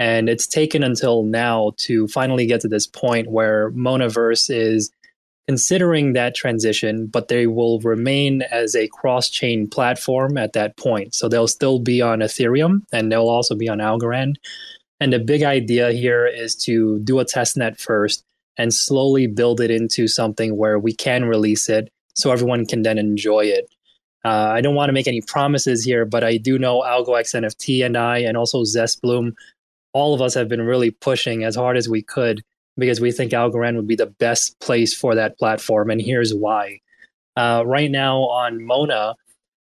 And 0.00 0.28
it's 0.28 0.48
taken 0.48 0.82
until 0.82 1.22
now 1.22 1.72
to 1.78 2.08
finally 2.08 2.46
get 2.46 2.60
to 2.62 2.68
this 2.68 2.88
point 2.88 3.30
where 3.30 3.70
Monaverse 3.70 4.50
is 4.52 4.90
considering 5.46 6.14
that 6.14 6.34
transition, 6.34 7.06
but 7.06 7.28
they 7.28 7.46
will 7.46 7.78
remain 7.80 8.42
as 8.42 8.74
a 8.74 8.88
cross 8.88 9.30
chain 9.30 9.68
platform 9.68 10.36
at 10.36 10.52
that 10.54 10.76
point. 10.76 11.14
So 11.14 11.28
they'll 11.28 11.48
still 11.48 11.78
be 11.78 12.02
on 12.02 12.20
Ethereum 12.20 12.80
and 12.92 13.10
they'll 13.12 13.28
also 13.28 13.54
be 13.54 13.68
on 13.68 13.78
Algorand. 13.78 14.34
And 15.00 15.12
the 15.12 15.18
big 15.18 15.42
idea 15.42 15.92
here 15.92 16.26
is 16.26 16.54
to 16.64 16.98
do 17.00 17.18
a 17.18 17.24
test 17.24 17.56
net 17.56 17.80
first 17.80 18.24
and 18.58 18.74
slowly 18.74 19.26
build 19.26 19.60
it 19.60 19.70
into 19.70 20.06
something 20.06 20.56
where 20.56 20.78
we 20.78 20.92
can 20.92 21.24
release 21.24 21.68
it 21.68 21.90
so 22.14 22.30
everyone 22.30 22.66
can 22.66 22.82
then 22.82 22.98
enjoy 22.98 23.46
it. 23.46 23.70
Uh, 24.24 24.52
I 24.52 24.60
don't 24.60 24.74
want 24.74 24.90
to 24.90 24.92
make 24.92 25.08
any 25.08 25.22
promises 25.22 25.82
here, 25.82 26.04
but 26.04 26.22
I 26.22 26.36
do 26.36 26.58
know 26.58 26.82
AlgoX 26.82 27.34
NFT 27.34 27.84
and 27.84 27.96
I, 27.96 28.18
and 28.18 28.36
also 28.36 28.64
Zest 28.64 29.00
Bloom, 29.00 29.34
all 29.94 30.12
of 30.12 30.20
us 30.20 30.34
have 30.34 30.48
been 30.48 30.60
really 30.60 30.90
pushing 30.90 31.42
as 31.42 31.56
hard 31.56 31.78
as 31.78 31.88
we 31.88 32.02
could 32.02 32.42
because 32.76 33.00
we 33.00 33.12
think 33.12 33.32
Algorand 33.32 33.76
would 33.76 33.88
be 33.88 33.96
the 33.96 34.06
best 34.06 34.58
place 34.60 34.94
for 34.94 35.14
that 35.14 35.38
platform. 35.38 35.90
And 35.90 36.00
here's 36.00 36.34
why. 36.34 36.80
Uh, 37.36 37.62
right 37.64 37.90
now 37.90 38.20
on 38.24 38.64
Mona, 38.64 39.14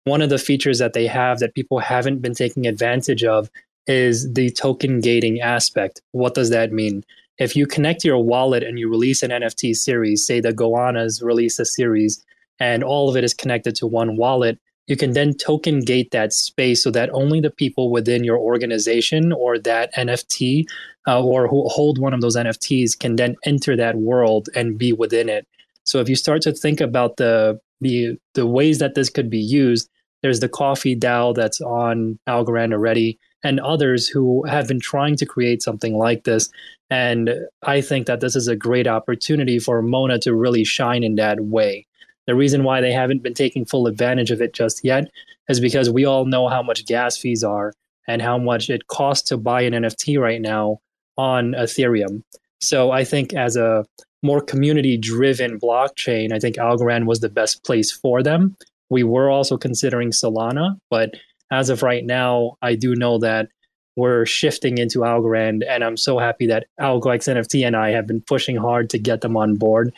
one 0.05 0.21
of 0.21 0.29
the 0.29 0.37
features 0.37 0.79
that 0.79 0.93
they 0.93 1.07
have 1.07 1.39
that 1.39 1.55
people 1.55 1.79
haven't 1.79 2.21
been 2.21 2.33
taking 2.33 2.65
advantage 2.65 3.23
of 3.23 3.49
is 3.87 4.31
the 4.33 4.49
token 4.51 4.99
gating 4.99 5.39
aspect. 5.41 6.01
What 6.11 6.33
does 6.33 6.49
that 6.49 6.71
mean? 6.71 7.03
If 7.37 7.55
you 7.55 7.67
connect 7.67 8.03
your 8.03 8.23
wallet 8.23 8.63
and 8.63 8.79
you 8.79 8.89
release 8.89 9.21
an 9.21 9.31
NFT 9.31 9.75
series, 9.75 10.25
say 10.25 10.39
the 10.39 10.53
Goannas 10.53 11.21
release 11.21 11.59
a 11.59 11.65
series, 11.65 12.23
and 12.59 12.83
all 12.83 13.09
of 13.09 13.17
it 13.17 13.23
is 13.23 13.33
connected 13.33 13.75
to 13.75 13.87
one 13.87 14.15
wallet, 14.15 14.57
you 14.87 14.95
can 14.95 15.13
then 15.13 15.33
token 15.33 15.79
gate 15.81 16.11
that 16.11 16.31
space 16.31 16.83
so 16.83 16.91
that 16.91 17.09
only 17.11 17.41
the 17.41 17.49
people 17.49 17.91
within 17.91 18.23
your 18.23 18.37
organization 18.37 19.33
or 19.33 19.57
that 19.59 19.93
NFT 19.95 20.65
uh, 21.07 21.23
or 21.23 21.47
who 21.47 21.67
hold 21.67 21.97
one 21.97 22.13
of 22.13 22.21
those 22.21 22.37
NFTs 22.37 22.97
can 22.97 23.15
then 23.15 23.35
enter 23.45 23.75
that 23.75 23.97
world 23.97 24.47
and 24.55 24.77
be 24.77 24.93
within 24.93 25.27
it. 25.27 25.47
So 25.83 25.99
if 25.99 26.09
you 26.09 26.15
start 26.15 26.41
to 26.43 26.53
think 26.53 26.81
about 26.81 27.17
the 27.17 27.59
the 27.81 28.17
the 28.33 28.47
ways 28.47 28.79
that 28.79 28.95
this 28.95 29.09
could 29.09 29.29
be 29.29 29.39
used, 29.39 29.89
there's 30.21 30.39
the 30.39 30.49
coffee 30.49 30.95
DAO 30.95 31.35
that's 31.35 31.61
on 31.61 32.17
Algorand 32.27 32.73
already 32.73 33.19
and 33.45 33.59
others 33.59 34.07
who 34.07 34.43
have 34.47 34.67
been 34.67 34.79
trying 34.79 35.15
to 35.15 35.25
create 35.25 35.61
something 35.61 35.95
like 35.95 36.23
this. 36.23 36.49
And 36.89 37.29
I 37.61 37.79
think 37.79 38.07
that 38.07 38.19
this 38.19 38.35
is 38.35 38.47
a 38.47 38.55
great 38.55 38.87
opportunity 38.87 39.59
for 39.59 39.83
Mona 39.83 40.17
to 40.19 40.33
really 40.33 40.63
shine 40.63 41.03
in 41.03 41.13
that 41.15 41.39
way. 41.41 41.85
The 42.25 42.33
reason 42.33 42.63
why 42.63 42.81
they 42.81 42.91
haven't 42.91 43.21
been 43.21 43.35
taking 43.35 43.63
full 43.63 43.85
advantage 43.85 44.31
of 44.31 44.41
it 44.41 44.53
just 44.53 44.83
yet 44.83 45.11
is 45.47 45.59
because 45.59 45.91
we 45.91 46.05
all 46.05 46.25
know 46.25 46.47
how 46.47 46.63
much 46.63 46.87
gas 46.87 47.17
fees 47.17 47.43
are 47.43 47.71
and 48.07 48.19
how 48.19 48.39
much 48.39 48.71
it 48.71 48.87
costs 48.87 49.29
to 49.29 49.37
buy 49.37 49.61
an 49.61 49.73
NFT 49.73 50.19
right 50.19 50.41
now 50.41 50.79
on 51.15 51.51
Ethereum. 51.51 52.23
So 52.61 52.89
I 52.89 53.03
think 53.03 53.33
as 53.33 53.55
a 53.55 53.85
more 54.23 54.41
community 54.41 54.97
driven 54.97 55.59
blockchain, 55.59 56.33
I 56.33 56.39
think 56.39 56.55
Algorand 56.55 57.05
was 57.05 57.19
the 57.19 57.29
best 57.29 57.63
place 57.63 57.91
for 57.91 58.23
them. 58.23 58.57
We 58.89 59.03
were 59.03 59.29
also 59.29 59.55
considering 59.55 60.09
Solana, 60.09 60.79
but 60.89 61.11
as 61.51 61.69
of 61.69 61.83
right 61.83 62.05
now, 62.05 62.57
I 62.61 62.75
do 62.75 62.95
know 62.95 63.17
that 63.19 63.49
we're 63.95 64.25
shifting 64.25 64.77
into 64.77 64.99
Algorand, 64.99 65.63
and 65.67 65.83
I'm 65.83 65.97
so 65.97 66.19
happy 66.19 66.47
that 66.47 66.67
AlgoX 66.79 67.33
NFT 67.33 67.65
and 67.65 67.75
I 67.75 67.91
have 67.91 68.07
been 68.07 68.21
pushing 68.21 68.57
hard 68.57 68.89
to 68.89 68.99
get 68.99 69.21
them 69.21 69.37
on 69.37 69.55
board. 69.55 69.93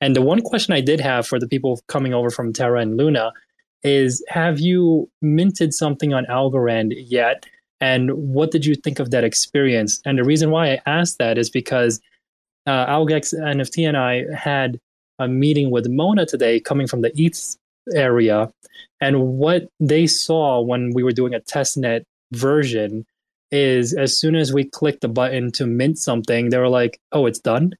And 0.00 0.14
the 0.14 0.22
one 0.22 0.42
question 0.42 0.74
I 0.74 0.80
did 0.80 1.00
have 1.00 1.26
for 1.26 1.38
the 1.38 1.48
people 1.48 1.80
coming 1.88 2.14
over 2.14 2.30
from 2.30 2.52
Terra 2.52 2.80
and 2.80 2.96
Luna 2.96 3.32
is 3.82 4.24
Have 4.28 4.60
you 4.60 5.10
minted 5.22 5.72
something 5.72 6.12
on 6.12 6.26
Algorand 6.26 6.92
yet? 6.96 7.46
And 7.80 8.10
what 8.12 8.50
did 8.50 8.66
you 8.66 8.74
think 8.74 8.98
of 8.98 9.12
that 9.12 9.24
experience? 9.24 10.00
And 10.04 10.18
the 10.18 10.24
reason 10.24 10.50
why 10.50 10.72
I 10.72 10.80
asked 10.86 11.18
that 11.18 11.38
is 11.38 11.48
because 11.48 12.00
uh, 12.66 12.86
AlgoX 12.86 13.32
NFT 13.34 13.88
and 13.88 13.96
I 13.96 14.24
had 14.36 14.78
a 15.18 15.28
meeting 15.28 15.70
with 15.70 15.88
Mona 15.88 16.26
today 16.26 16.60
coming 16.60 16.86
from 16.86 17.02
the 17.02 17.12
ETH 17.14 17.56
area 17.94 18.50
and 19.00 19.38
what 19.38 19.68
they 19.80 20.06
saw 20.06 20.60
when 20.60 20.92
we 20.94 21.02
were 21.02 21.12
doing 21.12 21.34
a 21.34 21.40
testnet 21.40 22.04
version 22.32 23.06
is 23.50 23.94
as 23.94 24.18
soon 24.18 24.34
as 24.34 24.52
we 24.52 24.64
clicked 24.64 25.00
the 25.00 25.08
button 25.08 25.52
to 25.52 25.66
mint 25.66 25.98
something, 25.98 26.50
they 26.50 26.58
were 26.58 26.68
like, 26.68 27.00
oh, 27.12 27.26
it's 27.26 27.38
done. 27.38 27.72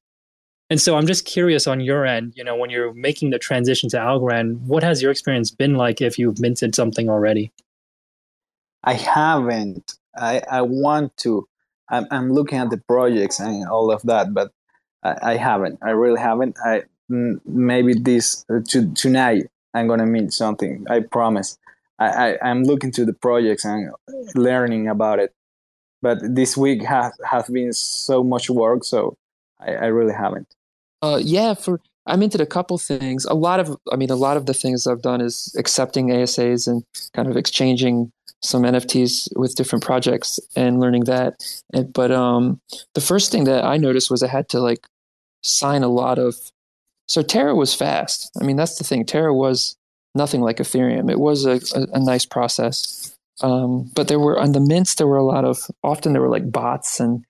And 0.70 0.80
so 0.80 0.96
I'm 0.96 1.06
just 1.06 1.24
curious 1.24 1.66
on 1.66 1.80
your 1.80 2.04
end, 2.04 2.34
you 2.36 2.44
know, 2.44 2.54
when 2.54 2.70
you're 2.70 2.92
making 2.92 3.30
the 3.30 3.38
transition 3.38 3.88
to 3.90 3.96
Algorand, 3.96 4.60
what 4.60 4.82
has 4.82 5.00
your 5.02 5.10
experience 5.10 5.50
been 5.50 5.74
like 5.74 6.00
if 6.00 6.18
you've 6.18 6.40
minted 6.40 6.74
something 6.74 7.08
already? 7.08 7.52
I 8.84 8.92
haven't. 8.94 9.94
I, 10.16 10.42
I 10.50 10.62
want 10.62 11.16
to. 11.18 11.48
I'm, 11.90 12.06
I'm 12.10 12.32
looking 12.32 12.58
at 12.58 12.70
the 12.70 12.78
projects 12.78 13.40
and 13.40 13.66
all 13.66 13.90
of 13.90 14.02
that, 14.02 14.34
but 14.34 14.52
I, 15.02 15.16
I 15.22 15.36
haven't. 15.36 15.78
I 15.82 15.90
really 15.90 16.20
haven't. 16.20 16.56
I 16.62 16.82
maybe 17.08 17.94
this 17.94 18.44
uh, 18.50 18.60
to, 18.68 18.92
tonight 18.92 19.46
I'm 19.74 19.88
gonna 19.88 20.06
meet 20.06 20.32
something. 20.32 20.86
I 20.88 21.00
promise. 21.00 21.58
I, 21.98 22.36
I 22.36 22.50
am 22.50 22.62
looking 22.62 22.92
to 22.92 23.04
the 23.04 23.12
projects 23.12 23.64
and 23.64 23.90
learning 24.34 24.88
about 24.88 25.18
it, 25.18 25.34
but 26.00 26.18
this 26.22 26.56
week 26.56 26.82
has 26.84 27.12
has 27.24 27.48
been 27.48 27.72
so 27.72 28.22
much 28.22 28.48
work, 28.48 28.84
so 28.84 29.16
I, 29.60 29.72
I 29.72 29.86
really 29.86 30.14
haven't. 30.14 30.54
Uh, 31.02 31.20
yeah, 31.22 31.54
for 31.54 31.80
I'm 32.08 32.22
into 32.22 32.42
a 32.42 32.46
couple 32.46 32.78
things. 32.78 33.26
A 33.26 33.34
lot 33.34 33.60
of, 33.60 33.76
I 33.92 33.96
mean, 33.96 34.10
a 34.10 34.16
lot 34.16 34.38
of 34.38 34.46
the 34.46 34.54
things 34.54 34.86
I've 34.86 35.02
done 35.02 35.20
is 35.20 35.54
accepting 35.58 36.08
ASAs 36.08 36.66
and 36.66 36.82
kind 37.12 37.28
of 37.28 37.36
exchanging 37.36 38.10
some 38.42 38.62
NFTs 38.62 39.36
with 39.36 39.56
different 39.56 39.84
projects 39.84 40.40
and 40.56 40.80
learning 40.80 41.04
that. 41.04 41.34
And, 41.72 41.92
but 41.92 42.10
um, 42.10 42.60
the 42.94 43.02
first 43.02 43.30
thing 43.30 43.44
that 43.44 43.64
I 43.64 43.76
noticed 43.76 44.10
was 44.10 44.22
I 44.22 44.28
had 44.28 44.48
to 44.50 44.60
like 44.60 44.86
sign 45.42 45.82
a 45.82 45.88
lot 45.88 46.18
of 46.18 46.36
so 47.08 47.22
Terra 47.22 47.54
was 47.54 47.74
fast. 47.74 48.30
I 48.40 48.44
mean, 48.44 48.56
that's 48.56 48.76
the 48.76 48.84
thing. 48.84 49.04
Terra 49.04 49.34
was 49.34 49.76
nothing 50.14 50.40
like 50.40 50.58
Ethereum. 50.58 51.10
It 51.10 51.18
was 51.18 51.46
a, 51.46 51.60
a, 51.74 51.86
a 51.94 52.00
nice 52.00 52.26
process. 52.26 53.16
Um, 53.40 53.90
but 53.94 54.08
there 54.08 54.18
were 54.18 54.38
on 54.38 54.52
the 54.52 54.60
mints, 54.60 54.96
there 54.96 55.06
were 55.06 55.16
a 55.16 55.24
lot 55.24 55.44
of 55.44 55.70
often 55.82 56.12
there 56.12 56.22
were 56.22 56.28
like 56.28 56.50
bots 56.50 57.00
and 57.00 57.24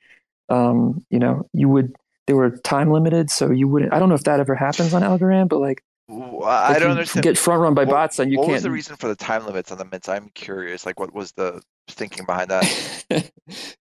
um, 0.49 1.05
you 1.11 1.19
know, 1.19 1.47
you 1.53 1.69
would 1.69 1.95
they 2.27 2.33
were 2.33 2.51
time 2.59 2.91
limited, 2.91 3.31
so 3.31 3.51
you 3.51 3.69
wouldn't 3.69 3.93
I 3.93 3.99
don't 3.99 4.09
know 4.09 4.15
if 4.15 4.25
that 4.25 4.41
ever 4.41 4.55
happens 4.55 4.95
on 4.95 5.03
Algorand, 5.03 5.49
but 5.49 5.61
like 5.61 5.83
I 6.11 6.79
don't 6.79 6.93
understand. 6.93 7.23
Get 7.23 7.37
front 7.37 7.61
run 7.61 7.75
by 7.75 7.85
what, 7.85 7.93
bots, 7.93 8.19
and 8.19 8.33
you 8.33 8.39
what 8.39 8.45
can't. 8.45 8.53
What 8.53 8.55
was 8.55 8.63
the 8.63 8.71
reason 8.71 8.97
for 8.97 9.09
the 9.09 9.17
time 9.17 9.45
limits 9.45 9.71
on 9.71 9.79
the 9.79 9.85
mints? 9.85 10.09
I'm 10.09 10.31
curious. 10.31 10.87
Like, 10.87 10.99
what 10.99 11.13
was 11.13 11.33
the 11.33 11.61
thinking 11.89 12.25
behind 12.25 12.51
that? 12.51 13.31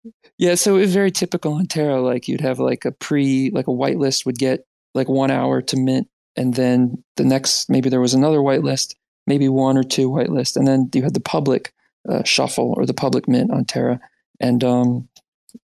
yeah, 0.38 0.54
so 0.54 0.76
it 0.76 0.80
was 0.80 0.94
very 0.94 1.10
typical 1.10 1.52
on 1.52 1.66
Terra. 1.66 2.00
Like, 2.00 2.26
you'd 2.26 2.40
have 2.40 2.58
like 2.58 2.86
a 2.86 2.92
pre, 2.92 3.50
like 3.50 3.68
a 3.68 3.72
whitelist 3.72 4.24
would 4.24 4.38
get 4.38 4.64
like 4.94 5.08
one 5.08 5.30
hour 5.30 5.60
to 5.62 5.76
mint, 5.76 6.08
and 6.36 6.54
then 6.54 7.02
the 7.16 7.24
next 7.24 7.68
maybe 7.68 7.88
there 7.88 8.00
was 8.00 8.14
another 8.14 8.38
whitelist, 8.38 8.94
maybe 9.26 9.48
one 9.48 9.76
or 9.76 9.84
two 9.84 10.10
whitelist, 10.10 10.56
and 10.56 10.66
then 10.66 10.88
you 10.94 11.02
had 11.02 11.14
the 11.14 11.20
public 11.20 11.72
uh, 12.08 12.22
shuffle 12.24 12.74
or 12.76 12.86
the 12.86 12.94
public 12.94 13.28
mint 13.28 13.50
on 13.50 13.64
Terra, 13.64 14.00
and 14.40 14.62
um, 14.62 15.08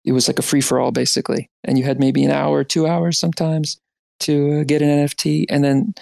it 0.05 0.13
was 0.13 0.29
like 0.29 0.39
a 0.39 0.43
free 0.43 0.61
for 0.61 0.79
all 0.79 0.93
basically, 0.93 1.51
and 1.65 1.79
you 1.79 1.85
had 1.85 1.99
maybe 2.01 2.25
an 2.25 2.31
hour, 2.31 2.65
two 2.65 2.87
hours 2.87 3.19
sometimes 3.19 3.81
to 4.21 4.61
uh, 4.61 4.65
get 4.65 4.83
an 4.83 4.89
NFT, 4.89 5.47
and 5.49 5.65
then 5.65 5.95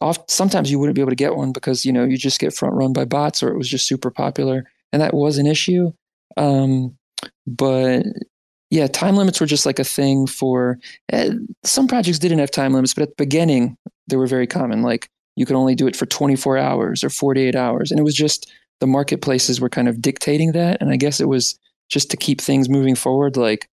oft, 0.00 0.30
sometimes 0.30 0.70
you 0.70 0.78
wouldn't 0.78 0.96
be 0.96 1.00
able 1.00 1.12
to 1.12 1.16
get 1.16 1.36
one 1.36 1.52
because 1.52 1.84
you 1.84 1.92
know 1.92 2.04
you 2.04 2.16
just 2.16 2.40
get 2.40 2.54
front 2.54 2.74
run 2.74 2.92
by 2.92 3.04
bots 3.04 3.42
or 3.42 3.48
it 3.48 3.58
was 3.58 3.68
just 3.68 3.86
super 3.86 4.10
popular, 4.10 4.64
and 4.92 5.00
that 5.02 5.14
was 5.14 5.38
an 5.38 5.46
issue. 5.46 5.92
Um, 6.36 6.96
but 7.46 8.04
yeah, 8.72 8.86
time 8.86 9.16
limits 9.16 9.38
were 9.38 9.46
just 9.46 9.66
like 9.66 9.78
a 9.78 9.84
thing 9.84 10.26
for 10.26 10.78
uh, 11.12 11.28
some 11.62 11.86
projects 11.86 12.18
didn't 12.18 12.38
have 12.38 12.50
time 12.50 12.72
limits, 12.72 12.94
but 12.94 13.02
at 13.02 13.10
the 13.10 13.22
beginning 13.22 13.76
they 14.08 14.16
were 14.16 14.26
very 14.26 14.46
common. 14.46 14.80
Like 14.80 15.10
you 15.36 15.44
could 15.44 15.56
only 15.56 15.74
do 15.74 15.86
it 15.86 15.94
for 15.94 16.06
24 16.06 16.56
hours 16.56 17.04
or 17.04 17.10
48 17.10 17.54
hours, 17.54 17.90
and 17.90 18.00
it 18.00 18.02
was 18.02 18.14
just 18.14 18.50
the 18.80 18.86
marketplaces 18.86 19.60
were 19.60 19.68
kind 19.68 19.88
of 19.88 20.00
dictating 20.00 20.52
that. 20.52 20.80
And 20.80 20.90
I 20.90 20.96
guess 20.96 21.20
it 21.20 21.28
was 21.28 21.58
just 21.90 22.10
to 22.12 22.16
keep 22.16 22.40
things 22.40 22.70
moving 22.70 22.94
forward. 22.94 23.36
Like 23.36 23.68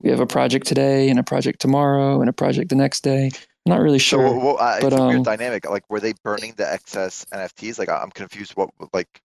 we 0.00 0.10
have 0.10 0.20
a 0.20 0.26
project 0.26 0.68
today 0.68 1.10
and 1.10 1.18
a 1.18 1.24
project 1.24 1.60
tomorrow 1.60 2.20
and 2.20 2.30
a 2.30 2.32
project 2.32 2.68
the 2.68 2.76
next 2.76 3.00
day. 3.00 3.32
I'm 3.66 3.70
not 3.72 3.80
really 3.80 3.98
sure. 3.98 4.28
So, 4.28 4.38
well, 4.38 4.56
uh, 4.60 4.80
but 4.80 4.92
it's 4.92 4.96
a 4.96 5.02
um, 5.02 5.08
weird 5.08 5.24
dynamic. 5.24 5.68
Like, 5.68 5.82
were 5.90 5.98
they 5.98 6.12
burning 6.22 6.54
the 6.56 6.72
excess 6.72 7.24
NFTs? 7.32 7.76
Like, 7.80 7.88
I- 7.88 7.98
I'm 8.02 8.10
confused. 8.10 8.52
What, 8.52 8.70
like, 8.92 9.20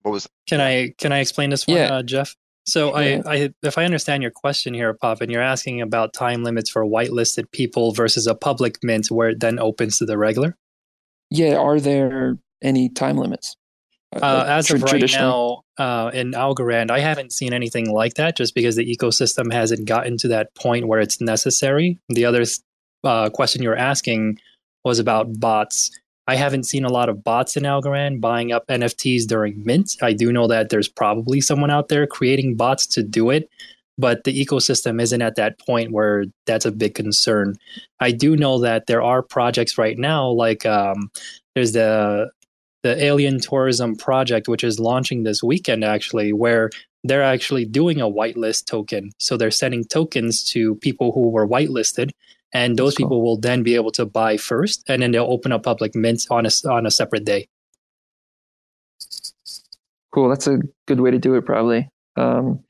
what 0.00 0.12
was? 0.12 0.26
Can 0.46 0.62
I 0.62 0.94
can 0.96 1.12
I 1.12 1.18
explain 1.18 1.50
this 1.50 1.66
one, 1.66 1.76
Yeah. 1.76 1.92
uh, 1.96 2.02
Jeff? 2.02 2.34
So. 2.64 2.92
I, 2.94 3.22
I 3.26 3.50
if 3.62 3.78
I 3.78 3.84
understand 3.84 4.22
your 4.22 4.32
question 4.32 4.74
here, 4.74 4.94
Pop, 4.94 5.20
and 5.20 5.30
you're 5.30 5.42
asking 5.42 5.80
about 5.80 6.12
time 6.12 6.44
limits 6.44 6.70
for 6.70 6.84
whitelisted 6.84 7.50
people 7.52 7.92
versus 7.92 8.26
a 8.26 8.34
public 8.34 8.78
mint 8.82 9.10
where 9.10 9.30
it 9.30 9.40
then 9.40 9.58
opens 9.58 9.98
to 9.98 10.04
the 10.04 10.18
regular. 10.18 10.56
yeah, 11.30 11.56
are 11.56 11.80
there 11.80 12.38
any 12.62 12.88
time 12.88 13.16
limits? 13.16 13.56
Uh, 14.14 14.18
Like, 14.20 14.48
as 14.48 14.70
of 14.70 14.82
right 14.82 15.10
now, 15.12 15.62
uh, 15.78 16.10
in 16.12 16.32
Algorand, 16.32 16.90
I 16.90 17.00
haven't 17.00 17.32
seen 17.32 17.54
anything 17.54 17.90
like 17.90 18.14
that 18.14 18.36
just 18.36 18.54
because 18.54 18.76
the 18.76 18.84
ecosystem 18.84 19.52
hasn't 19.52 19.88
gotten 19.88 20.18
to 20.18 20.28
that 20.28 20.54
point 20.54 20.86
where 20.86 21.00
it's 21.00 21.20
necessary. 21.20 21.98
The 22.10 22.26
other 22.26 22.44
uh, 23.04 23.30
question 23.30 23.62
you're 23.62 23.76
asking 23.76 24.38
was 24.84 24.98
about 24.98 25.40
bots. 25.40 25.90
I 26.28 26.36
haven't 26.36 26.64
seen 26.64 26.84
a 26.84 26.92
lot 26.92 27.08
of 27.08 27.24
bots 27.24 27.56
in 27.56 27.64
Algorand 27.64 28.20
buying 28.20 28.52
up 28.52 28.66
NFTs 28.68 29.26
during 29.26 29.64
mint. 29.64 29.96
I 30.02 30.12
do 30.12 30.32
know 30.32 30.46
that 30.46 30.68
there's 30.68 30.88
probably 30.88 31.40
someone 31.40 31.70
out 31.70 31.88
there 31.88 32.06
creating 32.06 32.56
bots 32.56 32.86
to 32.88 33.02
do 33.02 33.30
it, 33.30 33.50
but 33.98 34.24
the 34.24 34.44
ecosystem 34.44 35.02
isn't 35.02 35.22
at 35.22 35.36
that 35.36 35.58
point 35.58 35.92
where 35.92 36.24
that's 36.46 36.64
a 36.64 36.72
big 36.72 36.94
concern. 36.94 37.56
I 38.00 38.12
do 38.12 38.36
know 38.36 38.60
that 38.60 38.86
there 38.86 39.02
are 39.02 39.22
projects 39.22 39.78
right 39.78 39.98
now, 39.98 40.28
like 40.28 40.64
um, 40.64 41.10
there's 41.54 41.72
the 41.72 42.30
the 42.82 43.02
Alien 43.02 43.38
Tourism 43.38 43.94
Project, 43.94 44.48
which 44.48 44.64
is 44.64 44.80
launching 44.80 45.22
this 45.22 45.40
weekend, 45.40 45.84
actually, 45.84 46.32
where 46.32 46.68
they're 47.04 47.22
actually 47.22 47.64
doing 47.64 48.00
a 48.00 48.10
whitelist 48.10 48.66
token. 48.66 49.12
So 49.18 49.36
they're 49.36 49.50
sending 49.50 49.84
tokens 49.84 50.42
to 50.50 50.74
people 50.76 51.12
who 51.12 51.28
were 51.28 51.46
whitelisted, 51.46 52.10
and 52.52 52.78
those 52.78 52.94
people 52.94 53.22
will 53.22 53.38
then 53.38 53.62
be 53.62 53.74
able 53.74 53.92
to 53.92 54.04
buy 54.04 54.36
first, 54.36 54.82
and 54.88 55.02
then 55.02 55.12
they'll 55.12 55.24
open 55.24 55.52
up 55.52 55.62
public 55.62 55.94
mints 55.94 56.26
on 56.30 56.46
a 56.46 56.50
on 56.68 56.86
a 56.86 56.90
separate 56.90 57.24
day. 57.24 57.48
Cool. 60.12 60.28
That's 60.28 60.46
a 60.46 60.58
good 60.86 61.00
way 61.00 61.10
to 61.10 61.18
do 61.18 61.34
it, 61.34 61.46
probably. 61.46 61.88
Um, 62.16 62.62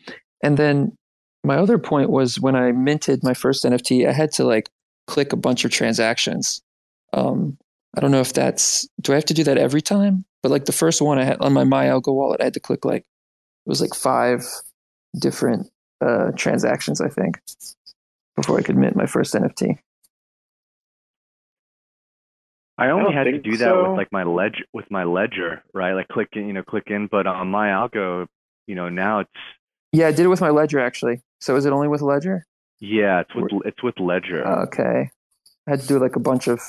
and 0.42 0.56
then 0.56 0.96
my 1.44 1.56
other 1.56 1.78
point 1.78 2.10
was 2.10 2.38
when 2.38 2.54
I 2.54 2.72
minted 2.72 3.24
my 3.24 3.34
first 3.34 3.64
NFT, 3.64 4.08
I 4.08 4.12
had 4.12 4.32
to 4.32 4.44
like 4.44 4.70
click 5.06 5.32
a 5.32 5.36
bunch 5.36 5.64
of 5.64 5.70
transactions. 5.70 6.62
Um, 7.12 7.58
I 7.96 8.00
don't 8.00 8.12
know 8.12 8.20
if 8.20 8.32
that's, 8.32 8.88
do 9.00 9.12
I 9.12 9.16
have 9.16 9.24
to 9.26 9.34
do 9.34 9.44
that 9.44 9.58
every 9.58 9.82
time? 9.82 10.24
But 10.42 10.50
like 10.50 10.64
the 10.64 10.72
first 10.72 11.02
one 11.02 11.18
I 11.18 11.24
had 11.24 11.38
on 11.40 11.52
my 11.52 11.64
MyAlgo 11.64 12.14
wallet, 12.14 12.40
I 12.40 12.44
had 12.44 12.54
to 12.54 12.60
click 12.60 12.84
like, 12.84 13.02
it 13.02 13.68
was 13.68 13.80
like 13.80 13.94
five 13.94 14.44
different 15.18 15.68
uh, 16.00 16.30
transactions, 16.36 17.00
I 17.00 17.08
think, 17.08 17.38
before 18.36 18.58
I 18.58 18.62
could 18.62 18.76
mint 18.76 18.96
my 18.96 19.06
first 19.06 19.34
NFT. 19.34 19.78
I 22.78 22.88
only 22.88 23.04
don't 23.04 23.12
had 23.12 23.24
to 23.24 23.32
think 23.32 23.44
do 23.44 23.52
that 23.52 23.58
so. 23.58 23.90
with 23.90 23.98
like 23.98 24.10
my 24.12 24.24
ledger 24.24 24.64
with 24.72 24.90
my 24.90 25.04
ledger, 25.04 25.62
right? 25.74 25.92
Like 25.92 26.08
click 26.08 26.28
in, 26.32 26.46
you 26.46 26.52
know, 26.52 26.62
click 26.62 26.84
in. 26.86 27.06
But 27.06 27.26
on 27.26 27.48
my 27.48 27.68
algo, 27.68 28.26
you 28.66 28.74
know, 28.74 28.88
now 28.88 29.20
it's 29.20 29.30
Yeah, 29.92 30.08
I 30.08 30.12
did 30.12 30.20
it 30.24 30.28
with 30.28 30.40
my 30.40 30.50
Ledger 30.50 30.80
actually. 30.80 31.20
So 31.40 31.56
is 31.56 31.66
it 31.66 31.72
only 31.72 31.88
with 31.88 32.00
Ledger? 32.02 32.46
yeah, 32.80 33.20
it's 33.20 33.34
with 33.34 33.50
it's 33.64 33.82
with 33.82 34.00
ledger. 34.00 34.44
Okay. 34.44 35.10
I 35.66 35.70
had 35.70 35.80
to 35.82 35.86
do 35.86 35.98
like 36.00 36.16
a 36.16 36.20
bunch 36.20 36.48
of 36.48 36.60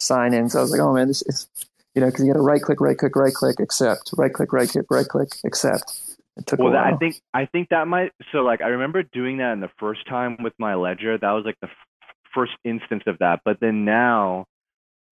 sign 0.00 0.34
ins. 0.34 0.56
I 0.56 0.60
was 0.60 0.72
like, 0.72 0.80
oh 0.80 0.92
man, 0.92 1.06
this 1.06 1.22
is, 1.22 1.48
you 1.94 2.00
know, 2.00 2.08
because 2.08 2.24
you 2.26 2.32
got 2.32 2.38
to 2.38 2.42
right 2.42 2.60
click, 2.60 2.80
right 2.80 2.98
click, 2.98 3.14
right 3.14 3.32
click, 3.32 3.60
accept, 3.60 4.10
right 4.16 4.32
click, 4.32 4.52
right 4.52 4.68
click, 4.68 4.86
right 4.90 5.06
click, 5.06 5.28
accept. 5.44 6.11
It 6.36 6.46
took 6.46 6.58
well, 6.58 6.68
a 6.68 6.72
that. 6.72 6.94
I 6.94 6.96
think 6.96 7.16
I 7.34 7.46
think 7.46 7.68
that 7.70 7.86
might. 7.86 8.12
So 8.32 8.38
like 8.38 8.62
I 8.62 8.68
remember 8.68 9.02
doing 9.02 9.38
that 9.38 9.52
in 9.52 9.60
the 9.60 9.70
first 9.78 10.06
time 10.08 10.38
with 10.42 10.54
my 10.58 10.74
ledger. 10.74 11.18
That 11.18 11.32
was 11.32 11.44
like 11.44 11.58
the 11.60 11.68
f- 11.68 12.06
first 12.34 12.52
instance 12.64 13.02
of 13.06 13.18
that. 13.18 13.40
But 13.44 13.58
then 13.60 13.84
now, 13.84 14.46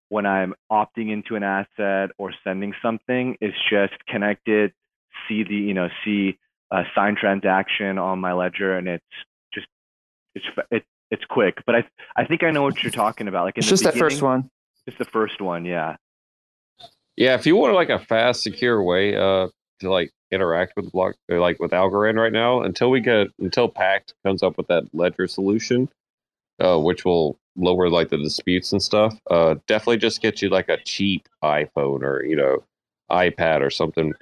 when 0.09 0.25
I'm 0.25 0.55
opting 0.73 1.11
into 1.13 1.37
an 1.37 1.43
asset 1.43 2.11
or 2.17 2.33
sending 2.43 2.73
something, 2.83 3.37
it's 3.41 3.57
just 3.71 3.95
connected. 4.09 4.73
See 5.29 5.45
the 5.45 5.55
you 5.55 5.75
know 5.75 5.89
see 6.05 6.39
a 6.71 6.85
signed 6.95 7.19
transaction 7.19 7.99
on 7.99 8.19
my 8.19 8.33
ledger, 8.33 8.77
and 8.77 8.89
it's 8.89 9.05
just 9.53 9.67
it's 10.35 10.47
fa- 10.55 10.67
it, 10.71 10.85
it's 11.11 11.25
quick. 11.29 11.59
But 11.67 11.75
I 11.75 11.85
I 12.17 12.25
think 12.25 12.43
I 12.43 12.51
know 12.51 12.63
what 12.63 12.83
you're 12.83 12.93
talking 12.93 13.29
about. 13.29 13.45
Like 13.45 13.57
in 13.57 13.61
it's 13.61 13.69
the 13.69 13.73
just 13.73 13.85
that 13.85 13.95
first 13.97 14.23
one. 14.23 14.49
Just 14.87 14.99
the 14.99 15.05
first 15.05 15.43
one, 15.43 15.67
yeah. 15.67 15.97
Yeah, 17.17 17.35
if 17.35 17.45
you 17.45 17.57
want 17.57 17.75
like 17.75 17.91
a 17.91 17.99
fast, 17.99 18.43
secure 18.43 18.83
way 18.83 19.15
uh 19.15 19.49
to 19.81 19.91
like 19.91 20.11
interact 20.33 20.75
with 20.77 20.93
block 20.93 21.17
like 21.29 21.59
with 21.61 21.73
Algorand 21.73 22.17
right 22.17 22.33
now, 22.33 22.63
until 22.63 22.91
we 22.91 23.01
get 23.01 23.29
until 23.39 23.69
Pact 23.69 24.15
comes 24.25 24.43
up 24.43 24.57
with 24.57 24.69
that 24.69 24.85
ledger 24.93 25.27
solution, 25.27 25.89
uh, 26.61 26.79
which 26.79 27.05
will 27.05 27.39
lower 27.57 27.89
like 27.89 28.09
the 28.09 28.17
disputes 28.17 28.73
and 28.73 28.83
stuff, 28.83 29.19
uh, 29.31 29.57
definitely 29.67 29.99
just 29.99 30.23
get 30.23 30.41
you 30.41 30.49
like 30.49 30.69
a 30.69 30.83
cheap 30.85 31.29
iPhone 31.43 32.03
or 32.03 32.25
you 32.25 32.37
know 32.37 32.65
iPad 33.11 33.61
or 33.61 33.71
something, 33.71 34.13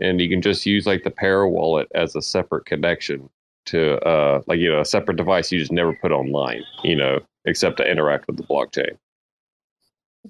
and 0.00 0.20
you 0.20 0.28
can 0.28 0.42
just 0.42 0.66
use 0.66 0.86
like 0.86 1.04
the 1.04 1.10
Pera 1.10 1.48
wallet 1.48 1.88
as 1.94 2.14
a 2.14 2.22
separate 2.22 2.66
connection 2.66 3.28
to 3.66 3.98
uh 4.06 4.42
like 4.46 4.58
you 4.58 4.70
know 4.70 4.80
a 4.80 4.84
separate 4.84 5.16
device 5.16 5.50
you 5.50 5.58
just 5.58 5.72
never 5.72 5.94
put 5.94 6.12
online, 6.12 6.62
you 6.82 6.94
know, 6.94 7.20
except 7.44 7.78
to 7.78 7.90
interact 7.90 8.26
with 8.26 8.36
the 8.36 8.42
blockchain. 8.42 8.96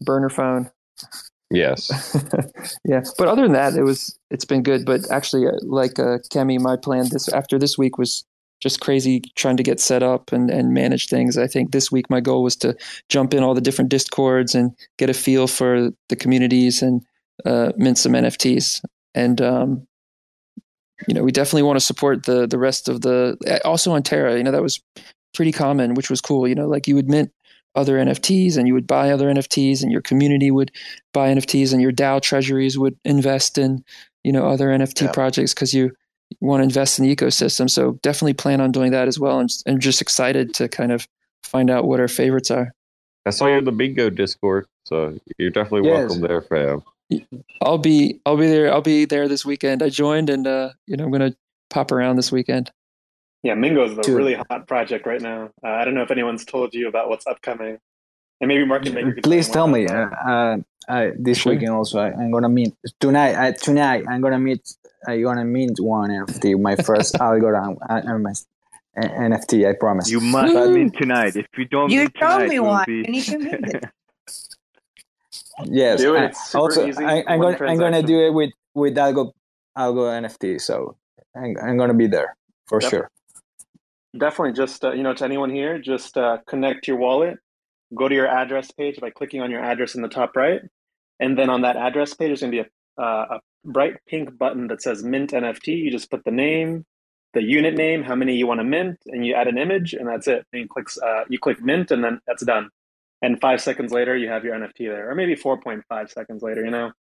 Burner 0.01 0.29
phone. 0.29 0.71
Yes. 1.51 1.91
yeah, 2.85 3.03
but 3.19 3.29
other 3.29 3.43
than 3.43 3.53
that, 3.53 3.75
it 3.75 3.83
was 3.83 4.19
it's 4.31 4.45
been 4.45 4.63
good. 4.63 4.85
But 4.85 5.11
actually, 5.11 5.47
uh, 5.47 5.53
like 5.63 5.99
uh, 5.99 6.19
Kemi, 6.33 6.59
my 6.59 6.77
plan 6.77 7.07
this 7.11 7.29
after 7.29 7.59
this 7.59 7.79
week 7.79 7.99
was 7.99 8.25
just 8.61 8.81
crazy 8.81 9.21
trying 9.37 9.57
to 9.57 9.63
get 9.63 9.81
set 9.81 10.03
up 10.03 10.33
and 10.33 10.51
and 10.51 10.73
manage 10.73 11.09
things. 11.09 11.37
I 11.37 11.47
think 11.47 11.71
this 11.71 11.93
week 11.93 12.09
my 12.09 12.21
goal 12.21 12.43
was 12.43 12.57
to 12.57 12.75
jump 13.09 13.35
in 13.35 13.43
all 13.43 13.55
the 13.55 13.61
different 13.61 13.91
discords 13.91 14.55
and 14.55 14.73
get 14.99 15.11
a 15.11 15.15
feel 15.15 15.47
for 15.47 15.91
the 16.09 16.17
communities 16.17 16.83
and 16.83 17.03
uh, 17.45 17.73
mint 17.77 17.99
some 17.99 18.13
NFTs. 18.13 18.83
And 19.15 19.41
um, 19.41 19.87
you 21.07 21.15
know, 21.15 21.23
we 21.23 21.33
definitely 21.33 21.65
want 21.65 21.79
to 21.79 21.85
support 21.85 22.25
the 22.25 22.47
the 22.47 22.59
rest 22.59 22.89
of 22.89 23.03
the 23.03 23.61
also 23.65 23.93
on 23.93 24.03
Terra. 24.03 24.37
You 24.37 24.43
know, 24.43 24.53
that 24.53 24.63
was 24.63 24.81
pretty 25.35 25.53
common, 25.53 25.95
which 25.95 26.09
was 26.11 26.21
cool. 26.21 26.49
You 26.49 26.55
know, 26.55 26.69
like 26.69 26.89
you 26.89 26.95
would 26.95 27.09
mint 27.09 27.31
other 27.75 27.97
NFTs 27.97 28.57
and 28.57 28.67
you 28.69 28.75
would 28.75 28.87
buy 28.87 29.11
other 29.11 29.29
NFTs 29.29 29.83
and 29.83 29.91
your 29.91 30.01
community 30.03 30.51
would 30.51 30.71
buy 31.13 31.29
NFTs 31.35 31.73
and 31.73 31.83
your 31.83 31.93
DAO 31.93 32.21
treasuries 32.21 32.79
would 32.79 32.97
invest 33.05 33.59
in, 33.59 33.85
you 34.23 34.33
know, 34.33 34.47
other 34.47 34.69
NFT 34.69 35.03
Yeah. 35.07 35.13
projects 35.13 35.53
because 35.55 35.75
you 35.75 35.93
want 36.41 36.61
to 36.61 36.65
invest 36.65 36.99
in 36.99 37.05
the 37.07 37.15
ecosystem. 37.15 37.69
So 37.69 37.99
definitely 38.03 38.35
plan 38.35 38.61
on 38.61 38.73
doing 38.73 38.93
that 38.93 39.09
as 39.09 39.19
well. 39.19 39.41
And 39.41 39.51
I'm 39.67 39.81
just 39.81 40.01
excited 40.01 40.55
to 40.55 40.69
kind 40.69 40.93
of 40.93 41.07
find 41.43 41.71
out 41.71 41.85
what 41.85 42.01
our 42.01 42.09
favorites 42.09 42.51
are. 42.51 42.73
I 43.27 43.31
saw 43.31 43.47
you 43.47 43.55
in 43.59 43.65
the 43.65 43.73
Mingo 43.73 44.11
Discord, 44.11 44.67
so 44.85 45.19
you're 45.39 45.51
definitely 45.51 45.89
Yes. 45.89 45.99
welcome 46.11 46.21
there, 46.21 46.43
fam. 46.43 46.83
I'll 47.61 47.79
be 47.79 48.21
I'll 48.27 48.37
be 48.37 48.47
there 48.49 48.73
I'll 48.73 48.81
be 48.83 49.05
there 49.05 49.29
this 49.29 49.45
weekend. 49.45 49.83
I 49.83 49.89
joined 49.89 50.31
and 50.31 50.47
uh, 50.47 50.71
you 50.87 50.97
know, 50.97 51.05
I'm 51.05 51.11
gonna 51.11 51.35
pop 51.71 51.91
around 51.93 52.17
this 52.17 52.31
weekend. 52.33 52.71
Yeah, 53.45 53.55
Mingo 53.55 53.85
is 53.85 53.93
a 53.97 54.01
Dude. 54.03 54.17
really 54.17 54.35
hot 54.35 54.67
project 54.67 55.07
right 55.07 55.21
now. 55.21 55.51
Uh, 55.63 55.69
I 55.69 55.85
don't 55.85 55.95
know 55.95 56.03
if 56.03 56.11
anyone's 56.11 56.45
told 56.47 56.73
you 56.75 56.89
about 56.89 57.09
what's 57.11 57.27
upcoming, 57.27 57.79
and 58.41 58.49
maybe 58.49 58.65
Market 58.65 58.95
Maker. 58.95 59.13
could 59.13 59.23
Please 59.23 59.47
tell 59.47 59.67
tell 59.67 59.69
me. 59.69 59.87
Uh, 59.87 60.09
uh, 60.09 60.57
uh, 60.89 61.11
this 61.19 61.39
Sure. 61.39 61.53
weekend 61.53 61.71
also, 61.73 61.99
I, 62.01 62.09
I'm 62.13 62.31
gonna 62.31 62.49
meet 62.49 62.73
tonight. 63.01 63.35
Uh, 63.35 63.53
tonight, 63.53 64.05
I'm 64.09 64.21
gonna 64.23 64.39
meet. 64.41 64.63
I'm 65.07 65.23
gonna 65.23 65.45
mint 65.45 65.79
one 65.79 66.09
NFT, 66.11 66.59
my 66.59 66.75
first 66.77 67.15
algorithm, 67.21 67.77
uh, 67.89 67.93
uh, 67.93 68.17
uh, 68.97 69.09
NFT. 69.29 69.69
I 69.69 69.75
promise. 69.75 70.11
You 70.11 70.21
must 70.21 70.55
Woo! 70.55 70.73
mint 70.73 70.97
tonight. 70.97 71.37
If 71.37 71.47
you 71.59 71.67
don't 71.67 71.91
You 71.91 72.01
mint 72.01 72.15
told 72.19 72.33
tonight, 72.33 72.49
me 72.49 72.57
it 72.57 72.61
one. 72.65 72.85
be- 72.87 72.95
You 72.95 73.03
need 73.05 73.23
to 73.25 73.39
mint 73.39 73.69
it. 73.75 73.85
Yes. 75.67 76.01
Do 76.01 76.17
it, 76.17 76.35
uh, 76.55 76.59
also, 76.59 76.87
easy, 76.87 77.05
I, 77.05 77.23
I'm 77.29 77.41
gonna 77.41 77.57
I'm 77.65 77.79
gonna 77.79 78.03
do 78.03 78.19
it 78.27 78.31
with 78.35 78.51
with 78.75 78.97
Algo 78.97 79.33
Algo 79.79 80.11
NFT. 80.21 80.61
So 80.61 80.97
I'm, 81.37 81.55
I'm 81.63 81.77
gonna 81.79 81.95
be 81.95 82.09
there 82.09 82.37
for 82.67 82.81
Yep. 82.81 82.91
sure. 82.91 83.11
Definitely, 84.17 84.53
just 84.53 84.85
uh, 84.85 84.93
you 84.93 85.03
know, 85.03 85.15
to 85.15 85.25
anyone 85.25 85.51
here, 85.51 85.79
just 85.79 86.17
uh, 86.17 86.39
connect 86.47 86.87
your 86.87 86.97
wallet. 86.97 87.39
Go 87.95 88.09
to 88.09 88.15
your 88.15 88.27
address 88.27 88.71
page 88.71 89.01
by 89.01 89.11
clicking 89.11 89.41
on 89.41 89.51
your 89.51 89.63
address 89.63 89.95
in 89.95 90.03
the 90.03 90.09
top 90.09 90.37
right, 90.37 90.61
and 91.21 91.39
then 91.39 91.51
on 91.51 91.63
that 91.63 91.77
address 91.77 92.15
page, 92.15 92.29
there's 92.29 92.41
going 92.41 92.53
to 92.53 92.63
be 92.63 92.69
a, 92.99 93.03
uh, 93.03 93.37
a 93.37 93.41
bright 93.65 93.95
pink 94.07 94.37
button 94.37 94.69
that 94.69 94.83
says 94.83 95.03
Mint 95.03 95.33
NFT. 95.33 95.69
You 95.69 95.91
just 95.91 96.11
put 96.11 96.25
the 96.25 96.31
name, 96.31 96.85
the 97.35 97.43
unit 97.43 97.75
name, 97.75 98.03
how 98.03 98.15
many 98.15 98.37
you 98.37 98.47
want 98.47 98.61
to 98.61 98.65
mint, 98.65 98.99
and 99.07 99.27
you 99.27 99.35
add 99.35 99.49
an 99.49 99.59
image, 99.59 99.93
and 99.93 100.09
that's 100.09 100.27
it. 100.27 100.45
And 100.53 100.63
you 100.63 100.69
click 100.69 100.87
uh, 101.05 101.25
you 101.29 101.39
click 101.39 101.63
Mint, 101.63 101.91
and 101.91 102.03
then 102.03 102.21
that's 102.27 102.45
done. 102.45 102.71
And 103.21 103.41
five 103.41 103.61
seconds 103.61 103.93
later, 103.93 104.17
you 104.17 104.29
have 104.29 104.45
your 104.45 104.55
NFT 104.55 104.89
there, 104.89 105.11
or 105.11 105.15
maybe 105.15 105.35
four 105.35 105.61
point 105.61 105.83
five 105.89 106.11
seconds 106.11 106.43
later. 106.43 106.65
You 106.65 106.71
know, 106.71 106.93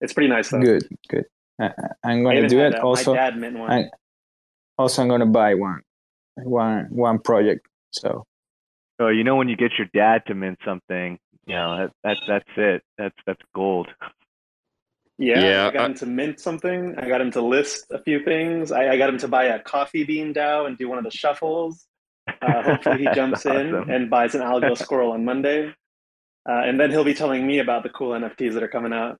it's 0.00 0.12
pretty 0.12 0.28
nice 0.28 0.50
though. 0.50 0.60
Good, 0.60 0.88
good. 1.08 1.24
Uh, 1.60 1.70
I'm 2.04 2.24
gonna 2.24 2.48
do 2.48 2.60
it. 2.60 2.74
Also, 2.76 3.14
my 3.14 3.20
dad 3.20 3.38
mint 3.38 3.58
one. 3.58 3.70
I, 3.70 3.90
also 4.76 5.02
I'm 5.02 5.08
gonna 5.08 5.26
buy 5.26 5.54
one, 5.54 5.82
one, 6.36 6.86
one 6.90 7.18
project. 7.18 7.66
So 7.92 8.24
So 9.00 9.08
you 9.08 9.24
know 9.24 9.36
when 9.36 9.48
you 9.48 9.56
get 9.56 9.72
your 9.78 9.88
dad 9.94 10.22
to 10.26 10.34
mint 10.34 10.58
something, 10.64 11.18
you 11.46 11.54
know 11.54 11.76
that, 11.78 11.92
that 12.04 12.16
that's 12.28 12.50
it. 12.56 12.82
That's 12.98 13.16
that's 13.26 13.40
gold. 13.54 13.88
Yeah, 15.18 15.40
Yeah, 15.44 15.66
I 15.66 15.70
got 15.70 15.82
I- 15.82 15.86
him 15.86 15.94
to 15.94 16.06
mint 16.06 16.40
something. 16.40 16.94
I 16.98 17.06
got 17.08 17.20
him 17.20 17.30
to 17.32 17.42
list 17.42 17.86
a 17.90 18.02
few 18.02 18.24
things. 18.24 18.72
I, 18.72 18.88
I 18.92 18.96
got 18.98 19.08
him 19.08 19.18
to 19.18 19.28
buy 19.28 19.44
a 19.44 19.58
coffee 19.60 20.04
bean 20.04 20.32
DAO 20.34 20.66
and 20.66 20.76
do 20.78 20.88
one 20.88 20.98
of 20.98 21.04
the 21.04 21.10
shuffles. 21.10 21.86
Uh, 22.40 22.62
hopefully, 22.62 22.98
he 22.98 23.04
That's 23.04 23.16
jumps 23.20 23.46
in 23.46 23.74
and 23.90 24.08
buys 24.08 24.34
an 24.34 24.40
algo 24.40 24.76
squirrel 24.76 25.12
on 25.12 25.24
Monday. 25.24 25.68
Uh, 26.48 26.62
and 26.64 26.80
then 26.80 26.90
he'll 26.90 27.04
be 27.04 27.14
telling 27.14 27.46
me 27.46 27.58
about 27.60 27.82
the 27.84 27.88
cool 27.90 28.10
NFTs 28.12 28.54
that 28.54 28.62
are 28.64 28.68
coming 28.68 28.92
out. 28.92 29.16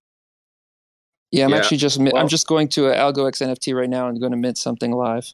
Yeah, 1.31 1.45
I'm 1.45 1.51
Yeah. 1.51 1.57
actually 1.59 1.77
just 1.77 2.01
Well- 2.01 2.17
I'm 2.17 2.29
just 2.29 2.47
going 2.49 2.69
to 2.69 2.89
a 2.89 2.95
AlgoX 2.97 3.41
NFT 3.43 3.75
right 3.75 3.89
now 3.91 4.09
and 4.09 4.19
going 4.19 4.33
to 4.33 4.39
mint 4.39 4.59
something 4.59 4.91
live. 4.93 5.33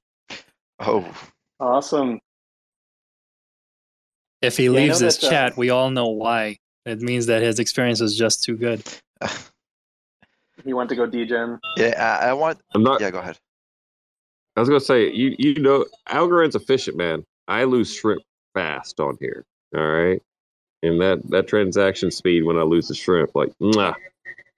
Oh, 0.81 1.11
Awesome. 1.61 2.21
If 4.43 4.57
he 4.57 4.65
Yeah, 4.65 4.71
leaves 4.71 5.01
this 5.01 5.19
that, 5.19 5.27
uh, 5.27 5.31
chat, 5.31 5.57
we 5.57 5.71
all 5.71 5.91
know 5.91 6.09
why. 6.09 6.59
It 6.87 7.01
means 7.01 7.27
that 7.27 7.43
his 7.43 7.59
experience 7.59 8.01
was 8.01 8.17
just 8.17 8.43
too 8.45 8.57
good. 8.57 8.83
He 10.65 10.73
went 10.73 10.89
to 10.91 10.97
go 10.97 11.07
degen. 11.07 11.59
yeah. 11.77 12.19
I, 12.23 12.29
I 12.31 12.33
want. 12.33 12.59
I'm 12.75 12.83
not. 12.83 13.01
Yeah, 13.01 13.11
go 13.11 13.19
ahead. 13.19 13.39
I 14.57 14.61
was 14.61 14.69
gonna 14.69 14.81
say 14.81 15.13
you 15.13 15.35
you 15.39 15.55
know 15.61 15.87
Algorand's 16.09 16.57
efficient, 16.57 16.97
man. 16.97 17.25
I 17.47 17.65
lose 17.65 17.95
shrimp 17.95 18.23
fast 18.55 18.99
on 19.01 19.17
here. 19.21 19.45
All 19.77 19.87
right, 19.87 20.21
and 20.83 21.01
that 21.01 21.21
that 21.31 21.47
transaction 21.49 22.11
speed 22.11 22.43
when 22.45 22.57
I 22.59 22.63
lose 22.63 22.89
the 22.89 22.95
shrimp, 22.95 23.35
like, 23.35 23.53
mwah. 23.61 23.95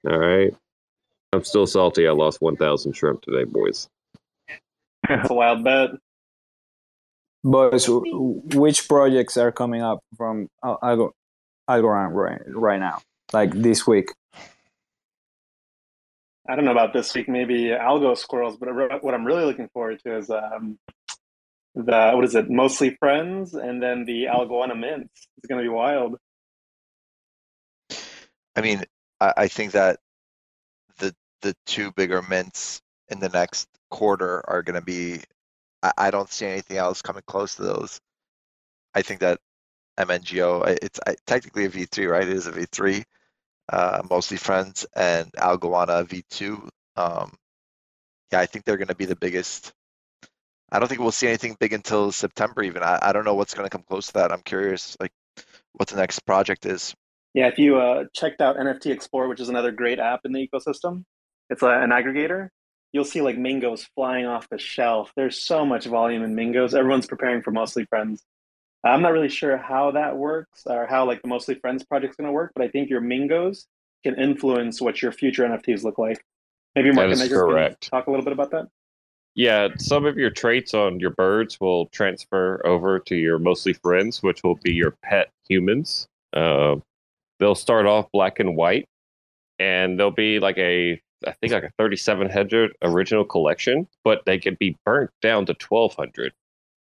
all 0.08 0.18
right. 0.18 0.54
I'm 1.32 1.44
still 1.44 1.66
salty. 1.66 2.08
I 2.08 2.10
lost 2.10 2.42
1,000 2.42 2.92
shrimp 2.92 3.22
today, 3.22 3.44
boys. 3.44 3.88
It's 5.08 5.30
a 5.30 5.34
wild 5.34 5.62
bet. 5.62 5.90
Boys, 7.42 7.86
which 7.88 8.86
projects 8.88 9.36
are 9.36 9.52
coming 9.52 9.82
up 9.82 10.00
from 10.16 10.48
Algo, 10.62 11.10
Algorand 11.68 12.12
right, 12.12 12.40
right 12.46 12.80
now? 12.80 13.00
Like 13.32 13.52
this 13.52 13.86
week? 13.86 14.08
I 16.48 16.56
don't 16.56 16.64
know 16.64 16.72
about 16.72 16.92
this 16.92 17.14
week, 17.14 17.28
maybe 17.28 17.66
algo 17.66 18.16
squirrels, 18.18 18.56
but 18.56 18.68
what 19.02 19.14
I'm 19.14 19.24
really 19.24 19.44
looking 19.44 19.68
forward 19.68 20.00
to 20.04 20.18
is 20.18 20.30
um, 20.30 20.78
the 21.74 22.12
what 22.14 22.24
is 22.24 22.34
it? 22.34 22.50
Mostly 22.50 22.96
friends, 22.96 23.54
and 23.54 23.80
then 23.80 24.04
the 24.04 24.26
Al 24.26 24.46
Goanna 24.46 24.78
mints. 24.78 25.28
It's 25.38 25.46
going 25.46 25.62
to 25.62 25.64
be 25.64 25.72
wild. 25.72 26.16
I 28.56 28.60
mean, 28.62 28.82
I, 29.20 29.32
I 29.36 29.48
think 29.48 29.72
that 29.72 30.00
the 30.98 31.14
the 31.42 31.54
two 31.66 31.92
bigger 31.92 32.20
mints 32.20 32.80
in 33.08 33.20
the 33.20 33.28
next 33.28 33.68
quarter 33.90 34.42
are 34.48 34.62
going 34.62 34.74
to 34.74 34.84
be. 34.84 35.20
I, 35.82 35.92
I 35.96 36.10
don't 36.10 36.30
see 36.30 36.46
anything 36.46 36.76
else 36.76 37.02
coming 37.02 37.22
close 37.26 37.56
to 37.56 37.62
those. 37.62 38.00
I 38.94 39.02
think 39.02 39.20
that 39.20 39.38
MNGO, 39.98 40.78
it's 40.82 41.00
I, 41.06 41.16
technically 41.26 41.64
a 41.64 41.70
V3, 41.70 42.10
right? 42.10 42.28
It 42.28 42.34
is 42.34 42.46
a 42.46 42.52
V3. 42.52 43.04
Uh, 43.72 44.02
mostly 44.10 44.36
friends 44.36 44.84
and 44.96 45.30
Al 45.38 45.56
Goanna 45.56 46.04
V2. 46.04 46.68
Um, 46.96 47.32
yeah, 48.32 48.40
I 48.40 48.46
think 48.46 48.64
they're 48.64 48.76
going 48.76 48.88
to 48.88 48.94
be 48.94 49.04
the 49.04 49.16
biggest. 49.16 49.72
I 50.72 50.78
don't 50.78 50.88
think 50.88 51.00
we'll 51.00 51.12
see 51.12 51.28
anything 51.28 51.56
big 51.58 51.72
until 51.72 52.12
September 52.12 52.62
even. 52.62 52.82
I, 52.82 52.98
I 53.00 53.12
don't 53.12 53.24
know 53.24 53.34
what's 53.34 53.54
going 53.54 53.66
to 53.66 53.70
come 53.70 53.84
close 53.88 54.08
to 54.08 54.12
that. 54.14 54.32
I'm 54.32 54.42
curious, 54.42 54.96
like, 55.00 55.12
what 55.72 55.88
the 55.88 55.96
next 55.96 56.20
project 56.20 56.66
is. 56.66 56.94
Yeah, 57.34 57.46
if 57.46 57.58
you 57.58 57.78
uh, 57.78 58.04
checked 58.12 58.40
out 58.40 58.56
NFT 58.56 58.86
Explorer, 58.86 59.28
which 59.28 59.40
is 59.40 59.48
another 59.48 59.70
great 59.70 59.98
app 59.98 60.20
in 60.24 60.32
the 60.32 60.46
ecosystem, 60.46 61.04
it's 61.48 61.62
a, 61.62 61.68
an 61.68 61.90
aggregator. 61.90 62.48
You'll 62.92 63.04
see 63.04 63.20
like 63.20 63.36
Mingos 63.36 63.86
flying 63.94 64.26
off 64.26 64.48
the 64.48 64.58
shelf. 64.58 65.12
There's 65.16 65.40
so 65.40 65.64
much 65.64 65.86
volume 65.86 66.22
in 66.22 66.34
Mingos. 66.34 66.74
Everyone's 66.74 67.06
preparing 67.06 67.42
for 67.42 67.52
Mostly 67.52 67.84
Friends. 67.84 68.24
I'm 68.82 69.02
not 69.02 69.12
really 69.12 69.28
sure 69.28 69.56
how 69.56 69.92
that 69.92 70.16
works 70.16 70.62
or 70.66 70.86
how 70.86 71.06
like 71.06 71.22
the 71.22 71.28
Mostly 71.28 71.54
Friends 71.54 71.84
project's 71.84 72.16
going 72.16 72.26
to 72.26 72.32
work, 72.32 72.52
but 72.54 72.64
I 72.64 72.68
think 72.68 72.90
your 72.90 73.00
Mingos 73.00 73.66
can 74.02 74.18
influence 74.18 74.80
what 74.80 75.02
your 75.02 75.12
future 75.12 75.44
NFTs 75.44 75.84
look 75.84 75.98
like. 75.98 76.24
Maybe 76.74 76.90
Mark 76.90 77.08
That 77.08 77.12
is 77.12 77.20
and 77.20 77.30
Edgar 77.30 77.44
can 77.44 77.52
correct. 77.52 77.90
talk 77.90 78.06
a 78.06 78.10
little 78.10 78.24
bit 78.24 78.32
about 78.32 78.50
that. 78.52 78.68
Yeah, 79.34 79.68
some 79.78 80.06
of 80.06 80.16
your 80.16 80.30
traits 80.30 80.74
on 80.74 80.98
your 80.98 81.10
birds 81.10 81.58
will 81.60 81.86
transfer 81.86 82.64
over 82.66 82.98
to 83.00 83.14
your 83.14 83.38
mostly 83.38 83.72
friends, 83.74 84.22
which 84.22 84.42
will 84.42 84.56
be 84.56 84.72
your 84.72 84.96
pet 85.02 85.30
humans. 85.48 86.08
Uh, 86.32 86.76
they'll 87.38 87.54
start 87.54 87.86
off 87.86 88.10
black 88.12 88.40
and 88.40 88.56
white, 88.56 88.88
and 89.58 89.98
they'll 89.98 90.10
be 90.10 90.40
like 90.40 90.58
a, 90.58 91.00
I 91.26 91.32
think 91.32 91.52
like 91.52 91.64
a 91.64 91.72
3700 91.78 92.76
original 92.82 93.24
collection, 93.24 93.86
but 94.04 94.24
they 94.24 94.38
can 94.38 94.56
be 94.58 94.76
burnt 94.84 95.10
down 95.20 95.46
to 95.46 95.52
1200. 95.52 96.32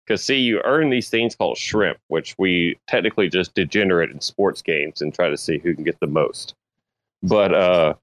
Because 0.05 0.23
see, 0.23 0.39
you 0.39 0.61
earn 0.63 0.89
these 0.89 1.09
things 1.09 1.35
called 1.35 1.57
shrimp, 1.57 1.99
which 2.07 2.35
we 2.37 2.79
technically 2.87 3.29
just 3.29 3.53
degenerate 3.53 4.09
in 4.09 4.21
sports 4.21 4.61
games 4.61 5.01
and 5.01 5.13
try 5.13 5.29
to 5.29 5.37
see 5.37 5.59
who 5.59 5.75
can 5.75 5.83
get 5.83 5.99
the 5.99 6.07
most. 6.07 6.55
But 7.21 7.53
uh, 7.53 7.93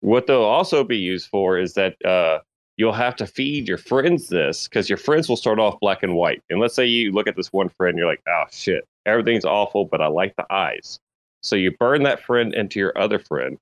what 0.00 0.26
they'll 0.26 0.42
also 0.42 0.84
be 0.84 0.98
used 0.98 1.28
for 1.28 1.58
is 1.58 1.74
that 1.74 1.96
uh, 2.04 2.40
you'll 2.76 2.92
have 2.92 3.16
to 3.16 3.26
feed 3.26 3.66
your 3.66 3.78
friends 3.78 4.28
this 4.28 4.68
because 4.68 4.88
your 4.88 4.98
friends 4.98 5.28
will 5.28 5.36
start 5.36 5.58
off 5.58 5.80
black 5.80 6.02
and 6.02 6.14
white. 6.14 6.42
And 6.48 6.60
let's 6.60 6.74
say 6.74 6.86
you 6.86 7.12
look 7.12 7.26
at 7.26 7.36
this 7.36 7.52
one 7.52 7.68
friend, 7.70 7.98
you're 7.98 8.06
like, 8.06 8.22
oh 8.28 8.44
shit, 8.50 8.86
everything's 9.04 9.44
awful, 9.44 9.84
but 9.84 10.00
I 10.00 10.06
like 10.06 10.36
the 10.36 10.46
eyes. 10.52 11.00
So 11.42 11.56
you 11.56 11.72
burn 11.72 12.04
that 12.04 12.22
friend 12.22 12.54
into 12.54 12.78
your 12.78 12.96
other 12.96 13.18
friend. 13.18 13.58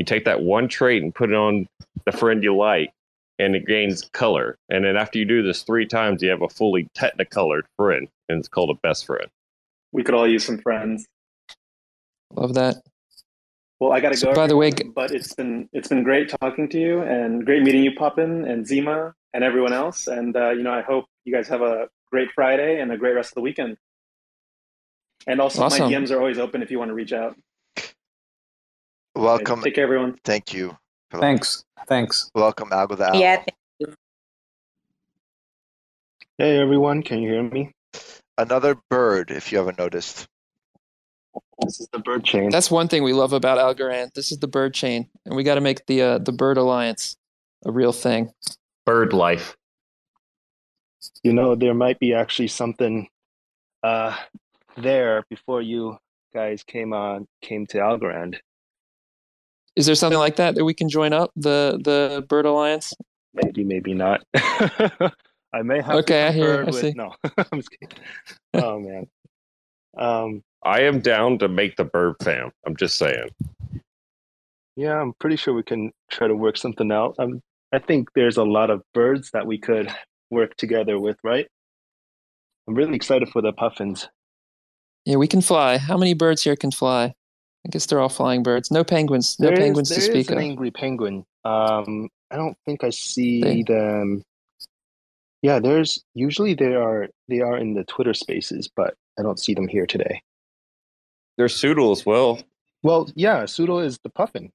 You 0.00 0.04
take 0.06 0.24
that 0.24 0.40
one 0.40 0.66
trait 0.66 1.02
and 1.02 1.14
put 1.14 1.28
it 1.28 1.36
on 1.36 1.66
the 2.06 2.12
friend 2.12 2.42
you 2.42 2.56
like, 2.56 2.90
and 3.38 3.54
it 3.54 3.66
gains 3.66 4.08
color. 4.14 4.56
And 4.70 4.82
then 4.82 4.96
after 4.96 5.18
you 5.18 5.26
do 5.26 5.42
this 5.42 5.62
three 5.62 5.84
times, 5.84 6.22
you 6.22 6.30
have 6.30 6.40
a 6.40 6.48
fully 6.48 6.88
technicolored 6.94 7.66
friend, 7.76 8.08
and 8.30 8.38
it's 8.38 8.48
called 8.48 8.70
a 8.70 8.74
best 8.82 9.04
friend. 9.04 9.26
We 9.92 10.02
could 10.02 10.14
all 10.14 10.26
use 10.26 10.42
some 10.46 10.56
friends. 10.56 11.06
Love 12.32 12.54
that. 12.54 12.76
Well, 13.78 13.92
I 13.92 14.00
got 14.00 14.12
to 14.12 14.16
So 14.16 14.28
go. 14.28 14.34
by 14.34 14.46
the 14.46 14.56
way, 14.56 14.70
but 14.70 15.10
it's 15.10 15.34
been 15.34 15.68
it's 15.74 15.88
been 15.88 16.02
great 16.02 16.30
talking 16.40 16.66
to 16.70 16.80
you 16.80 17.02
and 17.02 17.44
great 17.44 17.62
meeting 17.62 17.84
you, 17.84 17.94
Poppin 17.94 18.46
and 18.46 18.66
Zima 18.66 19.12
and 19.34 19.44
everyone 19.44 19.74
else. 19.74 20.06
And 20.06 20.34
uh, 20.34 20.52
you 20.52 20.62
know, 20.62 20.72
I 20.72 20.80
hope 20.80 21.04
you 21.26 21.32
guys 21.34 21.46
have 21.48 21.60
a 21.60 21.88
great 22.10 22.30
Friday 22.34 22.80
and 22.80 22.90
a 22.90 22.96
great 22.96 23.14
rest 23.14 23.32
of 23.32 23.34
the 23.34 23.42
weekend. 23.42 23.76
And 25.26 25.42
also, 25.42 25.60
Awesome. 25.62 25.90
my 25.90 25.92
DMs 25.92 26.10
are 26.10 26.18
always 26.18 26.38
open 26.38 26.62
if 26.62 26.70
you 26.70 26.78
want 26.78 26.88
to 26.88 26.94
reach 26.94 27.12
out. 27.12 27.36
Welcome. 29.20 29.60
Take 29.60 29.74
care, 29.74 29.84
everyone. 29.84 30.16
Thank 30.24 30.54
you. 30.54 30.70
for 31.10 31.18
the- 31.18 31.20
Thanks. 31.20 31.62
Thanks. 31.86 32.30
Welcome, 32.34 32.70
Algo 32.70 32.96
the 32.96 33.10
Owl. 33.10 33.20
Yeah. 33.20 33.36
thank 33.36 33.56
you. 33.78 33.94
Hey 36.38 36.58
everyone, 36.58 37.02
can 37.02 37.20
you 37.20 37.28
hear 37.30 37.42
me? 37.42 37.72
Another 38.38 38.76
bird, 38.88 39.30
if 39.30 39.52
you 39.52 39.58
haven't 39.58 39.76
noticed. 39.78 40.26
This 41.60 41.80
is 41.80 41.88
the 41.92 41.98
bird 41.98 42.24
chain. 42.24 42.48
That's 42.48 42.70
one 42.70 42.88
thing 42.88 43.02
we 43.02 43.12
love 43.12 43.34
about 43.34 43.58
Algorand. 43.58 44.14
This 44.14 44.32
is 44.32 44.38
the 44.38 44.48
bird 44.48 44.72
chain, 44.72 45.06
and 45.26 45.36
we 45.36 45.42
got 45.42 45.56
to 45.56 45.60
make 45.60 45.84
the 45.84 46.00
uh, 46.00 46.18
the 46.18 46.32
bird 46.32 46.56
alliance 46.56 47.16
a 47.66 47.70
real 47.70 47.92
thing. 47.92 48.32
Bird 48.86 49.12
life. 49.12 49.54
You 51.22 51.34
know, 51.34 51.54
there 51.56 51.74
might 51.74 51.98
be 51.98 52.14
actually 52.14 52.48
something 52.48 53.06
uh 53.82 54.16
there 54.78 55.24
before 55.28 55.60
you 55.60 55.98
guys 56.32 56.62
came 56.62 56.94
on 56.94 57.26
came 57.42 57.66
to 57.66 57.78
Algorand. 57.78 58.36
Is 59.76 59.86
there 59.86 59.94
something 59.94 60.18
like 60.18 60.36
that 60.36 60.54
that 60.56 60.64
we 60.64 60.74
can 60.74 60.88
join 60.88 61.12
up 61.12 61.30
the 61.36 61.80
the 61.82 62.24
bird 62.28 62.44
alliance? 62.46 62.92
Maybe, 63.34 63.62
maybe 63.64 63.94
not. 63.94 64.22
I 65.52 65.62
may 65.62 65.80
have 65.80 65.96
Okay, 65.96 66.26
I 66.26 66.32
hear- 66.32 66.56
confer 66.56 66.62
I 66.62 66.64
with 66.66 66.80
see. 66.80 66.92
no. 66.96 67.14
I'm 67.52 67.58
just 67.60 67.70
kidding. 67.70 67.98
Oh 68.54 68.78
man. 68.80 69.06
Um 69.96 70.42
I 70.62 70.82
am 70.82 71.00
down 71.00 71.38
to 71.38 71.48
make 71.48 71.76
the 71.76 71.84
bird 71.84 72.16
fam. 72.22 72.50
I'm 72.66 72.76
just 72.76 72.96
saying. 72.98 73.30
yeah, 74.76 75.00
I'm 75.00 75.12
pretty 75.14 75.36
sure 75.36 75.54
we 75.54 75.62
can 75.62 75.92
try 76.10 76.26
to 76.28 76.34
work 76.36 76.56
something 76.56 76.90
out. 76.92 77.14
Um 77.18 77.40
I 77.72 77.78
think 77.78 78.08
there's 78.14 78.36
a 78.36 78.44
lot 78.44 78.70
of 78.70 78.82
birds 78.94 79.30
that 79.32 79.46
we 79.46 79.56
could 79.58 79.92
work 80.30 80.56
together 80.56 80.98
with, 80.98 81.16
right? 81.22 81.46
I'm 82.68 82.74
really 82.74 82.94
excited 82.96 83.28
for 83.30 83.42
the 83.42 83.52
puffins. 83.52 84.08
Yeah, 85.04 85.16
we 85.16 85.26
can 85.28 85.40
fly. 85.40 85.78
How 85.78 85.96
many 85.96 86.14
birds 86.14 86.42
here 86.42 86.56
can 86.56 86.70
fly? 86.72 87.14
I 87.66 87.68
guess 87.70 87.86
they're 87.86 88.00
all 88.00 88.08
flying 88.08 88.42
birds. 88.42 88.70
No 88.70 88.82
penguins. 88.84 89.36
No 89.38 89.46
There 89.48 89.54
is- 89.54 89.58
penguins 89.60 89.88
to 89.90 89.94
there 90.00 90.02
is 90.04 90.10
speak 90.10 90.30
an 90.30 90.38
of. 90.38 90.44
angry 90.44 90.70
penguin. 90.70 91.24
Um, 91.44 92.08
I 92.30 92.36
don't 92.36 92.56
think 92.64 92.84
I 92.84 92.90
see 92.90 93.42
They- 93.42 93.62
them. 93.62 94.22
Yeah, 95.42 95.58
there's 95.58 96.02
usually 96.14 96.54
they 96.54 96.74
are 96.74 97.08
they 97.28 97.40
are 97.40 97.56
in 97.56 97.74
the 97.74 97.84
Twitter 97.84 98.12
Spaces, 98.14 98.68
but 98.74 98.94
I 99.18 99.22
don't 99.22 99.38
see 99.38 99.54
them 99.54 99.68
here 99.68 99.86
today. 99.86 100.22
There's 101.38 101.54
Soodle 101.58 101.92
as 101.92 102.04
well. 102.04 102.40
Well, 102.82 103.08
yeah, 103.14 103.44
Soodle 103.44 103.82
is 103.84 103.98
the 104.02 104.10
puffin, 104.10 104.50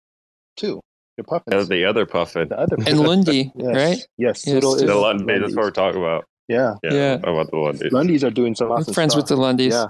too. 0.58 0.82
The 1.18 1.24
puffin. 1.24 1.54
As 1.54 1.70
the 1.70 1.86
other 1.86 2.06
puffin. 2.06 2.50
The 2.50 2.60
other 2.60 2.76
And 2.86 3.00
Lundy, 3.00 3.52
yes. 3.56 3.76
right? 3.76 3.98
Yes, 4.18 4.44
Yes, 4.46 4.48
Soodle 4.48 4.76
is 4.76 4.82
too. 4.82 4.88
The 4.88 4.96
Lundy, 4.96 5.40
that's 5.40 5.56
what 5.56 5.66
we're 5.66 5.72
talking 5.72 6.02
about. 6.02 6.26
Yeah, 6.48 6.76
Yeah, 6.84 6.94
Yeah. 6.94 7.14
about 7.16 7.50
the 7.50 7.58
Lundy. 7.58 7.90
Lundys 7.90 8.24
are 8.24 8.30
doing 8.32 8.54
some 8.54 8.68
I'm 8.72 8.80
awesome 8.80 8.94
friends 8.94 9.16
with 9.16 9.28
the 9.28 9.36
Lundys. 9.38 9.72
Yeah. 9.72 9.86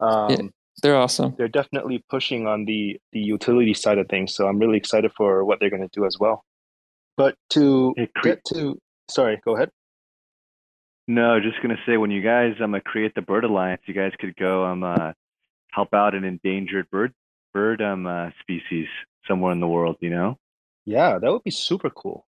Um, 0.00 0.30
Yeah. 0.30 0.36
They're 0.82 0.96
awesome. 0.96 1.34
they're 1.38 1.48
definitely 1.48 2.04
pushing 2.10 2.46
on 2.46 2.64
the 2.66 3.00
the 3.12 3.20
utility 3.20 3.72
side 3.74 3.98
of 3.98 4.08
things. 4.08 4.34
So 4.34 4.46
I'm 4.46 4.58
really 4.58 4.76
excited 4.76 5.10
for 5.16 5.44
what 5.44 5.58
they're 5.60 5.70
going 5.70 5.82
to 5.88 5.88
do 5.92 6.04
as 6.04 6.18
well. 6.20 6.44
But 7.16 7.34
to 7.50 7.94
Hey, 7.96 8.08
cre- 8.14 8.28
get 8.28 8.44
to, 8.52 8.78
sorry, 9.10 9.40
go 9.44 9.56
ahead. 9.56 9.70
No, 11.08 11.38
just 11.40 11.62
gonna 11.62 11.78
say 11.86 11.96
when 11.96 12.10
you 12.10 12.20
guys 12.20 12.54
um 12.60 12.74
uh, 12.74 12.80
create 12.80 13.14
the 13.14 13.22
bird 13.22 13.44
alliance, 13.44 13.80
you 13.86 13.94
guys 13.94 14.12
could 14.18 14.34
go 14.36 14.64
um 14.64 14.82
uh 14.82 15.12
help 15.70 15.94
out 15.94 16.14
an 16.14 16.24
endangered 16.24 16.90
bird 16.90 17.12
bird 17.54 17.80
um 17.80 18.06
uh, 18.06 18.30
species 18.40 18.86
somewhere 19.26 19.52
in 19.52 19.60
the 19.60 19.68
world. 19.68 19.96
You 20.00 20.10
know? 20.10 20.38
Yeah, 20.84 21.18
that 21.18 21.30
would 21.30 21.44
be 21.44 21.50
super 21.52 21.90
cool. 21.90 22.26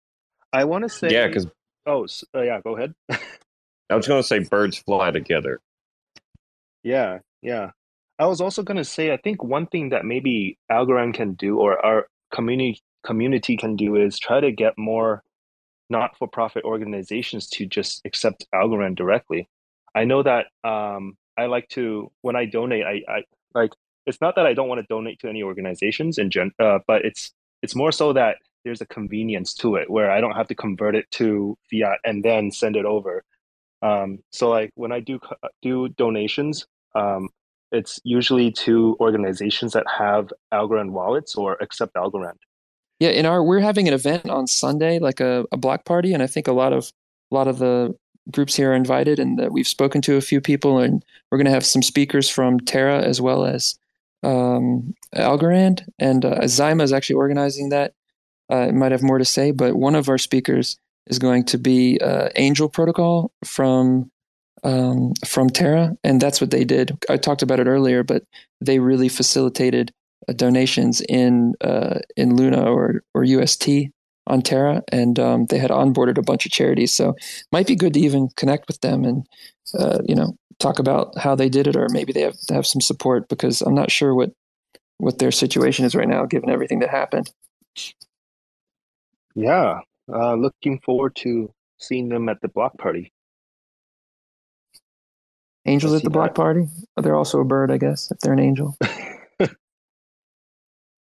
I 0.53 0.65
want 0.65 0.83
to 0.83 0.89
say. 0.89 1.09
Yeah, 1.09 1.27
because 1.27 1.47
Oh, 1.87 2.03
s- 2.05 2.23
uh, 2.35 2.41
yeah. 2.41 2.59
Go 2.61 2.75
ahead. 2.77 2.95
I 3.89 3.95
was 3.95 4.07
going 4.07 4.19
to 4.21 4.27
say 4.27 4.39
birds 4.39 4.77
fly 4.77 5.11
together. 5.11 5.59
Yeah, 6.83 7.19
yeah. 7.43 7.71
I 8.17 8.27
was 8.27 8.39
also 8.39 8.63
going 8.63 8.77
to 8.77 8.85
say, 8.85 9.11
I 9.11 9.17
think 9.17 9.43
one 9.43 9.67
thing 9.67 9.89
that 9.89 10.05
maybe 10.05 10.57
Algorand 10.71 11.15
can 11.15 11.33
do 11.33 11.59
or 11.59 11.83
our 11.85 12.07
community 12.33 12.81
community 13.03 13.55
can 13.55 13.75
do 13.75 13.95
is 13.95 14.17
try 14.17 14.39
to 14.39 14.51
get 14.51 14.73
more 14.77 15.23
not-for-profit 15.89 16.63
organizations 16.63 17.47
to 17.47 17.65
just 17.67 18.01
accept 18.03 18.47
Algorand 18.53 18.95
directly. 18.95 19.47
I 19.93 20.05
know 20.05 20.23
that 20.23 20.47
um, 20.63 21.15
I 21.37 21.45
like 21.45 21.69
to 21.69 22.11
when 22.21 22.35
I 22.35 22.45
donate, 22.45 22.85
I, 22.85 23.03
I 23.07 23.23
like 23.53 23.71
it's 24.05 24.21
not 24.21 24.35
that 24.35 24.45
I 24.45 24.53
don't 24.53 24.67
want 24.67 24.81
to 24.81 24.87
donate 24.87 25.19
to 25.19 25.29
any 25.29 25.43
organizations 25.43 26.17
in 26.17 26.29
gen, 26.29 26.51
uh, 26.59 26.79
but 26.87 27.05
it's 27.05 27.33
it's 27.61 27.75
more 27.75 27.91
so 27.91 28.13
that 28.13 28.37
there's 28.63 28.81
a 28.81 28.85
convenience 28.85 29.53
to 29.53 29.75
it 29.75 29.89
where 29.89 30.11
I 30.11 30.21
don't 30.21 30.35
have 30.35 30.47
to 30.47 30.55
convert 30.55 30.95
it 30.95 31.09
to 31.11 31.57
fiat 31.69 31.99
and 32.03 32.23
then 32.23 32.51
send 32.51 32.75
it 32.75 32.85
over. 32.85 33.23
Um, 33.81 34.19
so 34.31 34.49
like 34.49 34.71
when 34.75 34.91
I 34.91 34.99
do 34.99 35.19
do 35.61 35.89
donations, 35.89 36.65
um, 36.95 37.29
it's 37.71 37.99
usually 38.03 38.51
to 38.51 38.95
organizations 38.99 39.73
that 39.73 39.85
have 39.87 40.31
Algorand 40.53 40.91
wallets 40.91 41.35
or 41.35 41.57
accept 41.61 41.95
Algorand. 41.95 42.37
Yeah, 42.99 43.09
in 43.09 43.25
our 43.25 43.43
we're 43.43 43.59
having 43.59 43.87
an 43.87 43.93
event 43.93 44.29
on 44.29 44.47
Sunday, 44.47 44.99
like 44.99 45.19
a, 45.19 45.45
a 45.51 45.57
block 45.57 45.85
party, 45.85 46.13
and 46.13 46.23
I 46.23 46.27
think 46.27 46.47
a 46.47 46.53
lot 46.53 46.73
of 46.73 46.91
a 47.31 47.35
lot 47.35 47.47
of 47.47 47.59
the 47.59 47.95
groups 48.31 48.55
here 48.55 48.71
are 48.71 48.75
invited, 48.75 49.19
and 49.19 49.37
that 49.37 49.51
we've 49.51 49.67
spoken 49.67 50.01
to 50.03 50.15
a 50.15 50.21
few 50.21 50.39
people, 50.39 50.79
and 50.79 51.03
we're 51.29 51.37
going 51.37 51.45
to 51.45 51.51
have 51.51 51.65
some 51.65 51.81
speakers 51.81 52.29
from 52.29 52.59
Terra 52.59 53.01
as 53.01 53.19
well 53.19 53.45
as 53.45 53.77
um, 54.23 54.93
Algorand, 55.15 55.85
and 55.99 56.23
uh, 56.23 56.41
Zyma 56.41 56.83
is 56.83 56.93
actually 56.93 57.17
organizing 57.17 57.69
that. 57.69 57.93
Uh, 58.51 58.67
it 58.67 58.73
might 58.73 58.91
have 58.91 59.03
more 59.03 59.17
to 59.17 59.25
say, 59.25 59.51
but 59.51 59.75
one 59.75 59.95
of 59.95 60.07
our 60.07 60.17
speakers 60.17 60.77
is 61.07 61.19
going 61.19 61.43
to 61.45 61.57
be 61.57 61.99
uh, 61.99 62.29
Angel 62.35 62.69
Protocol 62.69 63.31
from 63.43 64.11
um, 64.65 65.13
from 65.25 65.49
Terra, 65.49 65.95
and 66.03 66.19
that's 66.19 66.41
what 66.41 66.49
they 66.49 66.65
did. 66.65 66.97
I 67.07 67.17
talked 67.17 67.43
about 67.43 67.59
it 67.59 67.67
earlier, 67.67 68.03
but 68.03 68.23
they 68.59 68.79
really 68.79 69.09
facilitated 69.09 69.91
uh, 70.27 70.33
donations 70.33 71.01
in 71.01 71.53
uh, 71.61 71.99
in 72.17 72.35
Luna 72.35 72.65
or 72.65 73.03
or 73.13 73.23
UST 73.23 73.69
on 74.27 74.41
Terra, 74.41 74.81
and 74.91 75.19
um, 75.19 75.45
they 75.45 75.59
had 75.59 75.69
onboarded 75.69 76.17
a 76.17 76.23
bunch 76.23 76.47
of 76.47 76.51
charities. 76.51 76.93
So 76.93 77.15
might 77.51 77.67
be 77.67 77.75
good 77.75 77.93
to 77.93 77.99
even 77.99 78.29
connect 78.35 78.67
with 78.67 78.81
them 78.81 79.05
and 79.05 79.27
uh, 79.77 79.99
you 80.07 80.15
know 80.15 80.35
talk 80.59 80.79
about 80.79 81.15
how 81.15 81.35
they 81.35 81.47
did 81.47 81.67
it, 81.67 81.75
or 81.75 81.87
maybe 81.91 82.11
they 82.11 82.21
have 82.21 82.35
have 82.49 82.65
some 82.65 82.81
support 82.81 83.29
because 83.29 83.61
I'm 83.61 83.75
not 83.75 83.91
sure 83.91 84.15
what 84.15 84.31
what 84.97 85.19
their 85.19 85.31
situation 85.31 85.85
is 85.85 85.93
right 85.93 86.09
now, 86.09 86.25
given 86.25 86.49
everything 86.49 86.79
that 86.79 86.89
happened. 86.89 87.31
Yeah, 89.35 89.81
uh, 90.11 90.33
looking 90.33 90.79
forward 90.79 91.15
to 91.17 91.53
seeing 91.77 92.09
them 92.09 92.29
at 92.29 92.41
the 92.41 92.47
block 92.47 92.79
party. 92.79 93.11
Angels 95.65 95.93
at 95.93 96.03
the 96.03 96.09
see 96.09 96.13
block 96.13 96.29
that. 96.29 96.35
party. 96.35 96.67
Oh, 96.95 97.01
they're 97.01 97.15
also 97.15 97.39
a 97.39 97.45
bird, 97.45 97.71
I 97.71 97.77
guess, 97.77 98.11
if 98.11 98.19
they're 98.19 98.33
an 98.33 98.39
angel. 98.39 98.77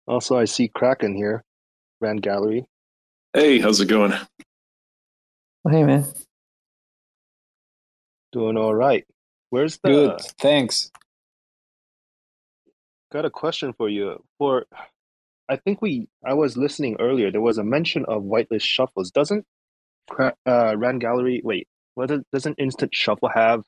Also, 0.06 0.36
I 0.36 0.46
see 0.46 0.68
Kraken 0.68 1.14
here, 1.14 1.44
Rand 2.00 2.22
Gallery. 2.22 2.66
Hey, 3.32 3.60
how's 3.60 3.80
it 3.80 3.86
going? 3.86 4.12
Oh, 5.64 5.70
hey, 5.70 5.84
man. 5.84 6.04
Doing 8.32 8.56
all 8.56 8.74
right. 8.74 9.06
Where's 9.50 9.78
the? 9.82 9.88
Good, 9.90 10.20
thanks. 10.40 10.90
Got 13.12 13.24
a 13.24 13.30
question 13.30 13.72
for 13.74 13.88
you. 13.88 14.24
For, 14.38 14.66
I 15.48 15.56
think 15.56 15.80
we. 15.80 16.08
I 16.24 16.34
was 16.34 16.56
listening 16.56 16.96
earlier. 16.98 17.30
There 17.30 17.40
was 17.40 17.58
a 17.58 17.64
mention 17.64 18.04
of 18.06 18.22
whitelist 18.24 18.62
shuffles. 18.62 19.10
Doesn't, 19.12 19.46
uh, 20.18 20.76
Rand 20.76 21.00
Gallery? 21.00 21.42
Wait, 21.44 21.68
what 21.94 22.08
does, 22.08 22.22
doesn't 22.32 22.58
Instant 22.58 22.92
Shuffle 22.94 23.30
have 23.32 23.62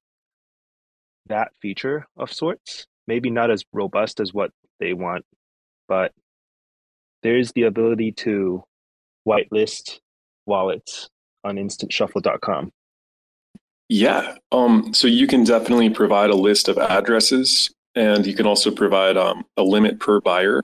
that 1.27 1.53
feature 1.61 2.07
of 2.17 2.33
sorts? 2.33 2.87
Maybe 3.07 3.31
not 3.31 3.51
as 3.51 3.65
robust 3.73 4.21
as 4.21 4.33
what 4.33 4.51
they 4.81 4.93
want, 4.93 5.25
but 5.89 6.13
there 7.23 7.37
is 7.39 7.53
the 7.53 7.63
ability 7.63 8.13
to 8.13 8.63
whitelist 9.27 10.01
wallets 10.47 11.09
on 11.43 11.57
InstantShuffle.com. 11.57 12.73
Yeah, 13.89 14.37
um, 14.51 14.95
so 14.95 15.07
you 15.07 15.27
can 15.27 15.45
definitely 15.45 15.91
provide 15.91 16.31
a 16.31 16.35
list 16.35 16.69
of 16.69 16.79
addresses, 16.79 17.71
and 17.95 18.27
you 18.27 18.35
can 18.35 18.47
also 18.47 18.71
provide 18.71 19.17
um, 19.17 19.45
a 19.57 19.63
limit 19.63 20.01
per 20.01 20.21
buyer. 20.21 20.63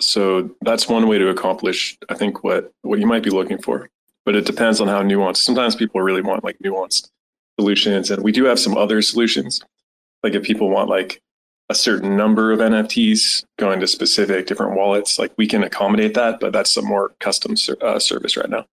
So 0.00 0.50
that's 0.62 0.88
one 0.88 1.06
way 1.06 1.18
to 1.18 1.28
accomplish, 1.28 1.96
I 2.08 2.14
think, 2.14 2.42
what 2.42 2.72
what 2.82 2.98
you 2.98 3.06
might 3.06 3.22
be 3.22 3.30
looking 3.30 3.58
for. 3.58 3.88
But 4.24 4.34
it 4.34 4.46
depends 4.46 4.80
on 4.80 4.88
how 4.88 5.02
nuanced. 5.02 5.38
Sometimes 5.38 5.76
people 5.76 6.00
really 6.00 6.22
want 6.22 6.42
like 6.42 6.58
nuanced 6.58 7.08
solutions, 7.58 8.10
and 8.10 8.22
we 8.22 8.32
do 8.32 8.44
have 8.44 8.58
some 8.58 8.76
other 8.76 9.00
solutions. 9.00 9.62
Like 10.22 10.34
if 10.34 10.42
people 10.42 10.70
want 10.70 10.88
like 10.88 11.20
a 11.68 11.74
certain 11.74 12.16
number 12.16 12.52
of 12.52 12.60
NFTs 12.60 13.44
going 13.58 13.80
to 13.80 13.86
specific 13.86 14.46
different 14.46 14.76
wallets, 14.76 15.18
like 15.18 15.32
we 15.36 15.46
can 15.46 15.64
accommodate 15.64 16.14
that, 16.14 16.40
but 16.40 16.52
that's 16.52 16.72
some 16.72 16.84
more 16.84 17.14
custom 17.20 17.56
ser- 17.56 17.78
uh, 17.80 17.98
service 17.98 18.36
right 18.36 18.50
now. 18.50 18.66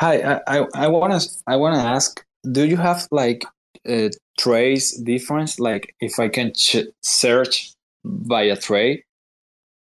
Hi, 0.00 0.40
I 0.46 0.60
I, 0.60 0.66
I 0.74 0.88
wanna 0.88 1.20
I 1.46 1.56
wanna 1.56 1.78
ask, 1.78 2.24
do 2.50 2.66
you 2.66 2.78
have 2.78 3.06
like 3.10 3.44
a 3.86 4.10
trace 4.38 4.96
difference? 4.96 5.60
Like 5.60 5.94
if 6.00 6.18
I 6.18 6.28
can 6.28 6.52
ch- 6.54 6.88
search 7.02 7.72
by 8.02 8.42
a 8.44 8.56
tray, 8.56 9.04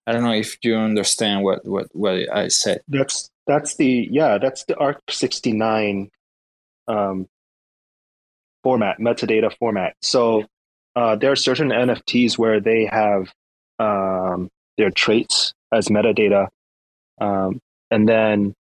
I 0.07 0.13
don't 0.13 0.23
know 0.23 0.35
if 0.35 0.59
you 0.63 0.77
understand 0.77 1.45
what 1.45 1.65
what 1.65 1.87
what 1.93 2.31
I 2.31 2.49
said. 2.49 2.83
That's 2.89 3.31
that's 3.47 3.77
the 3.77 4.07
yeah 4.11 4.37
that's 4.37 4.65
the 4.65 4.77
ARC 4.77 5.01
sixty 5.11 5.53
nine 5.53 6.11
um, 6.89 7.27
format 8.63 8.99
metadata 8.99 9.53
format. 9.59 9.95
So 10.03 10.45
uh, 10.95 11.17
there 11.17 11.33
are 11.33 11.37
certain 11.37 11.69
NFTs 11.69 12.39
where 12.39 12.61
they 12.61 12.87
have 12.87 13.33
um, 13.79 14.49
their 14.77 14.91
traits 14.91 15.53
as 15.73 15.89
metadata, 15.89 16.49
um, 17.21 17.61
and 17.91 18.09
then 18.09 18.55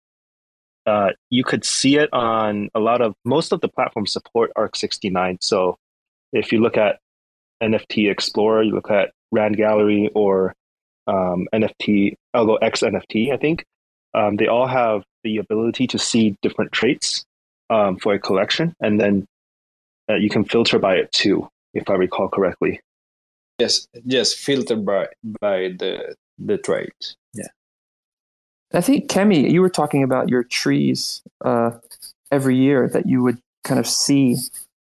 uh, 0.86 1.10
you 1.30 1.44
could 1.44 1.64
see 1.64 1.98
it 1.98 2.12
on 2.14 2.70
a 2.74 2.80
lot 2.80 3.02
of 3.02 3.14
most 3.26 3.52
of 3.52 3.62
the 3.62 3.68
platforms 3.68 4.12
support 4.12 4.52
ARC 4.56 4.76
sixty 4.76 5.10
nine. 5.10 5.38
So 5.42 5.78
if 6.34 6.52
you 6.52 6.60
look 6.62 6.78
at 6.78 7.00
NFT 7.62 8.10
Explorer, 8.10 8.64
you 8.64 8.74
look 8.74 8.90
at 8.90 9.12
Rand 9.32 9.58
Gallery 9.58 10.10
or 10.16 10.54
um, 11.08 11.48
NFT 11.54 12.16
Algo 12.36 12.58
X 12.62 12.82
NFT, 12.82 13.34
I 13.34 13.38
think 13.38 13.66
um, 14.14 14.38
they 14.38 14.48
all 14.48 14.68
have 14.68 15.04
the 15.24 15.38
ability 15.38 15.88
to 15.88 16.00
see 16.00 16.36
different 16.42 16.72
traits 16.72 17.26
um, 17.70 17.98
for 17.98 18.14
a 18.14 18.20
collection, 18.20 18.74
and 18.80 19.00
then 19.00 19.26
uh, 20.12 20.16
you 20.16 20.30
can 20.30 20.44
filter 20.44 20.80
by 20.80 20.96
it 20.96 21.12
too, 21.12 21.48
if 21.74 21.90
I 21.90 21.94
recall 21.94 22.28
correctly. 22.28 22.80
Yes, 23.60 23.88
yes, 24.06 24.34
filter 24.34 24.76
by 24.76 25.08
by 25.40 25.74
the 25.78 26.16
the 26.38 26.58
traits. 26.58 27.16
Yeah. 27.34 27.48
I 28.74 28.82
think 28.82 29.10
Kemi, 29.10 29.52
you 29.52 29.62
were 29.62 29.70
talking 29.70 30.04
about 30.04 30.30
your 30.30 30.44
trees 30.44 31.22
uh, 31.44 31.72
every 32.32 32.58
year 32.58 32.90
that 32.94 33.06
you 33.06 33.22
would 33.22 33.40
kind 33.64 33.80
of 33.80 33.88
see 33.88 34.38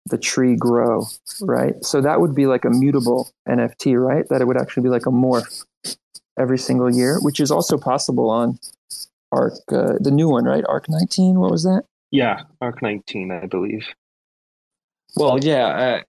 the 0.08 0.18
tree 0.18 0.56
grow, 0.56 1.08
right? 1.42 1.76
So 1.84 2.02
that 2.02 2.20
would 2.20 2.36
be 2.36 2.48
like 2.48 2.66
a 2.66 2.70
mutable 2.70 3.30
NFT, 3.48 4.00
right? 4.00 4.28
That 4.30 4.42
it 4.42 4.46
would 4.46 4.60
actually 4.60 4.84
be 4.84 4.90
like 4.90 5.06
a 5.06 5.12
morph 5.12 5.66
every 6.38 6.58
single 6.58 6.94
year, 6.94 7.20
which 7.22 7.40
is 7.40 7.52
also 7.52 7.78
possible 7.78 8.30
on 8.30 8.60
Arc, 9.32 9.54
uh, 9.72 9.94
the 10.00 10.12
new 10.12 10.30
one, 10.30 10.46
right? 10.46 10.64
Arc 10.68 10.90
19. 10.90 11.40
What 11.40 11.52
was 11.52 11.64
that? 11.64 11.84
Yeah, 12.12 12.42
Arc 12.62 12.82
19, 12.82 13.32
I 13.32 13.46
believe. 13.46 13.88
Well, 15.16 15.44
yeah. 15.44 15.68
Uh, 15.68 16.02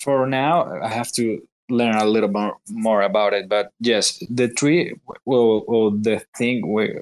for 0.00 0.26
now, 0.26 0.82
I 0.82 0.88
have 0.88 1.12
to 1.12 1.40
learn 1.70 1.94
a 1.96 2.04
little 2.04 2.30
more, 2.30 2.56
more 2.70 3.02
about 3.02 3.32
it. 3.32 3.48
But 3.48 3.70
yes, 3.80 4.22
the 4.30 4.48
tree. 4.48 4.94
Well, 5.24 5.64
well 5.66 5.90
the 5.90 6.22
thing 6.36 6.72
we, 6.72 6.98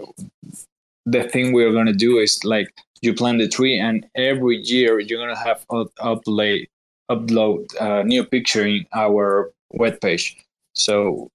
the 1.04 1.24
thing 1.24 1.52
we're 1.52 1.72
gonna 1.72 1.92
do 1.92 2.18
is 2.18 2.44
like 2.44 2.72
you 3.02 3.14
plant 3.14 3.38
the 3.38 3.48
tree, 3.48 3.78
and 3.78 4.06
every 4.14 4.58
year 4.58 4.98
you're 4.98 5.20
gonna 5.20 5.38
have 5.38 5.64
up, 5.70 5.94
upload 6.00 6.66
upload 7.10 7.66
a 7.80 8.02
new 8.04 8.24
picture 8.24 8.66
in 8.66 8.84
our 8.94 9.52
web 9.70 10.00
page. 10.00 10.36
So 10.74 11.30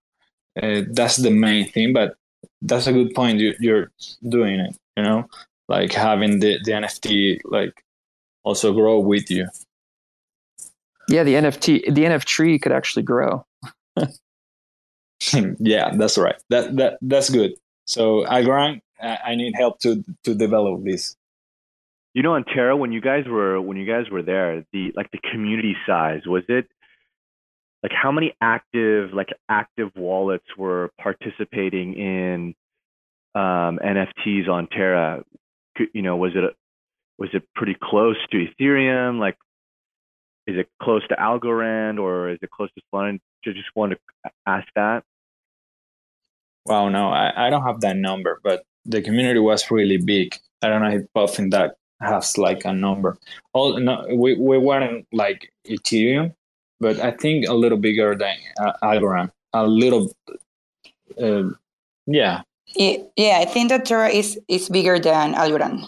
uh, 0.61 0.81
that's 0.91 1.17
the 1.17 1.31
main 1.31 1.69
thing. 1.69 1.93
But 1.93 2.15
that's 2.61 2.87
a 2.87 2.93
good 2.93 3.13
point. 3.15 3.39
You, 3.39 3.55
you're 3.59 3.91
doing 4.27 4.59
it. 4.59 4.75
You 4.97 5.03
know, 5.03 5.25
like 5.67 5.93
having 5.93 6.39
the 6.39 6.59
the 6.63 6.71
NFT 6.71 7.39
like 7.45 7.83
also 8.43 8.73
grow 8.73 8.99
with 8.99 9.31
you. 9.31 9.47
Yeah, 11.11 11.23
the 11.23 11.33
NFT, 11.33 11.93
the 11.93 12.03
NFT 12.03 12.25
tree 12.25 12.59
could 12.59 12.71
actually 12.71 13.03
grow. 13.03 13.45
yeah, 15.59 15.91
that's 15.95 16.17
right. 16.17 16.41
That 16.49 16.75
that 16.77 16.97
that's 17.01 17.29
good. 17.29 17.53
So 17.85 18.25
Algorand, 18.25 18.81
I 19.01 19.17
I 19.25 19.35
need 19.35 19.53
help 19.55 19.79
to 19.81 20.03
to 20.23 20.33
develop 20.33 20.83
this. 20.83 21.15
You 22.13 22.23
know, 22.23 22.33
on 22.33 22.43
Terra, 22.43 22.75
when 22.75 22.91
you 22.91 23.01
guys 23.01 23.25
were 23.27 23.61
when 23.61 23.77
you 23.77 23.85
guys 23.85 24.09
were 24.09 24.23
there, 24.23 24.65
the 24.73 24.91
like 24.95 25.11
the 25.11 25.19
community 25.31 25.75
size 25.85 26.21
was 26.25 26.43
it 26.49 26.67
like 27.83 27.91
how 27.91 28.11
many 28.11 28.33
active 28.41 29.13
like 29.13 29.29
active 29.49 29.91
wallets 29.95 30.45
were 30.57 30.91
participating 30.99 31.93
in 31.93 32.55
um, 33.35 33.79
NFTs 33.83 34.47
on 34.49 34.67
Terra? 34.67 35.23
You 35.93 36.01
know, 36.01 36.17
was 36.17 36.33
it 36.35 36.43
a, 36.43 36.49
was 37.17 37.29
it 37.33 37.43
pretty 37.55 37.75
close 37.81 38.17
to 38.31 38.37
Ethereum? 38.37 39.19
Like, 39.19 39.37
is 40.47 40.57
it 40.57 40.67
close 40.81 41.07
to 41.07 41.15
Algorand 41.15 41.99
or 41.99 42.29
is 42.29 42.39
it 42.41 42.49
close 42.51 42.69
to 42.73 42.81
Solana? 42.93 43.19
Just 43.43 43.57
want 43.75 43.93
to 43.93 44.31
ask 44.45 44.67
that. 44.75 45.03
Well, 46.65 46.89
no, 46.89 47.09
I, 47.09 47.47
I 47.47 47.49
don't 47.49 47.63
have 47.63 47.81
that 47.81 47.97
number, 47.97 48.39
but 48.43 48.63
the 48.85 49.01
community 49.01 49.39
was 49.39 49.69
really 49.71 49.97
big. 49.97 50.35
I 50.61 50.67
don't 50.67 50.81
know 50.81 50.89
if 50.89 51.13
Puffin 51.13 51.49
that 51.51 51.75
has 52.01 52.37
like 52.37 52.65
a 52.65 52.73
number. 52.73 53.17
All 53.53 53.79
no, 53.79 54.05
we 54.13 54.35
we 54.35 54.57
weren't 54.57 55.07
like 55.11 55.51
Ethereum, 55.67 56.33
but 56.79 56.99
I 56.99 57.11
think 57.11 57.47
a 57.47 57.53
little 57.53 57.77
bigger 57.77 58.15
than 58.15 58.35
uh, 58.59 58.73
Algorand. 58.83 59.31
A 59.53 59.65
little, 59.67 60.11
uh, 61.21 61.43
yeah. 62.07 62.41
yeah. 62.75 62.97
Yeah, 63.17 63.39
I 63.41 63.45
think 63.45 63.69
that 63.69 63.85
Terra 63.85 64.09
is 64.09 64.39
is 64.47 64.69
bigger 64.69 64.99
than 64.99 65.33
Algorand. 65.33 65.87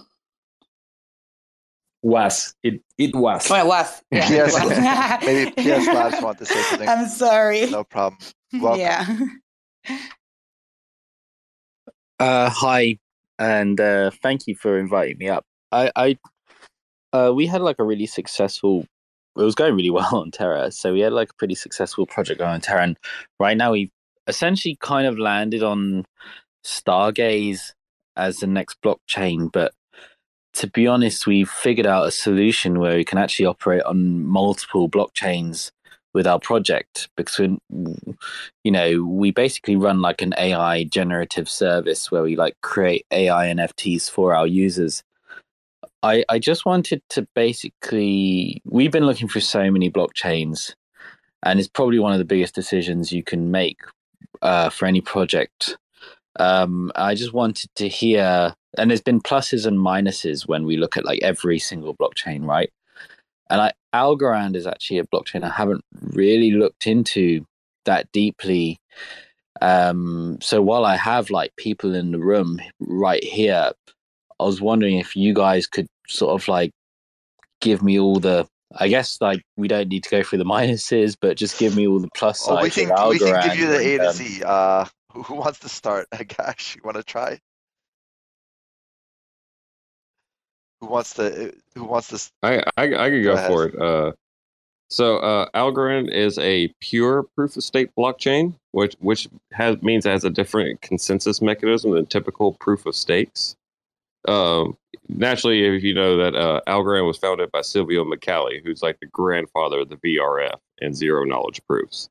Was 2.04 2.54
it? 2.64 2.82
It 2.98 3.16
was. 3.16 3.50
Well, 3.50 3.66
it 3.66 3.68
was. 3.68 4.02
Yeah, 4.12 4.30
Yes. 4.30 4.56
it. 5.24 5.26
Maybe 5.26 5.52
PS 5.80 5.88
Labs 5.88 6.22
want 6.22 6.38
to 6.40 6.46
say 6.46 6.62
something. 6.64 6.88
I'm 6.88 7.08
sorry. 7.08 7.66
No 7.70 7.84
problem. 7.86 8.20
Welcome. 8.54 8.80
Yeah. 8.80 9.06
Uh, 12.20 12.50
hi, 12.50 12.98
and 13.40 13.80
uh, 13.80 14.12
thank 14.22 14.48
you 14.48 14.56
for 14.56 14.78
inviting 14.80 15.18
me 15.18 15.28
up. 15.30 15.46
I, 15.72 15.92
I, 15.96 16.18
uh, 17.12 17.32
we 17.34 17.48
had 17.48 17.62
like 17.62 17.78
a 17.80 17.84
really 17.84 18.06
successful. 18.06 18.86
It 19.36 19.42
was 19.42 19.56
going 19.56 19.76
really 19.76 19.90
well 19.98 20.16
on 20.16 20.32
Terra, 20.32 20.72
so 20.72 20.94
we 20.94 21.00
had 21.02 21.14
like 21.14 21.32
a 21.32 21.36
pretty 21.36 21.56
successful 21.56 22.06
project 22.06 22.40
going 22.40 22.52
on 22.52 22.62
Terra, 22.62 22.84
and 22.84 22.98
right 23.40 23.58
now 23.58 23.72
we 23.72 23.92
essentially 24.28 24.78
kind 24.82 25.08
of 25.08 25.18
landed 25.18 25.64
on 25.64 26.06
Stargaze 26.66 27.74
as 28.16 28.38
the 28.38 28.48
next 28.48 28.78
blockchain. 28.82 29.52
But 29.52 29.74
to 30.54 30.68
be 30.68 30.88
honest, 30.88 31.28
we've 31.28 31.50
figured 31.50 31.88
out 31.88 32.08
a 32.08 32.12
solution 32.12 32.80
where 32.80 32.96
we 32.96 33.04
can 33.04 33.18
actually 33.18 33.46
operate 33.46 33.84
on 33.84 34.24
multiple 34.26 34.90
blockchains 34.90 35.72
with 36.14 36.28
our 36.28 36.40
project 36.40 37.10
because 37.18 37.40
we, 37.40 37.58
you 38.64 38.72
know 38.72 39.04
we 39.04 39.32
basically 39.32 39.76
run 39.76 40.00
like 40.00 40.22
an 40.22 40.34
AI 40.38 40.84
generative 40.84 41.50
service 41.50 42.12
where 42.12 42.22
we 42.22 42.36
like 42.36 42.56
create 42.62 43.06
AI 43.12 43.48
NFTs 43.48 44.10
for 44.10 44.36
our 44.36 44.46
users. 44.46 45.04
I 46.04 46.24
I 46.30 46.40
just 46.40 46.66
wanted 46.66 47.02
to 47.10 47.28
basically 47.36 48.62
we've 48.66 48.92
been 48.92 49.06
looking 49.06 49.28
through 49.28 49.42
so 49.42 49.72
many 49.72 49.90
blockchains, 49.90 50.76
and 51.44 51.60
it's 51.60 51.70
probably 51.70 52.00
one 52.00 52.14
of 52.14 52.20
the 52.20 52.26
biggest 52.26 52.54
decisions 52.54 53.12
you 53.12 53.24
can 53.24 53.50
make 53.50 53.80
uh, 54.42 54.70
for 54.70 54.86
any 54.86 55.02
project. 55.02 55.78
Um, 56.40 56.92
I 56.96 57.16
just 57.16 57.34
wanted 57.34 57.70
to 57.76 57.88
hear, 57.88 58.56
and 58.78 58.90
there's 58.90 59.02
been 59.02 59.22
pluses 59.22 59.66
and 59.66 59.78
minuses 59.78 60.48
when 60.48 60.66
we 60.66 60.78
look 60.78 60.98
at 60.98 61.06
like 61.06 61.22
every 61.22 61.60
single 61.60 61.96
blockchain, 61.96 62.46
right? 62.46 62.72
And 63.50 63.62
I, 63.62 63.72
Algorand 63.94 64.56
is 64.56 64.66
actually 64.66 65.00
a 65.00 65.06
blockchain 65.06 65.44
I 65.44 65.50
haven't 65.50 65.84
really 66.02 66.52
looked 66.52 66.88
into 66.88 67.46
that 67.86 68.12
deeply. 68.12 68.78
Um, 69.62 70.40
so 70.42 70.62
while 70.62 70.86
I 70.86 70.96
have 70.96 71.30
like 71.30 71.56
people 71.58 71.94
in 71.94 72.12
the 72.12 72.20
room 72.20 72.60
right 72.80 73.24
here, 73.24 73.72
I 74.40 74.44
was 74.44 74.62
wondering 74.62 74.98
if 74.98 75.16
you 75.16 75.34
guys 75.34 75.68
could 75.68 75.88
sort 76.08 76.42
of 76.42 76.48
like 76.48 76.72
give 77.62 77.84
me 77.84 78.00
all 78.00 78.20
the. 78.20 78.48
I 78.76 78.88
guess 78.88 79.20
like 79.22 79.44
we 79.56 79.68
don't 79.68 79.88
need 79.90 80.04
to 80.06 80.10
go 80.10 80.24
through 80.24 80.40
the 80.40 80.46
minuses, 80.56 81.16
but 81.20 81.38
just 81.38 81.60
give 81.60 81.76
me 81.76 81.88
all 81.88 82.00
the 82.00 82.10
plus 82.16 82.42
Oh, 82.48 82.56
sides 82.56 82.76
we 82.76 82.86
can 82.86 83.10
we 83.10 83.20
can 83.20 83.48
give 83.48 83.60
you 83.60 83.68
the 83.68 83.78
A 83.78 83.98
to 84.00 84.08
um, 84.08 84.14
Z. 84.14 84.44
Uh, 84.44 84.86
who, 85.12 85.22
who 85.24 85.36
wants 85.36 85.60
to 85.60 85.70
start? 85.70 86.08
Gosh, 86.38 86.76
you 86.76 86.82
want 86.84 86.98
to 86.98 87.04
try? 87.04 87.40
Who 90.84 90.90
wants 90.90 91.14
to? 91.14 91.54
Who 91.76 91.86
wants 91.86 92.10
to? 92.10 92.16
s- 92.16 92.32
I 92.44 92.58
I, 92.76 92.84
I 93.06 93.10
could 93.10 93.24
Go 93.24 93.36
go, 93.38 93.48
for 93.48 93.66
it. 93.68 93.82
Uh, 93.82 94.12
so 94.90 95.18
uh, 95.20 95.48
Algorand 95.56 96.12
is 96.12 96.38
a 96.40 96.68
pure 96.82 97.24
proof 97.38 97.56
of 97.56 97.64
stake 97.64 97.90
blockchain, 97.98 98.56
which 98.72 98.96
which 99.00 99.30
has 99.54 99.82
means 99.82 100.06
it 100.06 100.10
has 100.10 100.26
a 100.26 100.30
different 100.30 100.82
consensus 100.82 101.42
mechanism 101.42 101.92
than 101.92 102.06
typical 102.06 102.52
proof 102.60 102.86
of 102.86 102.98
stakes. 102.98 103.56
Um, 104.28 104.78
naturally, 105.08 105.64
if 105.64 105.84
you 105.84 105.94
know 105.94 106.18
that 106.18 106.36
uh, 106.36 106.60
Algorand 106.68 107.08
was 107.08 107.18
founded 107.18 107.50
by 107.54 107.62
Silvio 107.62 108.04
Micali, 108.04 108.62
who's 108.62 108.84
like 108.84 109.00
the 109.00 109.08
grandfather 109.08 109.80
of 109.80 109.90
the 109.90 109.96
VRF 109.96 110.58
and 110.82 110.94
zero 110.94 111.24
knowledge 111.24 111.62
proofs. 111.66 112.10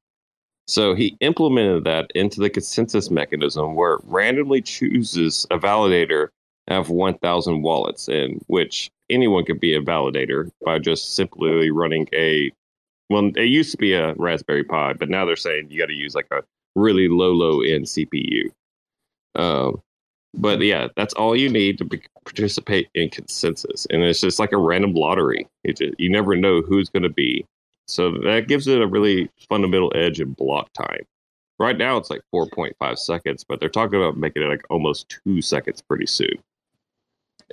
So 0.66 0.94
he 0.94 1.14
implemented 1.20 1.84
that 1.84 2.10
into 2.14 2.40
the 2.40 2.48
consensus 2.48 3.10
mechanism 3.10 3.74
where 3.74 3.94
it 3.94 4.00
randomly 4.04 4.62
chooses 4.62 5.46
a 5.50 5.58
validator 5.58 6.28
of 6.68 6.90
1,000 6.90 7.62
wallets, 7.62 8.08
in 8.08 8.40
which 8.46 8.90
anyone 9.10 9.44
could 9.44 9.60
be 9.60 9.74
a 9.74 9.80
validator 9.80 10.50
by 10.64 10.78
just 10.78 11.14
simply 11.14 11.70
running 11.70 12.08
a. 12.12 12.50
Well, 13.10 13.30
it 13.36 13.44
used 13.44 13.72
to 13.72 13.76
be 13.76 13.92
a 13.92 14.14
Raspberry 14.14 14.64
Pi, 14.64 14.94
but 14.94 15.10
now 15.10 15.24
they're 15.24 15.36
saying 15.36 15.70
you 15.70 15.78
got 15.78 15.86
to 15.86 15.94
use 15.94 16.14
like 16.14 16.28
a 16.30 16.42
really 16.74 17.08
low, 17.08 17.32
low 17.32 17.60
end 17.60 17.84
CPU. 17.84 18.50
Um, 19.34 19.82
but 20.34 20.60
yeah, 20.62 20.88
that's 20.96 21.14
all 21.14 21.36
you 21.36 21.50
need 21.50 21.76
to 21.78 21.84
be, 21.84 22.02
participate 22.24 22.88
in 22.94 23.10
consensus, 23.10 23.86
and 23.90 24.02
it's 24.02 24.20
just 24.20 24.38
like 24.38 24.52
a 24.52 24.56
random 24.58 24.94
lottery. 24.94 25.46
Just, 25.66 25.94
you 25.98 26.08
never 26.08 26.36
know 26.36 26.62
who's 26.62 26.88
going 26.88 27.02
to 27.02 27.10
be. 27.10 27.44
So 27.86 28.12
that 28.24 28.48
gives 28.48 28.66
it 28.68 28.80
a 28.80 28.86
really 28.86 29.30
fundamental 29.48 29.92
edge 29.94 30.20
in 30.20 30.32
block 30.32 30.72
time. 30.72 31.04
Right 31.58 31.76
now, 31.76 31.96
it's 31.96 32.10
like 32.10 32.22
4.5 32.34 32.98
seconds, 32.98 33.44
but 33.44 33.60
they're 33.60 33.68
talking 33.68 34.00
about 34.00 34.16
making 34.16 34.42
it 34.42 34.48
like 34.48 34.64
almost 34.70 35.20
two 35.24 35.42
seconds 35.42 35.82
pretty 35.82 36.06
soon. 36.06 36.42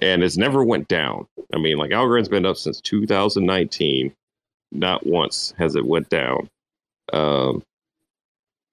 And 0.01 0.23
it's 0.23 0.37
never 0.37 0.63
went 0.63 0.87
down. 0.87 1.27
I 1.53 1.57
mean, 1.57 1.77
like 1.77 1.91
Algorand's 1.91 2.29
been 2.29 2.45
up 2.45 2.57
since 2.57 2.81
2019. 2.81 4.13
Not 4.71 5.05
once 5.05 5.53
has 5.57 5.75
it 5.75 5.85
went 5.85 6.09
down. 6.09 6.47
Um, 7.11 7.63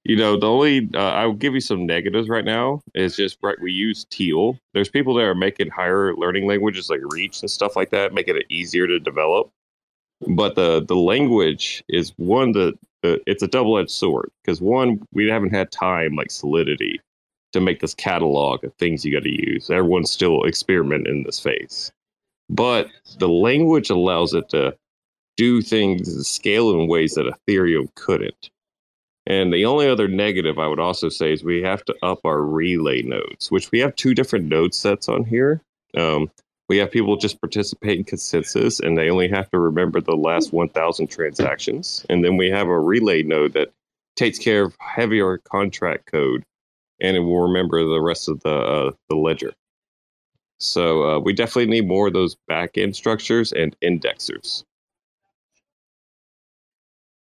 you 0.05 0.15
know, 0.15 0.39
the 0.39 0.48
only 0.48 0.89
uh, 0.94 0.98
I'll 0.98 1.32
give 1.32 1.55
you 1.55 1.61
some 1.61 1.85
negatives 1.85 2.28
right 2.28 2.44
now 2.44 2.81
is 2.94 3.16
just 3.16 3.39
right. 3.43 3.61
We 3.61 3.73
use 3.73 4.07
Teal. 4.09 4.57
There's 4.73 4.89
people 4.89 5.15
that 5.15 5.24
are 5.24 5.35
making 5.35 5.70
higher 5.70 6.15
learning 6.15 6.47
languages 6.47 6.89
like 6.89 7.01
Reach 7.12 7.40
and 7.40 7.51
stuff 7.51 7.74
like 7.74 7.90
that, 7.90 8.15
making 8.15 8.36
it 8.36 8.47
easier 8.48 8.86
to 8.86 9.01
develop. 9.01 9.51
But 10.28 10.55
the 10.55 10.85
the 10.85 10.94
language 10.94 11.82
is 11.89 12.12
one 12.19 12.53
that 12.53 12.78
the, 13.03 13.20
it's 13.27 13.43
a 13.43 13.48
double 13.48 13.78
edged 13.78 13.90
sword 13.90 14.31
because 14.44 14.61
one 14.61 15.01
we 15.12 15.28
haven't 15.28 15.51
had 15.51 15.73
time 15.73 16.15
like 16.15 16.31
Solidity 16.31 17.01
to 17.52 17.60
make 17.60 17.81
this 17.81 17.94
catalog 17.94 18.64
of 18.64 18.74
things 18.74 19.05
you 19.05 19.12
got 19.12 19.23
to 19.23 19.51
use. 19.51 19.70
Everyone's 19.70 20.10
still 20.10 20.44
experimenting 20.44 21.18
in 21.18 21.23
this 21.23 21.40
phase, 21.40 21.93
but 22.48 22.89
the 23.18 23.28
language 23.28 23.90
allows 23.90 24.35
it 24.35 24.48
to 24.51 24.77
do 25.36 25.60
things 25.60 26.09
and 26.14 26.24
scale 26.24 26.70
in 26.70 26.89
ways 26.89 27.14
that 27.14 27.27
Ethereum 27.27 27.94
couldn't. 27.94 28.51
And 29.27 29.52
the 29.52 29.64
only 29.64 29.89
other 29.89 30.09
negative 30.09 30.59
I 30.59 30.68
would 30.68 30.78
also 30.78 31.09
say 31.09 31.32
is 31.32 31.43
we 31.43 31.62
have 31.62 31.85
to 31.86 31.94
up 32.02 32.20
our 32.24 32.43
relay 32.43 33.02
nodes, 33.02 33.51
which 33.51 33.70
we 33.73 33.81
have 33.81 33.97
two 33.97 34.14
different 34.14 34.47
node 34.47 34.73
sets 34.73 35.09
on 35.09 35.24
here. 35.24 35.60
Um, 35.97 36.31
we 36.68 36.77
have 36.78 36.90
people 36.90 37.16
just 37.16 37.40
participate 37.40 37.98
in 37.98 38.05
consensus 38.05 38.81
and 38.81 38.97
they 38.97 39.10
only 39.10 39.28
have 39.28 39.51
to 39.51 39.59
remember 39.59 40.01
the 40.01 40.16
last 40.16 40.52
1,000 40.52 41.09
transactions. 41.09 42.06
And 42.09 42.24
then 42.24 42.36
we 42.36 42.48
have 42.51 42.68
a 42.68 42.78
relay 42.78 43.23
node 43.23 43.52
that 43.55 43.73
takes 44.14 44.39
care 44.39 44.64
of 44.64 44.77
heavier 44.81 45.39
contract 45.39 46.06
code 46.06 46.44
and 47.01 47.16
it 47.16 47.20
will 47.20 47.40
remember 47.40 47.85
the 47.85 48.01
rest 48.01 48.28
of 48.28 48.40
the, 48.40 48.55
uh, 48.55 48.90
the 49.09 49.16
ledger. 49.16 49.52
So 50.59 51.05
uh, 51.05 51.18
we 51.18 51.32
definitely 51.32 51.70
need 51.70 51.86
more 51.86 52.06
of 52.06 52.14
those 52.14 52.36
back 52.48 52.78
end 52.78 52.97
structures 52.97 53.52
and 53.52 53.77
indexers. 53.81 54.64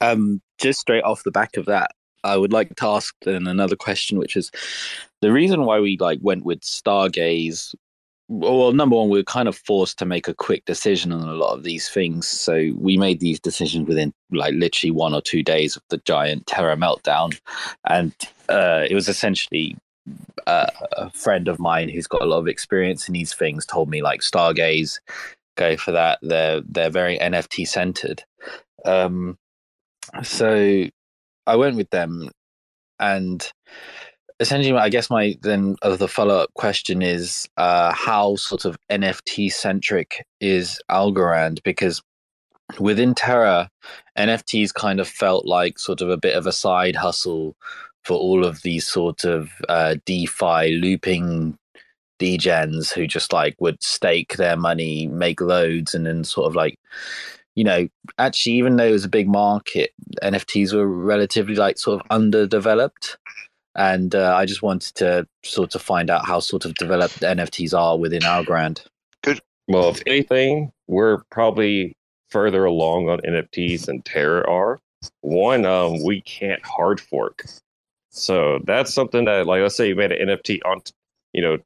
Um, 0.00 0.40
just 0.58 0.80
straight 0.80 1.02
off 1.02 1.24
the 1.24 1.30
back 1.30 1.56
of 1.56 1.66
that, 1.66 1.92
I 2.22 2.36
would 2.36 2.52
like 2.52 2.74
to 2.76 2.86
ask 2.86 3.14
then 3.22 3.46
another 3.46 3.76
question, 3.76 4.18
which 4.18 4.36
is 4.36 4.50
the 5.20 5.32
reason 5.32 5.64
why 5.64 5.80
we 5.80 5.96
like 5.98 6.18
went 6.22 6.44
with 6.44 6.60
Stargaze. 6.60 7.74
Well, 8.28 8.72
number 8.72 8.96
one, 8.96 9.10
we 9.10 9.18
were 9.18 9.24
kind 9.24 9.48
of 9.48 9.56
forced 9.56 9.98
to 9.98 10.06
make 10.06 10.28
a 10.28 10.34
quick 10.34 10.64
decision 10.64 11.12
on 11.12 11.28
a 11.28 11.34
lot 11.34 11.54
of 11.54 11.62
these 11.62 11.90
things, 11.90 12.26
so 12.26 12.72
we 12.78 12.96
made 12.96 13.20
these 13.20 13.38
decisions 13.38 13.86
within 13.86 14.14
like 14.30 14.54
literally 14.54 14.92
one 14.92 15.12
or 15.14 15.20
two 15.20 15.42
days 15.42 15.76
of 15.76 15.82
the 15.90 15.98
giant 15.98 16.46
Terra 16.46 16.76
meltdown, 16.76 17.38
and 17.86 18.14
uh, 18.48 18.86
it 18.88 18.94
was 18.94 19.08
essentially 19.08 19.76
uh, 20.46 20.70
a 20.96 21.10
friend 21.10 21.48
of 21.48 21.58
mine 21.58 21.90
who's 21.90 22.06
got 22.06 22.22
a 22.22 22.26
lot 22.26 22.38
of 22.38 22.48
experience 22.48 23.08
in 23.08 23.12
these 23.12 23.34
things 23.34 23.66
told 23.66 23.90
me 23.90 24.02
like 24.02 24.20
Stargaze, 24.20 25.00
go 25.56 25.76
for 25.76 25.92
that. 25.92 26.18
They're 26.22 26.62
they're 26.62 26.90
very 26.90 27.18
NFT 27.18 27.68
centered. 27.68 28.24
Um, 28.86 29.38
so 30.22 30.86
I 31.46 31.56
went 31.56 31.76
with 31.76 31.90
them, 31.90 32.30
and 32.98 33.52
essentially, 34.44 34.76
I 34.76 34.90
guess 34.90 35.08
my 35.08 35.38
then 35.40 35.76
uh, 35.80 35.96
the 35.96 36.06
follow 36.06 36.36
up 36.36 36.52
question 36.52 37.00
is 37.00 37.48
uh, 37.56 37.94
how 37.94 38.36
sort 38.36 38.66
of 38.66 38.76
NFT 38.90 39.50
centric 39.50 40.26
is 40.38 40.78
Algorand 40.90 41.62
because 41.62 42.02
within 42.78 43.14
Terra, 43.14 43.70
NFTs 44.18 44.74
kind 44.74 45.00
of 45.00 45.08
felt 45.08 45.46
like 45.46 45.78
sort 45.78 46.02
of 46.02 46.10
a 46.10 46.18
bit 46.18 46.36
of 46.36 46.46
a 46.46 46.52
side 46.52 46.94
hustle 46.94 47.56
for 48.04 48.18
all 48.18 48.44
of 48.44 48.60
these 48.60 48.86
sort 48.86 49.24
of 49.24 49.50
uh, 49.70 49.96
DeFi 50.04 50.78
looping 50.78 51.56
degens 52.20 52.92
who 52.92 53.06
just 53.06 53.32
like 53.32 53.54
would 53.60 53.82
stake 53.82 54.36
their 54.36 54.58
money, 54.58 55.06
make 55.06 55.40
loads, 55.40 55.94
and 55.94 56.04
then 56.04 56.22
sort 56.22 56.46
of 56.46 56.54
like, 56.54 56.78
you 57.54 57.64
know, 57.64 57.88
actually, 58.18 58.56
even 58.56 58.76
though 58.76 58.84
it 58.84 58.92
was 58.92 59.06
a 59.06 59.08
big 59.08 59.26
market, 59.26 59.92
NFTs 60.22 60.74
were 60.74 60.86
relatively 60.86 61.54
like 61.54 61.78
sort 61.78 61.98
of 61.98 62.06
underdeveloped. 62.10 63.16
And 63.76 64.14
uh, 64.14 64.34
I 64.36 64.46
just 64.46 64.62
wanted 64.62 64.94
to 64.96 65.26
sort 65.42 65.74
of 65.74 65.82
find 65.82 66.10
out 66.10 66.26
how 66.26 66.40
sort 66.40 66.64
of 66.64 66.74
developed 66.74 67.20
NFTs 67.20 67.76
are 67.76 67.98
within 67.98 68.22
Algorand. 68.22 68.84
Good. 69.22 69.40
Well, 69.68 69.88
if 69.88 70.02
anything, 70.06 70.70
we're 70.86 71.22
probably 71.30 71.96
further 72.30 72.64
along 72.64 73.08
on 73.08 73.20
NFTs 73.20 73.86
than 73.86 74.02
Terra 74.02 74.48
are. 74.48 74.80
One, 75.22 75.64
um, 75.64 76.02
we 76.04 76.20
can't 76.20 76.64
hard 76.64 77.00
fork. 77.00 77.44
So 78.10 78.60
that's 78.64 78.94
something 78.94 79.24
that, 79.24 79.46
like, 79.46 79.60
let's 79.62 79.76
say 79.76 79.88
you 79.88 79.96
made 79.96 80.12
an 80.12 80.28
NFT 80.28 80.60
on, 80.64 80.80
you 81.32 81.42
know, 81.42 81.58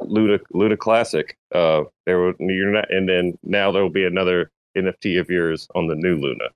Luna 0.00 0.38
Luna 0.52 0.76
Classic. 0.78 1.36
Uh, 1.54 1.82
there 2.06 2.18
will 2.18 2.32
you're 2.38 2.70
not, 2.70 2.90
and 2.90 3.06
then 3.06 3.36
now 3.42 3.70
there 3.70 3.82
will 3.82 3.90
be 3.90 4.06
another 4.06 4.50
NFT 4.76 5.20
of 5.20 5.28
yours 5.28 5.68
on 5.74 5.88
the 5.88 5.94
new 5.94 6.16
Luna. 6.16 6.46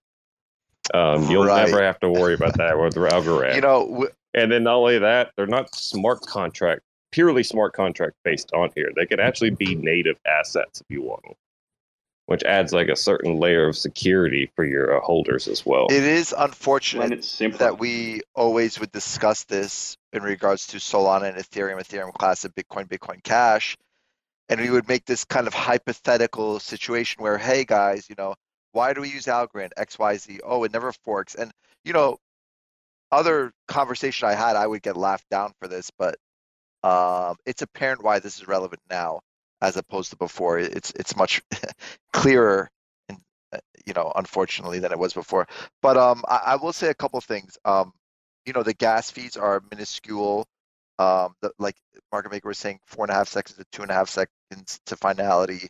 Um, 0.95 1.25
you'll 1.31 1.45
Right. 1.45 1.67
never 1.67 1.83
have 1.83 2.01
to 2.01 2.09
worry 2.11 2.35
about 2.35 2.57
that 2.57 2.79
with 2.79 2.95
Algorand. 2.95 3.55
You 3.55 3.61
know, 3.61 3.87
w- 3.89 4.11
and 4.35 4.51
then 4.51 4.65
not 4.65 4.77
only 4.77 4.99
that, 4.99 5.33
they're 5.37 5.47
not 5.47 5.75
smart 5.75 6.23
contract, 6.23 6.83
purely 7.13 7.43
smart 7.43 7.73
contract 7.73 8.17
based 8.25 8.53
on 8.53 8.71
here. 8.75 8.91
They 8.95 9.07
can 9.07 9.21
actually 9.21 9.51
be 9.51 9.75
native 9.75 10.17
assets 10.27 10.81
if 10.81 10.87
you 10.89 11.03
want 11.03 11.23
them, 11.23 11.35
which 12.27 12.43
adds 12.43 12.73
like 12.73 12.89
a 12.89 12.97
certain 12.97 13.39
layer 13.39 13.69
of 13.69 13.77
security 13.77 14.51
for 14.57 14.65
your 14.65 14.97
uh, 14.97 15.01
holders 15.01 15.47
as 15.47 15.65
well. 15.65 15.87
It 15.91 16.03
is 16.03 16.35
unfortunate 16.37 17.25
that 17.59 17.79
we 17.79 18.23
always 18.35 18.81
would 18.81 18.93
discuss 18.93 19.45
this 19.45 19.97
in 20.13 20.23
regards 20.23 20.67
to 20.69 20.79
Solana 20.79 21.29
and 21.29 21.39
Ethereum, 21.39 21.81
Ethereum 21.81 22.13
Classic, 22.15 22.53
Bitcoin, 22.55 22.89
Bitcoin 22.89 23.23
Cash. 23.23 23.77
And 24.51 24.61
we 24.61 24.69
would 24.69 24.89
make 24.89 25.07
this 25.07 25.25
kind 25.25 25.47
of 25.47 25.55
hypothetical 25.55 26.61
situation 26.61 27.23
where, 27.23 27.39
hey 27.39 27.65
guys, 27.65 28.11
you 28.11 28.15
know, 28.19 28.35
why 28.73 28.93
do 28.93 29.01
we 29.01 29.09
use 29.09 29.25
Algorand, 29.25 29.71
XYZ? 29.79 30.41
Oh, 30.45 30.65
it 30.65 30.73
never 30.73 30.93
forks. 30.93 31.35
And, 31.35 31.51
you 31.85 31.93
know, 31.93 32.19
other 33.11 33.53
conversation 33.69 34.29
I 34.29 34.35
had, 34.35 34.57
I 34.57 34.67
would 34.67 34.83
get 34.83 34.97
laughed 34.97 35.29
down 35.31 35.53
for 35.61 35.69
this, 35.69 35.91
but 35.99 36.17
um, 36.83 37.37
it's 37.47 37.63
apparent 37.63 38.03
why 38.03 38.19
this 38.19 38.37
is 38.37 38.49
relevant 38.49 38.83
now 38.91 39.21
as 39.61 39.77
opposed 39.77 40.11
to 40.11 40.17
before. 40.17 40.59
It's 40.59 40.93
it's 40.93 41.17
much 41.17 41.43
clearer 42.13 42.71
and 43.09 43.19
uh, 43.53 43.59
you 43.87 43.95
know, 43.95 44.13
unfortunately, 44.15 44.81
than 44.81 44.93
it 44.93 44.99
was 44.99 45.15
before. 45.15 45.47
But 45.83 45.97
um, 45.97 46.23
I, 46.29 46.41
I 46.47 46.57
will 46.57 46.73
say 46.73 46.89
a 46.89 46.95
couple 46.95 47.19
of 47.19 47.25
things. 47.25 47.57
Um, 47.65 47.93
you 48.47 48.53
know, 48.53 48.63
the 48.63 48.75
gas 48.75 49.11
fees 49.11 49.37
are 49.37 49.63
minuscule. 49.71 50.47
Um, 50.99 51.35
the, 51.41 51.51
like 51.59 51.77
market 52.13 52.31
maker 52.31 52.49
was 52.49 52.59
saying, 52.59 52.79
four 52.87 53.05
and 53.05 53.11
a 53.11 53.15
half 53.15 53.29
seconds 53.29 53.57
to 53.57 53.65
two 53.73 53.83
and 53.83 53.91
a 53.91 53.95
half 53.95 54.09
seconds 54.09 54.81
to 54.87 54.97
finality. 54.97 55.69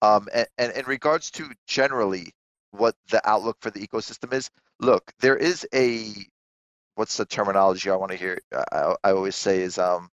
Um, 0.00 0.28
and, 0.32 0.46
and 0.58 0.72
in 0.72 0.86
regards 0.86 1.30
to 1.32 1.50
generally 1.66 2.32
what 2.70 2.94
the 3.10 3.26
outlook 3.28 3.58
for 3.60 3.70
the 3.70 3.86
ecosystem 3.86 4.32
is, 4.32 4.50
look, 4.80 5.12
there 5.20 5.36
is 5.36 5.66
a 5.74 6.14
what's 6.94 7.16
the 7.16 7.24
terminology 7.24 7.90
I 7.90 7.96
want 7.96 8.12
to 8.12 8.18
hear? 8.18 8.38
I, 8.52 8.94
I 9.02 9.10
always 9.12 9.36
say 9.36 9.60
is 9.60 9.78
um, 9.78 10.10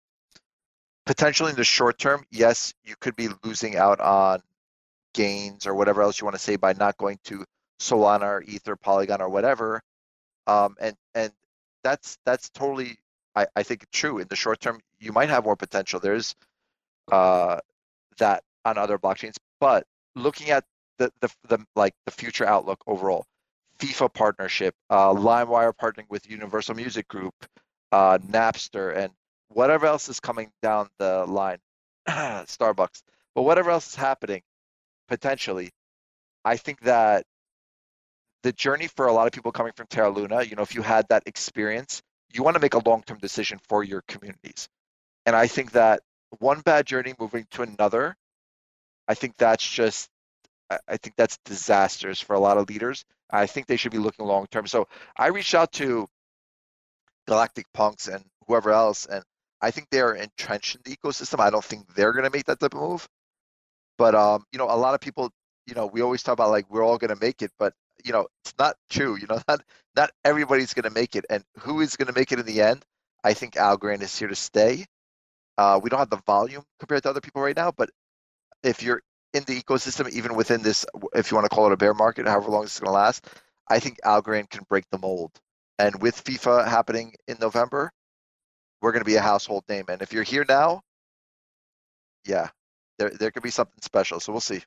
potentially 1.07 1.51
in 1.51 1.57
the 1.57 1.65
short 1.65 1.99
term, 1.99 2.25
yes, 2.31 2.75
you 2.85 2.95
could 3.01 3.17
be 3.17 3.29
losing 3.45 3.77
out 3.77 4.01
on 4.01 4.41
gains 5.15 5.67
or 5.67 5.75
whatever 5.75 6.03
else 6.03 6.21
you 6.21 6.25
want 6.25 6.37
to 6.37 6.43
say 6.43 6.57
by 6.57 6.73
not 6.73 6.97
going 6.97 7.19
to 7.25 7.45
Solana 7.81 8.23
or 8.23 8.43
Ether, 8.43 8.77
Polygon 8.77 9.21
or 9.21 9.29
whatever. 9.29 9.83
Um, 10.47 10.77
and 10.81 10.97
and 11.15 11.33
that's 11.83 12.19
that's 12.25 12.51
totally 12.51 12.99
I, 13.35 13.47
I 13.57 13.63
think 13.63 13.91
true. 13.91 14.19
In 14.19 14.29
the 14.29 14.37
short 14.37 14.61
term, 14.61 14.81
you 14.99 15.13
might 15.13 15.29
have 15.29 15.45
more 15.45 15.57
potential. 15.57 16.01
There's 16.01 16.35
uh, 17.11 17.59
that 18.19 18.43
on 18.65 18.79
other 18.79 18.99
blockchains, 18.99 19.37
but 19.61 19.87
looking 20.15 20.51
at 20.51 20.65
the, 20.99 21.11
the 21.21 21.31
the 21.49 21.59
like 21.77 21.95
the 22.07 22.13
future 22.13 22.47
outlook 22.47 22.83
overall, 22.87 23.27
FIFA 23.85 24.12
partnership, 24.15 24.74
uh, 24.89 25.11
LimeWire 25.11 25.73
partnering 25.74 26.09
with 26.09 26.28
Universal 26.31 26.74
Music 26.74 27.06
Group, 27.06 27.35
uh, 27.93 28.19
Napster, 28.19 28.97
and 28.97 29.12
whatever 29.48 29.86
else 29.86 30.09
is 30.09 30.20
coming 30.20 30.51
down 30.62 30.89
the 30.98 31.27
line, 31.27 31.59
Starbucks, 32.09 33.02
but 33.35 33.43
whatever 33.43 33.70
else 33.70 33.89
is 33.89 33.94
happening, 33.94 34.43
potentially, 35.09 35.70
I 36.44 36.56
think 36.56 36.81
that 36.81 37.24
the 38.43 38.52
journey 38.52 38.89
for 38.89 39.06
a 39.06 39.12
lot 39.12 39.27
of 39.27 39.32
people 39.32 39.52
coming 39.52 39.73
from 39.77 39.86
Terra 39.89 40.11
Luna, 40.11 40.43
you 40.43 40.56
know, 40.56 40.62
if 40.62 40.74
you 40.74 40.82
had 40.82 41.06
that 41.09 41.24
experience, 41.27 42.02
you 42.32 42.43
want 42.43 42.55
to 42.55 42.61
make 42.61 42.74
a 42.74 42.89
long-term 42.89 43.19
decision 43.19 43.59
for 43.69 43.85
your 43.85 44.02
communities. 44.09 44.69
And 45.27 45.36
I 45.36 45.47
think 45.47 45.73
that 45.73 46.02
one 46.39 46.61
bad 46.61 46.86
journey 46.86 47.15
moving 47.19 47.47
to 47.52 47.62
another, 47.62 48.16
I 49.09 49.15
think 49.15 49.36
that's 49.36 49.69
just 49.69 50.09
I- 50.70 50.97
think 50.97 51.15
that's 51.16 51.39
disastrous 51.44 52.20
for 52.20 52.35
a 52.35 52.40
lot 52.40 52.56
of 52.59 52.69
leaders. 52.69 53.05
I 53.31 53.47
think 53.47 53.67
they 53.67 53.77
should 53.77 53.93
be 53.93 53.99
looking 53.99 54.27
long 54.27 54.47
term. 54.51 54.67
So 54.67 54.89
I 55.17 55.29
reached 55.29 55.55
out 55.55 55.73
to 55.73 56.09
Galactic 57.27 57.67
Punks 57.73 58.09
and 58.09 58.25
whoever 58.47 58.71
else, 58.71 59.07
and 59.07 59.25
I 59.61 59.71
think 59.71 59.89
they 59.91 60.01
are 60.01 60.15
entrenched 60.15 60.77
in 60.77 60.83
the 60.85 60.97
ecosystem. 60.97 61.41
I 61.41 61.51
don't 61.51 61.65
think 61.65 61.95
they're 61.95 62.13
going 62.13 62.25
to 62.25 62.31
make 62.31 62.47
that 62.47 62.61
type 62.61 62.75
of 62.75 62.81
move. 62.81 63.09
But 63.97 64.15
um, 64.15 64.45
you 64.53 64.59
know, 64.59 64.67
a 64.67 64.77
lot 64.77 64.95
of 64.95 65.01
people, 65.01 65.31
you 65.67 65.75
know, 65.75 65.87
we 65.87 66.03
always 66.03 66.23
talk 66.23 66.35
about 66.35 66.51
like 66.51 66.71
we're 66.71 66.85
all 66.85 66.99
going 66.99 67.15
to 67.15 67.21
make 67.21 67.43
it, 67.43 67.51
but 67.59 67.73
you 68.05 68.13
know, 68.13 68.27
it's 68.45 68.55
not 68.59 68.77
true. 68.91 69.17
You 69.17 69.27
know, 69.27 69.41
not 69.49 69.63
not 69.97 70.11
everybody's 70.25 70.75
going 70.75 70.85
to 70.85 70.91
make 70.91 71.17
it, 71.17 71.25
and 71.31 71.45
who 71.61 71.81
is 71.81 71.97
going 71.97 72.09
to 72.09 72.19
make 72.19 72.33
it 72.33 72.39
in 72.39 72.47
the 72.47 72.61
end? 72.63 72.85
I 73.23 73.35
think 73.35 73.55
Algorand 73.55 74.03
is 74.03 74.17
here 74.19 74.29
to 74.29 74.35
stay. 74.35 74.85
Uh, 75.57 75.81
we 75.83 75.89
don't 75.89 76.01
have 76.01 76.11
the 76.11 76.23
volume 76.27 76.65
compared 76.79 77.05
to 77.05 77.11
other 77.11 77.21
people 77.21 77.41
right 77.41 77.57
now, 77.57 77.71
but 77.71 77.91
if 78.63 78.83
you're 78.83 79.03
in 79.35 79.43
the 79.44 79.61
ecosystem, 79.61 80.09
even 80.11 80.36
within 80.36 80.62
this, 80.62 80.86
if 81.12 81.31
you 81.31 81.36
want 81.36 81.44
to 81.44 81.55
call 81.55 81.66
it 81.66 81.73
a 81.73 81.77
bear 81.77 81.93
market, 81.93 82.27
however 82.27 82.51
long 82.51 82.62
it's 82.62 82.78
going 82.78 82.86
to 82.86 82.93
last, 82.93 83.27
I 83.69 83.81
think 83.81 83.98
Algorand 84.05 84.48
can 84.48 84.65
break 84.69 84.85
the 84.90 84.98
mold. 84.98 85.32
And 85.78 86.01
with 86.01 86.23
FIFA 86.24 86.69
happening 86.69 87.15
in 87.27 87.36
November, 87.40 87.90
we're 88.81 88.93
going 88.93 89.02
to 89.02 89.11
be 89.11 89.16
a 89.16 89.20
household 89.20 89.65
name. 89.69 89.86
And 89.89 90.02
if 90.02 90.12
you're 90.12 90.23
here 90.23 90.47
now, 90.48 90.82
yeah, 92.24 92.48
there 92.98 93.11
there 93.11 93.31
could 93.32 93.43
be 93.43 93.51
something 93.51 93.82
special. 93.82 94.20
So 94.20 94.32
we'll 94.32 94.40
see. 94.40 94.62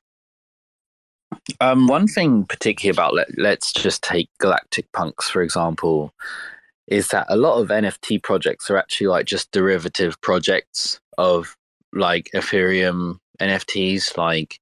Um, 1.60 1.86
one 1.86 2.06
thing 2.06 2.44
particularly 2.44 2.94
about 2.94 3.14
let, 3.14 3.38
let's 3.38 3.72
just 3.72 4.02
take 4.02 4.28
Galactic 4.38 4.92
Punks 4.92 5.30
for 5.30 5.42
example, 5.42 6.12
is 6.86 7.08
that 7.08 7.26
a 7.28 7.36
lot 7.36 7.58
of 7.60 7.68
NFT 7.68 8.22
projects 8.22 8.70
are 8.70 8.76
actually 8.76 9.06
like 9.06 9.24
just 9.24 9.50
derivative 9.50 10.20
projects 10.20 11.00
of 11.16 11.56
like 11.92 12.28
Ethereum 12.34 13.18
NFTs, 13.40 14.16
like 14.16 14.60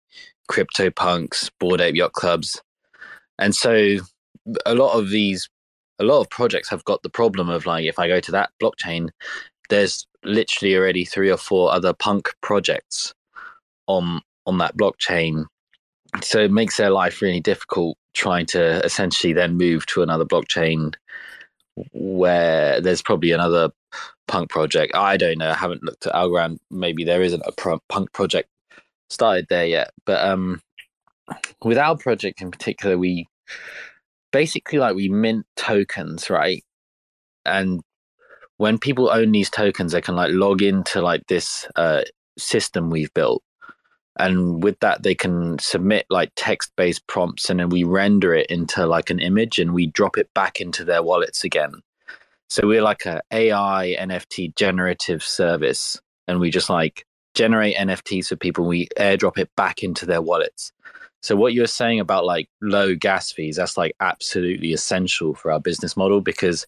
Crypto 0.49 0.91
Punks, 0.91 1.51
Bored 1.59 1.81
Ape 1.81 1.97
Yacht 1.97 2.13
Clubs, 2.13 2.61
and 3.39 3.55
so 3.55 3.99
a 4.65 4.75
lot 4.75 4.99
of 4.99 5.11
these, 5.11 5.49
a 5.99 6.05
lot 6.05 6.21
of 6.21 6.31
projects 6.31 6.69
have 6.71 6.85
got 6.85 7.03
the 7.03 7.11
problem 7.11 7.49
of 7.49 7.67
like 7.67 7.85
if 7.85 7.99
I 7.99 8.09
go 8.09 8.21
to 8.21 8.33
that 8.33 8.51
blockchain, 8.63 9.11
there's 9.69 10.07
literally 10.25 10.77
already 10.77 11.05
three 11.05 11.31
or 11.31 11.37
four 11.37 11.73
other 11.73 11.93
punk 11.93 12.29
projects 12.43 13.15
on 13.87 14.21
on 14.47 14.59
that 14.59 14.77
blockchain 14.77 15.47
so 16.23 16.41
it 16.41 16.51
makes 16.51 16.77
their 16.77 16.91
life 16.91 17.21
really 17.21 17.41
difficult 17.41 17.97
trying 18.15 18.47
to 18.47 18.85
essentially 18.85 19.33
then 19.33 19.57
move 19.57 19.85
to 19.87 20.03
another 20.03 20.25
blockchain 20.25 20.95
where 21.93 22.81
there's 22.81 23.03
probably 23.03 23.33
another 23.33 23.71
punk 24.27 24.49
project. 24.49 24.95
I 24.95 25.17
don't 25.17 25.39
know. 25.39 25.51
I 25.51 25.55
haven't 25.55 25.83
looked 25.83 26.07
at 26.07 26.15
Algorand. 26.15 26.59
Maybe 26.71 27.05
there 27.05 27.23
isn't 27.23 27.43
a 27.45 27.53
punk 27.89 28.13
project 28.13 28.49
started 29.11 29.47
there 29.49 29.67
yet. 29.67 29.91
But 30.05 30.25
um, 30.25 30.61
with 31.63 31.79
our 31.79 31.97
project 31.97 32.41
in 32.41 32.51
particular, 32.51 32.99
we 32.99 33.27
basically 34.33 34.79
like 34.79 34.95
we 34.95 35.09
mint 35.09 35.47
tokens, 35.57 36.31
right? 36.31 36.65
And 37.45 37.81
when 38.57 38.79
people 38.79 39.11
own 39.11 39.33
these 39.33 39.51
tokens, 39.51 39.93
they 39.93 40.01
can 40.01 40.17
like 40.17 40.33
log 40.33 40.63
into 40.63 41.01
like 41.01 41.27
this 41.27 41.67
uh, 41.77 42.03
system 42.39 42.91
we've 42.91 43.13
built 43.15 43.43
and 44.19 44.63
with 44.63 44.79
that 44.81 45.03
they 45.03 45.15
can 45.15 45.59
submit 45.59 46.07
like 46.11 46.33
text 46.37 46.73
based 46.77 47.07
prompts 47.07 47.51
and 47.51 47.61
then 47.61 47.69
we 47.69 47.85
render 47.85 48.35
it 48.35 48.47
into 48.47 48.87
like 48.87 49.11
an 49.11 49.19
image 49.19 49.59
and 49.59 49.75
we 49.75 49.87
drop 49.87 50.17
it 50.17 50.33
back 50.35 50.61
into 50.61 50.85
their 50.85 51.03
wallets 51.03 51.45
again 51.45 51.73
so 52.49 52.67
we're 52.67 52.83
like 52.83 53.07
a 53.07 53.21
ai 53.31 53.97
nft 54.01 54.55
generative 54.57 55.23
service 55.23 56.01
and 56.27 56.41
we 56.41 56.51
just 56.51 56.71
like 56.71 57.05
generate 57.37 57.77
nfts 57.77 58.29
for 58.29 58.37
people 58.37 58.65
we 58.67 58.89
airdrop 58.99 59.39
it 59.39 59.55
back 59.57 59.83
into 59.83 60.07
their 60.07 60.23
wallets 60.23 60.73
so 61.21 61.37
what 61.37 61.55
you're 61.55 61.67
saying 61.67 62.01
about 62.01 62.25
like 62.25 62.49
low 62.63 62.95
gas 62.95 63.31
fees 63.31 63.57
that's 63.57 63.77
like 63.77 63.95
absolutely 64.01 64.73
essential 64.73 65.35
for 65.35 65.53
our 65.53 65.61
business 65.61 65.97
model 65.97 66.21
because 66.21 66.67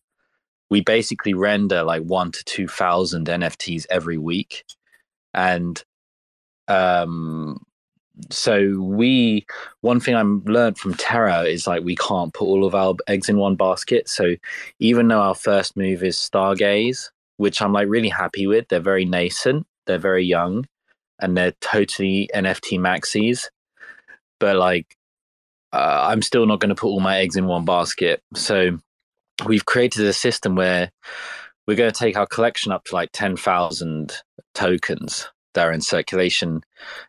we 0.70 0.82
basically 0.82 1.32
render 1.32 1.82
like 1.82 2.02
one 2.02 2.30
to 2.30 2.44
two 2.44 2.68
thousand 2.68 3.26
nfts 3.26 3.86
every 3.90 4.18
week 4.18 4.64
and 5.34 5.82
um 6.68 7.58
so 8.30 8.78
we 8.80 9.46
one 9.80 10.00
thing 10.00 10.16
I'm 10.16 10.44
learned 10.44 10.78
from 10.78 10.94
Terra 10.94 11.42
is 11.42 11.66
like 11.66 11.84
we 11.84 11.96
can't 11.96 12.34
put 12.34 12.46
all 12.46 12.64
of 12.64 12.74
our 12.74 12.94
eggs 13.06 13.28
in 13.28 13.38
one 13.38 13.56
basket. 13.56 14.08
So 14.08 14.34
even 14.80 15.08
though 15.08 15.20
our 15.20 15.34
first 15.34 15.76
move 15.76 16.02
is 16.02 16.16
Stargaze, 16.16 17.10
which 17.36 17.62
I'm 17.62 17.72
like 17.72 17.88
really 17.88 18.08
happy 18.08 18.46
with, 18.46 18.68
they're 18.68 18.80
very 18.80 19.04
nascent, 19.04 19.66
they're 19.88 19.98
very 19.98 20.24
young, 20.24 20.66
and 21.18 21.36
they're 21.36 21.54
totally 21.60 22.30
NFT 22.32 22.78
maxis. 22.78 23.48
But 24.38 24.54
like, 24.54 24.96
uh, 25.72 26.06
I'm 26.08 26.22
still 26.22 26.46
not 26.46 26.60
going 26.60 26.68
to 26.68 26.80
put 26.80 26.88
all 26.88 27.00
my 27.00 27.18
eggs 27.18 27.36
in 27.36 27.46
one 27.46 27.64
basket. 27.64 28.22
So 28.34 28.78
we've 29.46 29.66
created 29.66 30.06
a 30.06 30.12
system 30.12 30.54
where 30.54 30.90
we're 31.66 31.76
going 31.76 31.90
to 31.90 31.98
take 31.98 32.16
our 32.16 32.26
collection 32.26 32.72
up 32.72 32.84
to 32.84 32.94
like 32.94 33.10
10,000 33.12 34.12
tokens 34.54 35.28
that 35.54 35.66
are 35.66 35.72
in 35.72 35.80
circulation. 35.80 36.62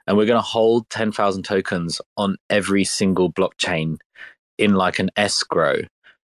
And 0.07 0.17
we're 0.17 0.25
going 0.25 0.41
to 0.41 0.41
hold 0.41 0.89
10,000 0.89 1.43
tokens 1.43 2.01
on 2.17 2.35
every 2.49 2.83
single 2.83 3.31
blockchain 3.31 3.97
in 4.57 4.73
like 4.73 4.99
an 4.99 5.11
escrow. 5.15 5.83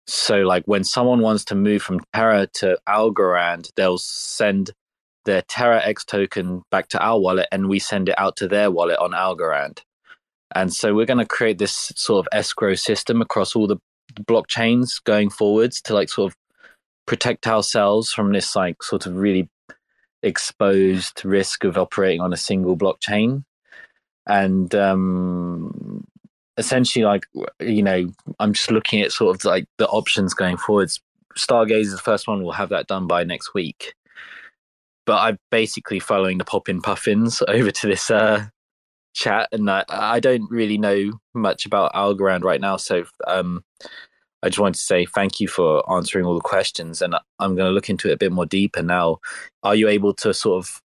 So, 0.08 0.38
like 0.40 0.64
when 0.66 0.84
someone 0.84 1.20
wants 1.20 1.46
to 1.46 1.56
move 1.56 1.82
from 1.82 2.00
Terra 2.14 2.48
to 2.56 2.78
Algorand, 2.88 3.70
they'll 3.76 3.98
send 3.98 4.72
their 5.26 5.42
Terra 5.44 5.82
X 5.84 6.04
token 6.04 6.64
back 6.72 6.88
to 6.90 7.00
our 7.00 7.20
wallet 7.20 7.48
and 7.52 7.70
we 7.70 7.80
send 7.80 8.10
it 8.10 8.16
out 8.18 8.36
to 8.38 8.48
their 8.48 8.72
wallet 8.72 9.00
on 9.00 9.12
Algorand. 9.12 9.80
And 10.54 10.74
so 10.74 10.94
we're 10.94 11.06
going 11.06 11.18
to 11.20 11.26
create 11.26 11.58
this 11.58 11.92
sort 11.96 12.26
of 12.26 12.30
escrow 12.38 12.76
system 12.76 13.22
across 13.22 13.56
all 13.56 13.68
the 13.68 13.78
blockchains 14.14 15.02
going 15.04 15.30
forwards 15.30 15.82
to 15.82 15.94
like 15.94 16.10
sort 16.10 16.32
of 16.32 16.38
protect 17.06 17.48
ourselves 17.48 18.12
from 18.12 18.32
this 18.34 18.56
like 18.56 18.84
sort 18.84 19.06
of 19.06 19.16
really 19.16 19.50
exposed 20.24 21.24
risk 21.24 21.64
of 21.64 21.78
operating 21.78 22.22
on 22.22 22.34
a 22.34 22.38
single 22.38 22.78
blockchain. 22.78 23.44
And 24.28 24.74
um 24.76 26.06
essentially 26.58 27.06
like 27.06 27.26
you 27.62 27.82
know 27.82 28.12
i'm 28.40 28.52
just 28.52 28.70
looking 28.70 29.02
at 29.02 29.12
sort 29.12 29.34
of 29.34 29.44
like 29.46 29.66
the 29.78 29.88
options 29.88 30.34
going 30.34 30.58
forwards. 30.58 31.00
Stargaze 31.38 31.84
is 31.84 31.92
the 31.94 31.98
first 31.98 32.28
one. 32.28 32.44
We'll 32.44 32.52
have 32.52 32.70
that 32.70 32.88
done 32.88 33.08
by 33.08 33.24
next 33.24 33.54
week 33.54 33.94
but 35.12 35.18
i'm 35.18 35.38
basically 35.52 36.00
following 36.00 36.38
the 36.38 36.46
Poppin 36.46 36.82
Puffins 36.82 37.44
over 37.50 37.70
to 37.70 37.88
this 37.88 38.10
uh 38.10 38.46
chat 39.14 39.50
and 39.52 39.70
I, 39.70 39.84
I 39.90 40.22
don't 40.22 40.50
really 40.50 40.78
know 40.78 41.12
much 41.34 41.66
about 41.66 41.92
algorand 41.92 42.46
right 42.46 42.62
now 42.62 42.78
so 42.78 43.04
um 43.28 43.62
I 44.42 44.48
just 44.48 44.60
wanted 44.60 44.76
to 44.76 44.86
say 44.86 45.06
thank 45.06 45.42
you 45.42 45.50
for 45.50 45.84
answering 45.92 46.26
all 46.26 46.34
the 46.34 46.42
questions, 46.42 47.04
and 47.04 47.14
I'm 47.38 47.56
going 47.56 47.68
to 47.68 47.74
look 47.74 47.92
into 47.92 48.10
it 48.10 48.14
a 48.14 48.18
bit 48.18 48.32
more 48.32 48.48
deeper 48.48 48.82
now. 48.82 49.20
Are 49.62 49.76
you 49.76 49.88
able 49.88 50.16
to 50.16 50.34
sort 50.34 50.66
of 50.66 50.82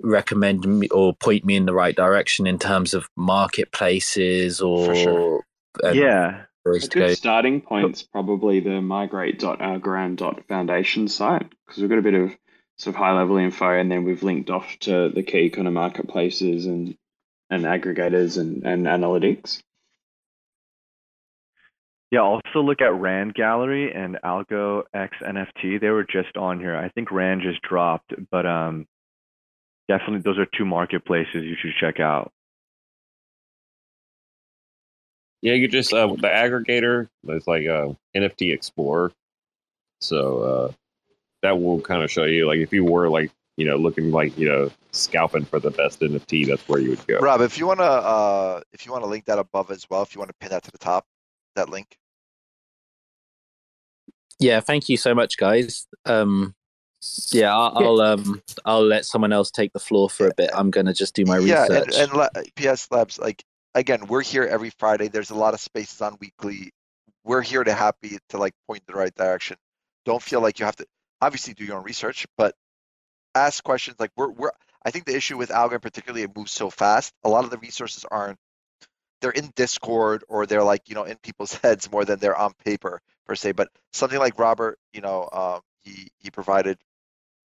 recommend 0.00 0.64
me 0.64 0.86
or 0.90 1.12
point 1.16 1.44
me 1.44 1.56
in 1.56 1.66
the 1.66 1.74
right 1.74 1.96
direction 1.96 2.46
in 2.46 2.60
terms 2.60 2.94
of 2.94 3.08
marketplaces 3.16 4.60
or 4.60 4.94
sure. 4.94 5.44
yeah? 5.92 6.44
Uh, 6.64 6.70
A 6.70 6.78
good 6.78 7.16
starting 7.16 7.60
point 7.60 7.96
is 7.96 8.04
probably 8.04 8.60
the 8.60 8.80
migrate.algorand.foundation 8.80 11.08
site 11.08 11.50
because 11.66 11.82
we've 11.82 11.90
got 11.90 11.98
a 11.98 12.02
bit 12.02 12.14
of 12.14 12.36
sort 12.76 12.94
of 12.94 12.98
high 12.98 13.16
level 13.16 13.36
info, 13.36 13.70
and 13.78 13.90
then 13.90 14.04
we've 14.04 14.22
linked 14.22 14.50
off 14.50 14.78
to 14.80 15.08
the 15.08 15.22
key 15.22 15.50
kind 15.50 15.68
of 15.68 15.74
marketplaces 15.74 16.66
and 16.66 16.96
and 17.50 17.64
aggregators 17.64 18.38
and, 18.38 18.64
and 18.64 18.86
analytics. 18.86 19.62
Yeah, 22.10 22.20
also 22.20 22.60
look 22.62 22.82
at 22.82 22.94
Rand 22.94 23.34
Gallery 23.34 23.92
and 23.94 24.18
Algo 24.22 24.82
X 24.92 25.16
NFT. 25.22 25.80
They 25.80 25.88
were 25.88 26.04
just 26.04 26.36
on 26.36 26.60
here. 26.60 26.76
I 26.76 26.88
think 26.90 27.10
Rand 27.10 27.42
just 27.42 27.62
dropped, 27.62 28.12
but 28.30 28.44
um, 28.44 28.86
definitely 29.88 30.20
those 30.20 30.38
are 30.38 30.46
two 30.46 30.66
marketplaces 30.66 31.44
you 31.44 31.56
should 31.58 31.72
check 31.80 32.00
out. 32.00 32.30
Yeah, 35.40 35.54
you 35.54 35.68
just 35.68 35.92
uh, 35.92 36.06
the 36.06 36.28
aggregator. 36.28 37.08
It's 37.28 37.46
like 37.46 37.66
uh, 37.66 37.94
NFT 38.14 38.52
Explorer, 38.52 39.12
so 40.00 40.42
uh, 40.42 40.72
that 41.42 41.60
will 41.60 41.80
kind 41.80 42.02
of 42.02 42.10
show 42.10 42.24
you 42.24 42.46
like 42.46 42.58
if 42.58 42.72
you 42.72 42.84
were 42.84 43.08
like 43.08 43.30
you 43.56 43.66
know 43.66 43.76
looking 43.76 44.10
like 44.10 44.36
you 44.38 44.48
know 44.48 44.70
scalping 44.92 45.44
for 45.44 45.58
the 45.60 45.70
best 45.70 46.00
NFT, 46.00 46.46
that's 46.46 46.66
where 46.68 46.80
you 46.80 46.90
would 46.90 47.06
go. 47.06 47.18
Rob, 47.18 47.40
if 47.40 47.58
you 47.58 47.66
wanna 47.66 47.82
uh, 47.82 48.60
if 48.72 48.86
you 48.86 48.92
wanna 48.92 49.06
link 49.06 49.26
that 49.26 49.38
above 49.38 49.70
as 49.70 49.88
well, 49.90 50.02
if 50.02 50.14
you 50.14 50.18
want 50.18 50.30
to 50.30 50.36
pin 50.40 50.50
that 50.50 50.62
to 50.64 50.70
the 50.70 50.78
top, 50.78 51.04
that 51.56 51.68
link. 51.68 51.96
Yeah, 54.38 54.60
thank 54.60 54.88
you 54.88 54.96
so 54.96 55.14
much, 55.14 55.36
guys. 55.36 55.86
Um, 56.04 56.54
yeah, 57.32 57.56
I'll, 57.56 57.78
I'll 57.78 58.00
um 58.00 58.42
I'll 58.64 58.84
let 58.84 59.04
someone 59.04 59.32
else 59.32 59.50
take 59.50 59.72
the 59.72 59.80
floor 59.80 60.08
for 60.08 60.28
a 60.28 60.34
bit. 60.34 60.50
I'm 60.54 60.70
gonna 60.70 60.94
just 60.94 61.14
do 61.14 61.24
my 61.24 61.38
yeah, 61.38 61.62
research. 61.62 61.98
and, 61.98 62.10
and 62.10 62.12
la- 62.12 62.42
PS 62.56 62.88
Labs, 62.90 63.18
like 63.18 63.44
again, 63.74 64.06
we're 64.06 64.22
here 64.22 64.44
every 64.44 64.70
Friday. 64.70 65.08
There's 65.08 65.30
a 65.30 65.34
lot 65.34 65.54
of 65.54 65.60
spaces 65.60 66.00
on 66.00 66.16
weekly. 66.20 66.72
We're 67.24 67.42
here 67.42 67.64
to 67.64 67.72
happy 67.72 68.18
to 68.30 68.38
like 68.38 68.54
point 68.66 68.82
in 68.86 68.92
the 68.92 68.98
right 68.98 69.14
direction. 69.14 69.56
Don't 70.04 70.22
feel 70.22 70.40
like 70.40 70.58
you 70.58 70.64
have 70.64 70.76
to 70.76 70.86
obviously 71.22 71.54
do 71.54 71.64
your 71.64 71.78
own 71.78 71.84
research, 71.84 72.26
but 72.36 72.54
ask 73.34 73.62
questions. 73.64 73.96
Like 73.98 74.10
we're 74.16 74.30
we're 74.30 74.50
I 74.84 74.90
think 74.90 75.06
the 75.06 75.16
issue 75.16 75.38
with 75.38 75.50
Algorand 75.50 75.80
particularly 75.80 76.22
it 76.22 76.36
moves 76.36 76.52
so 76.52 76.68
fast. 76.68 77.14
A 77.24 77.28
lot 77.28 77.44
of 77.44 77.50
the 77.50 77.58
resources 77.58 78.04
aren't 78.10 78.38
they're 79.20 79.30
in 79.30 79.52
Discord 79.54 80.24
or 80.28 80.44
they're 80.46 80.64
like 80.64 80.88
you 80.88 80.94
know 80.94 81.04
in 81.04 81.16
people's 81.22 81.54
heads 81.62 81.90
more 81.90 82.04
than 82.04 82.18
they're 82.18 82.36
on 82.36 82.52
paper 82.64 83.00
per 83.26 83.34
se. 83.34 83.52
But 83.52 83.68
something 83.92 84.18
like 84.18 84.38
Robert, 84.38 84.78
you 84.92 85.00
know, 85.00 85.28
um, 85.32 85.60
he 85.82 86.08
he 86.18 86.30
provided 86.30 86.76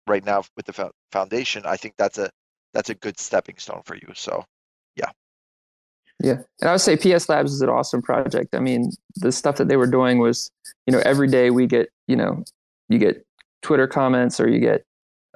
right 0.07 0.25
now 0.25 0.43
with 0.57 0.65
the 0.65 0.91
foundation. 1.11 1.63
I 1.65 1.77
think 1.77 1.93
that's 1.97 2.17
a 2.17 2.29
that's 2.73 2.89
a 2.89 2.95
good 2.95 3.19
stepping 3.19 3.57
stone 3.57 3.83
for 3.85 3.95
you. 3.95 4.11
So 4.15 4.43
yeah. 4.95 5.11
Yeah, 6.19 6.37
and 6.61 6.69
I 6.69 6.71
would 6.71 6.81
say 6.81 6.97
PS 6.97 7.29
Labs 7.29 7.53
is 7.53 7.61
an 7.61 7.69
awesome 7.69 8.01
project. 8.01 8.55
I 8.55 8.59
mean, 8.59 8.91
the 9.17 9.31
stuff 9.31 9.57
that 9.57 9.67
they 9.67 9.77
were 9.77 9.85
doing 9.85 10.17
was, 10.17 10.49
you 10.87 10.91
know, 10.91 10.99
every 11.05 11.27
day 11.27 11.51
we 11.51 11.67
get, 11.67 11.89
you 12.07 12.15
know, 12.15 12.43
you 12.89 12.97
get 12.97 13.26
Twitter 13.61 13.87
comments 13.87 14.39
or 14.39 14.47
you 14.49 14.59
get, 14.59 14.85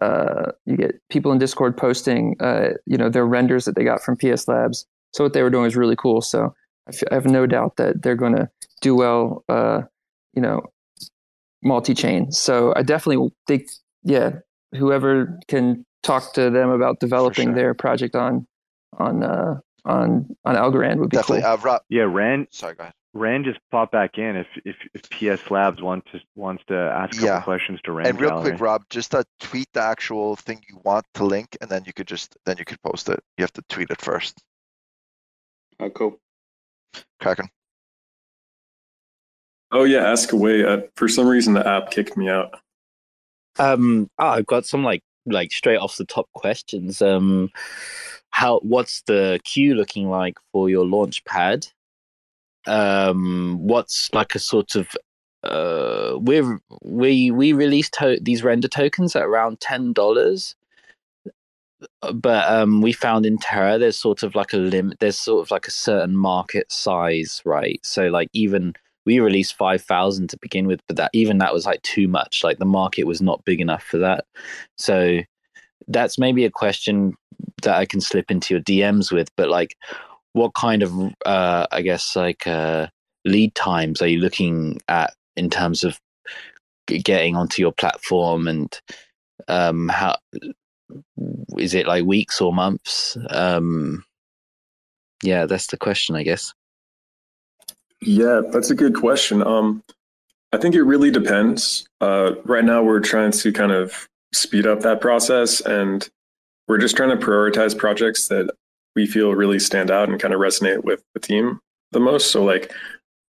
uh, 0.02 0.52
you 0.66 0.76
get 0.78 0.96
people 1.10 1.32
in 1.32 1.38
Discord 1.38 1.78
posting, 1.78 2.36
uh, 2.40 2.70
you 2.86 2.98
know, 2.98 3.10
their 3.10 3.26
renders 3.26 3.66
that 3.66 3.76
they 3.76 3.84
got 3.84 4.02
from 4.02 4.18
PS 4.18 4.48
Labs. 4.48 4.86
So 5.14 5.24
what 5.24 5.34
they 5.34 5.44
were 5.44 5.50
doing 5.50 5.64
was 5.64 5.76
really 5.76 5.96
cool. 5.96 6.22
So 6.22 6.54
I, 6.88 6.92
f- 6.94 7.04
I 7.12 7.14
have 7.16 7.26
no 7.26 7.46
doubt 7.46 7.76
that 7.78 8.02
they're 8.02 8.16
going 8.16 8.36
to 8.36 8.50
do 8.82 8.96
well, 8.96 9.44
uh, 9.50 9.82
you 10.34 10.42
know, 10.42 10.62
multi-chain. 11.64 12.32
So 12.32 12.74
I 12.76 12.82
definitely 12.84 13.30
think, 13.48 13.68
yeah, 14.04 14.32
whoever 14.76 15.38
can 15.48 15.86
talk 16.04 16.34
to 16.34 16.50
them 16.50 16.70
about 16.70 17.00
developing 17.00 17.50
sure. 17.50 17.56
their 17.56 17.74
project 17.74 18.16
on, 18.16 18.48
on, 18.98 19.24
uh, 19.24 19.60
on 19.86 20.28
on 20.46 20.56
Algorand 20.56 20.98
would 20.98 21.10
be 21.10 21.18
Definitely. 21.18 21.42
cool. 21.42 21.52
Uh, 21.52 21.58
Rob, 21.58 21.82
Yeah, 21.90 22.04
Rand. 22.04 22.48
sorry, 22.52 22.76
go 22.76 22.84
ahead. 22.84 22.94
Rand 23.14 23.44
just 23.46 23.60
popped 23.72 23.92
back 23.92 24.18
in. 24.18 24.38
If 24.38 24.48
if, 24.64 24.76
if 24.94 25.10
PS 25.10 25.52
Labs 25.52 25.82
wants 25.82 26.10
to 26.12 26.20
wants 26.36 26.64
to 26.68 26.76
ask 26.76 27.14
a 27.14 27.16
couple 27.18 27.28
Yeah. 27.28 27.42
questions 27.42 27.80
to 27.84 27.92
Rand 27.92 28.10
And 28.10 28.22
real 28.22 28.30
Gallery. 28.30 28.52
quick, 28.52 28.62
Rob, 28.62 28.84
just 28.90 29.14
uh, 29.14 29.24
tweet 29.40 29.68
the 29.74 29.82
actual 29.82 30.36
thing 30.38 30.62
you 30.70 30.80
want 30.84 31.06
to 31.16 31.26
link, 31.26 31.58
and 31.60 31.70
then 31.70 31.84
you 31.86 31.92
could 31.94 32.08
just 32.08 32.38
then 32.46 32.56
you 32.58 32.64
could 32.66 32.82
post 32.82 33.10
it. 33.10 33.20
You 33.38 33.44
have 33.44 33.54
to 33.54 33.64
tweet 33.70 33.90
it 33.92 34.00
first. 34.02 34.42
Oh, 35.80 35.90
cool. 35.90 36.20
Kraken. 37.20 37.50
Oh 39.72 39.84
yeah, 39.84 40.10
ask 40.10 40.32
away. 40.32 40.64
Uh, 40.66 40.82
for 40.96 41.08
some 41.08 41.28
reason, 41.28 41.54
the 41.54 41.68
app 41.68 41.92
kicked 41.92 42.16
me 42.18 42.30
out. 42.30 42.56
Um, 43.60 44.10
oh, 44.20 44.28
I've 44.28 44.46
got 44.46 44.66
some 44.66 44.84
like 44.84 45.02
like 45.26 45.52
straight 45.52 45.78
off 45.78 45.98
the 45.98 46.06
top 46.06 46.28
questions. 46.34 47.02
Um, 47.02 47.50
how 48.32 48.60
what's 48.60 49.02
the 49.04 49.40
queue 49.44 49.76
looking 49.76 50.10
like 50.10 50.36
for 50.52 50.70
your 50.70 50.86
launch 50.86 51.24
pad? 51.26 51.68
Um, 52.68 53.58
what's 53.60 54.10
like 54.14 54.36
a 54.36 54.40
sort 54.40 54.76
of 54.76 54.90
uh, 55.44 56.18
we 56.20 56.42
we 56.84 57.32
we 57.32 57.54
released 57.54 57.94
to- 57.94 58.20
these 58.22 58.44
render 58.44 58.68
tokens 58.68 59.16
at 59.16 59.24
around 59.24 59.60
ten 59.60 59.94
dollars, 59.94 60.56
but 62.14 62.52
um, 62.52 62.82
we 62.82 62.92
found 62.94 63.26
in 63.26 63.38
Terra 63.38 63.78
there's 63.80 63.98
sort 63.98 64.24
of 64.24 64.36
like 64.36 64.54
a 64.54 64.58
limit. 64.58 65.00
There's 65.00 65.18
sort 65.20 65.42
of 65.46 65.52
like 65.52 65.68
a 65.68 65.72
certain 65.72 66.16
market 66.16 66.72
size, 66.72 67.42
right? 67.46 67.80
So 67.84 68.08
like 68.08 68.30
even 68.34 68.74
we 69.06 69.20
released 69.20 69.56
5000 69.56 70.30
to 70.30 70.38
begin 70.42 70.68
with 70.68 70.80
but 70.88 70.98
that 70.98 71.10
even 71.14 71.40
that 71.40 71.54
was 71.54 71.66
like 71.66 71.82
too 71.82 72.08
much 72.08 72.44
like 72.44 72.60
the 72.60 72.66
market 72.66 73.06
was 73.06 73.22
not 73.22 73.44
big 73.46 73.60
enough 73.60 73.84
for 73.84 73.98
that 73.98 74.26
so 74.78 75.20
that's 75.88 76.20
maybe 76.20 76.46
a 76.46 76.52
question 76.52 77.14
that 77.64 77.76
i 77.76 77.86
can 77.86 78.02
slip 78.02 78.30
into 78.30 78.54
your 78.54 78.62
dms 78.62 79.12
with 79.12 79.30
but 79.36 79.50
like 79.50 79.76
what 80.34 80.54
kind 80.54 80.84
of 80.84 80.94
uh 81.26 81.66
i 81.72 81.82
guess 81.82 82.16
like 82.16 82.46
uh 82.48 82.88
lead 83.26 83.54
times 83.56 84.02
are 84.02 84.08
you 84.08 84.20
looking 84.20 84.80
at 84.88 85.14
in 85.36 85.50
terms 85.50 85.84
of 85.84 86.00
getting 86.88 87.36
onto 87.36 87.62
your 87.62 87.72
platform 87.72 88.48
and 88.48 88.82
um 89.48 89.88
how 89.90 90.16
is 91.58 91.74
it 91.74 91.88
like 91.88 92.04
weeks 92.06 92.42
or 92.42 92.54
months 92.54 93.18
um 93.30 94.04
yeah 95.24 95.46
that's 95.46 95.68
the 95.68 95.78
question 95.78 96.16
i 96.16 96.24
guess 96.24 96.54
Yeah, 98.02 98.42
that's 98.52 98.72
a 98.72 98.76
good 98.76 98.96
question. 98.96 99.44
Um, 99.44 99.84
I 100.52 100.58
think 100.58 100.76
it 100.76 100.84
really 100.84 101.12
depends. 101.12 101.88
Uh, 102.02 102.34
right 102.46 102.66
now, 102.66 102.84
we're 102.84 103.00
trying 103.00 103.32
to 103.32 103.54
kind 103.54 103.72
of 103.72 104.10
speed 104.34 104.66
up 104.66 104.82
that 104.82 105.02
process, 105.02 105.62
and 105.62 106.10
we're 106.68 106.80
just 106.80 106.98
trying 106.98 107.18
to 107.18 107.24
prioritize 107.24 107.78
projects 107.78 108.28
that 108.30 108.50
we 108.96 109.06
feel 109.06 109.34
really 109.34 109.60
stand 109.60 109.92
out 109.92 110.10
and 110.10 110.20
kind 110.20 110.34
of 110.34 110.40
resonate 110.40 110.84
with 110.84 111.04
the 111.14 111.20
team 111.20 111.60
the 111.92 112.00
most. 112.00 112.32
So 112.32 112.44
like, 112.44 112.72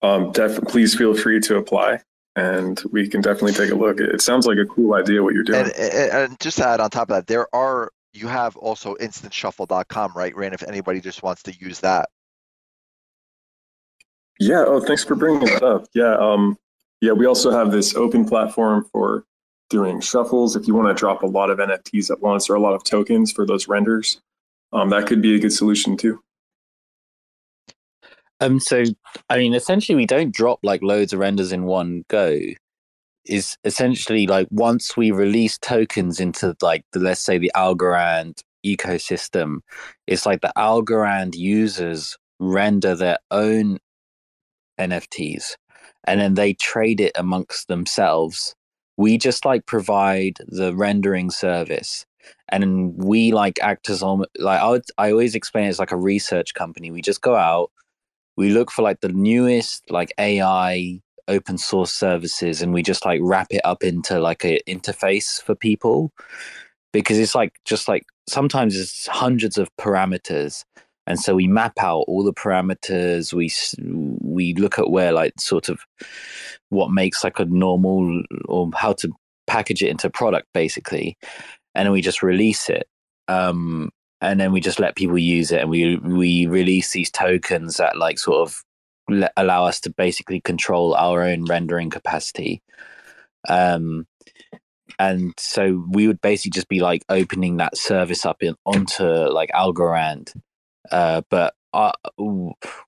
um, 0.02 0.32
def- 0.32 0.62
please 0.64 0.94
feel 0.94 1.14
free 1.14 1.40
to 1.40 1.56
apply 1.56 2.00
and 2.36 2.82
we 2.90 3.08
can 3.08 3.20
definitely 3.20 3.52
take 3.52 3.70
a 3.70 3.74
look. 3.74 4.00
It 4.00 4.20
sounds 4.20 4.46
like 4.46 4.58
a 4.58 4.64
cool 4.64 4.94
idea 4.94 5.22
what 5.22 5.34
you're 5.34 5.44
doing. 5.44 5.60
And, 5.60 5.72
and, 5.72 6.12
and 6.12 6.40
just 6.40 6.58
to 6.58 6.66
add 6.66 6.80
on 6.80 6.90
top 6.90 7.10
of 7.10 7.16
that, 7.16 7.26
there 7.26 7.46
are 7.54 7.90
you 8.14 8.28
have 8.28 8.56
also 8.56 8.94
instantshuffle.com, 8.96 10.12
right, 10.14 10.36
Rand? 10.36 10.54
If 10.54 10.62
anybody 10.62 11.00
just 11.00 11.22
wants 11.22 11.42
to 11.44 11.52
use 11.52 11.80
that. 11.80 12.10
Yeah. 14.38 14.64
Oh, 14.66 14.80
thanks 14.80 15.04
for 15.04 15.14
bringing 15.14 15.44
that 15.46 15.62
up. 15.62 15.86
Yeah. 15.94 16.16
Um, 16.16 16.58
yeah. 17.00 17.12
We 17.12 17.26
also 17.26 17.50
have 17.50 17.70
this 17.70 17.94
open 17.94 18.24
platform 18.26 18.86
for 18.92 19.24
doing 19.70 20.00
shuffles. 20.00 20.56
If 20.56 20.66
you 20.66 20.74
want 20.74 20.88
to 20.88 20.94
drop 20.94 21.22
a 21.22 21.26
lot 21.26 21.48
of 21.48 21.58
NFTs 21.58 22.10
at 22.10 22.20
once 22.20 22.50
or 22.50 22.54
a 22.54 22.60
lot 22.60 22.74
of 22.74 22.84
tokens 22.84 23.32
for 23.32 23.46
those 23.46 23.68
renders, 23.68 24.20
um, 24.72 24.90
that 24.90 25.06
could 25.06 25.22
be 25.22 25.34
a 25.34 25.38
good 25.38 25.52
solution 25.52 25.96
too. 25.96 26.20
Um, 28.40 28.58
so 28.58 28.82
I 29.30 29.38
mean, 29.38 29.54
essentially, 29.54 29.94
we 29.94 30.06
don't 30.06 30.34
drop 30.34 30.58
like 30.62 30.82
loads 30.82 31.12
of 31.12 31.20
renders 31.20 31.52
in 31.52 31.64
one 31.64 32.04
go. 32.08 32.38
Is 33.24 33.56
essentially 33.62 34.26
like 34.26 34.48
once 34.50 34.96
we 34.96 35.12
release 35.12 35.56
tokens 35.58 36.18
into 36.18 36.56
like 36.60 36.84
the 36.92 36.98
let's 36.98 37.20
say 37.20 37.38
the 37.38 37.52
Algorand 37.54 38.40
ecosystem, 38.66 39.58
it's 40.08 40.26
like 40.26 40.40
the 40.40 40.52
Algorand 40.56 41.36
users 41.36 42.16
render 42.40 42.96
their 42.96 43.18
own 43.30 43.78
NFTs, 44.80 45.54
and 46.04 46.20
then 46.20 46.34
they 46.34 46.54
trade 46.54 47.00
it 47.00 47.12
amongst 47.14 47.68
themselves. 47.68 48.56
We 48.96 49.18
just 49.18 49.44
like 49.44 49.66
provide 49.66 50.38
the 50.48 50.74
rendering 50.74 51.30
service, 51.30 52.04
and 52.48 52.94
we 52.96 53.32
like 53.32 53.58
act 53.60 53.88
as 53.88 54.02
like 54.02 54.60
I 54.60 54.68
would, 54.68 54.84
I 54.98 55.10
always 55.10 55.34
explain 55.34 55.66
it 55.66 55.70
as 55.70 55.78
like 55.78 55.92
a 55.92 55.96
research 55.96 56.54
company. 56.54 56.90
We 56.90 57.02
just 57.02 57.22
go 57.22 57.36
out 57.36 57.70
we 58.36 58.50
look 58.50 58.70
for 58.70 58.82
like 58.82 59.00
the 59.00 59.08
newest 59.08 59.90
like 59.90 60.12
AI 60.18 61.00
open 61.28 61.58
source 61.58 61.92
services 61.92 62.62
and 62.62 62.72
we 62.72 62.82
just 62.82 63.04
like 63.04 63.20
wrap 63.22 63.48
it 63.50 63.60
up 63.64 63.82
into 63.82 64.18
like 64.18 64.44
a 64.44 64.60
interface 64.68 65.42
for 65.42 65.54
people. 65.54 66.12
Because 66.92 67.18
it's 67.18 67.34
like 67.34 67.52
just 67.64 67.88
like 67.88 68.04
sometimes 68.28 68.78
it's 68.78 69.06
hundreds 69.06 69.56
of 69.56 69.70
parameters. 69.80 70.64
And 71.06 71.18
so 71.18 71.34
we 71.34 71.48
map 71.48 71.72
out 71.80 72.04
all 72.06 72.22
the 72.22 72.34
parameters. 72.34 73.32
We 73.32 73.50
we 74.22 74.54
look 74.54 74.78
at 74.78 74.90
where 74.90 75.12
like 75.12 75.32
sort 75.38 75.68
of 75.68 75.80
what 76.68 76.90
makes 76.90 77.24
like 77.24 77.38
a 77.38 77.44
normal 77.46 78.22
or 78.46 78.70
how 78.74 78.92
to 78.94 79.12
package 79.46 79.82
it 79.82 79.88
into 79.88 80.08
product 80.08 80.46
basically 80.54 81.16
and 81.74 81.86
then 81.86 81.92
we 81.92 82.02
just 82.02 82.22
release 82.22 82.68
it. 82.68 82.86
Um 83.28 83.90
and 84.20 84.38
then 84.38 84.52
we 84.52 84.60
just 84.60 84.78
let 84.78 84.96
people 84.96 85.18
use 85.18 85.50
it 85.50 85.60
and 85.60 85.70
we 85.70 85.96
we 85.96 86.46
release 86.46 86.92
these 86.92 87.10
tokens 87.10 87.76
that 87.76 87.96
like 87.96 88.18
sort 88.18 88.48
of 88.48 88.62
let, 89.08 89.32
allow 89.36 89.66
us 89.66 89.80
to 89.80 89.90
basically 89.90 90.40
control 90.40 90.94
our 90.94 91.22
own 91.22 91.44
rendering 91.44 91.90
capacity. 91.90 92.62
Um 93.48 94.06
and 94.98 95.32
so 95.38 95.86
we 95.90 96.06
would 96.06 96.20
basically 96.20 96.50
just 96.50 96.68
be 96.68 96.80
like 96.80 97.02
opening 97.08 97.56
that 97.56 97.76
service 97.76 98.26
up 98.26 98.42
in, 98.42 98.54
onto 98.66 99.04
like 99.04 99.50
algorand. 99.50 100.32
Uh 100.90 101.22
but 101.30 101.54
uh, 101.74 101.92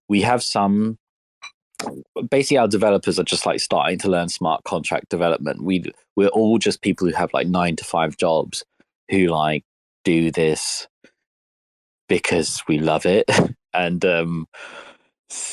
we 0.09 0.21
have 0.21 0.43
some 0.43 0.99
basically 2.31 2.59
our 2.59 2.69
developers 2.69 3.19
are 3.19 3.25
just 3.25 3.47
like 3.47 3.61
starting 3.61 3.99
to 3.99 4.09
learn 4.09 4.29
smart 4.29 4.65
contract 4.65 5.09
development. 5.09 5.63
We 5.63 5.85
we're 6.17 6.29
all 6.29 6.59
just 6.59 6.83
people 6.83 7.07
who 7.09 7.15
have 7.15 7.33
like 7.33 7.47
9 7.47 7.77
to 7.77 7.85
5 7.85 8.17
jobs 8.17 8.65
who 9.11 9.27
like 9.27 9.65
do 10.05 10.31
this 10.31 10.87
because 12.09 12.63
we 12.69 12.79
love 12.79 13.07
it. 13.07 13.31
And 13.77 14.05
um 14.05 14.47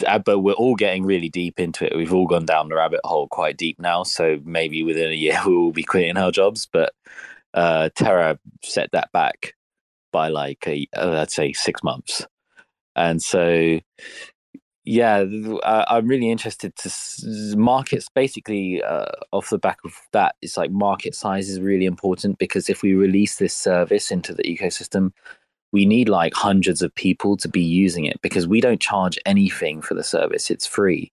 uh, 0.05 0.19
but 0.19 0.41
we're 0.41 0.53
all 0.53 0.75
getting 0.75 1.05
really 1.07 1.29
deep 1.29 1.59
into 1.59 1.87
it. 1.87 1.97
We've 1.97 2.13
all 2.13 2.27
gone 2.27 2.45
down 2.45 2.69
the 2.69 2.75
rabbit 2.75 2.99
hole 3.03 3.27
quite 3.27 3.57
deep 3.57 3.79
now 3.79 4.03
so 4.03 4.39
maybe 4.45 4.83
within 4.83 5.09
a 5.09 5.15
year 5.15 5.41
we 5.47 5.57
will 5.57 5.71
be 5.71 5.81
quitting 5.81 6.17
our 6.17 6.29
jobs. 6.29 6.67
But 6.71 6.93
uh 7.55 7.89
terra 7.95 8.37
set 8.63 8.91
that 8.91 9.11
back 9.11 9.55
by 10.11 10.27
like 10.27 10.63
a, 10.67 10.87
uh, 10.95 11.09
let's 11.09 11.33
say 11.33 11.51
six 11.51 11.81
months. 11.81 12.27
And 12.95 13.19
so 13.19 13.79
yeah 14.83 15.23
uh, 15.63 15.85
i'm 15.87 16.07
really 16.07 16.31
interested 16.31 16.75
to 16.75 16.89
markets 17.55 18.09
basically 18.13 18.81
uh, 18.81 19.05
off 19.31 19.49
the 19.49 19.59
back 19.59 19.77
of 19.85 19.93
that 20.11 20.35
it's 20.41 20.57
like 20.57 20.71
market 20.71 21.13
size 21.13 21.49
is 21.49 21.59
really 21.59 21.85
important 21.85 22.37
because 22.39 22.69
if 22.69 22.81
we 22.81 22.93
release 22.93 23.35
this 23.35 23.53
service 23.53 24.11
into 24.11 24.33
the 24.33 24.43
ecosystem 24.43 25.11
we 25.71 25.85
need 25.85 26.09
like 26.09 26.33
hundreds 26.33 26.81
of 26.81 26.93
people 26.95 27.37
to 27.37 27.47
be 27.47 27.61
using 27.61 28.05
it 28.05 28.21
because 28.21 28.47
we 28.47 28.61
don't 28.61 28.81
charge 28.81 29.17
anything 29.25 29.81
for 29.81 29.93
the 29.93 30.03
service. 30.03 30.51
It's 30.51 30.67
free. 30.67 31.11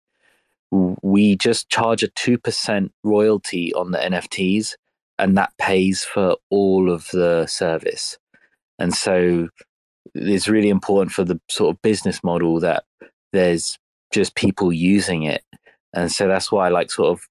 We 0.71 1.35
just 1.35 1.69
charge 1.69 2.03
a 2.03 2.07
2% 2.09 2.89
royalty 3.03 3.73
on 3.73 3.91
the 3.91 3.97
NFTs, 3.97 4.75
and 5.19 5.37
that 5.37 5.53
pays 5.57 6.03
for 6.03 6.37
all 6.49 6.91
of 6.91 7.07
the 7.11 7.45
service. 7.47 8.17
And 8.79 8.93
so 8.93 9.49
it's 10.13 10.47
really 10.47 10.69
important 10.69 11.11
for 11.11 11.23
the 11.23 11.39
sort 11.49 11.75
of 11.75 11.81
business 11.81 12.23
model 12.23 12.59
that 12.61 12.83
there's 13.35 13.77
just 14.11 14.35
people 14.35 14.71
using 14.71 15.23
it. 15.23 15.43
And 15.93 16.11
so 16.11 16.27
that's 16.27 16.51
why, 16.51 16.69
like, 16.69 16.91
sort 16.91 17.09
of, 17.09 17.21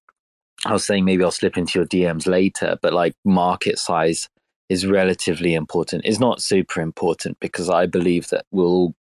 I 0.65 0.73
was 0.73 0.85
saying 0.85 1.05
maybe 1.05 1.23
I'll 1.23 1.31
slip 1.31 1.57
into 1.57 1.77
your 1.79 1.87
DMs 1.87 2.27
later, 2.27 2.77
but 2.81 2.93
like 2.93 3.13
market 3.25 3.77
size 3.77 4.29
is 4.69 4.87
relatively 4.87 5.53
important. 5.53 6.03
It's 6.05 6.19
not 6.19 6.41
super 6.41 6.81
important 6.81 7.37
because 7.39 7.69
I 7.69 7.85
believe 7.85 8.29
that 8.29 8.45
we'll, 8.51 8.95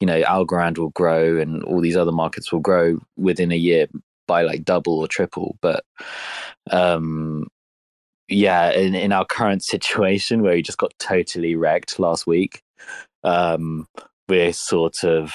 you 0.00 0.06
know, 0.06 0.22
Algorand 0.22 0.78
will 0.78 0.90
grow 0.90 1.38
and 1.38 1.62
all 1.64 1.80
these 1.80 1.96
other 1.96 2.12
markets 2.12 2.52
will 2.52 2.60
grow 2.60 3.00
within 3.16 3.50
a 3.50 3.56
year 3.56 3.88
by 4.28 4.42
like 4.42 4.64
double 4.64 5.00
or 5.00 5.08
triple. 5.08 5.56
But 5.60 5.84
um, 6.70 7.48
yeah, 8.28 8.70
in, 8.70 8.94
in 8.94 9.12
our 9.12 9.24
current 9.24 9.64
situation 9.64 10.42
where 10.42 10.54
we 10.54 10.62
just 10.62 10.78
got 10.78 10.92
totally 11.00 11.56
wrecked 11.56 11.98
last 11.98 12.26
week, 12.26 12.62
um, 13.24 13.88
we're 14.28 14.52
sort 14.52 15.02
of 15.02 15.32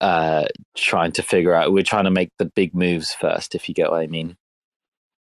uh, 0.00 0.44
trying 0.76 1.12
to 1.12 1.22
figure 1.22 1.54
out, 1.54 1.72
we're 1.72 1.82
trying 1.82 2.04
to 2.04 2.10
make 2.10 2.30
the 2.38 2.44
big 2.44 2.74
moves 2.74 3.12
first, 3.12 3.54
if 3.54 3.68
you 3.68 3.74
get 3.74 3.90
what 3.90 4.00
I 4.00 4.06
mean. 4.06 4.36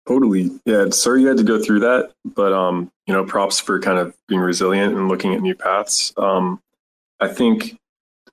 Totally. 0.07 0.51
Yeah. 0.65 0.89
Sorry 0.91 1.21
you 1.21 1.27
had 1.27 1.37
to 1.37 1.43
go 1.43 1.61
through 1.61 1.81
that, 1.81 2.13
but 2.23 2.53
um, 2.53 2.89
you 3.07 3.13
know, 3.13 3.25
props 3.25 3.59
for 3.59 3.79
kind 3.79 3.99
of 3.99 4.15
being 4.27 4.39
resilient 4.39 4.95
and 4.95 5.09
looking 5.09 5.33
at 5.33 5.41
new 5.41 5.55
paths. 5.55 6.13
Um, 6.15 6.61
I 7.19 7.27
think 7.27 7.77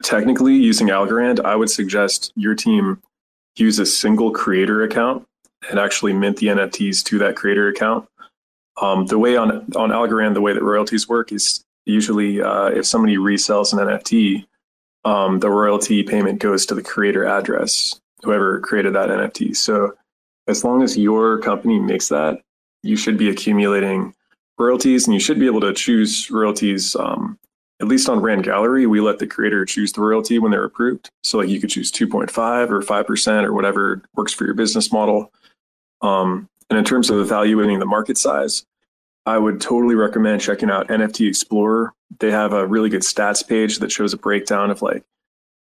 technically 0.02 0.54
using 0.54 0.88
Algorand, 0.88 1.44
I 1.44 1.56
would 1.56 1.70
suggest 1.70 2.32
your 2.36 2.54
team 2.54 3.00
use 3.56 3.78
a 3.78 3.86
single 3.86 4.30
creator 4.30 4.84
account 4.84 5.26
and 5.68 5.78
actually 5.78 6.12
mint 6.12 6.36
the 6.36 6.48
NFTs 6.48 7.02
to 7.04 7.18
that 7.18 7.34
creator 7.34 7.68
account. 7.68 8.06
Um, 8.80 9.06
the 9.06 9.18
way 9.18 9.36
on 9.36 9.50
on 9.74 9.90
Algorand, 9.90 10.34
the 10.34 10.40
way 10.40 10.52
that 10.52 10.62
royalties 10.62 11.08
work 11.08 11.32
is 11.32 11.64
usually 11.86 12.40
uh, 12.40 12.66
if 12.66 12.86
somebody 12.86 13.16
resells 13.16 13.72
an 13.72 13.80
NFT, 13.80 14.46
um, 15.04 15.40
the 15.40 15.50
royalty 15.50 16.02
payment 16.02 16.38
goes 16.38 16.66
to 16.66 16.74
the 16.74 16.82
creator 16.82 17.26
address, 17.26 18.00
whoever 18.22 18.60
created 18.60 18.94
that 18.94 19.10
NFT. 19.10 19.56
So 19.56 19.94
as 20.46 20.64
long 20.64 20.82
as 20.82 20.96
your 20.96 21.38
company 21.38 21.78
makes 21.78 22.08
that, 22.08 22.40
you 22.82 22.96
should 22.96 23.16
be 23.16 23.28
accumulating 23.28 24.14
royalties 24.58 25.06
and 25.06 25.14
you 25.14 25.20
should 25.20 25.38
be 25.38 25.46
able 25.46 25.60
to 25.60 25.72
choose 25.72 26.30
royalties. 26.30 26.94
Um, 26.96 27.38
at 27.80 27.88
least 27.88 28.08
on 28.08 28.20
Rand 28.20 28.44
Gallery, 28.44 28.86
we 28.86 29.00
let 29.00 29.18
the 29.18 29.26
creator 29.26 29.64
choose 29.64 29.92
the 29.92 30.00
royalty 30.00 30.38
when 30.38 30.50
they're 30.50 30.64
approved. 30.64 31.10
So 31.22 31.38
like 31.38 31.48
you 31.48 31.60
could 31.60 31.70
choose 31.70 31.90
2.5 31.90 32.70
or 32.70 32.80
5% 32.80 33.44
or 33.44 33.52
whatever 33.52 34.02
works 34.14 34.32
for 34.32 34.44
your 34.44 34.54
business 34.54 34.92
model. 34.92 35.32
Um, 36.00 36.48
and 36.70 36.78
in 36.78 36.84
terms 36.84 37.10
of 37.10 37.18
evaluating 37.18 37.78
the 37.78 37.86
market 37.86 38.16
size, 38.16 38.64
I 39.26 39.38
would 39.38 39.60
totally 39.60 39.94
recommend 39.94 40.40
checking 40.40 40.70
out 40.70 40.88
NFT 40.88 41.28
Explorer. 41.28 41.92
They 42.20 42.30
have 42.30 42.52
a 42.52 42.66
really 42.66 42.90
good 42.90 43.02
stats 43.02 43.46
page 43.46 43.78
that 43.78 43.90
shows 43.90 44.12
a 44.12 44.18
breakdown 44.18 44.70
of 44.70 44.82
like 44.82 45.02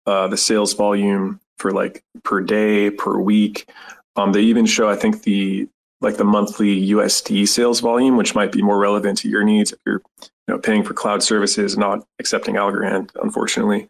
uh, 0.05 0.27
the 0.27 0.37
sales 0.37 0.73
volume 0.73 1.39
for 1.57 1.71
like 1.71 2.03
per 2.23 2.41
day, 2.41 2.89
per 2.89 3.19
week, 3.19 3.69
um, 4.15 4.31
they 4.31 4.41
even 4.41 4.65
show, 4.65 4.89
I 4.89 4.95
think, 4.95 5.23
the 5.23 5.67
like 6.01 6.17
the 6.17 6.25
monthly 6.25 6.89
USD 6.89 7.47
sales 7.47 7.79
volume, 7.79 8.17
which 8.17 8.35
might 8.35 8.51
be 8.51 8.61
more 8.61 8.77
relevant 8.77 9.17
to 9.19 9.29
your 9.29 9.43
needs 9.43 9.71
if 9.71 9.79
you're 9.85 10.01
you 10.21 10.29
know 10.49 10.59
paying 10.59 10.83
for 10.83 10.93
cloud 10.93 11.23
services, 11.23 11.77
not 11.77 12.05
accepting 12.19 12.55
Algorand, 12.55 13.09
unfortunately. 13.21 13.87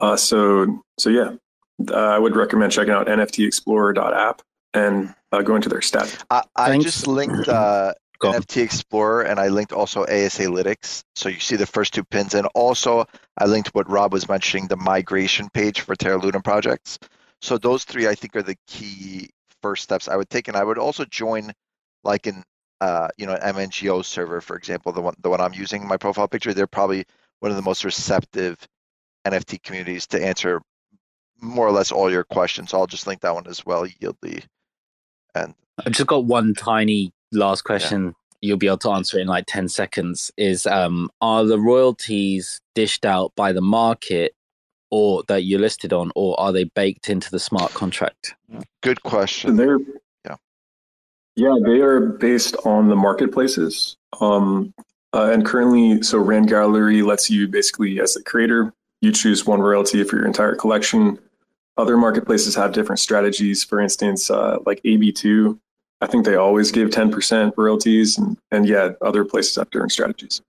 Uh, 0.00 0.16
so 0.16 0.82
so 0.98 1.08
yeah, 1.08 1.32
uh, 1.90 1.94
I 1.94 2.18
would 2.18 2.36
recommend 2.36 2.72
checking 2.72 2.92
out 2.92 3.06
NFTExplorer.app 3.06 4.42
and 4.74 5.14
uh, 5.32 5.42
going 5.42 5.62
to 5.62 5.68
their 5.68 5.80
stat. 5.80 6.24
I, 6.30 6.42
I 6.54 6.78
just 6.78 7.06
linked 7.06 7.48
uh, 7.48 7.94
NFT 8.20 8.62
Explorer 8.62 9.22
and 9.22 9.38
I 9.38 9.48
linked 9.48 9.72
also 9.72 10.02
ASA 10.02 10.44
ASAlytics. 10.44 11.02
So 11.14 11.28
you 11.28 11.40
see 11.40 11.56
the 11.56 11.66
first 11.66 11.94
two 11.94 12.04
pins, 12.04 12.34
and 12.34 12.46
also 12.54 13.06
I 13.38 13.46
linked 13.46 13.74
what 13.74 13.90
Rob 13.90 14.12
was 14.12 14.28
mentioning, 14.28 14.68
the 14.68 14.76
migration 14.76 15.48
page 15.52 15.80
for 15.80 15.94
Terra 15.94 16.18
Luna 16.18 16.40
projects. 16.40 16.98
So 17.40 17.58
those 17.58 17.84
three, 17.84 18.08
I 18.08 18.14
think, 18.14 18.36
are 18.36 18.42
the 18.42 18.56
key 18.66 19.30
first 19.62 19.82
steps 19.82 20.08
I 20.08 20.16
would 20.16 20.30
take, 20.30 20.48
and 20.48 20.56
I 20.56 20.64
would 20.64 20.78
also 20.78 21.04
join 21.04 21.52
like 22.04 22.26
an 22.26 22.42
uh, 22.80 23.08
you 23.16 23.26
know 23.26 23.38
Mingo 23.54 24.02
server, 24.02 24.40
for 24.40 24.56
example, 24.56 24.92
the 24.92 25.00
one 25.00 25.14
the 25.20 25.30
one 25.30 25.40
I'm 25.40 25.54
using 25.54 25.82
in 25.82 25.88
my 25.88 25.96
profile 25.96 26.28
picture. 26.28 26.54
They're 26.54 26.66
probably 26.66 27.04
one 27.40 27.50
of 27.50 27.56
the 27.56 27.62
most 27.62 27.84
receptive 27.84 28.58
NFT 29.26 29.62
communities 29.62 30.06
to 30.08 30.24
answer 30.24 30.60
more 31.40 31.66
or 31.66 31.72
less 31.72 31.92
all 31.92 32.10
your 32.10 32.24
questions. 32.24 32.70
So 32.70 32.78
I'll 32.78 32.86
just 32.86 33.06
link 33.06 33.20
that 33.20 33.34
one 33.34 33.46
as 33.46 33.64
well, 33.66 33.86
Yieldly. 33.86 34.44
And 35.34 35.54
I've 35.84 35.92
just 35.92 36.06
got 36.06 36.24
one 36.24 36.54
tiny 36.54 37.12
last 37.32 37.62
question. 37.62 38.14
You'll 38.40 38.58
be 38.58 38.66
able 38.66 38.78
to 38.78 38.90
answer 38.90 39.18
it 39.18 39.22
in 39.22 39.28
like 39.28 39.44
10 39.46 39.68
seconds. 39.68 40.30
Is 40.36 40.66
um, 40.66 41.10
Are 41.20 41.44
the 41.44 41.58
royalties 41.58 42.60
dished 42.74 43.04
out 43.04 43.32
by 43.34 43.52
the 43.52 43.62
market 43.62 44.34
or 44.90 45.24
that 45.28 45.42
you're 45.44 45.60
listed 45.60 45.92
on, 45.92 46.12
or 46.14 46.38
are 46.38 46.52
they 46.52 46.64
baked 46.64 47.08
into 47.08 47.30
the 47.30 47.40
smart 47.40 47.72
contract? 47.74 48.34
Good 48.82 49.02
question. 49.02 49.56
They're 49.56 49.78
yeah, 50.24 50.36
yeah, 51.34 51.56
they 51.64 51.80
are 51.80 52.00
based 52.00 52.56
on 52.64 52.88
the 52.88 52.96
marketplaces. 52.96 53.96
Um, 54.20 54.72
uh, 55.12 55.30
and 55.32 55.44
currently, 55.44 56.02
so 56.02 56.18
Rand 56.18 56.48
Gallery 56.48 57.02
lets 57.02 57.30
you 57.30 57.48
basically, 57.48 58.00
as 58.00 58.16
a 58.16 58.22
creator, 58.22 58.72
you 59.00 59.12
choose 59.12 59.46
one 59.46 59.60
royalty 59.60 60.02
for 60.04 60.16
your 60.16 60.26
entire 60.26 60.54
collection. 60.54 61.18
Other 61.76 61.96
marketplaces 61.96 62.54
have 62.54 62.72
different 62.72 63.00
strategies. 63.00 63.64
For 63.64 63.80
instance, 63.80 64.30
uh, 64.30 64.58
like 64.64 64.82
AB2, 64.82 65.58
I 66.00 66.06
think 66.06 66.24
they 66.26 66.36
always 66.36 66.70
give 66.70 66.90
10% 66.90 67.52
royalties, 67.56 68.18
and, 68.18 68.36
and 68.50 68.68
yeah, 68.68 68.90
other 69.02 69.24
places 69.24 69.56
have 69.56 69.70
different 69.70 69.92
strategies. 69.92 70.42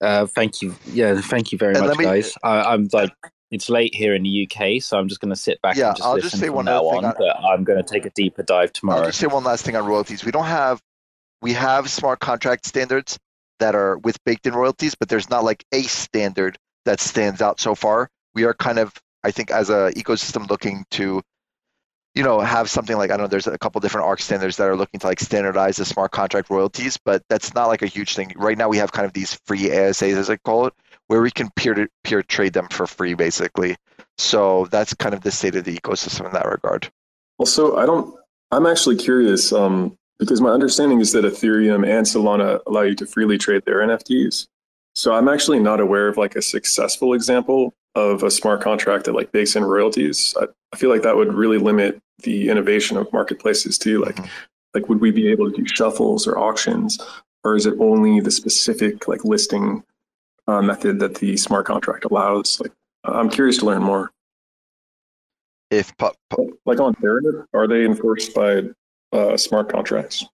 Uh, 0.00 0.26
thank 0.26 0.60
you. 0.62 0.74
Yeah, 0.86 1.20
thank 1.20 1.52
you 1.52 1.58
very 1.58 1.74
And 1.74 1.86
much, 1.86 1.98
me- 1.98 2.04
guys. 2.04 2.34
I, 2.42 2.60
I'm 2.74 2.88
like, 2.92 3.12
it's 3.50 3.68
late 3.68 3.94
here 3.94 4.14
in 4.14 4.22
the 4.22 4.48
UK, 4.48 4.82
so 4.82 4.98
I'm 4.98 5.08
just 5.08 5.20
going 5.20 5.30
to 5.30 5.36
sit 5.40 5.60
back 5.62 5.76
Yeah, 5.76 5.88
and 5.88 5.96
just 5.96 6.06
I'll 6.06 6.14
listen 6.14 6.30
just 6.30 6.40
say 6.40 6.46
from 6.46 6.56
one 6.56 6.64
now 6.66 6.80
thing 6.80 6.98
on. 6.98 7.04
on- 7.06 7.14
But 7.18 7.36
I'm 7.42 7.64
going 7.64 7.82
to 7.82 7.88
take 7.88 8.04
a 8.06 8.10
deeper 8.10 8.42
dive 8.42 8.72
tomorrow. 8.72 9.00
I'll 9.00 9.06
just 9.06 9.18
say 9.18 9.26
one 9.26 9.42
last 9.44 9.64
thing 9.64 9.74
on 9.76 9.86
royalties. 9.86 10.24
We 10.24 10.32
don't 10.32 10.44
have 10.44 10.80
we 11.42 11.54
have 11.54 11.88
smart 11.90 12.20
contract 12.20 12.66
standards 12.66 13.18
that 13.58 13.74
are 13.74 13.96
with 13.98 14.22
baked 14.24 14.46
in 14.46 14.52
royalties, 14.54 14.94
but 14.94 15.08
there's 15.08 15.30
not 15.30 15.42
like 15.44 15.64
a 15.72 15.82
standard 15.82 16.58
that 16.84 17.00
stands 17.00 17.40
out 17.42 17.58
so 17.60 17.74
far. 17.74 18.08
We 18.34 18.44
are 18.44 18.54
kind 18.54 18.78
of, 18.78 18.92
I 19.24 19.30
think, 19.30 19.50
as 19.50 19.70
a 19.70 19.90
ecosystem 19.96 20.48
looking 20.50 20.84
to, 20.92 21.22
you 22.14 22.22
know, 22.22 22.40
have 22.40 22.68
something 22.68 22.96
like 22.96 23.10
I 23.10 23.16
don't 23.16 23.24
know. 23.24 23.28
There's 23.28 23.46
a 23.46 23.58
couple 23.58 23.80
different 23.80 24.06
ARC 24.06 24.20
standards 24.20 24.56
that 24.56 24.66
are 24.66 24.76
looking 24.76 25.00
to 25.00 25.06
like 25.06 25.20
standardize 25.20 25.76
the 25.76 25.84
smart 25.84 26.10
contract 26.10 26.50
royalties, 26.50 26.96
but 26.96 27.22
that's 27.28 27.54
not 27.54 27.66
like 27.66 27.82
a 27.82 27.86
huge 27.86 28.14
thing. 28.14 28.32
Right 28.36 28.58
now, 28.58 28.68
we 28.68 28.78
have 28.78 28.92
kind 28.92 29.06
of 29.06 29.12
these 29.12 29.34
free 29.46 29.68
ASAs, 29.68 30.16
as 30.16 30.28
I 30.28 30.36
call 30.36 30.66
it, 30.66 30.74
where 31.06 31.22
we 31.22 31.30
can 31.30 31.50
peer 31.56 31.74
to 31.74 31.88
peer 32.02 32.22
trade 32.22 32.52
them 32.52 32.68
for 32.68 32.86
free, 32.86 33.14
basically. 33.14 33.76
So 34.18 34.66
that's 34.70 34.92
kind 34.94 35.14
of 35.14 35.22
the 35.22 35.30
state 35.30 35.54
of 35.54 35.64
the 35.64 35.76
ecosystem 35.76 36.26
in 36.26 36.32
that 36.32 36.46
regard. 36.46 36.90
Also, 37.38 37.76
I 37.76 37.86
don't. 37.86 38.14
I'm 38.50 38.66
actually 38.66 38.96
curious 38.96 39.52
um, 39.52 39.96
because 40.18 40.40
my 40.40 40.50
understanding 40.50 41.00
is 41.00 41.12
that 41.12 41.24
Ethereum 41.24 41.86
and 41.86 42.04
Solana 42.04 42.60
allow 42.66 42.82
you 42.82 42.96
to 42.96 43.06
freely 43.06 43.38
trade 43.38 43.62
their 43.64 43.78
NFTs. 43.78 44.48
So 44.96 45.14
I'm 45.14 45.28
actually 45.28 45.60
not 45.60 45.78
aware 45.78 46.08
of 46.08 46.16
like 46.16 46.34
a 46.34 46.42
successful 46.42 47.14
example 47.14 47.72
of 47.94 48.22
a 48.22 48.30
smart 48.30 48.60
contract 48.60 49.04
that 49.04 49.14
like 49.14 49.32
bakes 49.32 49.56
in 49.56 49.64
royalties. 49.64 50.34
I, 50.40 50.46
I 50.72 50.76
feel 50.76 50.90
like 50.90 51.02
that 51.02 51.16
would 51.16 51.34
really 51.34 51.58
limit 51.58 52.00
the 52.22 52.48
innovation 52.48 52.96
of 52.96 53.12
marketplaces 53.12 53.78
too. 53.78 54.00
Like, 54.00 54.18
like 54.74 54.88
would 54.88 55.00
we 55.00 55.10
be 55.10 55.28
able 55.28 55.50
to 55.50 55.56
do 55.56 55.66
shuffles 55.66 56.26
or 56.26 56.38
auctions, 56.38 56.98
or 57.44 57.56
is 57.56 57.66
it 57.66 57.74
only 57.80 58.20
the 58.20 58.30
specific 58.30 59.08
like 59.08 59.24
listing 59.24 59.82
uh, 60.46 60.62
method 60.62 61.00
that 61.00 61.16
the 61.16 61.36
smart 61.36 61.66
contract 61.66 62.04
allows? 62.04 62.60
Like, 62.60 62.72
I'm 63.04 63.30
curious 63.30 63.58
to 63.58 63.66
learn 63.66 63.82
more. 63.82 64.12
If 65.70 65.96
pu- 65.96 66.10
pu- 66.30 66.58
like 66.66 66.80
on 66.80 66.94
Terra, 66.94 67.46
are 67.54 67.66
they 67.66 67.84
enforced 67.84 68.34
by 68.34 68.64
uh, 69.12 69.36
smart 69.36 69.68
contracts? 69.70 70.24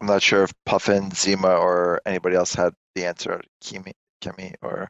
I'm 0.00 0.06
not 0.06 0.22
sure 0.22 0.44
if 0.44 0.52
Puffin, 0.64 1.10
Zima, 1.10 1.48
or 1.48 2.00
anybody 2.06 2.36
else 2.36 2.54
had 2.54 2.72
the 2.94 3.04
answer. 3.04 3.40
Kimi, 3.60 3.92
Kimi, 4.20 4.54
or 4.62 4.88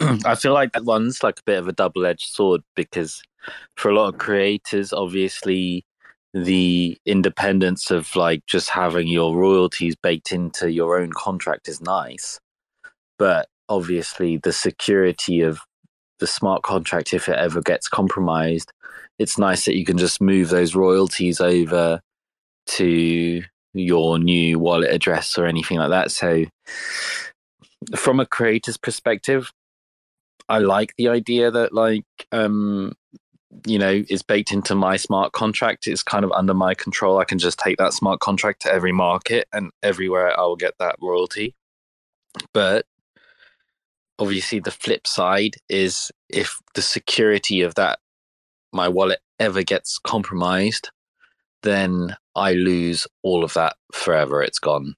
I 0.24 0.34
feel 0.34 0.52
like 0.52 0.72
that 0.72 0.84
one's 0.84 1.22
like 1.22 1.38
a 1.38 1.44
bit 1.46 1.58
of 1.58 1.68
a 1.68 1.72
double 1.72 2.06
edged 2.06 2.28
sword 2.28 2.62
because 2.74 3.22
for 3.76 3.90
a 3.90 3.94
lot 3.94 4.12
of 4.12 4.18
creators, 4.18 4.92
obviously, 4.92 5.84
the 6.32 6.98
independence 7.06 7.90
of 7.90 8.14
like 8.16 8.44
just 8.46 8.70
having 8.70 9.06
your 9.06 9.36
royalties 9.36 9.94
baked 9.94 10.32
into 10.32 10.70
your 10.70 11.00
own 11.00 11.12
contract 11.12 11.68
is 11.68 11.80
nice. 11.80 12.40
But 13.18 13.48
obviously, 13.68 14.38
the 14.38 14.52
security 14.52 15.42
of 15.42 15.60
the 16.18 16.26
smart 16.26 16.62
contract, 16.62 17.14
if 17.14 17.28
it 17.28 17.38
ever 17.38 17.60
gets 17.60 17.88
compromised, 17.88 18.72
it's 19.18 19.38
nice 19.38 19.64
that 19.64 19.76
you 19.76 19.84
can 19.84 19.98
just 19.98 20.20
move 20.20 20.48
those 20.48 20.74
royalties 20.74 21.40
over 21.40 22.00
to 22.66 23.42
your 23.74 24.18
new 24.18 24.58
wallet 24.58 24.90
address 24.90 25.38
or 25.38 25.46
anything 25.46 25.78
like 25.78 25.90
that. 25.90 26.10
So, 26.10 26.46
from 27.96 28.18
a 28.18 28.26
creator's 28.26 28.76
perspective, 28.76 29.52
I 30.48 30.58
like 30.58 30.94
the 30.96 31.08
idea 31.08 31.50
that 31.50 31.72
like 31.72 32.04
um 32.32 32.92
you 33.66 33.78
know 33.78 34.02
it's 34.08 34.22
baked 34.22 34.52
into 34.52 34.74
my 34.74 34.96
smart 34.96 35.32
contract. 35.32 35.86
It's 35.86 36.02
kind 36.02 36.24
of 36.24 36.32
under 36.32 36.54
my 36.54 36.74
control. 36.74 37.18
I 37.18 37.24
can 37.24 37.38
just 37.38 37.58
take 37.58 37.78
that 37.78 37.92
smart 37.92 38.20
contract 38.20 38.62
to 38.62 38.72
every 38.72 38.92
market 38.92 39.48
and 39.52 39.70
everywhere 39.82 40.38
I 40.38 40.42
will 40.42 40.56
get 40.56 40.74
that 40.78 40.96
royalty. 41.00 41.54
But 42.52 42.86
obviously 44.18 44.60
the 44.60 44.70
flip 44.70 45.06
side 45.06 45.56
is 45.68 46.10
if 46.28 46.60
the 46.74 46.82
security 46.82 47.62
of 47.62 47.74
that 47.76 47.98
my 48.72 48.88
wallet 48.88 49.20
ever 49.38 49.62
gets 49.62 49.98
compromised, 49.98 50.90
then 51.62 52.16
I 52.34 52.54
lose 52.54 53.06
all 53.22 53.44
of 53.44 53.54
that 53.54 53.76
forever. 53.92 54.42
It's 54.42 54.58
gone 54.58 54.96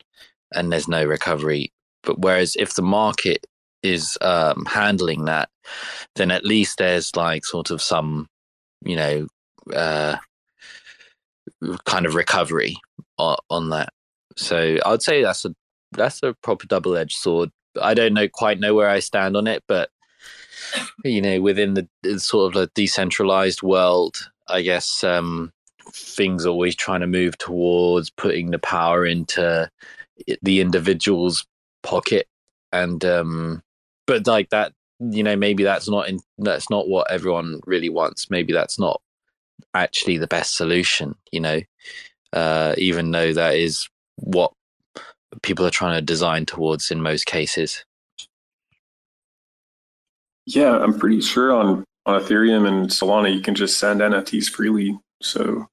and 0.52 0.72
there's 0.72 0.88
no 0.88 1.04
recovery. 1.04 1.72
But 2.02 2.20
whereas 2.20 2.56
if 2.58 2.74
the 2.74 2.82
market 2.82 3.46
is 3.86 4.18
um, 4.20 4.64
handling 4.66 5.24
that, 5.26 5.48
then 6.16 6.30
at 6.30 6.44
least 6.44 6.78
there's 6.78 7.14
like 7.16 7.44
sort 7.44 7.70
of 7.70 7.80
some, 7.80 8.28
you 8.84 8.96
know, 8.96 9.26
uh, 9.74 10.16
kind 11.84 12.06
of 12.06 12.14
recovery 12.14 12.76
on, 13.18 13.36
on 13.50 13.70
that. 13.70 13.90
So 14.36 14.78
I'd 14.84 15.02
say 15.02 15.22
that's 15.22 15.44
a 15.44 15.54
that's 15.92 16.22
a 16.22 16.34
proper 16.42 16.66
double 16.66 16.96
edged 16.96 17.16
sword. 17.16 17.50
I 17.80 17.94
don't 17.94 18.14
know 18.14 18.28
quite 18.28 18.60
know 18.60 18.74
where 18.74 18.90
I 18.90 19.00
stand 19.00 19.36
on 19.36 19.46
it, 19.46 19.62
but 19.66 19.90
you 21.04 21.22
know, 21.22 21.40
within 21.40 21.74
the 21.74 22.18
sort 22.18 22.54
of 22.54 22.60
the 22.60 22.70
decentralized 22.74 23.62
world, 23.62 24.16
I 24.48 24.62
guess 24.62 25.04
um, 25.04 25.52
things 25.92 26.46
are 26.46 26.50
always 26.50 26.74
trying 26.74 27.00
to 27.00 27.06
move 27.06 27.38
towards 27.38 28.10
putting 28.10 28.50
the 28.50 28.58
power 28.58 29.06
into 29.06 29.70
the 30.42 30.60
individual's 30.60 31.46
pocket, 31.82 32.26
and 32.72 33.04
um, 33.04 33.62
but 34.06 34.26
like 34.26 34.50
that, 34.50 34.72
you 35.00 35.22
know, 35.22 35.36
maybe 35.36 35.62
that's 35.62 35.88
not 35.88 36.08
in 36.08 36.20
that's 36.38 36.70
not 36.70 36.88
what 36.88 37.10
everyone 37.10 37.60
really 37.66 37.88
wants. 37.88 38.30
Maybe 38.30 38.52
that's 38.52 38.78
not 38.78 39.00
actually 39.74 40.18
the 40.18 40.26
best 40.26 40.56
solution. 40.56 41.14
You 41.32 41.40
know, 41.40 41.60
uh, 42.32 42.74
even 42.78 43.10
though 43.10 43.32
that 43.32 43.56
is 43.56 43.88
what 44.16 44.52
people 45.42 45.66
are 45.66 45.70
trying 45.70 45.98
to 45.98 46.02
design 46.02 46.46
towards 46.46 46.90
in 46.90 47.02
most 47.02 47.26
cases. 47.26 47.84
Yeah, 50.46 50.78
I'm 50.78 50.98
pretty 50.98 51.20
sure 51.20 51.52
on 51.52 51.84
on 52.06 52.22
Ethereum 52.22 52.66
and 52.68 52.88
Solana 52.88 53.34
you 53.34 53.40
can 53.40 53.54
just 53.54 53.78
send 53.78 54.00
NFTs 54.00 54.48
freely. 54.48 54.98
So 55.20 55.66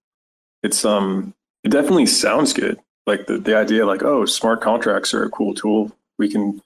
it's 0.63 0.83
um 0.83 1.33
it 1.63 1.69
definitely 1.69 2.07
sounds 2.07 2.53
good. 2.53 2.79
Like 3.05 3.27
the, 3.27 3.37
the 3.37 3.55
idea 3.55 3.85
like, 3.85 4.03
oh, 4.03 4.25
smart 4.25 4.61
contracts 4.61 5.13
are 5.13 5.23
a 5.23 5.29
cool 5.29 5.53
tool. 5.53 5.91
We 6.17 6.29
can 6.29 6.61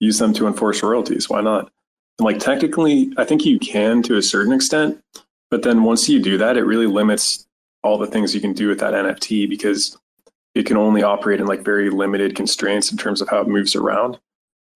use 0.00 0.18
them 0.18 0.32
to 0.34 0.46
enforce 0.46 0.82
royalties. 0.82 1.28
Why 1.28 1.40
not? 1.40 1.70
And 2.18 2.24
like 2.24 2.38
technically 2.38 3.12
I 3.16 3.24
think 3.24 3.44
you 3.44 3.58
can 3.58 4.02
to 4.04 4.16
a 4.16 4.22
certain 4.22 4.52
extent, 4.52 5.02
but 5.50 5.62
then 5.62 5.84
once 5.84 6.08
you 6.08 6.20
do 6.20 6.38
that, 6.38 6.56
it 6.56 6.64
really 6.64 6.86
limits 6.86 7.46
all 7.82 7.98
the 7.98 8.06
things 8.06 8.34
you 8.34 8.40
can 8.40 8.52
do 8.52 8.68
with 8.68 8.80
that 8.80 8.94
NFT 8.94 9.48
because 9.48 9.96
it 10.54 10.66
can 10.66 10.76
only 10.76 11.02
operate 11.02 11.40
in 11.40 11.46
like 11.46 11.64
very 11.64 11.90
limited 11.90 12.34
constraints 12.34 12.90
in 12.90 12.98
terms 12.98 13.20
of 13.20 13.28
how 13.28 13.40
it 13.40 13.48
moves 13.48 13.76
around. 13.76 14.18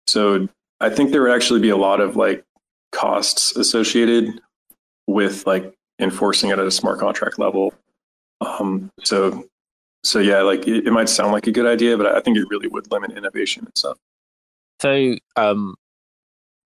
So 0.07 0.49
I 0.81 0.91
think 0.91 1.11
there 1.11 1.23
would 1.23 1.33
actually 1.33 1.61
be 1.61 1.69
a 1.69 1.77
lot 1.77 2.01
of 2.01 2.17
like 2.17 2.45
costs 2.93 3.57
associated 3.57 4.41
with 5.07 5.47
like 5.47 5.75
enforcing 5.99 6.51
it 6.51 6.59
at 6.59 6.67
a 6.67 6.71
smart 6.71 6.99
contract 6.99 7.39
level. 7.39 7.75
Um, 8.41 8.91
so, 9.05 9.45
so 10.03 10.19
yeah, 10.19 10.43
like 10.43 10.67
it, 10.67 10.87
it 10.87 10.93
might 10.93 11.09
sound 11.09 11.33
like 11.33 11.47
a 11.47 11.53
good 11.53 11.67
idea, 11.67 11.97
but 11.97 12.07
I 12.07 12.21
think 12.21 12.37
it 12.37 12.49
really 12.49 12.69
would 12.69 12.91
limit 12.91 13.17
innovation 13.17 13.65
and 13.65 13.77
stuff. 13.77 13.99
So, 14.81 15.17
um, 15.37 15.75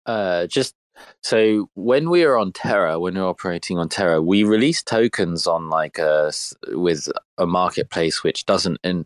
uh, 0.06 0.48
just 0.48 0.76
so 1.22 1.70
when 1.76 2.10
we 2.10 2.26
were 2.26 2.38
on 2.38 2.52
Terra, 2.52 3.00
when 3.00 3.16
we 3.16 3.22
were 3.22 3.28
operating 3.28 3.78
on 3.78 3.90
Terra, 3.90 4.22
we 4.22 4.44
released 4.44 4.88
tokens 4.88 5.48
on 5.48 5.70
like 5.70 5.98
a 5.98 6.32
with 6.70 7.08
a 7.38 7.46
marketplace 7.46 8.24
which 8.24 8.46
doesn't 8.46 8.80
in 8.84 9.06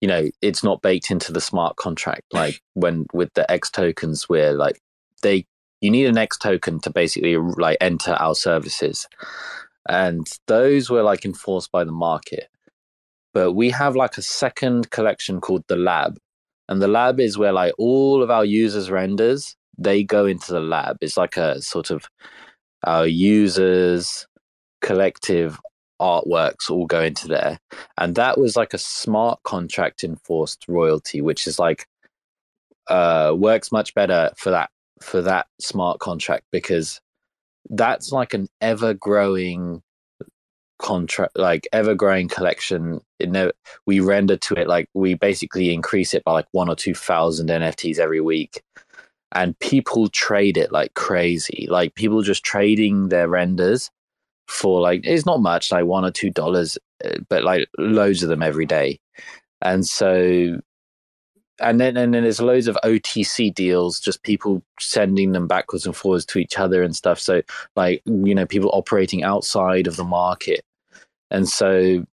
you 0.00 0.08
know 0.08 0.28
it's 0.40 0.64
not 0.64 0.82
baked 0.82 1.10
into 1.10 1.32
the 1.32 1.40
smart 1.40 1.76
contract. 1.76 2.22
Like 2.32 2.62
when 2.74 3.06
with 3.12 3.32
the 3.34 3.50
X 3.50 3.70
tokens, 3.70 4.28
where 4.28 4.52
like 4.52 4.80
they 5.22 5.46
you 5.80 5.90
need 5.90 6.06
an 6.06 6.18
X 6.18 6.38
token 6.38 6.80
to 6.80 6.90
basically 6.90 7.36
like 7.36 7.78
enter 7.80 8.12
our 8.12 8.34
services, 8.34 9.08
and 9.88 10.26
those 10.46 10.90
were 10.90 11.02
like 11.02 11.24
enforced 11.24 11.70
by 11.72 11.84
the 11.84 11.92
market. 11.92 12.48
But 13.32 13.52
we 13.52 13.70
have 13.70 13.94
like 13.94 14.18
a 14.18 14.22
second 14.22 14.90
collection 14.90 15.40
called 15.40 15.64
the 15.68 15.76
Lab, 15.76 16.18
and 16.70 16.80
the 16.80 16.88
lab 16.88 17.20
is 17.20 17.36
where 17.36 17.52
like 17.52 17.74
all 17.76 18.22
of 18.22 18.30
our 18.30 18.44
users 18.44 18.90
renders 18.90 19.56
they 19.80 20.04
go 20.04 20.26
into 20.26 20.52
the 20.52 20.60
lab. 20.60 20.98
It's 21.00 21.16
like 21.16 21.36
a 21.36 21.60
sort 21.62 21.90
of 21.90 22.04
our 22.84 23.06
users 23.06 24.26
collective 24.82 25.58
artworks 26.00 26.70
all 26.70 26.86
go 26.86 27.02
into 27.02 27.28
there. 27.28 27.58
And 27.98 28.14
that 28.14 28.38
was 28.38 28.56
like 28.56 28.74
a 28.74 28.78
smart 28.78 29.42
contract 29.42 30.04
enforced 30.04 30.66
royalty, 30.68 31.20
which 31.20 31.46
is 31.46 31.58
like 31.58 31.86
uh 32.88 33.34
works 33.36 33.70
much 33.72 33.94
better 33.94 34.30
for 34.36 34.50
that 34.50 34.70
for 35.00 35.22
that 35.22 35.46
smart 35.60 35.98
contract 36.00 36.44
because 36.50 37.00
that's 37.70 38.10
like 38.12 38.34
an 38.34 38.48
ever 38.60 38.94
growing 38.94 39.82
contract 40.80 41.36
like 41.36 41.68
ever 41.72 41.94
growing 41.94 42.28
collection 42.28 43.00
it 43.18 43.30
never, 43.30 43.52
we 43.86 44.00
render 44.00 44.36
to 44.36 44.54
it 44.54 44.66
like 44.66 44.88
we 44.94 45.14
basically 45.14 45.72
increase 45.72 46.14
it 46.14 46.24
by 46.24 46.32
like 46.32 46.46
one 46.52 46.68
or 46.68 46.74
two 46.74 46.94
thousand 46.94 47.48
nfts 47.48 47.98
every 47.98 48.20
week. 48.20 48.62
And 49.32 49.56
people 49.60 50.08
trade 50.08 50.56
it 50.56 50.72
like 50.72 50.94
crazy. 50.94 51.68
Like 51.70 51.94
people 51.94 52.22
just 52.22 52.42
trading 52.42 53.10
their 53.10 53.28
renders 53.28 53.90
for 54.48 54.80
like 54.80 55.02
it's 55.04 55.26
not 55.26 55.40
much 55.40 55.70
like 55.70 55.84
one 55.84 56.04
or 56.04 56.10
two 56.10 56.30
dollars 56.30 56.76
uh, 57.04 57.18
but 57.28 57.44
like 57.44 57.68
loads 57.78 58.22
of 58.22 58.28
them 58.28 58.42
every 58.42 58.66
day. 58.66 58.98
And 59.62 59.86
so 59.86 60.60
and 61.60 61.80
then 61.80 61.96
and 61.96 62.14
then 62.14 62.22
there's 62.22 62.40
loads 62.40 62.66
of 62.66 62.78
OTC 62.84 63.54
deals, 63.54 64.00
just 64.00 64.22
people 64.22 64.62
sending 64.78 65.32
them 65.32 65.46
backwards 65.46 65.86
and 65.86 65.94
forwards 65.94 66.24
to 66.26 66.38
each 66.38 66.58
other 66.58 66.82
and 66.82 66.96
stuff. 66.96 67.20
So 67.20 67.42
like 67.76 68.02
you 68.06 68.34
know, 68.34 68.46
people 68.46 68.70
operating 68.72 69.22
outside 69.22 69.86
of 69.86 69.96
the 69.96 70.04
market, 70.04 70.62
and 71.30 71.48
so 71.48 72.04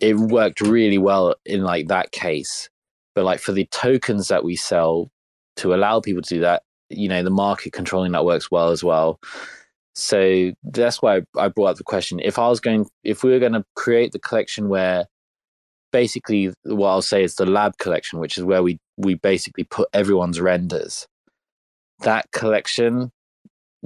it 0.00 0.16
worked 0.16 0.60
really 0.60 0.98
well 0.98 1.34
in 1.44 1.62
like 1.62 1.88
that 1.88 2.12
case. 2.12 2.68
But 3.14 3.24
like 3.24 3.40
for 3.40 3.52
the 3.52 3.66
tokens 3.66 4.28
that 4.28 4.44
we 4.44 4.56
sell 4.56 5.10
to 5.56 5.74
allow 5.74 6.00
people 6.00 6.22
to 6.22 6.34
do 6.34 6.40
that, 6.40 6.62
you 6.90 7.08
know, 7.08 7.22
the 7.22 7.30
market 7.30 7.72
controlling 7.72 8.12
that 8.12 8.24
works 8.24 8.50
well 8.50 8.70
as 8.70 8.84
well. 8.84 9.18
So 9.94 10.52
that's 10.62 11.00
why 11.00 11.22
I 11.38 11.48
brought 11.48 11.70
up 11.70 11.76
the 11.78 11.84
question. 11.84 12.20
If 12.20 12.38
I 12.38 12.48
was 12.48 12.60
going, 12.60 12.86
if 13.02 13.24
we 13.24 13.30
were 13.30 13.38
going 13.38 13.54
to 13.54 13.64
create 13.74 14.12
the 14.12 14.18
collection 14.18 14.68
where 14.68 15.06
basically 15.90 16.52
what 16.64 16.88
I'll 16.88 17.02
say 17.02 17.24
is 17.24 17.36
the 17.36 17.46
lab 17.46 17.78
collection, 17.78 18.18
which 18.18 18.36
is 18.36 18.44
where 18.44 18.62
we 18.62 18.78
we 18.98 19.14
basically 19.14 19.64
put 19.64 19.88
everyone's 19.94 20.40
renders. 20.40 21.06
That 22.00 22.30
collection 22.32 23.10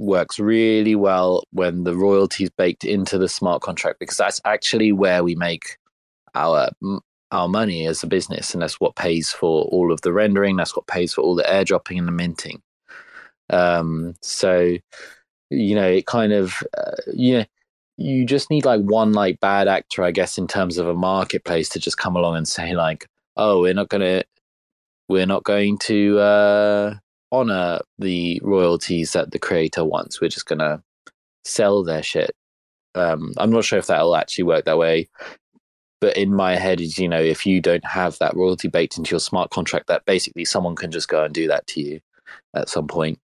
works 0.01 0.39
really 0.39 0.95
well 0.95 1.43
when 1.51 1.83
the 1.83 1.95
royalties 1.95 2.49
baked 2.49 2.83
into 2.83 3.17
the 3.17 3.29
smart 3.29 3.61
contract 3.61 3.99
because 3.99 4.17
that's 4.17 4.41
actually 4.45 4.91
where 4.91 5.23
we 5.23 5.35
make 5.35 5.77
our 6.35 6.69
our 7.31 7.47
money 7.47 7.85
as 7.85 8.03
a 8.03 8.07
business 8.07 8.53
and 8.53 8.61
that's 8.61 8.79
what 8.79 8.95
pays 8.95 9.31
for 9.31 9.63
all 9.65 9.91
of 9.91 10.01
the 10.01 10.11
rendering 10.11 10.55
that's 10.57 10.75
what 10.75 10.87
pays 10.87 11.13
for 11.13 11.21
all 11.21 11.35
the 11.35 11.43
airdropping 11.43 11.97
and 11.97 12.07
the 12.07 12.11
minting. 12.11 12.61
Um 13.49 14.15
so 14.21 14.77
you 15.49 15.75
know 15.75 15.87
it 15.87 16.05
kind 16.05 16.33
of 16.33 16.63
uh, 16.77 16.95
you 17.13 17.39
know 17.39 17.45
you 17.97 18.25
just 18.25 18.49
need 18.49 18.65
like 18.65 18.81
one 18.81 19.11
like 19.11 19.39
bad 19.41 19.67
actor 19.67 20.03
i 20.03 20.11
guess 20.11 20.37
in 20.37 20.47
terms 20.47 20.77
of 20.77 20.87
a 20.87 20.93
marketplace 20.93 21.69
to 21.69 21.79
just 21.79 21.97
come 21.97 22.15
along 22.15 22.37
and 22.37 22.47
say 22.47 22.73
like 22.73 23.05
oh 23.35 23.61
we're 23.61 23.73
not 23.73 23.89
going 23.89 24.01
to 24.01 24.23
we're 25.11 25.25
not 25.25 25.43
going 25.43 25.77
to 25.77 26.17
uh, 26.19 26.95
honor 27.31 27.79
the 27.99 28.39
royalties 28.43 29.13
that 29.13 29.31
the 29.31 29.39
creator 29.39 29.83
wants. 29.85 30.19
We're 30.19 30.29
just 30.29 30.45
going 30.45 30.59
to 30.59 30.81
sell 31.43 31.83
their 31.83 32.03
shit. 32.03 32.31
Um, 32.95 33.33
I'm 33.37 33.51
not 33.51 33.63
sure 33.63 33.79
if 33.79 33.87
that'll 33.87 34.15
actually 34.15 34.43
work 34.43 34.65
that 34.65 34.77
way. 34.77 35.09
But 36.01 36.17
in 36.17 36.33
my 36.33 36.55
head 36.55 36.81
is, 36.81 36.97
you 36.97 37.07
know, 37.07 37.21
if 37.21 37.45
you 37.45 37.61
don't 37.61 37.85
have 37.85 38.17
that 38.17 38.35
royalty 38.35 38.67
baked 38.67 38.97
into 38.97 39.11
your 39.11 39.19
smart 39.19 39.51
contract, 39.51 39.87
that 39.87 40.05
basically 40.05 40.45
someone 40.45 40.75
can 40.75 40.91
just 40.91 41.07
go 41.07 41.23
and 41.23 41.33
do 41.33 41.47
that 41.47 41.67
to 41.67 41.81
you 41.81 41.99
at 42.55 42.69
some 42.69 42.87
point. 42.87 43.19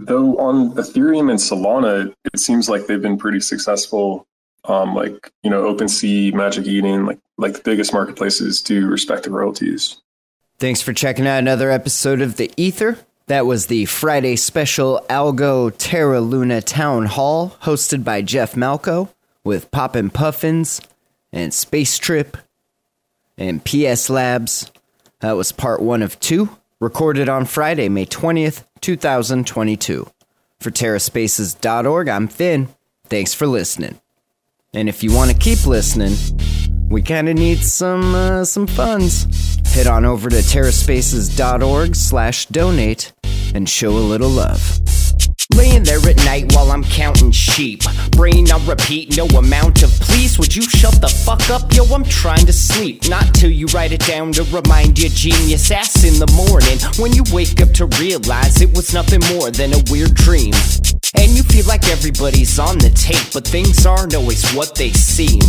Though 0.00 0.36
on 0.38 0.74
Ethereum 0.74 1.30
and 1.30 1.38
Solana, 1.38 2.12
it 2.24 2.40
seems 2.40 2.68
like 2.68 2.86
they've 2.86 3.00
been 3.00 3.18
pretty 3.18 3.40
successful. 3.40 4.26
Um, 4.64 4.94
like 4.94 5.30
you 5.42 5.50
know, 5.50 5.72
OpenSea, 5.72 6.34
Magic 6.34 6.66
Eden, 6.66 7.06
like 7.06 7.20
like 7.38 7.54
the 7.54 7.62
biggest 7.62 7.92
marketplaces 7.92 8.60
do 8.60 8.86
respect 8.88 9.24
the 9.24 9.30
royalties. 9.30 10.00
Thanks 10.62 10.80
for 10.80 10.92
checking 10.92 11.26
out 11.26 11.40
another 11.40 11.72
episode 11.72 12.20
of 12.20 12.36
The 12.36 12.52
Ether. 12.56 12.96
That 13.26 13.46
was 13.46 13.66
the 13.66 13.84
Friday 13.86 14.36
special 14.36 15.04
Algo 15.10 15.74
Terra 15.76 16.20
Luna 16.20 16.62
Town 16.62 17.06
Hall 17.06 17.56
hosted 17.62 18.04
by 18.04 18.22
Jeff 18.22 18.54
Malko 18.54 19.08
with 19.42 19.72
Poppin' 19.72 20.10
Puffins 20.10 20.80
and 21.32 21.50
Spacetrip 21.50 22.36
and 23.36 23.64
PS 23.64 24.08
Labs. 24.08 24.70
That 25.18 25.32
was 25.32 25.50
part 25.50 25.82
one 25.82 26.00
of 26.00 26.20
two, 26.20 26.56
recorded 26.78 27.28
on 27.28 27.44
Friday, 27.44 27.88
May 27.88 28.06
20th, 28.06 28.62
2022. 28.82 30.08
For 30.60 30.70
TerraSpaces.org, 30.70 32.08
I'm 32.08 32.28
Finn. 32.28 32.68
Thanks 33.06 33.34
for 33.34 33.48
listening. 33.48 34.00
And 34.72 34.88
if 34.88 35.02
you 35.02 35.12
want 35.12 35.32
to 35.32 35.36
keep 35.36 35.66
listening, 35.66 36.14
we 36.88 37.02
kind 37.02 37.28
of 37.28 37.34
need 37.34 37.58
some 37.64 38.14
uh, 38.14 38.44
some 38.44 38.68
funds. 38.68 39.51
Head 39.72 39.86
on 39.86 40.04
over 40.04 40.28
to 40.28 40.36
terraspaces.org 40.36 41.96
slash 41.96 42.44
donate 42.46 43.14
and 43.54 43.66
show 43.66 43.88
a 43.88 44.04
little 44.04 44.28
love. 44.28 44.60
Laying 45.54 45.82
there 45.82 45.98
at 46.06 46.16
night 46.26 46.52
while 46.54 46.70
I'm 46.70 46.84
counting 46.84 47.30
sheep. 47.30 47.80
Brain 48.10 48.52
on 48.52 48.66
repeat, 48.66 49.16
no 49.16 49.24
amount 49.28 49.82
of 49.82 49.88
please. 49.92 50.38
Would 50.38 50.54
you 50.54 50.60
shut 50.60 51.00
the 51.00 51.08
fuck 51.08 51.48
up? 51.48 51.74
Yo, 51.74 51.84
I'm 51.84 52.04
trying 52.04 52.44
to 52.44 52.52
sleep. 52.52 53.08
Not 53.08 53.34
till 53.34 53.50
you 53.50 53.64
write 53.68 53.92
it 53.92 54.00
down 54.00 54.32
to 54.32 54.42
remind 54.44 54.98
your 54.98 55.10
genius 55.10 55.70
ass 55.70 56.04
in 56.04 56.18
the 56.18 56.30
morning. 56.36 56.78
When 56.98 57.14
you 57.14 57.24
wake 57.32 57.62
up 57.62 57.72
to 57.72 57.86
realize 57.98 58.60
it 58.60 58.76
was 58.76 58.92
nothing 58.92 59.20
more 59.34 59.50
than 59.50 59.72
a 59.72 59.82
weird 59.90 60.14
dream. 60.14 60.52
And 61.16 61.32
you 61.32 61.42
feel 61.44 61.64
like 61.64 61.88
everybody's 61.88 62.58
on 62.58 62.76
the 62.76 62.90
tape, 62.90 63.32
but 63.32 63.48
things 63.48 63.86
aren't 63.86 64.14
always 64.14 64.52
what 64.52 64.74
they 64.74 64.90
seem. 64.92 65.40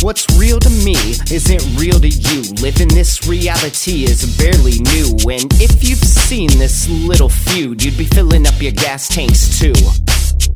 What's 0.00 0.26
real 0.38 0.58
to 0.58 0.70
me 0.70 0.96
isn't 1.30 1.76
real 1.76 2.00
to 2.00 2.08
you. 2.08 2.42
Living 2.62 2.88
this 2.88 3.26
reality 3.26 4.04
is 4.04 4.36
barely 4.38 4.80
new. 4.80 5.14
And 5.30 5.52
if 5.60 5.84
you've 5.88 5.98
seen 5.98 6.48
this 6.58 6.88
little 6.88 7.28
feud, 7.28 7.82
you'd 7.82 7.98
be 7.98 8.04
filling 8.04 8.46
up 8.46 8.60
your 8.60 8.72
gas 8.72 9.08
tanks 9.08 9.58
too. 9.58 9.74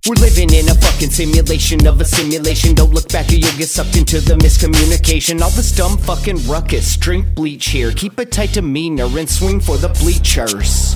We're 0.08 0.14
living 0.20 0.52
in 0.52 0.68
a 0.68 0.74
fucking 0.74 1.10
simulation 1.10 1.86
of 1.86 2.00
a 2.00 2.04
simulation. 2.04 2.74
Don't 2.74 2.92
look 2.92 3.08
back 3.08 3.28
or 3.28 3.34
you'll 3.34 3.56
get 3.56 3.68
sucked 3.68 3.96
into 3.96 4.20
the 4.20 4.34
miscommunication. 4.34 5.40
All 5.40 5.50
this 5.50 5.72
dumb 5.72 5.98
fucking 5.98 6.46
ruckus. 6.46 6.96
Drink 6.96 7.34
bleach 7.34 7.66
here. 7.68 7.92
Keep 7.92 8.18
a 8.18 8.24
tight 8.24 8.52
demeanor 8.52 9.06
and 9.18 9.28
swing 9.28 9.60
for 9.60 9.76
the 9.76 9.88
bleachers. 9.88 10.94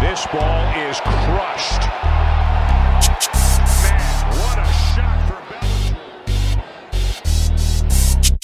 This 0.00 0.26
ball 0.32 0.88
is 0.88 1.00
crushed. 1.00 2.27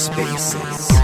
Spaces. 0.00 0.99